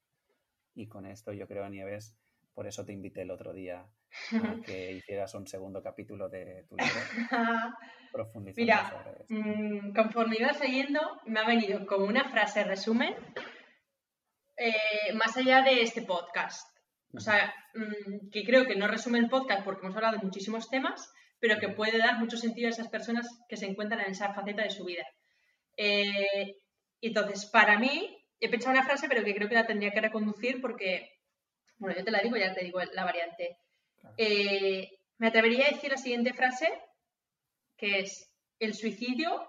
Y 0.73 0.87
con 0.87 1.05
esto 1.05 1.31
yo 1.31 1.47
creo, 1.47 1.69
Nieves, 1.69 2.17
por 2.55 2.65
eso 2.65 2.83
te 2.83 2.91
invité 2.91 3.21
el 3.21 3.29
otro 3.29 3.53
día 3.53 3.81
a 3.81 3.87
que 4.65 4.93
hicieras 4.93 5.35
un 5.35 5.45
segundo 5.45 5.83
capítulo 5.83 6.27
de 6.27 6.65
tu 6.67 6.75
libro. 6.75 6.91
profundizando 8.11 8.63
Mira, 8.63 8.89
sobre 8.89 9.21
esto. 9.21 9.35
Mm, 9.35 9.93
conforme 9.93 10.37
ibas 10.39 10.59
leyendo, 10.59 11.01
me 11.27 11.39
ha 11.39 11.45
venido 11.45 11.85
como 11.85 12.07
una 12.07 12.27
frase 12.27 12.63
resumen 12.63 13.13
eh, 14.57 15.13
más 15.13 15.37
allá 15.37 15.61
de 15.61 15.83
este 15.83 16.01
podcast. 16.01 16.75
O 17.13 17.19
sea, 17.19 17.53
mm, 17.75 18.31
que 18.31 18.43
creo 18.43 18.65
que 18.65 18.75
no 18.75 18.87
resume 18.87 19.19
el 19.19 19.29
podcast 19.29 19.63
porque 19.63 19.85
hemos 19.85 19.95
hablado 19.95 20.17
de 20.17 20.23
muchísimos 20.23 20.67
temas, 20.67 21.13
pero 21.39 21.59
que 21.59 21.69
puede 21.69 21.97
dar 21.97 22.19
mucho 22.19 22.37
sentido 22.37 22.67
a 22.67 22.71
esas 22.71 22.89
personas 22.89 23.27
que 23.47 23.57
se 23.57 23.65
encuentran 23.65 24.01
en 24.01 24.11
esa 24.11 24.33
faceta 24.33 24.63
de 24.63 24.69
su 24.69 24.85
vida. 24.85 25.05
Eh, 25.75 26.55
entonces, 27.01 27.45
para 27.45 27.77
mí, 27.77 28.17
he 28.39 28.49
pensado 28.49 28.71
una 28.71 28.85
frase, 28.85 29.07
pero 29.07 29.23
que 29.23 29.35
creo 29.35 29.49
que 29.49 29.55
la 29.55 29.67
tendría 29.67 29.91
que 29.91 30.01
reconducir 30.01 30.61
porque, 30.61 31.11
bueno, 31.77 31.95
yo 31.97 32.03
te 32.03 32.11
la 32.11 32.19
digo, 32.19 32.37
ya 32.37 32.53
te 32.53 32.63
digo 32.63 32.79
la 32.93 33.05
variante. 33.05 33.57
Eh, 34.17 34.89
me 35.17 35.27
atrevería 35.27 35.67
a 35.67 35.71
decir 35.71 35.91
la 35.91 35.97
siguiente 35.97 36.33
frase, 36.33 36.67
que 37.75 37.99
es, 37.99 38.31
el 38.59 38.73
suicidio 38.73 39.47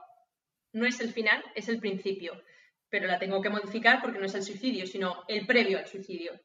no 0.72 0.86
es 0.86 1.00
el 1.00 1.12
final, 1.12 1.42
es 1.54 1.68
el 1.68 1.80
principio, 1.80 2.42
pero 2.90 3.06
la 3.06 3.18
tengo 3.18 3.40
que 3.40 3.50
modificar 3.50 4.00
porque 4.02 4.18
no 4.18 4.26
es 4.26 4.34
el 4.34 4.42
suicidio, 4.42 4.86
sino 4.86 5.24
el 5.28 5.46
previo 5.46 5.78
al 5.78 5.86
suicidio. 5.86 6.38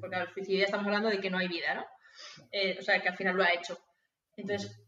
Porque 0.00 0.16
al 0.16 0.32
suicidio 0.32 0.60
ya 0.60 0.64
estamos 0.64 0.86
hablando 0.86 1.08
de 1.08 1.20
que 1.20 1.30
no 1.30 1.38
hay 1.38 1.48
vida, 1.48 1.74
¿no? 1.74 1.86
Eh, 2.50 2.76
o 2.78 2.82
sea, 2.82 3.00
que 3.00 3.08
al 3.08 3.16
final 3.16 3.36
lo 3.36 3.44
ha 3.44 3.52
hecho. 3.52 3.78
Entonces, 4.36 4.85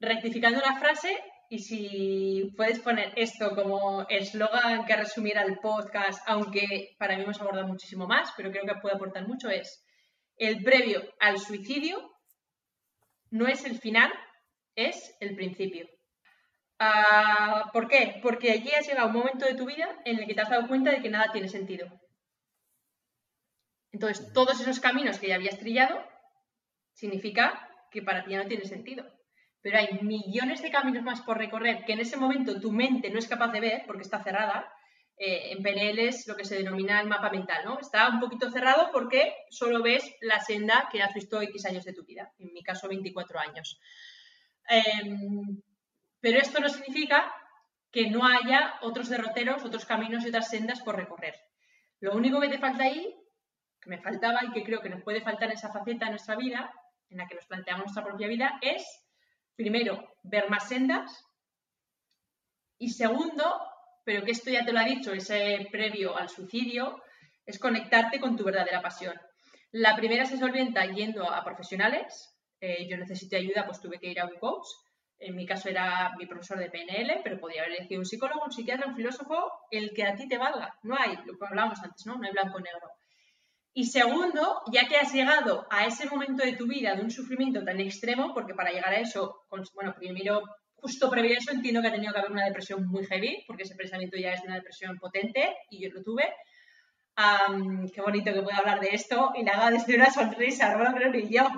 rectificando 0.00 0.60
la 0.60 0.78
frase, 0.78 1.16
y 1.48 1.58
si 1.58 2.52
puedes 2.56 2.78
poner 2.80 3.12
esto 3.16 3.54
como 3.54 4.06
eslogan 4.08 4.84
que 4.84 4.96
resumiera 4.96 5.42
el 5.42 5.58
podcast, 5.58 6.22
aunque 6.26 6.94
para 6.98 7.16
mí 7.16 7.24
hemos 7.24 7.40
abordado 7.40 7.66
muchísimo 7.66 8.06
más, 8.06 8.32
pero 8.36 8.50
creo 8.50 8.64
que 8.64 8.80
puede 8.80 8.96
aportar 8.96 9.26
mucho, 9.26 9.50
es 9.50 9.84
el 10.36 10.62
previo 10.62 11.02
al 11.18 11.38
suicidio 11.38 12.10
no 13.30 13.46
es 13.46 13.64
el 13.64 13.78
final, 13.78 14.12
es 14.74 15.16
el 15.20 15.34
principio. 15.34 15.88
Ah, 16.78 17.70
¿Por 17.72 17.88
qué? 17.88 18.18
Porque 18.22 18.50
allí 18.50 18.70
has 18.70 18.86
llegado 18.86 19.08
un 19.08 19.14
momento 19.14 19.46
de 19.46 19.54
tu 19.54 19.66
vida 19.66 19.88
en 20.04 20.18
el 20.18 20.26
que 20.26 20.34
te 20.34 20.40
has 20.40 20.50
dado 20.50 20.66
cuenta 20.66 20.90
de 20.90 21.00
que 21.00 21.10
nada 21.10 21.30
tiene 21.32 21.48
sentido. 21.48 21.86
Entonces, 23.92 24.32
todos 24.32 24.60
esos 24.60 24.80
caminos 24.80 25.18
que 25.18 25.28
ya 25.28 25.34
habías 25.34 25.58
trillado 25.58 26.02
significa 26.94 27.68
que 27.90 28.02
para 28.02 28.24
ti 28.24 28.32
ya 28.32 28.42
no 28.42 28.48
tiene 28.48 28.64
sentido. 28.64 29.04
Pero 29.62 29.78
hay 29.78 29.98
millones 30.02 30.62
de 30.62 30.70
caminos 30.70 31.02
más 31.02 31.20
por 31.22 31.38
recorrer 31.38 31.84
que 31.84 31.92
en 31.92 32.00
ese 32.00 32.16
momento 32.16 32.60
tu 32.60 32.72
mente 32.72 33.10
no 33.10 33.18
es 33.18 33.28
capaz 33.28 33.52
de 33.52 33.60
ver 33.60 33.82
porque 33.86 34.02
está 34.02 34.22
cerrada. 34.22 34.72
Eh, 35.16 35.52
en 35.52 35.62
PNL 35.62 35.98
es 35.98 36.26
lo 36.26 36.34
que 36.34 36.46
se 36.46 36.56
denomina 36.56 37.00
el 37.00 37.08
mapa 37.08 37.30
mental, 37.30 37.62
¿no? 37.64 37.78
Está 37.78 38.08
un 38.08 38.20
poquito 38.20 38.50
cerrado 38.50 38.90
porque 38.90 39.34
solo 39.50 39.82
ves 39.82 40.16
la 40.22 40.40
senda 40.40 40.88
que 40.90 41.02
has 41.02 41.12
visto 41.12 41.42
X 41.42 41.66
años 41.66 41.84
de 41.84 41.92
tu 41.92 42.04
vida, 42.04 42.32
en 42.38 42.54
mi 42.54 42.62
caso 42.62 42.88
24 42.88 43.38
años. 43.38 43.78
Em, 44.66 45.60
pero 46.20 46.38
esto 46.38 46.60
no 46.60 46.70
significa 46.70 47.30
que 47.90 48.08
no 48.08 48.24
haya 48.24 48.78
otros 48.80 49.10
derroteros, 49.10 49.64
otros 49.64 49.84
caminos 49.84 50.24
y 50.24 50.28
otras 50.28 50.48
sendas 50.48 50.80
por 50.80 50.96
recorrer. 50.96 51.34
Lo 52.00 52.14
único 52.14 52.40
que 52.40 52.48
te 52.48 52.58
falta 52.58 52.84
ahí 52.84 53.14
que 53.80 53.90
me 53.90 53.98
faltaba 53.98 54.44
y 54.44 54.52
que 54.52 54.62
creo 54.62 54.80
que 54.80 54.90
nos 54.90 55.02
puede 55.02 55.22
faltar 55.22 55.48
en 55.48 55.54
esa 55.54 55.72
faceta 55.72 56.06
de 56.06 56.12
nuestra 56.12 56.36
vida, 56.36 56.72
en 57.08 57.18
la 57.18 57.26
que 57.26 57.34
nos 57.34 57.46
planteamos 57.46 57.86
nuestra 57.86 58.04
propia 58.04 58.28
vida, 58.28 58.58
es, 58.60 58.84
primero, 59.60 60.14
ver 60.22 60.48
más 60.48 60.68
sendas 60.68 61.24
y 62.78 62.88
segundo, 62.88 63.60
pero 64.04 64.24
que 64.24 64.32
esto 64.32 64.50
ya 64.50 64.64
te 64.64 64.72
lo 64.72 64.78
ha 64.80 64.84
dicho, 64.84 65.12
ese 65.12 65.68
previo 65.70 66.16
al 66.16 66.30
suicidio, 66.30 67.02
es 67.44 67.58
conectarte 67.58 68.20
con 68.20 68.36
tu 68.36 68.44
verdadera 68.44 68.80
pasión. 68.80 69.14
La 69.72 69.94
primera 69.96 70.24
se 70.24 70.38
solventa 70.38 70.86
yendo 70.86 71.30
a 71.30 71.44
profesionales. 71.44 72.34
Eh, 72.60 72.88
yo 72.88 72.96
necesité 72.96 73.36
ayuda, 73.36 73.66
pues 73.66 73.80
tuve 73.80 73.98
que 73.98 74.10
ir 74.10 74.20
a 74.20 74.26
un 74.26 74.38
coach. 74.38 74.66
En 75.18 75.36
mi 75.36 75.44
caso 75.44 75.68
era 75.68 76.14
mi 76.18 76.26
profesor 76.26 76.58
de 76.58 76.70
PNL, 76.70 77.20
pero 77.22 77.38
podría 77.38 77.62
haber 77.62 77.74
elegido 77.74 78.00
un 78.00 78.06
psicólogo, 78.06 78.44
un 78.44 78.52
psiquiatra, 78.52 78.88
un 78.88 78.96
filósofo, 78.96 79.52
el 79.70 79.92
que 79.94 80.04
a 80.04 80.14
ti 80.14 80.26
te 80.26 80.38
valga. 80.38 80.74
No 80.82 80.96
hay, 80.98 81.16
lo 81.26 81.36
que 81.38 81.46
hablábamos 81.46 81.78
antes, 81.82 82.06
¿no? 82.06 82.16
No 82.16 82.26
hay 82.26 82.32
blanco-negro. 82.32 82.88
Y 83.72 83.84
segundo, 83.84 84.62
ya 84.72 84.88
que 84.88 84.96
has 84.96 85.12
llegado 85.12 85.66
a 85.70 85.86
ese 85.86 86.06
momento 86.06 86.44
de 86.44 86.54
tu 86.54 86.66
vida 86.66 86.94
de 86.94 87.02
un 87.02 87.10
sufrimiento 87.10 87.62
tan 87.64 87.80
extremo, 87.80 88.34
porque 88.34 88.54
para 88.54 88.72
llegar 88.72 88.92
a 88.92 88.98
eso, 88.98 89.44
bueno, 89.74 89.94
primero, 89.96 90.42
justo 90.74 91.08
previo 91.08 91.34
a 91.34 91.38
eso, 91.38 91.52
entiendo 91.52 91.80
que 91.80 91.88
ha 91.88 91.92
tenido 91.92 92.12
que 92.12 92.18
haber 92.18 92.32
una 92.32 92.46
depresión 92.46 92.86
muy 92.88 93.06
heavy, 93.06 93.44
porque 93.46 93.62
ese 93.62 93.76
pensamiento 93.76 94.16
ya 94.16 94.32
es 94.32 94.42
una 94.42 94.56
depresión 94.56 94.98
potente 94.98 95.56
y 95.70 95.82
yo 95.82 95.94
lo 95.94 96.02
tuve. 96.02 96.24
qué 97.94 98.00
bonito 98.00 98.32
que 98.32 98.42
pueda 98.42 98.58
hablar 98.58 98.80
de 98.80 98.88
esto 98.92 99.32
y 99.36 99.48
haga 99.48 99.70
desde 99.70 99.94
una 99.94 100.10
sonrisa, 100.10 100.74
no 100.74 100.84
lo 100.84 100.92
creo 100.92 101.10
ni 101.10 101.28
yo, 101.28 101.48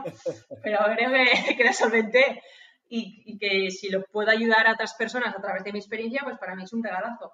pero 0.63 0.81
creo 0.95 1.13
que, 1.13 1.55
que 1.57 1.65
lo 1.65 1.73
solventé 1.73 2.43
y, 2.91 3.23
y, 3.25 3.39
que 3.39 3.71
si 3.71 3.89
lo 3.89 4.05
puedo 4.05 4.31
ayudar 4.31 4.67
a 4.67 4.73
otras 4.73 4.93
personas 4.95 5.35
a 5.35 5.41
través 5.41 5.65
de 5.65 5.73
mi 5.73 5.79
experiencia, 5.79 6.21
pues 6.25 6.37
para 6.39 6.55
mí 6.55 6.65
es 6.65 6.73
un 6.75 6.85
regalazo. 6.85 7.33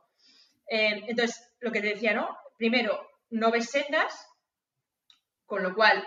Eh, 0.68 1.02
entonces, 1.08 1.52
lo 1.60 1.72
que 1.72 1.80
te 1.80 1.88
decía, 1.88 2.14
¿no? 2.14 2.28
Primero, 2.56 3.00
no 3.30 3.50
ves 3.50 3.70
sendas, 3.70 4.27
con 5.48 5.62
lo 5.62 5.74
cual, 5.74 6.06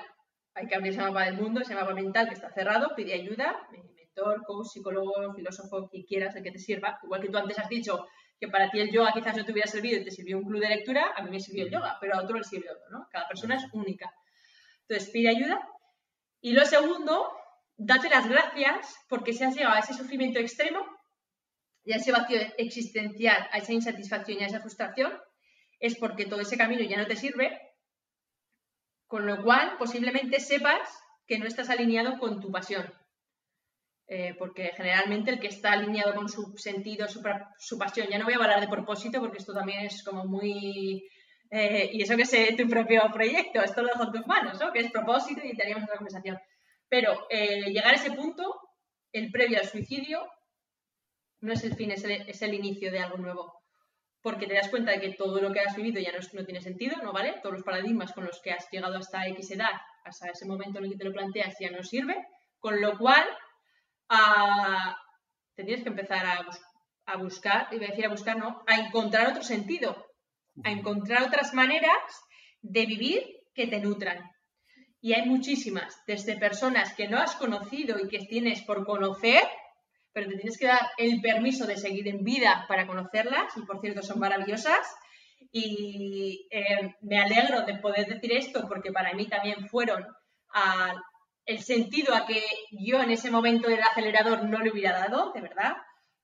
hay 0.54 0.68
que 0.68 0.76
abrir 0.76 0.92
ese 0.92 1.02
mapa 1.02 1.26
del 1.26 1.36
mundo, 1.36 1.62
ese 1.62 1.74
mapa 1.74 1.96
mental 1.96 2.28
que 2.28 2.36
está 2.36 2.52
cerrado, 2.52 2.94
pide 2.96 3.14
ayuda, 3.14 3.68
mentor, 3.72 4.44
coach, 4.46 4.68
psicólogo, 4.68 5.34
filósofo, 5.34 5.90
que 5.90 6.06
quieras, 6.06 6.36
el 6.36 6.44
que 6.44 6.52
te 6.52 6.60
sirva. 6.60 7.00
Igual 7.02 7.22
que 7.22 7.30
tú 7.30 7.38
antes 7.38 7.58
has 7.58 7.68
dicho 7.68 8.08
que 8.40 8.48
para 8.50 8.70
ti 8.70 8.80
el 8.80 8.92
yoga 8.92 9.12
quizás 9.14 9.36
no 9.36 9.44
te 9.44 9.52
hubiera 9.52 9.68
servido 9.68 10.00
y 10.00 10.04
te 10.04 10.12
sirvió 10.12 10.38
un 10.38 10.46
club 10.46 10.62
de 10.62 10.70
lectura, 10.70 11.14
a 11.16 11.24
mí 11.24 11.32
me 11.32 11.40
sirvió 11.40 11.66
el 11.66 11.72
yoga, 11.72 11.98
pero 12.00 12.16
a 12.16 12.22
otro 12.22 12.38
le 12.38 12.44
sirvió 12.44 12.72
otro, 12.72 12.86
¿no? 12.92 13.08
Cada 13.12 13.28
persona 13.28 13.56
es 13.56 13.64
única. 13.74 14.14
Entonces, 14.82 15.10
pide 15.10 15.30
ayuda. 15.30 15.68
Y 16.40 16.54
lo 16.54 16.64
segundo, 16.66 17.36
date 17.78 18.10
las 18.10 18.30
gracias 18.30 18.96
porque 19.10 19.34
si 19.34 19.44
has 19.44 19.56
llegado 19.56 19.76
a 19.76 19.80
ese 19.80 19.96
sufrimiento 19.96 20.40
extremo 20.40 20.86
y 21.84 21.94
a 21.94 21.96
ese 21.96 22.12
vacío 22.12 22.40
existencial, 22.60 23.50
a 23.52 23.58
esa 23.58 23.74
insatisfacción 23.74 24.40
y 24.40 24.44
a 24.44 24.48
esa 24.48 24.60
frustración, 24.60 25.12
es 25.80 25.98
porque 25.98 26.28
todo 26.28 26.42
ese 26.42 26.58
camino 26.58 26.84
ya 26.84 26.98
no 26.98 27.08
te 27.08 27.16
sirve 27.16 27.60
con 29.12 29.26
lo 29.28 29.44
cual, 29.44 29.76
posiblemente 29.78 30.40
sepas 30.40 30.88
que 31.28 31.38
no 31.38 31.46
estás 31.46 31.70
alineado 31.70 32.18
con 32.18 32.40
tu 32.40 32.50
pasión. 32.50 32.90
Eh, 34.08 34.36
porque 34.40 34.72
generalmente 34.74 35.32
el 35.32 35.40
que 35.42 35.50
está 35.50 35.74
alineado 35.74 36.16
con 36.16 36.30
su 36.30 36.58
sentido, 36.58 37.10
su, 37.10 37.22
pasión, 37.78 38.08
ya 38.10 38.18
no 38.18 38.24
voy 38.24 38.36
a 38.36 38.38
hablar 38.38 38.62
de 38.62 38.70
propósito 38.70 39.20
porque 39.20 39.40
esto 39.40 39.54
también 39.54 39.82
es 39.82 40.02
como 40.06 40.24
muy... 40.24 41.06
Eh, 41.50 41.90
y 41.92 42.02
eso 42.02 42.16
que 42.16 42.22
es 42.22 42.56
tu 42.56 42.70
propio 42.70 43.02
proyecto, 43.12 43.62
esto 43.62 43.82
lo 43.82 43.90
dejo 43.90 44.04
en 44.06 44.12
tus 44.14 44.28
manos, 44.28 44.58
¿no? 44.62 44.72
Que 44.72 44.80
es 44.80 44.92
propósito 44.92 45.42
y 45.44 45.58
te 45.58 45.64
haríamos 45.64 45.84
una 45.90 45.98
conversación. 45.98 46.40
Pero 46.88 47.28
eh, 47.30 47.70
llegar 47.70 47.94
a 47.94 47.98
ese 47.98 48.14
punto, 48.14 48.62
el 49.12 49.30
previo 49.30 49.60
al 49.60 49.68
suicidio, 49.68 50.26
no 51.42 51.52
es 51.52 51.66
el 51.66 51.76
fin, 51.76 51.92
es 51.92 52.42
el 52.42 52.54
inicio 52.54 52.90
de 52.94 53.00
algo 53.00 53.18
nuevo 53.18 53.61
porque 54.22 54.48
te 54.48 54.54
das 54.54 54.70
cuenta 54.70 54.92
de 54.92 55.00
que 55.00 55.14
todo 55.14 55.42
lo 55.42 55.52
que 55.52 55.62
has 55.62 55.76
vivido 55.76 56.00
ya 56.00 56.12
no, 56.12 56.46
tiene 56.46 56.62
sentido, 56.62 56.98
¿no 57.04 57.12
vale? 57.12 57.40
Todos 57.42 57.56
los 57.56 57.64
paradigmas 57.64 58.14
con 58.14 58.26
los 58.26 58.40
que 58.42 58.52
has 58.52 58.70
llegado 58.70 58.98
hasta 58.98 59.28
X 59.28 59.52
edad, 59.52 59.72
hasta 60.04 60.30
ese 60.30 60.46
momento 60.46 60.80
en 60.80 60.86
el 60.86 60.92
que 60.92 60.98
te 60.98 61.06
lo 61.06 61.14
planteas, 61.14 61.56
ya 61.60 61.72
no 61.72 61.84
sirve, 61.84 62.28
con 62.60 62.80
lo 62.80 62.98
cual 62.98 63.26
ah, 64.10 64.96
te 65.56 65.64
tienes 65.64 65.84
que 65.84 65.90
empezar 65.90 66.26
a, 66.26 66.48
a 67.06 67.18
buscar, 67.18 67.68
iba 67.72 67.86
a 67.86 67.90
decir 67.90 68.06
a 68.06 68.10
buscar, 68.10 68.38
no, 68.38 68.64
a 68.68 68.76
encontrar 68.76 69.28
otro 69.28 69.44
sentido, 69.44 70.06
a 70.64 70.72
encontrar 70.72 71.24
otras 71.24 71.54
maneras 71.54 71.98
de 72.62 72.86
vivir 72.86 73.26
que 73.54 73.68
te 73.68 73.80
nutran. 73.80 74.30
Y 75.02 75.14
hay 75.14 75.28
muchísimas, 75.28 76.00
desde 76.06 76.38
personas 76.38 76.94
que 76.94 77.08
no 77.08 77.18
has 77.18 77.36
conocido 77.36 77.98
y 78.00 78.08
que 78.08 78.20
tienes 78.20 78.62
por 78.62 78.86
conocer, 78.86 79.42
pero 80.14 80.28
te 80.28 80.36
tienes 80.36 80.58
que 80.58 80.68
dar 80.68 80.90
el 80.98 81.22
permiso 81.22 81.66
de 81.66 81.78
seguir 81.78 82.08
en 82.08 82.24
vida 82.24 82.66
para 82.68 82.88
conocerlas, 82.88 83.56
y 83.58 83.62
por 83.62 83.80
cierto 83.82 84.02
son 84.02 84.20
maravillosas. 84.20 84.96
Y 85.52 86.48
eh, 86.52 86.96
me 87.02 87.20
alegro 87.20 87.62
de 87.66 87.76
poder 87.76 88.08
decir 88.08 88.32
esto 88.32 88.68
porque 88.68 88.92
para 88.92 89.14
mí 89.14 89.28
también 89.28 89.68
fueron 89.68 90.06
el 91.46 91.60
sentido 91.60 92.14
a 92.16 92.26
que 92.26 92.42
yo 92.72 93.02
en 93.02 93.12
ese 93.12 93.32
momento 93.32 93.68
del 93.68 93.82
acelerador 93.82 94.44
no 94.44 94.60
le 94.60 94.72
hubiera 94.72 94.98
dado, 95.00 95.32
de 95.34 95.42
verdad, 95.42 95.74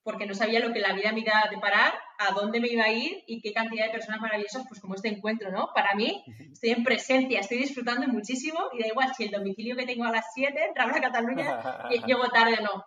porque 0.04 0.26
no 0.26 0.34
sabía 0.34 0.62
lo 0.62 0.72
que 0.72 0.80
la 0.80 0.94
vida 0.94 1.12
me 1.12 1.20
iba 1.20 1.34
a 1.38 1.50
deparar, 1.50 1.94
a 2.18 2.32
dónde 2.32 2.62
me 2.62 2.70
iba 2.70 2.86
a 2.86 2.92
ir 2.92 3.24
y 3.28 3.42
qué 3.42 3.52
cantidad 3.52 3.88
de 3.88 3.92
personas 3.92 4.22
maravillosas, 4.22 4.64
pues 4.68 4.80
como 4.80 4.96
este 4.96 5.10
encuentro, 5.10 5.52
¿no? 5.52 5.70
Para 5.76 5.96
mí, 5.96 6.24
estoy 6.52 6.70
en 6.70 6.84
presencia, 6.84 7.42
estoy 7.42 7.58
disfrutando 7.58 8.08
muchísimo 8.08 8.70
y 8.72 8.80
da 8.80 8.88
igual 8.88 9.14
si 9.14 9.26
el 9.26 9.32
domicilio 9.32 9.76
que 9.76 9.86
tengo 9.86 10.06
a 10.06 10.12
las 10.12 10.26
7, 10.34 10.72
en 10.74 10.82
a 10.82 11.02
Cataluña, 11.02 11.90
llego 12.08 12.30
tarde 12.30 12.58
o 12.60 12.64
no. 12.64 12.86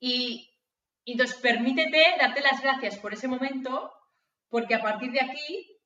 Y, 0.00 0.48
entonces 1.04 1.38
permítete 1.38 2.02
darte 2.20 2.42
las 2.42 2.60
gracias 2.62 2.98
por 2.98 3.14
ese 3.14 3.28
momento 3.28 3.90
porque 4.50 4.74
a 4.74 4.82
partir 4.82 5.10
de 5.10 5.22
aquí 5.22 5.80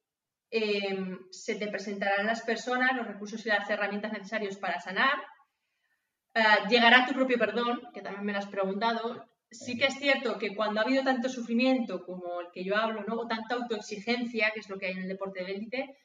em, 0.51 1.19
se 1.31 1.55
te 1.55 1.69
presentarán 1.69 2.27
las 2.27 2.43
personas, 2.43 2.97
los 2.97 3.07
recursos 3.07 3.45
y 3.47 3.49
las 3.49 3.69
herramientas 3.71 4.13
necesarios 4.13 4.57
para 4.57 4.81
sanar. 4.81 5.15
Ah, 6.35 6.67
llegará 6.69 7.07
tu 7.07 7.15
propio 7.15 7.39
perdón, 7.39 7.81
que 7.95 8.03
también 8.03 8.25
me 8.25 8.33
lo 8.33 8.39
has 8.39 8.49
preguntado. 8.49 9.25
Sí 9.51 9.79
que 9.79 9.87
es 9.87 9.95
cierto 9.95 10.39
que 10.39 10.57
cuando 10.57 10.81
ha 10.81 10.85
habido 10.85 11.05
tanto 11.05 11.29
sufrimiento 11.29 12.05
como 12.05 12.41
el 12.41 12.51
que 12.53 12.65
yo 12.65 12.77
hablo, 12.77 13.05
¿no? 13.07 13.21
o 13.21 13.29
tanta 13.29 13.55
autoexigencia, 13.55 14.51
que 14.53 14.61
es 14.61 14.69
lo 14.69 14.79
que 14.79 14.87
hay 14.87 14.93
en 14.93 15.03
el 15.03 15.09
deporte 15.09 15.45
de 15.45 15.53
élite, 15.53 15.97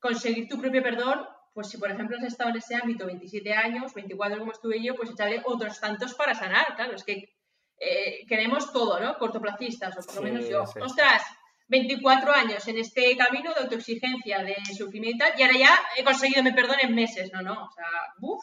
conseguir 0.00 0.48
tu 0.48 0.58
propio 0.60 0.82
perdón, 0.82 1.26
pues 1.52 1.68
si 1.68 1.78
por 1.78 1.90
ejemplo 1.90 2.16
has 2.16 2.24
estado 2.24 2.50
en 2.50 2.56
ese 2.56 2.74
ámbito 2.74 3.06
27 3.06 3.52
años, 3.52 3.94
24 3.94 4.38
como 4.38 4.52
estuve 4.52 4.82
yo, 4.82 4.94
pues 4.94 5.10
echarle 5.10 5.42
otros 5.44 5.80
tantos 5.80 6.14
para 6.14 6.34
sanar. 6.34 6.74
Claro, 6.76 6.94
es 6.94 7.04
que 7.04 7.34
eh, 7.78 8.24
queremos 8.26 8.72
todo, 8.72 9.00
¿no? 9.00 9.18
Cortoplacistas, 9.18 9.96
o 9.98 10.06
por 10.06 10.16
lo 10.16 10.22
menos 10.22 10.48
yo. 10.48 10.62
Ostras, 10.80 11.22
24 11.68 12.32
años 12.32 12.66
en 12.68 12.78
este 12.78 13.16
camino 13.16 13.52
de 13.54 13.60
autoexigencia, 13.60 14.42
de 14.42 14.56
sufrimiento 14.76 15.24
y 15.36 15.42
ahora 15.42 15.58
ya 15.58 15.80
he 15.96 16.04
conseguido 16.04 16.42
mi 16.42 16.52
perdón 16.52 16.76
en 16.82 16.94
meses. 16.94 17.30
No, 17.32 17.42
no, 17.42 17.64
o 17.64 17.70
sea, 17.70 17.86
buf, 18.18 18.42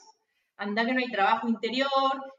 anda 0.57 0.85
que 0.85 0.93
no 0.93 0.99
hay 0.99 1.09
trabajo 1.09 1.47
interior 1.47 1.89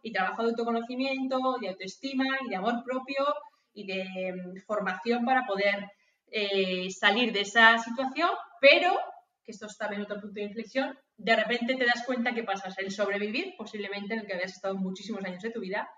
y 0.02 0.12
trabajo 0.12 0.42
de 0.42 0.51
autoconocimiento, 0.51 1.56
de 1.60 1.68
autoestima 1.68 2.26
y 2.44 2.51
de 2.51 2.56
amor 2.56 2.82
propio 2.84 3.24
y 3.72 3.86
de 3.86 4.32
mm, 4.32 4.66
formación 4.66 5.24
para 5.24 5.47
poder 5.47 5.90
eh, 6.30 6.90
salir 6.90 7.32
de 7.32 7.40
esa 7.40 7.78
situación, 7.78 8.30
pero, 8.60 8.98
que 9.45 9.53
esto 9.53 9.67
es 9.67 9.77
también 9.77 10.03
otro 10.03 10.21
punto 10.21 10.35
de 10.35 10.47
inflexión, 10.47 10.99
de 11.17 11.37
repente 11.37 11.77
te 11.77 11.87
das 11.87 12.05
cuenta 12.07 12.35
que 12.35 12.45
pasas 12.45 12.79
el 12.79 12.91
sobrevivir, 12.91 13.55
posiblemente 13.57 14.15
en 14.15 14.21
el 14.21 14.27
que 14.27 14.35
habías 14.35 14.53
estado 14.53 14.75
muchísimos 14.77 15.25
años 15.25 15.43
de 15.43 15.51
tu 15.51 15.61
vida, 15.61 15.89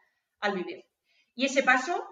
al 0.41 0.55
vivir. 0.55 0.85
Y 1.35 1.47
ese 1.47 1.63
paso 1.63 2.05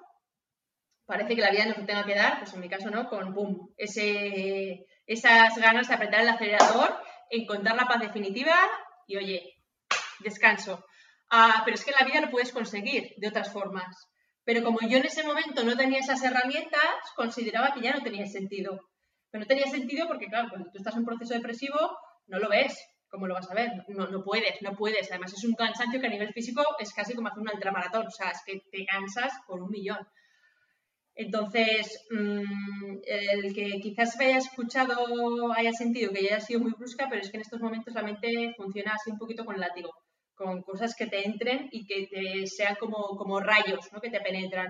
parece 1.05 1.35
que 1.35 1.43
la 1.43 1.51
vida 1.51 1.67
nos 1.67 1.79
lo 1.79 1.87
tenga 1.87 2.05
que 2.05 2.15
dar, 2.15 2.39
pues 2.39 2.55
en 2.55 2.61
mi 2.61 2.69
caso 2.69 2.89
no, 2.89 3.09
con 3.09 3.35
boom, 3.35 3.75
esas 3.77 5.57
ganas 5.57 5.89
de 5.89 5.95
apretar 5.95 6.21
el 6.21 6.29
acelerador, 6.29 6.97
encontrar 7.31 7.77
la 7.77 7.87
paz 7.87 8.01
definitiva 8.01 8.57
y 9.07 9.17
oye, 9.17 9.55
descanso. 10.21 10.85
Ah, 11.31 11.63
pero 11.65 11.75
es 11.75 11.85
que 11.85 11.91
en 11.91 11.97
la 11.99 12.07
vida 12.07 12.21
lo 12.21 12.31
puedes 12.31 12.53
conseguir 12.53 13.15
de 13.17 13.29
otras 13.29 13.53
formas. 13.53 14.09
Pero 14.45 14.63
como 14.63 14.81
yo 14.81 14.99
en 14.99 15.05
ese 15.05 15.23
momento 15.23 15.63
no 15.65 15.77
tenía 15.77 16.01
esas 16.01 16.23
herramientas, 16.23 16.81
consideraba 17.15 17.75
que 17.75 17.83
ya 17.83 17.93
no 17.93 18.03
tenía 18.03 18.27
sentido. 18.27 18.81
Pero 19.31 19.43
no 19.43 19.47
tenía 19.47 19.67
sentido 19.67 20.07
porque, 20.07 20.27
claro, 20.27 20.49
cuando 20.51 20.71
tú 20.71 20.79
estás 20.79 20.95
en 20.95 21.01
un 21.01 21.07
proceso 21.07 21.35
depresivo, 21.35 21.79
no 22.27 22.39
lo 22.39 22.49
ves. 22.49 22.79
¿Cómo 23.09 23.27
lo 23.27 23.35
vas 23.35 23.51
a 23.51 23.55
ver? 23.55 23.71
No, 23.89 24.07
no 24.07 24.23
puedes, 24.23 24.63
no 24.63 24.73
puedes. 24.77 25.11
Además, 25.11 25.33
es 25.33 25.45
un 25.45 25.55
cansancio 25.55 26.01
que 26.01 26.07
a 26.07 26.11
nivel 26.11 26.33
físico 26.33 26.63
es 26.79 26.93
casi 26.93 27.15
como 27.15 27.29
hacer 27.29 27.41
un 27.41 27.51
ultramaratón. 27.53 28.07
O 28.07 28.11
sea, 28.11 28.31
es 28.31 28.41
que 28.47 28.61
te 28.71 28.85
cansas 28.87 29.33
por 29.47 29.63
un 29.63 29.71
millón. 29.71 30.07
Entonces, 31.15 32.07
mm, 32.11 32.99
el 33.05 33.55
que 33.55 33.81
quizás 33.83 34.19
haya 34.21 34.39
escuchado 34.39 35.53
haya 35.53 35.73
sentido 35.73 36.13
que 36.13 36.23
ya 36.23 36.37
haya 36.37 36.41
sido 36.41 36.61
muy 36.61 36.73
brusca, 36.73 37.09
pero 37.11 37.21
es 37.21 37.31
que 37.31 37.37
en 37.37 37.43
estos 37.43 37.61
momentos 37.61 37.95
la 37.95 38.03
mente 38.03 38.55
funciona 38.57 38.95
así 38.95 39.11
un 39.11 39.19
poquito 39.19 39.45
con 39.45 39.59
látigo 39.59 39.91
con 40.41 40.63
cosas 40.63 40.95
que 40.97 41.07
te 41.07 41.27
entren 41.27 41.69
y 41.71 41.85
que 41.85 42.07
te 42.07 42.47
sean 42.47 42.75
como, 42.77 43.15
como 43.19 43.41
rayos, 43.41 43.93
¿no? 43.93 44.01
Que 44.01 44.09
te 44.09 44.23
penetran. 44.23 44.69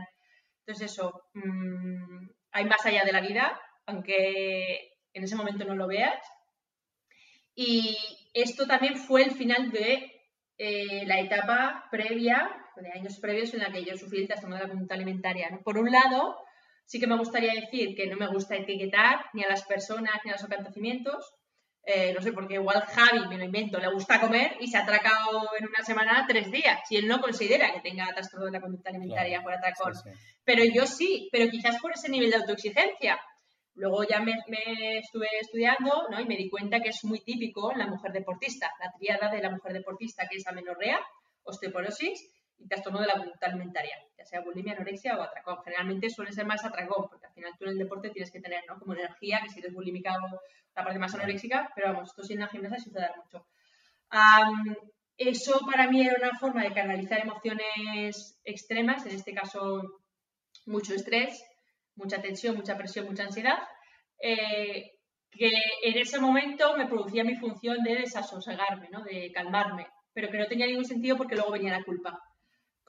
Entonces 0.67 0.91
eso, 0.91 1.23
mm, 1.35 2.29
hay 2.51 2.65
más 2.65 2.85
allá 2.85 3.05
de 3.05 3.13
la 3.13 3.21
vida, 3.21 3.57
aunque 3.91 4.93
en 5.13 5.25
ese 5.25 5.37
momento 5.37 5.65
no 5.65 5.75
lo 5.75 5.87
veas. 5.87 6.21
Y 7.55 7.97
esto 8.33 8.67
también 8.67 8.97
fue 8.97 9.23
el 9.23 9.33
final 9.33 9.71
de 9.71 10.11
eh, 10.57 11.05
la 11.07 11.21
etapa 11.21 11.89
previa, 11.91 12.51
de 12.77 12.93
años 12.93 13.19
previos 13.19 13.53
en 13.53 13.61
la 13.61 13.71
que 13.71 13.85
yo 13.85 13.97
sufrí 13.97 14.21
el 14.21 14.27
trastorno 14.27 14.57
de 14.57 14.63
la 14.63 14.69
conducta 14.69 14.95
alimentaria. 14.95 15.61
Por 15.65 15.77
un 15.77 15.91
lado, 15.91 16.37
sí 16.87 16.99
que 16.99 17.07
me 17.07 17.17
gustaría 17.19 17.53
decir 17.53 17.95
que 17.95 18.07
no 18.07 18.17
me 18.17 18.29
gusta 18.29 18.57
etiquetar 18.57 19.27
ni 19.35 19.45
a 19.45 19.49
las 19.49 19.65
personas 19.65 20.15
ni 20.25 20.31
a 20.31 20.35
los 20.35 20.45
acontecimientos, 20.45 21.35
eh, 21.85 22.13
no 22.15 22.21
sé, 22.21 22.33
porque 22.33 22.55
igual 22.55 22.83
Javi, 22.83 23.27
me 23.29 23.39
lo 23.39 23.45
invento, 23.45 23.79
le 23.79 23.91
gusta 23.91 24.21
comer 24.21 24.57
y 24.61 24.69
se 24.69 24.77
ha 24.77 24.83
atracado 24.83 25.49
en 25.59 25.67
una 25.67 25.83
semana 25.83 26.27
tres 26.29 26.51
días 26.51 26.81
y 26.91 26.97
él 26.97 27.09
no 27.09 27.21
considera 27.21 27.73
que 27.73 27.81
tenga 27.81 28.07
trastorno 28.13 28.47
de 28.47 28.53
la 28.53 28.61
conducta 28.61 28.91
alimentaria 28.91 29.43
por 29.43 29.53
atracón. 29.53 29.95
Pero 30.45 30.65
yo 30.65 30.87
sí, 30.87 31.29
pero 31.33 31.51
quizás 31.51 31.81
por 31.81 31.93
ese 31.93 32.11
nivel 32.11 32.31
de 32.31 32.37
autoexigencia. 32.37 33.19
Luego 33.75 34.05
ya 34.05 34.21
me, 34.21 34.35
estuve 34.99 35.27
estudiando 35.41 36.09
¿no? 36.11 36.21
y 36.21 36.27
me 36.27 36.37
di 36.37 36.51
cuenta 36.51 36.81
que 36.81 36.91
es 36.91 37.05
muy 37.05 37.21
típico 37.21 37.73
en 37.73 37.79
la 37.79 37.87
mujer 37.87 38.13
deportista, 38.13 38.71
la 38.81 38.93
triada 38.93 39.31
de 39.31 39.41
la 39.41 39.51
mujer 39.51 39.73
deportista, 39.73 40.27
que 40.29 40.37
es 40.37 40.47
amenorrea, 40.47 41.01
osteoporosis 41.45 42.31
y 42.59 42.69
trastorno 42.69 43.01
de 43.01 43.07
la 43.07 43.15
conducta 43.15 43.47
alimentaria, 43.47 43.97
ya 44.19 44.25
sea 44.25 44.41
bulimia, 44.41 44.75
anorexia 44.75 45.17
o 45.17 45.23
atracón. 45.23 45.63
Generalmente 45.65 46.11
suele 46.11 46.33
ser 46.33 46.47
más 46.47 46.65
atracón, 46.65 47.09
porque 47.09 47.27
al 47.27 47.33
final 47.33 47.53
tú 47.59 47.65
en 47.65 47.71
el 47.71 47.79
deporte 47.79 48.11
tienes 48.11 48.31
que 48.31 48.41
tener, 48.41 48.63
¿no? 48.69 48.79
Como 48.79 48.95
energía, 48.95 49.41
que 49.43 49.49
si 49.49 49.61
eres 49.61 49.73
bulímica 49.73 50.17
o 50.17 50.41
la 50.75 50.85
parte 50.85 50.99
más 50.99 51.15
anoréxica, 51.15 51.71
pero 51.75 51.93
vamos, 51.93 52.11
esto 52.11 52.23
sin 52.23 52.41
la 52.41 52.49
gimnasia 52.49 52.79
suele 52.79 53.01
dar 53.01 53.17
mucho. 53.17 53.47
eso 55.17 55.61
para 55.67 55.89
mí 55.91 56.03
era 56.03 56.17
una 56.19 56.39
forma 56.39 56.63
de 56.63 56.73
canalizar 56.73 57.21
emociones 57.21 58.39
extremas, 58.45 59.07
en 59.07 59.15
este 59.15 59.35
caso 59.35 60.01
mucho 60.67 60.95
estrés, 60.95 61.43
mucha 61.97 62.21
tensión, 62.21 62.57
mucha 62.57 62.77
presión, 62.77 63.07
mucha 63.07 63.25
ansiedad, 63.25 63.59
eh, 64.21 64.93
que 65.31 65.51
en 65.83 65.99
ese 65.99 66.19
momento 66.19 66.77
me 66.77 66.87
producía 66.87 67.25
mi 67.25 67.37
función 67.37 67.83
de 67.83 67.97
desasosegarme, 67.97 68.89
¿no? 68.91 69.03
de 69.05 69.31
calmarme, 69.33 69.87
pero 70.13 70.31
que 70.31 70.39
no 70.39 70.47
tenía 70.47 70.67
ningún 70.67 70.85
sentido 70.85 71.17
porque 71.17 71.37
luego 71.37 71.53
venía 71.53 71.79
la 71.79 71.85
culpa 71.85 72.21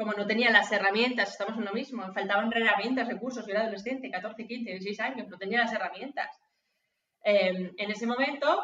como 0.01 0.13
no 0.13 0.25
tenía 0.25 0.49
las 0.49 0.71
herramientas, 0.71 1.31
estamos 1.31 1.57
en 1.57 1.65
lo 1.65 1.73
mismo, 1.73 2.11
faltaban 2.13 2.51
herramientas, 2.53 3.07
recursos, 3.07 3.45
yo 3.45 3.51
era 3.51 3.61
adolescente, 3.61 4.09
14, 4.09 4.47
15, 4.47 4.71
16 4.71 4.99
años, 4.99 5.27
no 5.27 5.37
tenía 5.37 5.59
las 5.59 5.73
herramientas. 5.73 6.27
Em, 7.23 7.71
en 7.77 7.91
ese 7.91 8.07
momento 8.07 8.63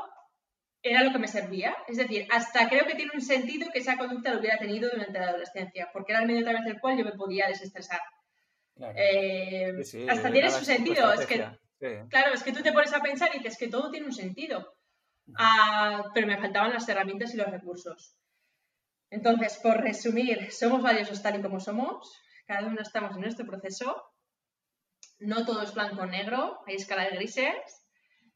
era 0.81 1.03
lo 1.03 1.11
que 1.11 1.19
me 1.19 1.27
servía. 1.27 1.75
Es 1.87 1.97
decir, 1.97 2.27
hasta 2.31 2.67
creo 2.69 2.85
que 2.85 2.95
tiene 2.95 3.11
un 3.13 3.21
sentido 3.21 3.69
que 3.71 3.79
esa 3.79 3.97
conducta 3.97 4.33
lo 4.33 4.39
hubiera 4.39 4.57
tenido 4.57 4.89
durante 4.89 5.19
la 5.19 5.27
adolescencia, 5.29 5.89
porque 5.93 6.13
era 6.13 6.21
el 6.21 6.27
medio 6.27 6.41
a 6.41 6.49
través 6.49 6.65
del 6.65 6.79
cual 6.79 6.97
yo 6.97 7.05
me 7.05 7.11
podía 7.11 7.47
desestresar. 7.47 7.99
Em, 8.79 9.81
hasta 10.09 10.31
tiene 10.31 10.51
su 10.51 10.63
sentido. 10.65 11.11
Es 11.13 11.25
que, 11.25 11.45
Claro, 12.09 12.33
es 12.33 12.43
que 12.43 12.51
tú 12.51 12.63
te 12.63 12.73
pones 12.73 12.93
a 12.93 13.01
pensar 13.01 13.29
y 13.33 13.39
dices 13.39 13.57
que 13.57 13.67
todo 13.67 13.91
tiene 13.91 14.07
un 14.07 14.13
sentido. 14.13 14.73
Ah, 15.37 16.09
pero 16.13 16.27
me 16.27 16.37
faltaban 16.37 16.73
las 16.73 16.87
herramientas 16.89 17.33
y 17.33 17.37
los 17.37 17.51
recursos. 17.51 18.15
Entonces, 19.09 19.59
por 19.61 19.81
resumir, 19.81 20.51
somos 20.51 20.81
valiosos 20.81 21.21
tal 21.21 21.39
y 21.39 21.41
como 21.41 21.59
somos, 21.59 22.19
cada 22.45 22.67
uno 22.67 22.81
estamos 22.81 23.15
en 23.15 23.21
nuestro 23.21 23.45
proceso, 23.45 24.03
no 25.19 25.45
todo 25.45 25.61
es 25.61 25.73
blanco 25.73 26.01
o 26.01 26.05
negro, 26.05 26.59
hay 26.65 26.75
escala 26.75 27.05
de 27.05 27.15
grises, 27.15 27.85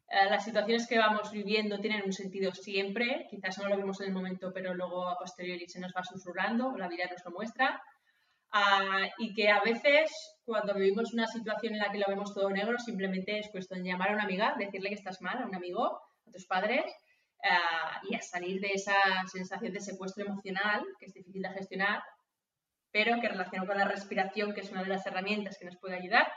eh, 0.07 0.29
las 0.29 0.45
situaciones 0.45 0.87
que 0.87 0.97
vamos 0.97 1.31
viviendo 1.31 1.79
tienen 1.79 2.03
un 2.05 2.13
sentido 2.13 2.53
siempre, 2.53 3.27
quizás 3.29 3.57
no 3.57 3.69
lo 3.69 3.77
vemos 3.77 3.99
en 4.01 4.07
el 4.07 4.13
momento, 4.13 4.51
pero 4.53 4.73
luego 4.73 5.07
a 5.07 5.17
posteriori 5.17 5.67
se 5.67 5.79
nos 5.79 5.93
va 5.93 6.03
susurrando, 6.03 6.69
o 6.69 6.77
la 6.77 6.87
vida 6.87 7.05
nos 7.09 7.23
lo 7.25 7.31
muestra, 7.31 7.81
ah, 8.51 9.07
y 9.17 9.33
que 9.33 9.49
a 9.49 9.61
veces 9.61 10.11
cuando 10.43 10.73
vivimos 10.73 11.13
una 11.13 11.27
situación 11.27 11.73
en 11.73 11.79
la 11.79 11.91
que 11.91 11.99
lo 11.99 12.05
vemos 12.07 12.33
todo 12.33 12.49
negro, 12.49 12.77
simplemente 12.79 13.39
es 13.39 13.49
cuestión 13.49 13.83
de 13.83 13.89
llamar 13.89 14.09
a 14.09 14.13
una 14.13 14.23
amiga, 14.23 14.55
decirle 14.57 14.89
que 14.89 14.95
estás 14.95 15.21
mal, 15.21 15.41
a 15.41 15.45
un 15.45 15.55
amigo, 15.55 16.01
a 16.27 16.31
tus 16.31 16.45
padres, 16.45 16.85
eh, 17.43 18.09
y 18.09 18.15
a 18.15 18.21
salir 18.21 18.59
de 18.59 18.73
esa 18.73 18.93
sensación 19.31 19.73
de 19.73 19.79
secuestro 19.79 20.25
emocional, 20.25 20.83
que 20.99 21.05
es 21.05 21.13
difícil 21.13 21.41
de 21.41 21.49
gestionar, 21.49 22.03
pero 22.91 23.19
que 23.21 23.29
relacionado 23.29 23.67
con 23.67 23.77
la 23.77 23.87
respiración, 23.87 24.53
que 24.53 24.61
es 24.61 24.71
una 24.71 24.83
de 24.83 24.89
las 24.89 25.05
herramientas 25.05 25.57
que 25.57 25.65
nos 25.65 25.77
puede 25.77 25.95
ayudar, 25.95 26.31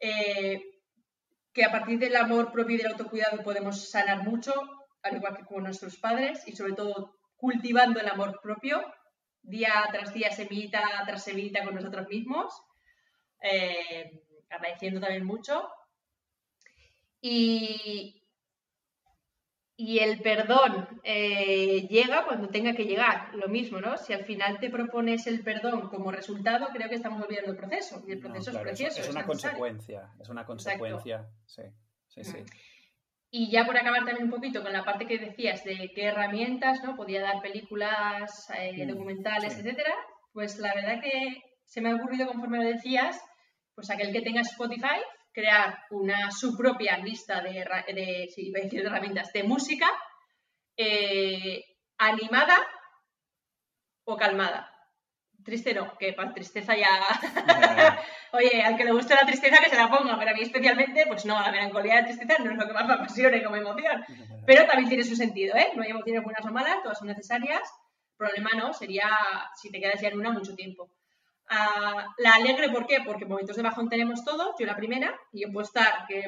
eh, 0.00 0.60
que 1.52 1.64
a 1.64 1.72
partir 1.72 1.98
del 1.98 2.16
amor 2.16 2.52
propio 2.52 2.74
y 2.74 2.78
del 2.78 2.92
autocuidado 2.92 3.42
podemos 3.42 3.90
sanar 3.90 4.22
mucho, 4.22 4.52
al 5.02 5.16
igual 5.16 5.36
que 5.36 5.44
con 5.44 5.62
nuestros 5.62 5.96
padres, 5.96 6.46
y 6.46 6.54
sobre 6.54 6.74
todo 6.74 7.16
cultivando 7.36 8.00
el 8.00 8.08
amor 8.08 8.40
propio, 8.42 8.84
día 9.44 9.72
tras 9.92 10.12
día, 10.12 10.30
semillita 10.30 10.82
tras 11.06 11.24
semillita 11.24 11.64
con 11.64 11.74
nosotros 11.74 12.08
mismos, 12.08 12.62
eh, 13.40 14.22
agradeciendo 14.50 15.00
también 15.00 15.24
mucho. 15.24 15.68
Y, 17.20 18.22
y 19.76 19.98
el 19.98 20.20
perdón 20.20 21.00
eh, 21.02 21.86
llega 21.88 22.26
cuando 22.26 22.48
tenga 22.48 22.74
que 22.74 22.84
llegar, 22.84 23.34
lo 23.34 23.48
mismo, 23.48 23.80
¿no? 23.80 23.96
Si 23.96 24.12
al 24.12 24.24
final 24.24 24.58
te 24.60 24.70
propones 24.70 25.26
el 25.26 25.42
perdón 25.42 25.88
como 25.88 26.10
resultado, 26.10 26.68
creo 26.72 26.88
que 26.88 26.96
estamos 26.96 27.22
olvidando 27.22 27.52
el 27.52 27.56
proceso. 27.56 28.02
Y 28.06 28.12
el 28.12 28.20
proceso 28.20 28.50
es 28.50 28.58
precioso. 28.58 29.00
Es, 29.00 29.08
una 29.08 29.24
consecuencia, 29.24 30.12
es 30.20 30.28
una 30.28 30.44
consecuencia. 30.44 31.26
Sí, 31.46 31.62
sí, 32.08 32.24
sí. 32.24 32.44
Y 33.36 33.50
ya 33.50 33.64
por 33.66 33.76
acabar 33.76 34.04
también 34.04 34.26
un 34.26 34.30
poquito 34.30 34.62
con 34.62 34.72
la 34.72 34.84
parte 34.84 35.08
que 35.08 35.18
decías 35.18 35.64
de 35.64 35.90
qué 35.92 36.04
herramientas, 36.04 36.84
¿no? 36.84 36.94
Podía 36.94 37.20
dar 37.20 37.42
películas, 37.42 38.48
eh, 38.56 38.84
mm, 38.84 38.90
documentales, 38.90 39.58
etcétera. 39.58 39.92
Pues 40.32 40.60
la 40.60 40.72
verdad 40.72 41.02
que 41.02 41.42
se 41.64 41.80
me 41.80 41.90
ha 41.90 41.96
ocurrido 41.96 42.28
conforme 42.28 42.58
lo 42.58 42.70
decías, 42.70 43.20
pues 43.74 43.90
aquel 43.90 44.12
que 44.12 44.20
tenga 44.20 44.42
Spotify, 44.42 45.02
crear 45.32 45.80
una, 45.90 46.30
su 46.30 46.56
propia 46.56 46.96
lista 46.98 47.40
de, 47.40 47.66
de, 47.88 48.80
herramientas 48.84 49.32
de 49.32 49.42
música 49.42 49.88
eh, 50.76 51.60
animada 51.98 52.64
o 54.04 54.16
calmada. 54.16 54.70
Triste 55.44 55.74
no, 55.74 55.96
que 55.98 56.14
para 56.14 56.32
tristeza 56.32 56.74
ya. 56.74 56.88
Oye, 58.32 58.62
al 58.62 58.76
que 58.76 58.84
le 58.84 58.92
guste 58.92 59.14
la 59.14 59.26
tristeza 59.26 59.62
que 59.62 59.68
se 59.68 59.76
la 59.76 59.90
ponga, 59.90 60.18
pero 60.18 60.30
a 60.30 60.34
mí 60.34 60.40
especialmente, 60.40 61.04
pues 61.06 61.26
no, 61.26 61.38
la 61.38 61.52
melancolía 61.52 61.94
y 61.94 61.96
la 61.98 62.04
tristeza 62.06 62.42
no 62.42 62.50
es 62.50 62.56
lo 62.56 62.66
que 62.66 62.72
más 62.72 62.86
me 62.86 62.94
apasiona 62.94 63.44
como 63.44 63.56
emoción. 63.56 64.04
Pero 64.46 64.66
también 64.66 64.88
tiene 64.88 65.04
su 65.04 65.14
sentido, 65.14 65.54
¿eh? 65.56 65.68
No 65.76 65.82
hay 65.82 65.90
emociones 65.90 66.24
buenas 66.24 66.46
o 66.46 66.50
malas, 66.50 66.82
todas 66.82 66.98
son 66.98 67.08
necesarias. 67.08 67.62
Problema 68.16 68.50
no, 68.56 68.72
sería 68.72 69.10
si 69.54 69.70
te 69.70 69.80
quedas 69.80 70.00
ya 70.00 70.08
en 70.08 70.18
una 70.18 70.30
mucho 70.30 70.54
tiempo. 70.54 70.90
Ah, 71.48 72.06
la 72.16 72.30
alegre, 72.32 72.70
¿por 72.70 72.86
qué? 72.86 73.00
Porque 73.04 73.26
momentos 73.26 73.56
de 73.56 73.62
bajón 73.62 73.90
tenemos 73.90 74.24
todos, 74.24 74.54
yo 74.58 74.64
la 74.64 74.76
primera, 74.76 75.14
y 75.30 75.42
yo 75.42 75.52
puedo 75.52 75.66
estar 75.66 76.06
que 76.08 76.24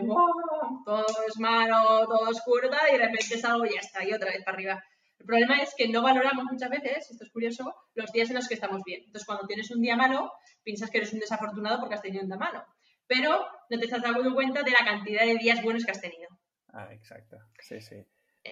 todo 0.85 1.07
es 1.27 1.39
malo, 1.39 2.07
todo 2.07 2.29
oscuro, 2.29 2.69
y 2.69 2.93
de 2.93 2.99
repente 2.99 3.39
salgo 3.39 3.65
y 3.65 3.75
ya 3.75 3.81
está, 3.81 4.05
y 4.05 4.13
otra 4.13 4.31
vez 4.31 4.45
para 4.45 4.57
arriba. 4.57 4.85
El 5.19 5.27
problema 5.27 5.63
es 5.63 5.75
que 5.77 5.89
no 5.89 6.03
valoramos 6.03 6.45
muchas 6.51 6.71
veces, 6.71 7.11
esto 7.11 7.25
es 7.25 7.31
curioso, 7.31 7.75
los 7.95 8.13
días 8.13 8.29
en 8.31 8.37
los 8.37 8.49
que 8.49 8.55
estamos 8.55 8.83
bien. 8.85 9.01
Entonces, 9.05 9.27
cuando 9.27 9.47
tienes 9.47 9.71
un 9.71 9.81
día 9.81 9.97
malo, 9.97 10.33
piensas 10.63 10.91
que 10.91 10.99
eres 10.99 11.13
un 11.13 11.21
desafortunado 11.21 11.81
porque 11.81 11.95
has 11.95 12.03
tenido 12.03 12.23
un 12.23 12.29
día 12.29 12.37
malo. 12.37 12.65
Pero 13.07 13.47
no 13.71 13.79
te 13.79 13.85
estás 13.85 14.03
dando 14.03 14.35
cuenta 14.35 14.63
de 14.63 14.71
la 14.73 14.85
cantidad 14.85 15.25
de 15.25 15.37
días 15.37 15.63
buenos 15.63 15.85
que 15.85 15.93
has 15.93 16.01
tenido. 16.01 16.29
Ah, 16.73 16.89
exacto. 16.93 17.39
Sí, 17.61 17.81
sí. 17.81 18.05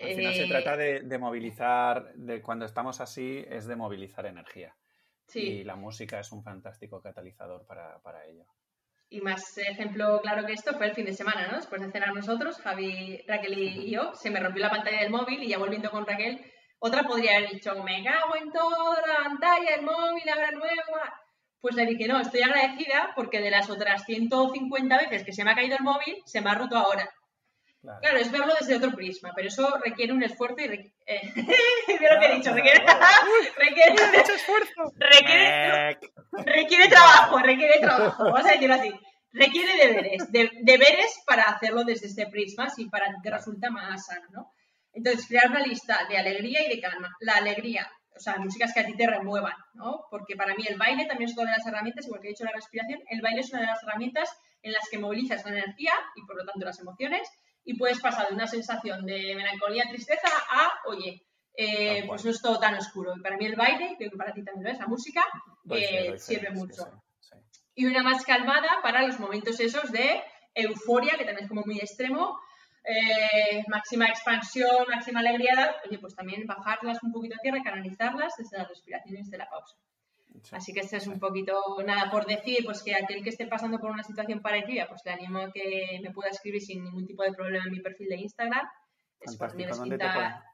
Al 0.03 0.15
final 0.15 0.35
se 0.35 0.45
eh, 0.45 0.49
trata 0.49 0.77
de, 0.77 1.19
movilizar, 1.19 2.15
de 2.15 2.43
cuando 2.43 2.65
estamos 2.65 3.01
así, 3.01 3.45
es 3.49 3.66
de 3.66 3.77
movilizar 3.77 4.27
energía. 4.27 4.74
Sí. 5.27 5.41
Y 5.41 5.65
la 5.65 5.77
música 5.77 6.20
es 6.20 6.32
un 6.32 6.43
fantástico 6.43 7.01
catalizador 7.01 7.66
para, 7.66 8.01
para 8.01 8.27
ello. 8.27 8.47
Y 9.09 9.20
más 9.20 9.57
ejemplo 9.59 10.20
claro 10.23 10.45
que 10.47 10.55
esto 10.55 10.74
fue 10.74 10.86
el 10.86 10.95
fin 10.95 11.05
de 11.05 11.12
semana, 11.12 11.47
¿no? 11.47 11.57
Después 11.57 11.81
de 11.81 11.91
cenar 11.91 12.12
nosotros, 12.15 12.59
Javi, 12.59 13.23
Raquel 13.28 13.59
y 13.59 13.91
yo, 13.91 14.12
se 14.15 14.31
me 14.31 14.41
rompió 14.41 14.62
la 14.62 14.70
pantalla 14.70 15.01
del 15.01 15.11
móvil 15.11 15.43
y 15.43 15.49
ya 15.49 15.59
volviendo 15.59 15.91
con 15.91 16.07
Raquel, 16.07 16.45
otra 16.86 17.02
podría 17.05 17.39
haber 17.39 17.51
dicho, 17.51 17.74
me 17.82 18.05
cago 18.05 18.36
en 18.36 18.52
toda 18.52 19.01
la 19.06 19.24
pantalla, 19.24 19.74
el 19.74 19.82
móvil, 19.82 20.28
ahora 20.28 20.51
nueva. 20.51 21.20
Pues 21.59 21.74
le 21.77 21.86
dije, 21.86 22.06
no, 22.06 22.20
estoy 22.20 22.43
agradecida 22.43 23.12
porque 23.16 23.40
de 23.40 23.51
las 23.51 23.70
otras 23.70 24.05
150 24.05 24.98
veces 24.98 25.24
que 25.24 25.32
se 25.32 25.44
me 25.44 25.52
ha 25.52 25.55
caído 25.55 25.77
el 25.78 25.82
móvil, 25.82 26.23
se 26.27 26.43
me 26.43 26.51
ha 26.51 26.55
roto 26.55 26.77
ahora. 26.77 27.11
Claro. 27.81 28.19
es 28.19 28.31
verlo 28.31 28.52
desde 28.59 28.77
otro 28.77 28.93
prisma, 28.93 29.32
pero 29.35 29.48
eso 29.48 29.78
requiere 29.82 30.12
un 30.12 30.23
esfuerzo 30.23 30.56
y 30.61 30.66
requiere... 30.66 30.94
Eh, 31.06 31.32
lo 31.36 32.20
que 32.20 32.27
he 32.27 32.35
dicho, 32.36 32.52
requiere... 32.52 32.81
requiere 33.56 33.94
esfuerzo. 34.35 34.93
Requiere, 34.97 35.98
requiere 36.32 36.89
trabajo, 36.89 37.39
requiere 37.39 37.78
trabajo, 37.81 38.24
vamos 38.24 38.44
a 38.44 38.52
decirlo 38.52 38.74
así. 38.74 38.93
Requiere 39.32 39.86
deberes, 39.86 40.31
deberes 40.31 41.23
para 41.27 41.44
hacerlo 41.44 41.85
desde 41.85 42.06
este 42.06 42.27
prisma, 42.27 42.69
y 42.77 42.89
para 42.89 43.06
que 43.23 43.31
resulta 43.31 43.70
más 43.70 44.06
sano, 44.06 44.27
¿no? 44.31 44.53
Entonces, 44.94 45.26
crear 45.26 45.50
una 45.50 45.60
lista 45.60 46.06
de 46.08 46.16
alegría 46.16 46.64
y 46.64 46.74
de 46.74 46.80
calma. 46.80 47.14
La 47.20 47.36
alegría, 47.36 47.90
o 48.16 48.20
sea, 48.20 48.36
músicas 48.36 48.72
que 48.72 48.80
a 48.80 48.86
ti 48.86 48.96
te 48.96 49.06
remuevan, 49.06 49.54
¿no? 49.74 50.06
Porque 50.10 50.36
para 50.36 50.54
mí 50.54 50.64
el 50.66 50.78
baile 50.78 51.06
también 51.06 51.28
es 51.28 51.36
una 51.36 51.50
de 51.50 51.56
las 51.58 51.66
herramientas, 51.66 52.06
igual 52.06 52.20
que 52.20 52.28
he 52.28 52.30
dicho 52.30 52.44
la 52.44 52.52
respiración, 52.52 53.00
el 53.08 53.20
baile 53.20 53.40
es 53.40 53.50
una 53.50 53.60
de 53.60 53.66
las 53.66 53.82
herramientas 53.82 54.30
en 54.62 54.72
las 54.72 54.88
que 54.90 54.98
movilizas 54.98 55.44
la 55.44 55.50
energía 55.50 55.92
y 56.16 56.24
por 56.24 56.36
lo 56.36 56.44
tanto 56.44 56.64
las 56.64 56.78
emociones 56.78 57.28
y 57.64 57.76
puedes 57.76 58.00
pasar 58.00 58.28
de 58.28 58.34
una 58.34 58.46
sensación 58.46 59.04
de 59.06 59.34
melancolía, 59.34 59.84
tristeza 59.88 60.28
a, 60.50 60.72
oye, 60.86 61.22
eh, 61.56 62.04
pues 62.06 62.24
no 62.24 62.30
es 62.30 62.42
todo 62.42 62.58
tan 62.58 62.74
oscuro. 62.74 63.14
Y 63.16 63.20
para 63.20 63.36
mí 63.36 63.46
el 63.46 63.56
baile, 63.56 63.94
creo 63.96 64.10
que 64.10 64.16
para 64.16 64.32
ti 64.32 64.44
también 64.44 64.64
lo 64.64 64.70
es, 64.70 64.78
la 64.78 64.86
música, 64.86 65.24
eh, 65.70 66.18
sirve 66.18 66.50
mucho. 66.50 66.84
Y 67.74 67.86
una 67.86 68.02
más 68.02 68.24
calmada 68.24 68.80
para 68.82 69.06
los 69.06 69.18
momentos 69.18 69.58
esos 69.60 69.90
de 69.90 70.22
euforia, 70.54 71.16
que 71.16 71.24
también 71.24 71.44
es 71.44 71.48
como 71.48 71.62
muy 71.64 71.78
extremo, 71.78 72.38
eh, 72.85 73.65
máxima 73.69 74.06
expansión, 74.06 74.86
máxima 74.89 75.20
alegría, 75.20 75.74
oye, 75.86 75.98
pues 75.98 76.15
también 76.15 76.47
bajarlas 76.47 77.02
un 77.02 77.12
poquito 77.12 77.35
a 77.36 77.43
tierra 77.43 77.62
canalizarlas 77.62 78.35
desde 78.36 78.59
las 78.59 78.69
respiraciones 78.69 79.31
de 79.31 79.39
la 79.39 79.48
pausa. 79.48 79.77
Así 80.52 80.73
que 80.73 80.81
este 80.81 80.97
es 80.98 81.06
un 81.06 81.19
poquito, 81.19 81.55
nada, 81.86 82.11
por 82.11 82.27
decir, 82.27 82.65
pues 82.65 82.82
que 82.82 82.94
aquel 82.94 83.23
que 83.23 83.31
esté 83.31 83.47
pasando 83.47 83.78
por 83.78 83.90
una 83.90 84.02
situación 84.02 84.43
parecida, 84.43 84.86
pues 84.89 85.01
le 85.05 85.12
animo 85.12 85.39
a 85.39 85.52
que 85.52 86.01
me 86.02 86.11
pueda 86.11 86.28
escribir 86.28 86.61
sin 86.61 86.85
ningún 86.85 87.06
tipo 87.06 87.23
de 87.23 87.32
problema 87.32 87.65
en 87.65 87.73
mi 87.73 87.81
perfil 87.81 88.09
de 88.09 88.16
Instagram. 88.16 88.66
Es 89.20 89.36
por 89.36 89.55
Nieves 89.55 89.81
Quinta... 89.81 90.44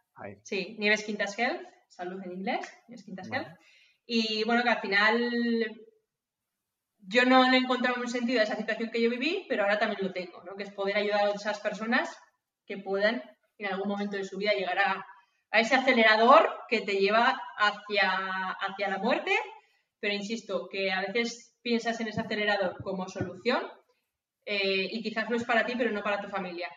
Sí, 0.43 0.77
Nieves 0.79 1.03
Quintas 1.03 1.37
Health, 1.39 1.63
salud 1.89 2.23
en 2.23 2.33
inglés, 2.33 2.61
Nieves 2.89 3.05
Quintas 3.05 3.31
Health. 3.33 3.49
Y 4.07 4.45
bueno, 4.45 4.63
que 4.63 4.69
al 4.69 4.81
final 4.81 5.90
yo 7.13 7.25
no 7.25 7.51
le 7.51 7.59
encontraba 7.59 8.01
un 8.01 8.09
sentido 8.09 8.41
a 8.41 8.45
esa 8.45 8.57
situación 8.57 8.91
que 8.91 9.03
yo 9.03 9.11
viví, 9.11 9.47
pero 9.49 9.63
ahora 9.63 9.79
también 9.79 10.03
lo 10.03 10.13
tengo, 10.13 10.43
¿no? 10.45 10.57
Que 10.57 10.65
es 10.65 10.73
poder 10.73 10.97
ayudar 10.97 11.27
a 11.27 11.31
esas 11.31 11.61
personas 11.61 12.17
que 12.67 12.79
puedan 12.79 13.23
en 13.59 13.73
algún 13.73 13.89
momento 13.89 14.17
de 14.17 14.25
su 14.25 14.39
vida 14.39 14.53
llegar 14.53 14.79
a, 14.79 15.07
a 15.51 15.61
ese 15.61 15.75
acelerador 15.75 16.49
que 16.69 16.81
te 16.81 16.95
lleva 16.95 17.41
hacia, 17.57 18.11
hacia 18.61 18.89
la 18.89 18.99
muerte 18.99 19.33
pero 20.01 20.15
insisto, 20.15 20.69
que 20.69 20.91
a 20.91 21.03
veces 21.03 21.55
piensas 21.63 22.01
en 22.01 22.09
ese 22.09 22.23
acelerador 22.23 22.83
como 22.83 23.07
solución 23.09 23.63
eh, 24.47 24.89
y 24.91 25.03
quizás 25.03 25.29
no 25.29 25.37
es 25.37 25.45
para 25.45 25.67
ti, 25.67 25.75
pero 25.77 25.93
no 25.93 26.03
para 26.03 26.21
tu 26.21 26.29
familia. 26.29 26.69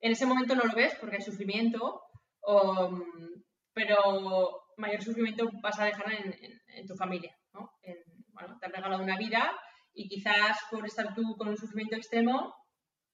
En 0.00 0.12
ese 0.12 0.26
momento 0.26 0.54
no 0.54 0.64
lo 0.64 0.74
ves 0.74 0.96
porque 0.98 1.16
hay 1.16 1.22
sufrimiento, 1.22 2.02
pero 3.74 4.64
mayor 4.78 5.02
sufrimiento 5.02 5.50
vas 5.62 5.78
a 5.78 5.84
dejar 5.84 6.06
en, 6.12 6.86
tu 6.86 6.96
familia. 6.96 7.36
¿no? 7.52 7.70
bueno, 8.28 8.56
te 8.58 8.66
han 8.66 8.72
regalado 8.72 9.02
una 9.02 9.18
vida 9.18 9.52
y 9.94 10.08
quizás 10.08 10.56
por 10.70 10.86
estar 10.86 11.14
tú 11.14 11.36
con 11.36 11.48
un 11.48 11.56
sufrimiento 11.56 11.96
extremo 11.96 12.54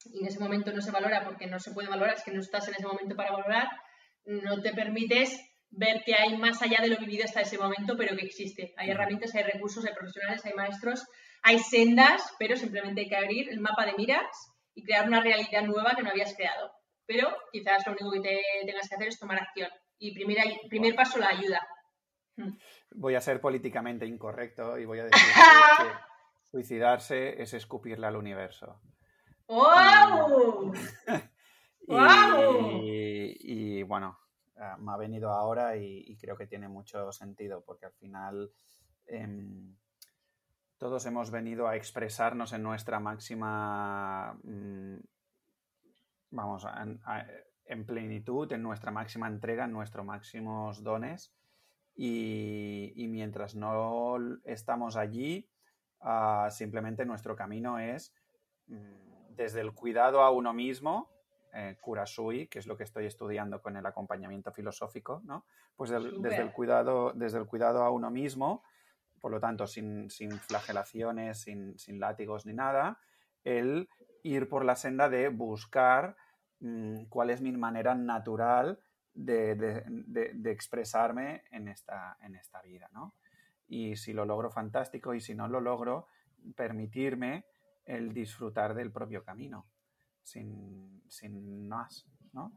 y 0.04 0.20
en 0.20 0.26
ese 0.26 0.38
momento 0.38 0.72
no 0.72 0.80
se 0.80 0.90
valora 0.90 1.24
porque 1.24 1.46
no 1.46 1.58
se 1.58 1.72
puede 1.72 1.88
valorar, 1.88 2.14
es 2.14 2.22
que 2.22 2.32
no 2.32 2.40
estás 2.40 2.68
en 2.68 2.74
ese 2.74 2.86
momento 2.86 3.16
para 3.16 3.32
valorar, 3.32 3.68
no 4.24 4.60
te 4.60 4.72
permites 4.72 5.40
ver 5.70 6.02
que 6.04 6.14
hay 6.14 6.36
más 6.36 6.62
allá 6.62 6.78
de 6.80 6.88
lo 6.88 6.96
vivido 6.96 7.24
hasta 7.24 7.40
ese 7.40 7.58
momento, 7.58 7.96
pero 7.96 8.16
que 8.16 8.26
existe. 8.26 8.72
Hay 8.76 8.90
herramientas, 8.90 9.34
hay 9.34 9.42
recursos, 9.42 9.84
hay 9.84 9.94
profesionales, 9.94 10.44
hay 10.44 10.52
maestros, 10.54 11.04
hay 11.42 11.58
sendas, 11.58 12.34
pero 12.38 12.56
simplemente 12.56 13.02
hay 13.02 13.08
que 13.08 13.16
abrir 13.16 13.48
el 13.50 13.60
mapa 13.60 13.84
de 13.86 13.94
miras 13.94 14.26
y 14.74 14.84
crear 14.84 15.06
una 15.06 15.20
realidad 15.20 15.62
nueva 15.62 15.94
que 15.94 16.02
no 16.02 16.10
habías 16.10 16.34
creado. 16.34 16.70
Pero 17.06 17.34
quizás 17.52 17.86
lo 17.86 17.92
único 17.92 18.10
que 18.12 18.20
te 18.20 18.40
tengas 18.66 18.88
que 18.88 18.94
hacer 18.94 19.08
es 19.08 19.18
tomar 19.18 19.40
acción. 19.40 19.70
Y 19.98 20.12
primer, 20.14 20.38
primer 20.68 20.94
paso, 20.94 21.18
la 21.18 21.28
ayuda. 21.28 21.66
Voy 22.90 23.14
a 23.14 23.20
ser 23.20 23.40
políticamente 23.40 24.06
incorrecto 24.06 24.78
y 24.78 24.84
voy 24.84 24.98
a 24.98 25.04
decir 25.04 25.20
que 25.20 26.05
suicidarse 26.56 27.42
es 27.42 27.54
escupirle 27.54 28.06
al 28.06 28.16
universo. 28.16 28.80
¡Wow! 29.48 30.72
y 33.38 33.82
bueno, 33.82 34.18
Ah, 34.58 34.76
me 34.78 34.92
ha 34.92 34.96
venido 34.96 35.30
ahora 35.30 35.76
y, 35.76 36.16
creo 36.16 36.36
que 36.36 36.46
tiene 36.46 36.68
mucho 36.68 37.12
sentido 37.12 37.62
porque 37.62 37.86
al 37.86 37.92
final 37.92 38.50
em, 39.06 39.76
todos 40.78 41.04
hemos 41.04 41.30
venido 41.30 41.68
a 41.68 41.76
expresarnos 41.76 42.54
en 42.54 42.62
nuestra 42.62 42.98
máxima, 42.98 44.38
mm, 44.42 44.96
vamos, 46.30 46.66
en, 47.66 47.84
plenitud, 47.84 48.50
en 48.52 48.62
nuestra 48.62 48.90
máxima 48.90 49.28
entrega, 49.28 49.64
en 49.66 49.72
nuestros 49.72 50.06
máximos 50.06 50.82
dones 50.82 51.34
y, 51.94 53.06
mientras 53.10 53.54
no 53.56 54.16
estamos 54.44 54.96
allí, 54.96 55.50
ah, 56.00 56.48
simplemente 56.50 57.04
nuestro 57.04 57.36
camino 57.36 57.78
es 57.78 58.14
mm, 58.66 59.34
desde 59.36 59.60
el 59.60 59.72
cuidado 59.72 60.22
a 60.22 60.30
uno 60.30 60.52
mismo, 60.52 61.10
eh, 61.52 61.76
Kurasui, 61.80 62.48
que 62.48 62.58
es 62.58 62.66
lo 62.66 62.76
que 62.76 62.84
estoy 62.84 63.06
estudiando 63.06 63.62
con 63.62 63.76
el 63.76 63.86
acompañamiento 63.86 64.52
filosófico, 64.52 65.22
¿no? 65.24 65.46
Pues 65.74 65.90
desde, 65.90 66.42
el 66.42 66.52
cuidado, 66.52 67.12
desde 67.14 67.38
el 67.38 67.46
cuidado 67.46 67.82
a 67.82 67.90
uno 67.90 68.10
mismo, 68.10 68.62
por 69.20 69.30
lo 69.30 69.40
tanto, 69.40 69.66
sin, 69.66 70.10
flagelaciones, 70.10 71.40
sin, 71.40 72.00
látigos 72.00 72.46
ni 72.46 72.52
nada, 72.52 72.98
el 73.44 73.88
ir 74.22 74.48
por 74.48 74.64
la 74.64 74.76
senda 74.76 75.08
de 75.08 75.28
buscar 75.28 76.16
mm, 76.60 77.04
cuál 77.08 77.30
es 77.30 77.40
mi 77.40 77.52
manera 77.52 77.94
natural 77.94 78.80
de, 79.14 79.84
expresarme 80.44 81.42
en 81.50 81.68
esta, 81.68 82.16
en 82.20 82.34
esta 82.34 82.60
vida, 82.62 82.88
¿no? 82.92 83.14
Y 83.68 83.96
si 83.96 84.12
lo 84.12 84.24
logro, 84.24 84.50
fantástico, 84.50 85.14
y 85.14 85.20
si 85.20 85.34
no 85.34 85.48
lo 85.48 85.60
logro, 85.60 86.06
permitirme 86.54 87.44
el 87.84 88.12
disfrutar 88.12 88.74
del 88.74 88.92
propio 88.92 89.24
camino 89.24 89.66
sin, 90.22 91.02
sin 91.08 91.68
más, 91.68 92.06
¿no? 92.32 92.52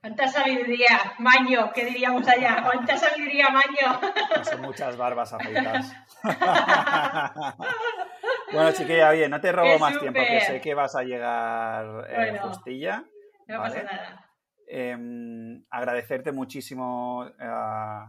¿Cuánta 0.00 0.28
sabiduría, 0.28 1.14
Maño? 1.18 1.72
¿Qué 1.74 1.86
diríamos 1.86 2.26
allá? 2.28 2.62
¿Cuánta 2.62 2.96
sabiduría, 2.96 3.48
Maño? 3.48 4.00
son 4.44 4.62
muchas 4.62 4.96
barbas 4.96 5.32
afeitadas. 5.32 5.92
bueno, 8.52 8.72
chiquilla, 8.72 9.10
bien, 9.10 9.30
no 9.30 9.40
te 9.40 9.50
robo 9.50 9.76
más 9.80 9.98
tiempo, 9.98 10.20
que 10.20 10.40
sé 10.40 10.60
que 10.60 10.74
vas 10.74 10.94
a 10.94 11.02
llegar 11.02 12.06
eh, 12.08 12.38
justilla. 12.40 13.04
No 13.48 13.58
pasa 13.58 13.82
nada. 13.82 14.24
Em, 14.68 15.64
agradecerte 15.70 16.30
muchísimo 16.30 17.26
eh, 17.26 18.06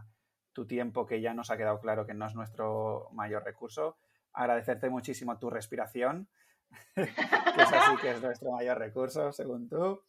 tu 0.52 0.66
tiempo, 0.66 1.06
que 1.06 1.20
ya 1.20 1.34
nos 1.34 1.50
ha 1.50 1.56
quedado 1.56 1.80
claro 1.80 2.06
que 2.06 2.14
no 2.14 2.26
es 2.26 2.34
nuestro 2.34 3.08
mayor 3.12 3.44
recurso. 3.44 3.98
Agradecerte 4.32 4.90
muchísimo 4.90 5.38
tu 5.38 5.50
respiración 5.50 6.28
que 6.94 7.02
es 7.02 7.72
así 7.72 7.96
que 8.00 8.10
es 8.10 8.22
nuestro 8.22 8.52
mayor 8.52 8.78
recurso, 8.78 9.32
según 9.32 9.68
tú. 9.68 10.02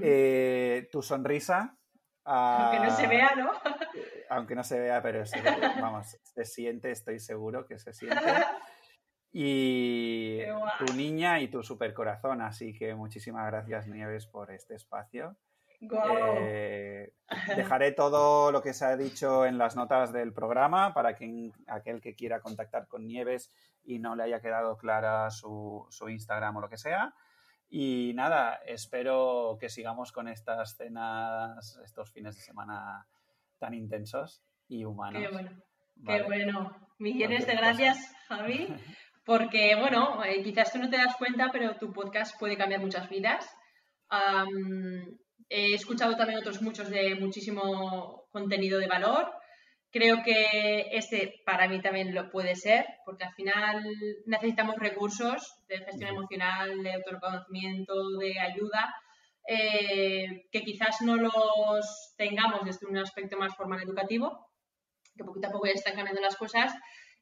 Eh, 0.00 0.88
tu 0.90 1.02
sonrisa. 1.02 1.76
Aunque 2.24 2.86
no 2.86 2.90
se 2.96 3.06
vea, 3.06 3.34
¿no? 3.36 3.50
aunque 4.30 4.54
no 4.54 4.64
se 4.64 4.80
vea, 4.80 5.02
pero 5.02 5.24
vamos, 5.80 6.16
se 6.22 6.44
siente, 6.44 6.90
estoy 6.90 7.20
seguro 7.20 7.66
que 7.66 7.78
se 7.78 7.92
siente. 7.92 8.16
Y 9.36 10.38
tu 10.78 10.94
niña 10.94 11.40
y 11.40 11.48
tu 11.48 11.64
super 11.64 11.92
corazón, 11.92 12.40
así 12.40 12.72
que 12.72 12.94
muchísimas 12.94 13.44
gracias 13.48 13.88
Nieves 13.88 14.28
por 14.28 14.52
este 14.52 14.76
espacio. 14.76 15.36
Eh, 16.40 17.12
dejaré 17.56 17.92
todo 17.92 18.52
lo 18.52 18.62
que 18.62 18.74
se 18.74 18.84
ha 18.84 18.96
dicho 18.96 19.46
en 19.46 19.58
las 19.58 19.76
notas 19.76 20.12
del 20.12 20.32
programa 20.32 20.92
para 20.94 21.14
quien, 21.14 21.52
aquel 21.66 22.00
que 22.00 22.14
quiera 22.14 22.40
contactar 22.40 22.86
con 22.86 23.06
Nieves 23.06 23.52
y 23.84 23.98
no 23.98 24.16
le 24.16 24.24
haya 24.24 24.40
quedado 24.40 24.76
clara 24.76 25.30
su, 25.30 25.86
su 25.90 26.08
Instagram 26.08 26.56
o 26.56 26.60
lo 26.60 26.68
que 26.68 26.78
sea. 26.78 27.14
Y 27.68 28.12
nada, 28.14 28.60
espero 28.66 29.56
que 29.58 29.68
sigamos 29.68 30.12
con 30.12 30.28
estas 30.28 30.76
cenas, 30.76 31.78
estos 31.84 32.12
fines 32.12 32.36
de 32.36 32.42
semana 32.42 33.06
tan 33.58 33.74
intensos 33.74 34.42
y 34.68 34.84
humanos. 34.84 35.22
Qué 35.22 35.28
bueno, 35.28 35.50
qué 36.06 36.22
bueno. 36.22 36.76
Millones 36.98 37.46
de 37.46 37.56
gracias, 37.56 38.14
Javi, 38.28 38.68
porque, 39.24 39.74
bueno, 39.76 40.22
eh, 40.24 40.42
quizás 40.42 40.72
tú 40.72 40.78
no 40.78 40.88
te 40.88 40.98
das 40.98 41.16
cuenta, 41.16 41.50
pero 41.50 41.76
tu 41.76 41.92
podcast 41.92 42.38
puede 42.38 42.56
cambiar 42.56 42.80
muchas 42.80 43.08
vidas. 43.08 43.44
He 45.54 45.74
escuchado 45.74 46.16
también 46.16 46.40
otros 46.40 46.60
muchos 46.62 46.90
de 46.90 47.14
muchísimo 47.14 48.26
contenido 48.32 48.80
de 48.80 48.88
valor. 48.88 49.30
Creo 49.92 50.24
que 50.24 50.88
este 50.90 51.42
para 51.46 51.68
mí 51.68 51.80
también 51.80 52.12
lo 52.12 52.28
puede 52.28 52.56
ser, 52.56 52.84
porque 53.04 53.22
al 53.22 53.34
final 53.34 53.84
necesitamos 54.26 54.74
recursos 54.76 55.54
de 55.68 55.78
gestión 55.78 56.10
emocional, 56.10 56.82
de 56.82 56.94
autoconocimiento, 56.94 57.94
de 58.18 58.40
ayuda, 58.40 58.92
eh, 59.46 60.48
que 60.50 60.62
quizás 60.62 61.00
no 61.02 61.16
los 61.16 62.14
tengamos 62.16 62.64
desde 62.64 62.88
un 62.88 62.98
aspecto 62.98 63.36
más 63.36 63.54
formal 63.54 63.80
educativo, 63.80 64.48
que 65.16 65.22
poquito 65.22 65.46
a 65.46 65.52
poco 65.52 65.66
ya 65.66 65.74
están 65.74 65.94
cambiando 65.94 66.20
las 66.20 66.36
cosas, 66.36 66.74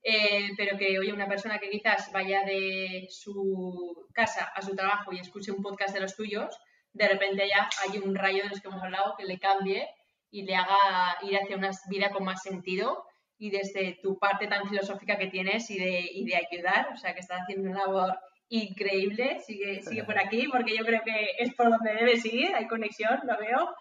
eh, 0.03 0.49
pero 0.57 0.79
que 0.79 0.99
oye, 0.99 1.13
una 1.13 1.29
persona 1.29 1.59
que 1.59 1.69
quizás 1.69 2.11
vaya 2.11 2.43
de 2.47 3.07
su 3.11 4.09
casa 4.15 4.51
a 4.55 4.63
su 4.63 4.75
trabajo 4.75 5.13
y 5.13 5.19
escuche 5.19 5.53
un 5.53 5.63
podcast 5.63 5.93
de 5.93 6.01
los 6.01 6.17
tuyos, 6.17 6.57
de 6.93 7.09
repente 7.09 7.49
ya 7.49 7.69
hay 7.83 7.99
un 7.99 8.15
rayo 8.15 8.43
de 8.43 8.51
los 8.51 8.61
que 8.61 8.69
hemos 8.69 8.83
hablado 8.83 9.15
que 9.17 9.25
le 9.25 9.39
cambie 9.39 9.89
y 10.31 10.43
le 10.45 10.57
haga 10.57 10.77
ir 11.23 11.37
hacia 11.37 11.57
una 11.57 11.71
vida 11.89 12.11
con 12.11 12.25
más 12.25 12.43
sentido 12.43 13.05
y 13.39 13.51
desde 13.51 13.99
tu 14.03 14.19
parte 14.19 14.47
tan 14.47 14.69
filosófica 14.69 15.19
que 15.19 15.27
tienes 15.27 15.69
y 15.71 15.79
de, 15.79 16.09
y 16.13 16.25
de 16.25 16.37
ayudar, 16.37 16.89
o 16.93 16.97
sea 16.97 17.13
que 17.13 17.21
estás 17.21 17.41
haciendo 17.43 17.71
una 17.71 17.81
labor 17.81 18.19
increíble, 18.49 19.41
sigue, 19.41 19.83
sigue 19.83 20.05
por 20.05 20.19
aquí 20.19 20.47
porque 20.49 20.77
yo 20.77 20.85
creo 20.85 21.03
que 21.05 21.29
es 21.39 21.55
por 21.55 21.71
donde 21.71 21.95
debes 21.95 22.25
ir, 22.27 22.55
hay 22.55 22.67
conexión, 22.67 23.21
lo 23.25 23.39
veo. 23.39 23.75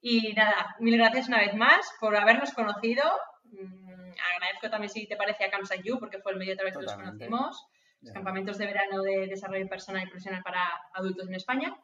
Y 0.00 0.32
nada, 0.32 0.76
mil 0.80 0.96
gracias 0.96 1.28
una 1.28 1.38
vez 1.38 1.54
más 1.54 1.86
por 2.00 2.16
habernos 2.16 2.52
conocido. 2.52 3.04
Mm, 3.44 4.12
agradezco 4.34 4.70
también 4.70 4.90
si 4.90 5.06
te 5.06 5.16
parece 5.16 5.44
a 5.44 5.50
Camps 5.50 5.70
You 5.82 5.98
porque 5.98 6.20
fue 6.20 6.32
el 6.32 6.38
medio 6.38 6.54
a 6.54 6.56
través 6.56 6.76
que 6.76 6.82
los 6.82 6.94
conocimos. 6.94 7.66
Los 8.00 8.12
campamentos 8.12 8.58
de 8.58 8.66
verano 8.66 9.02
de 9.02 9.26
desarrollo 9.28 9.66
personal 9.68 10.02
y 10.02 10.06
profesional 10.06 10.42
para 10.42 10.62
adultos 10.92 11.28
en 11.28 11.34
España. 11.34 11.74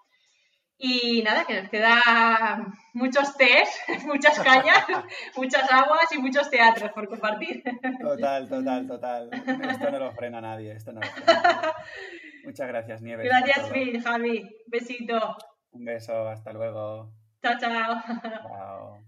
Y 0.83 1.23
nada, 1.23 1.45
que 1.45 1.61
nos 1.61 1.69
queda 1.69 2.73
muchos 2.95 3.37
tés, 3.37 3.69
muchas 4.07 4.41
cañas, 4.41 4.87
muchas 5.37 5.71
aguas 5.71 6.11
y 6.13 6.19
muchos 6.19 6.49
teatros 6.49 6.91
por 6.93 7.07
compartir. 7.07 7.63
Total, 8.01 8.49
total, 8.49 8.87
total. 8.87 9.31
Esto 9.71 9.91
no 9.91 9.99
lo 9.99 10.13
frena 10.13 10.41
nadie, 10.41 10.73
esto 10.73 10.93
no 10.93 11.01
lo 11.01 11.07
frena 11.07 11.75
Muchas 12.45 12.67
gracias, 12.67 13.03
Nieves. 13.03 13.27
Gracias, 13.27 13.69
Phil, 13.69 14.03
Javi. 14.03 14.49
Besito. 14.69 15.37
Un 15.73 15.85
beso, 15.85 16.27
hasta 16.27 16.51
luego. 16.55 17.13
Chao, 17.43 17.59
chao. 17.61 18.03
Chao. 18.23 18.99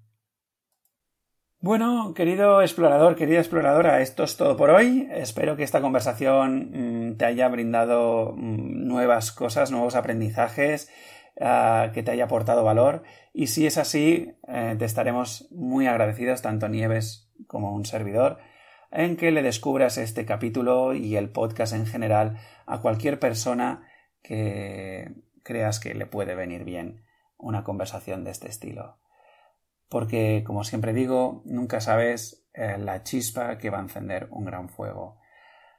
Bueno, 1.59 2.12
querido 2.12 2.61
explorador, 2.61 3.16
querida 3.16 3.39
exploradora, 3.39 4.01
esto 4.03 4.24
es 4.24 4.36
todo 4.36 4.59
por 4.59 4.69
hoy. 4.69 5.09
Espero 5.11 5.57
que 5.57 5.62
esta 5.62 5.81
conversación 5.81 7.12
mm, 7.12 7.16
te 7.16 7.24
haya 7.24 7.49
brindado 7.49 8.35
mm, 8.36 8.86
nuevas 8.86 9.32
cosas, 9.32 9.70
nuevos 9.70 9.94
aprendizajes 9.94 10.93
que 11.36 12.02
te 12.02 12.10
haya 12.10 12.24
aportado 12.24 12.62
valor 12.62 13.02
y 13.32 13.46
si 13.46 13.66
es 13.66 13.78
así, 13.78 14.34
eh, 14.46 14.76
te 14.78 14.84
estaremos 14.84 15.48
muy 15.50 15.86
agradecidos, 15.86 16.42
tanto 16.42 16.68
Nieves 16.68 17.30
como 17.46 17.72
un 17.72 17.86
servidor, 17.86 18.38
en 18.90 19.16
que 19.16 19.30
le 19.30 19.42
descubras 19.42 19.96
este 19.96 20.26
capítulo 20.26 20.92
y 20.92 21.16
el 21.16 21.30
podcast 21.30 21.72
en 21.72 21.86
general 21.86 22.38
a 22.66 22.80
cualquier 22.82 23.18
persona 23.18 23.88
que 24.22 25.14
creas 25.42 25.80
que 25.80 25.94
le 25.94 26.06
puede 26.06 26.34
venir 26.34 26.64
bien 26.64 27.04
una 27.38 27.64
conversación 27.64 28.22
de 28.22 28.32
este 28.32 28.48
estilo. 28.48 28.98
Porque, 29.88 30.44
como 30.46 30.62
siempre 30.62 30.92
digo, 30.92 31.42
nunca 31.46 31.80
sabes 31.80 32.46
eh, 32.52 32.76
la 32.78 33.02
chispa 33.02 33.56
que 33.56 33.70
va 33.70 33.78
a 33.78 33.82
encender 33.82 34.28
un 34.30 34.44
gran 34.44 34.68
fuego. 34.68 35.20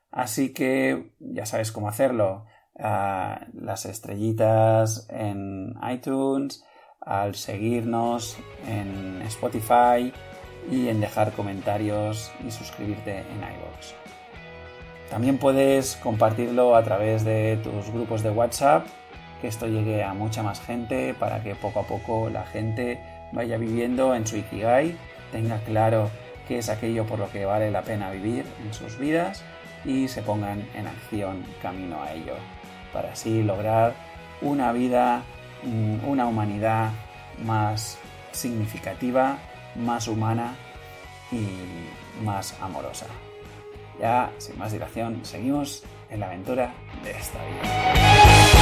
Así 0.10 0.54
que 0.54 1.14
ya 1.20 1.46
sabes 1.46 1.72
cómo 1.72 1.88
hacerlo 1.88 2.46
las 2.76 3.86
estrellitas 3.86 5.08
en 5.10 5.76
iTunes, 5.92 6.64
al 7.02 7.36
seguirnos 7.36 8.38
en 8.68 9.22
Spotify 9.24 10.14
y 10.72 10.88
en 10.88 11.02
dejar 11.02 11.34
comentarios 11.34 12.32
y 12.46 12.52
suscribirte 12.52 13.20
en 13.20 13.38
iVoox. 13.38 13.94
También 15.10 15.38
puedes 15.38 15.98
compartirlo 15.98 16.76
a 16.76 16.84
través 16.84 17.24
de 17.24 17.60
tus 17.64 17.92
grupos 17.92 18.24
de 18.24 18.32
WhatsApp, 18.32 18.88
que 19.42 19.48
esto 19.48 19.68
llegue 19.68 20.04
a 20.04 20.14
mucha 20.14 20.42
más 20.42 20.62
gente 20.62 21.14
para 21.14 21.44
que 21.44 21.56
poco 21.56 21.82
a 21.82 21.84
poco 21.84 22.30
la 22.30 22.46
gente 22.46 23.00
vaya 23.34 23.58
viviendo 23.58 24.16
en 24.16 24.26
su 24.26 24.38
Ikigai, 24.38 24.96
tenga 25.32 25.58
claro 25.60 26.10
qué 26.48 26.60
es 26.60 26.70
aquello 26.70 27.06
por 27.06 27.20
lo 27.20 27.30
que 27.30 27.46
vale 27.46 27.70
la 27.72 27.82
pena 27.82 28.12
vivir 28.12 28.46
en 28.64 28.74
sus 28.74 28.98
vidas 28.98 29.44
y 29.86 30.08
se 30.08 30.22
pongan 30.22 30.66
en 30.76 30.88
acción 30.88 31.44
camino 31.62 32.02
a 32.02 32.14
ello 32.14 32.36
para 32.94 33.14
así 33.14 33.44
lograr 33.44 33.96
una 34.42 34.72
vida, 34.72 35.24
mm, 35.64 36.08
una 36.08 36.28
humanidad 36.28 36.92
más 37.44 37.98
significativa, 38.32 39.38
más 39.76 40.08
humana 40.08 40.56
y 41.32 42.24
más 42.24 42.56
amorosa. 42.62 43.08
Ya, 44.00 44.32
sin 44.38 44.58
más 44.58 44.72
dilación, 44.72 45.20
seguimos 45.24 45.84
en 46.10 46.20
la 46.20 46.28
aventura 46.28 46.74
de 47.04 47.12
esta 47.12 47.40
vida. 47.44 48.53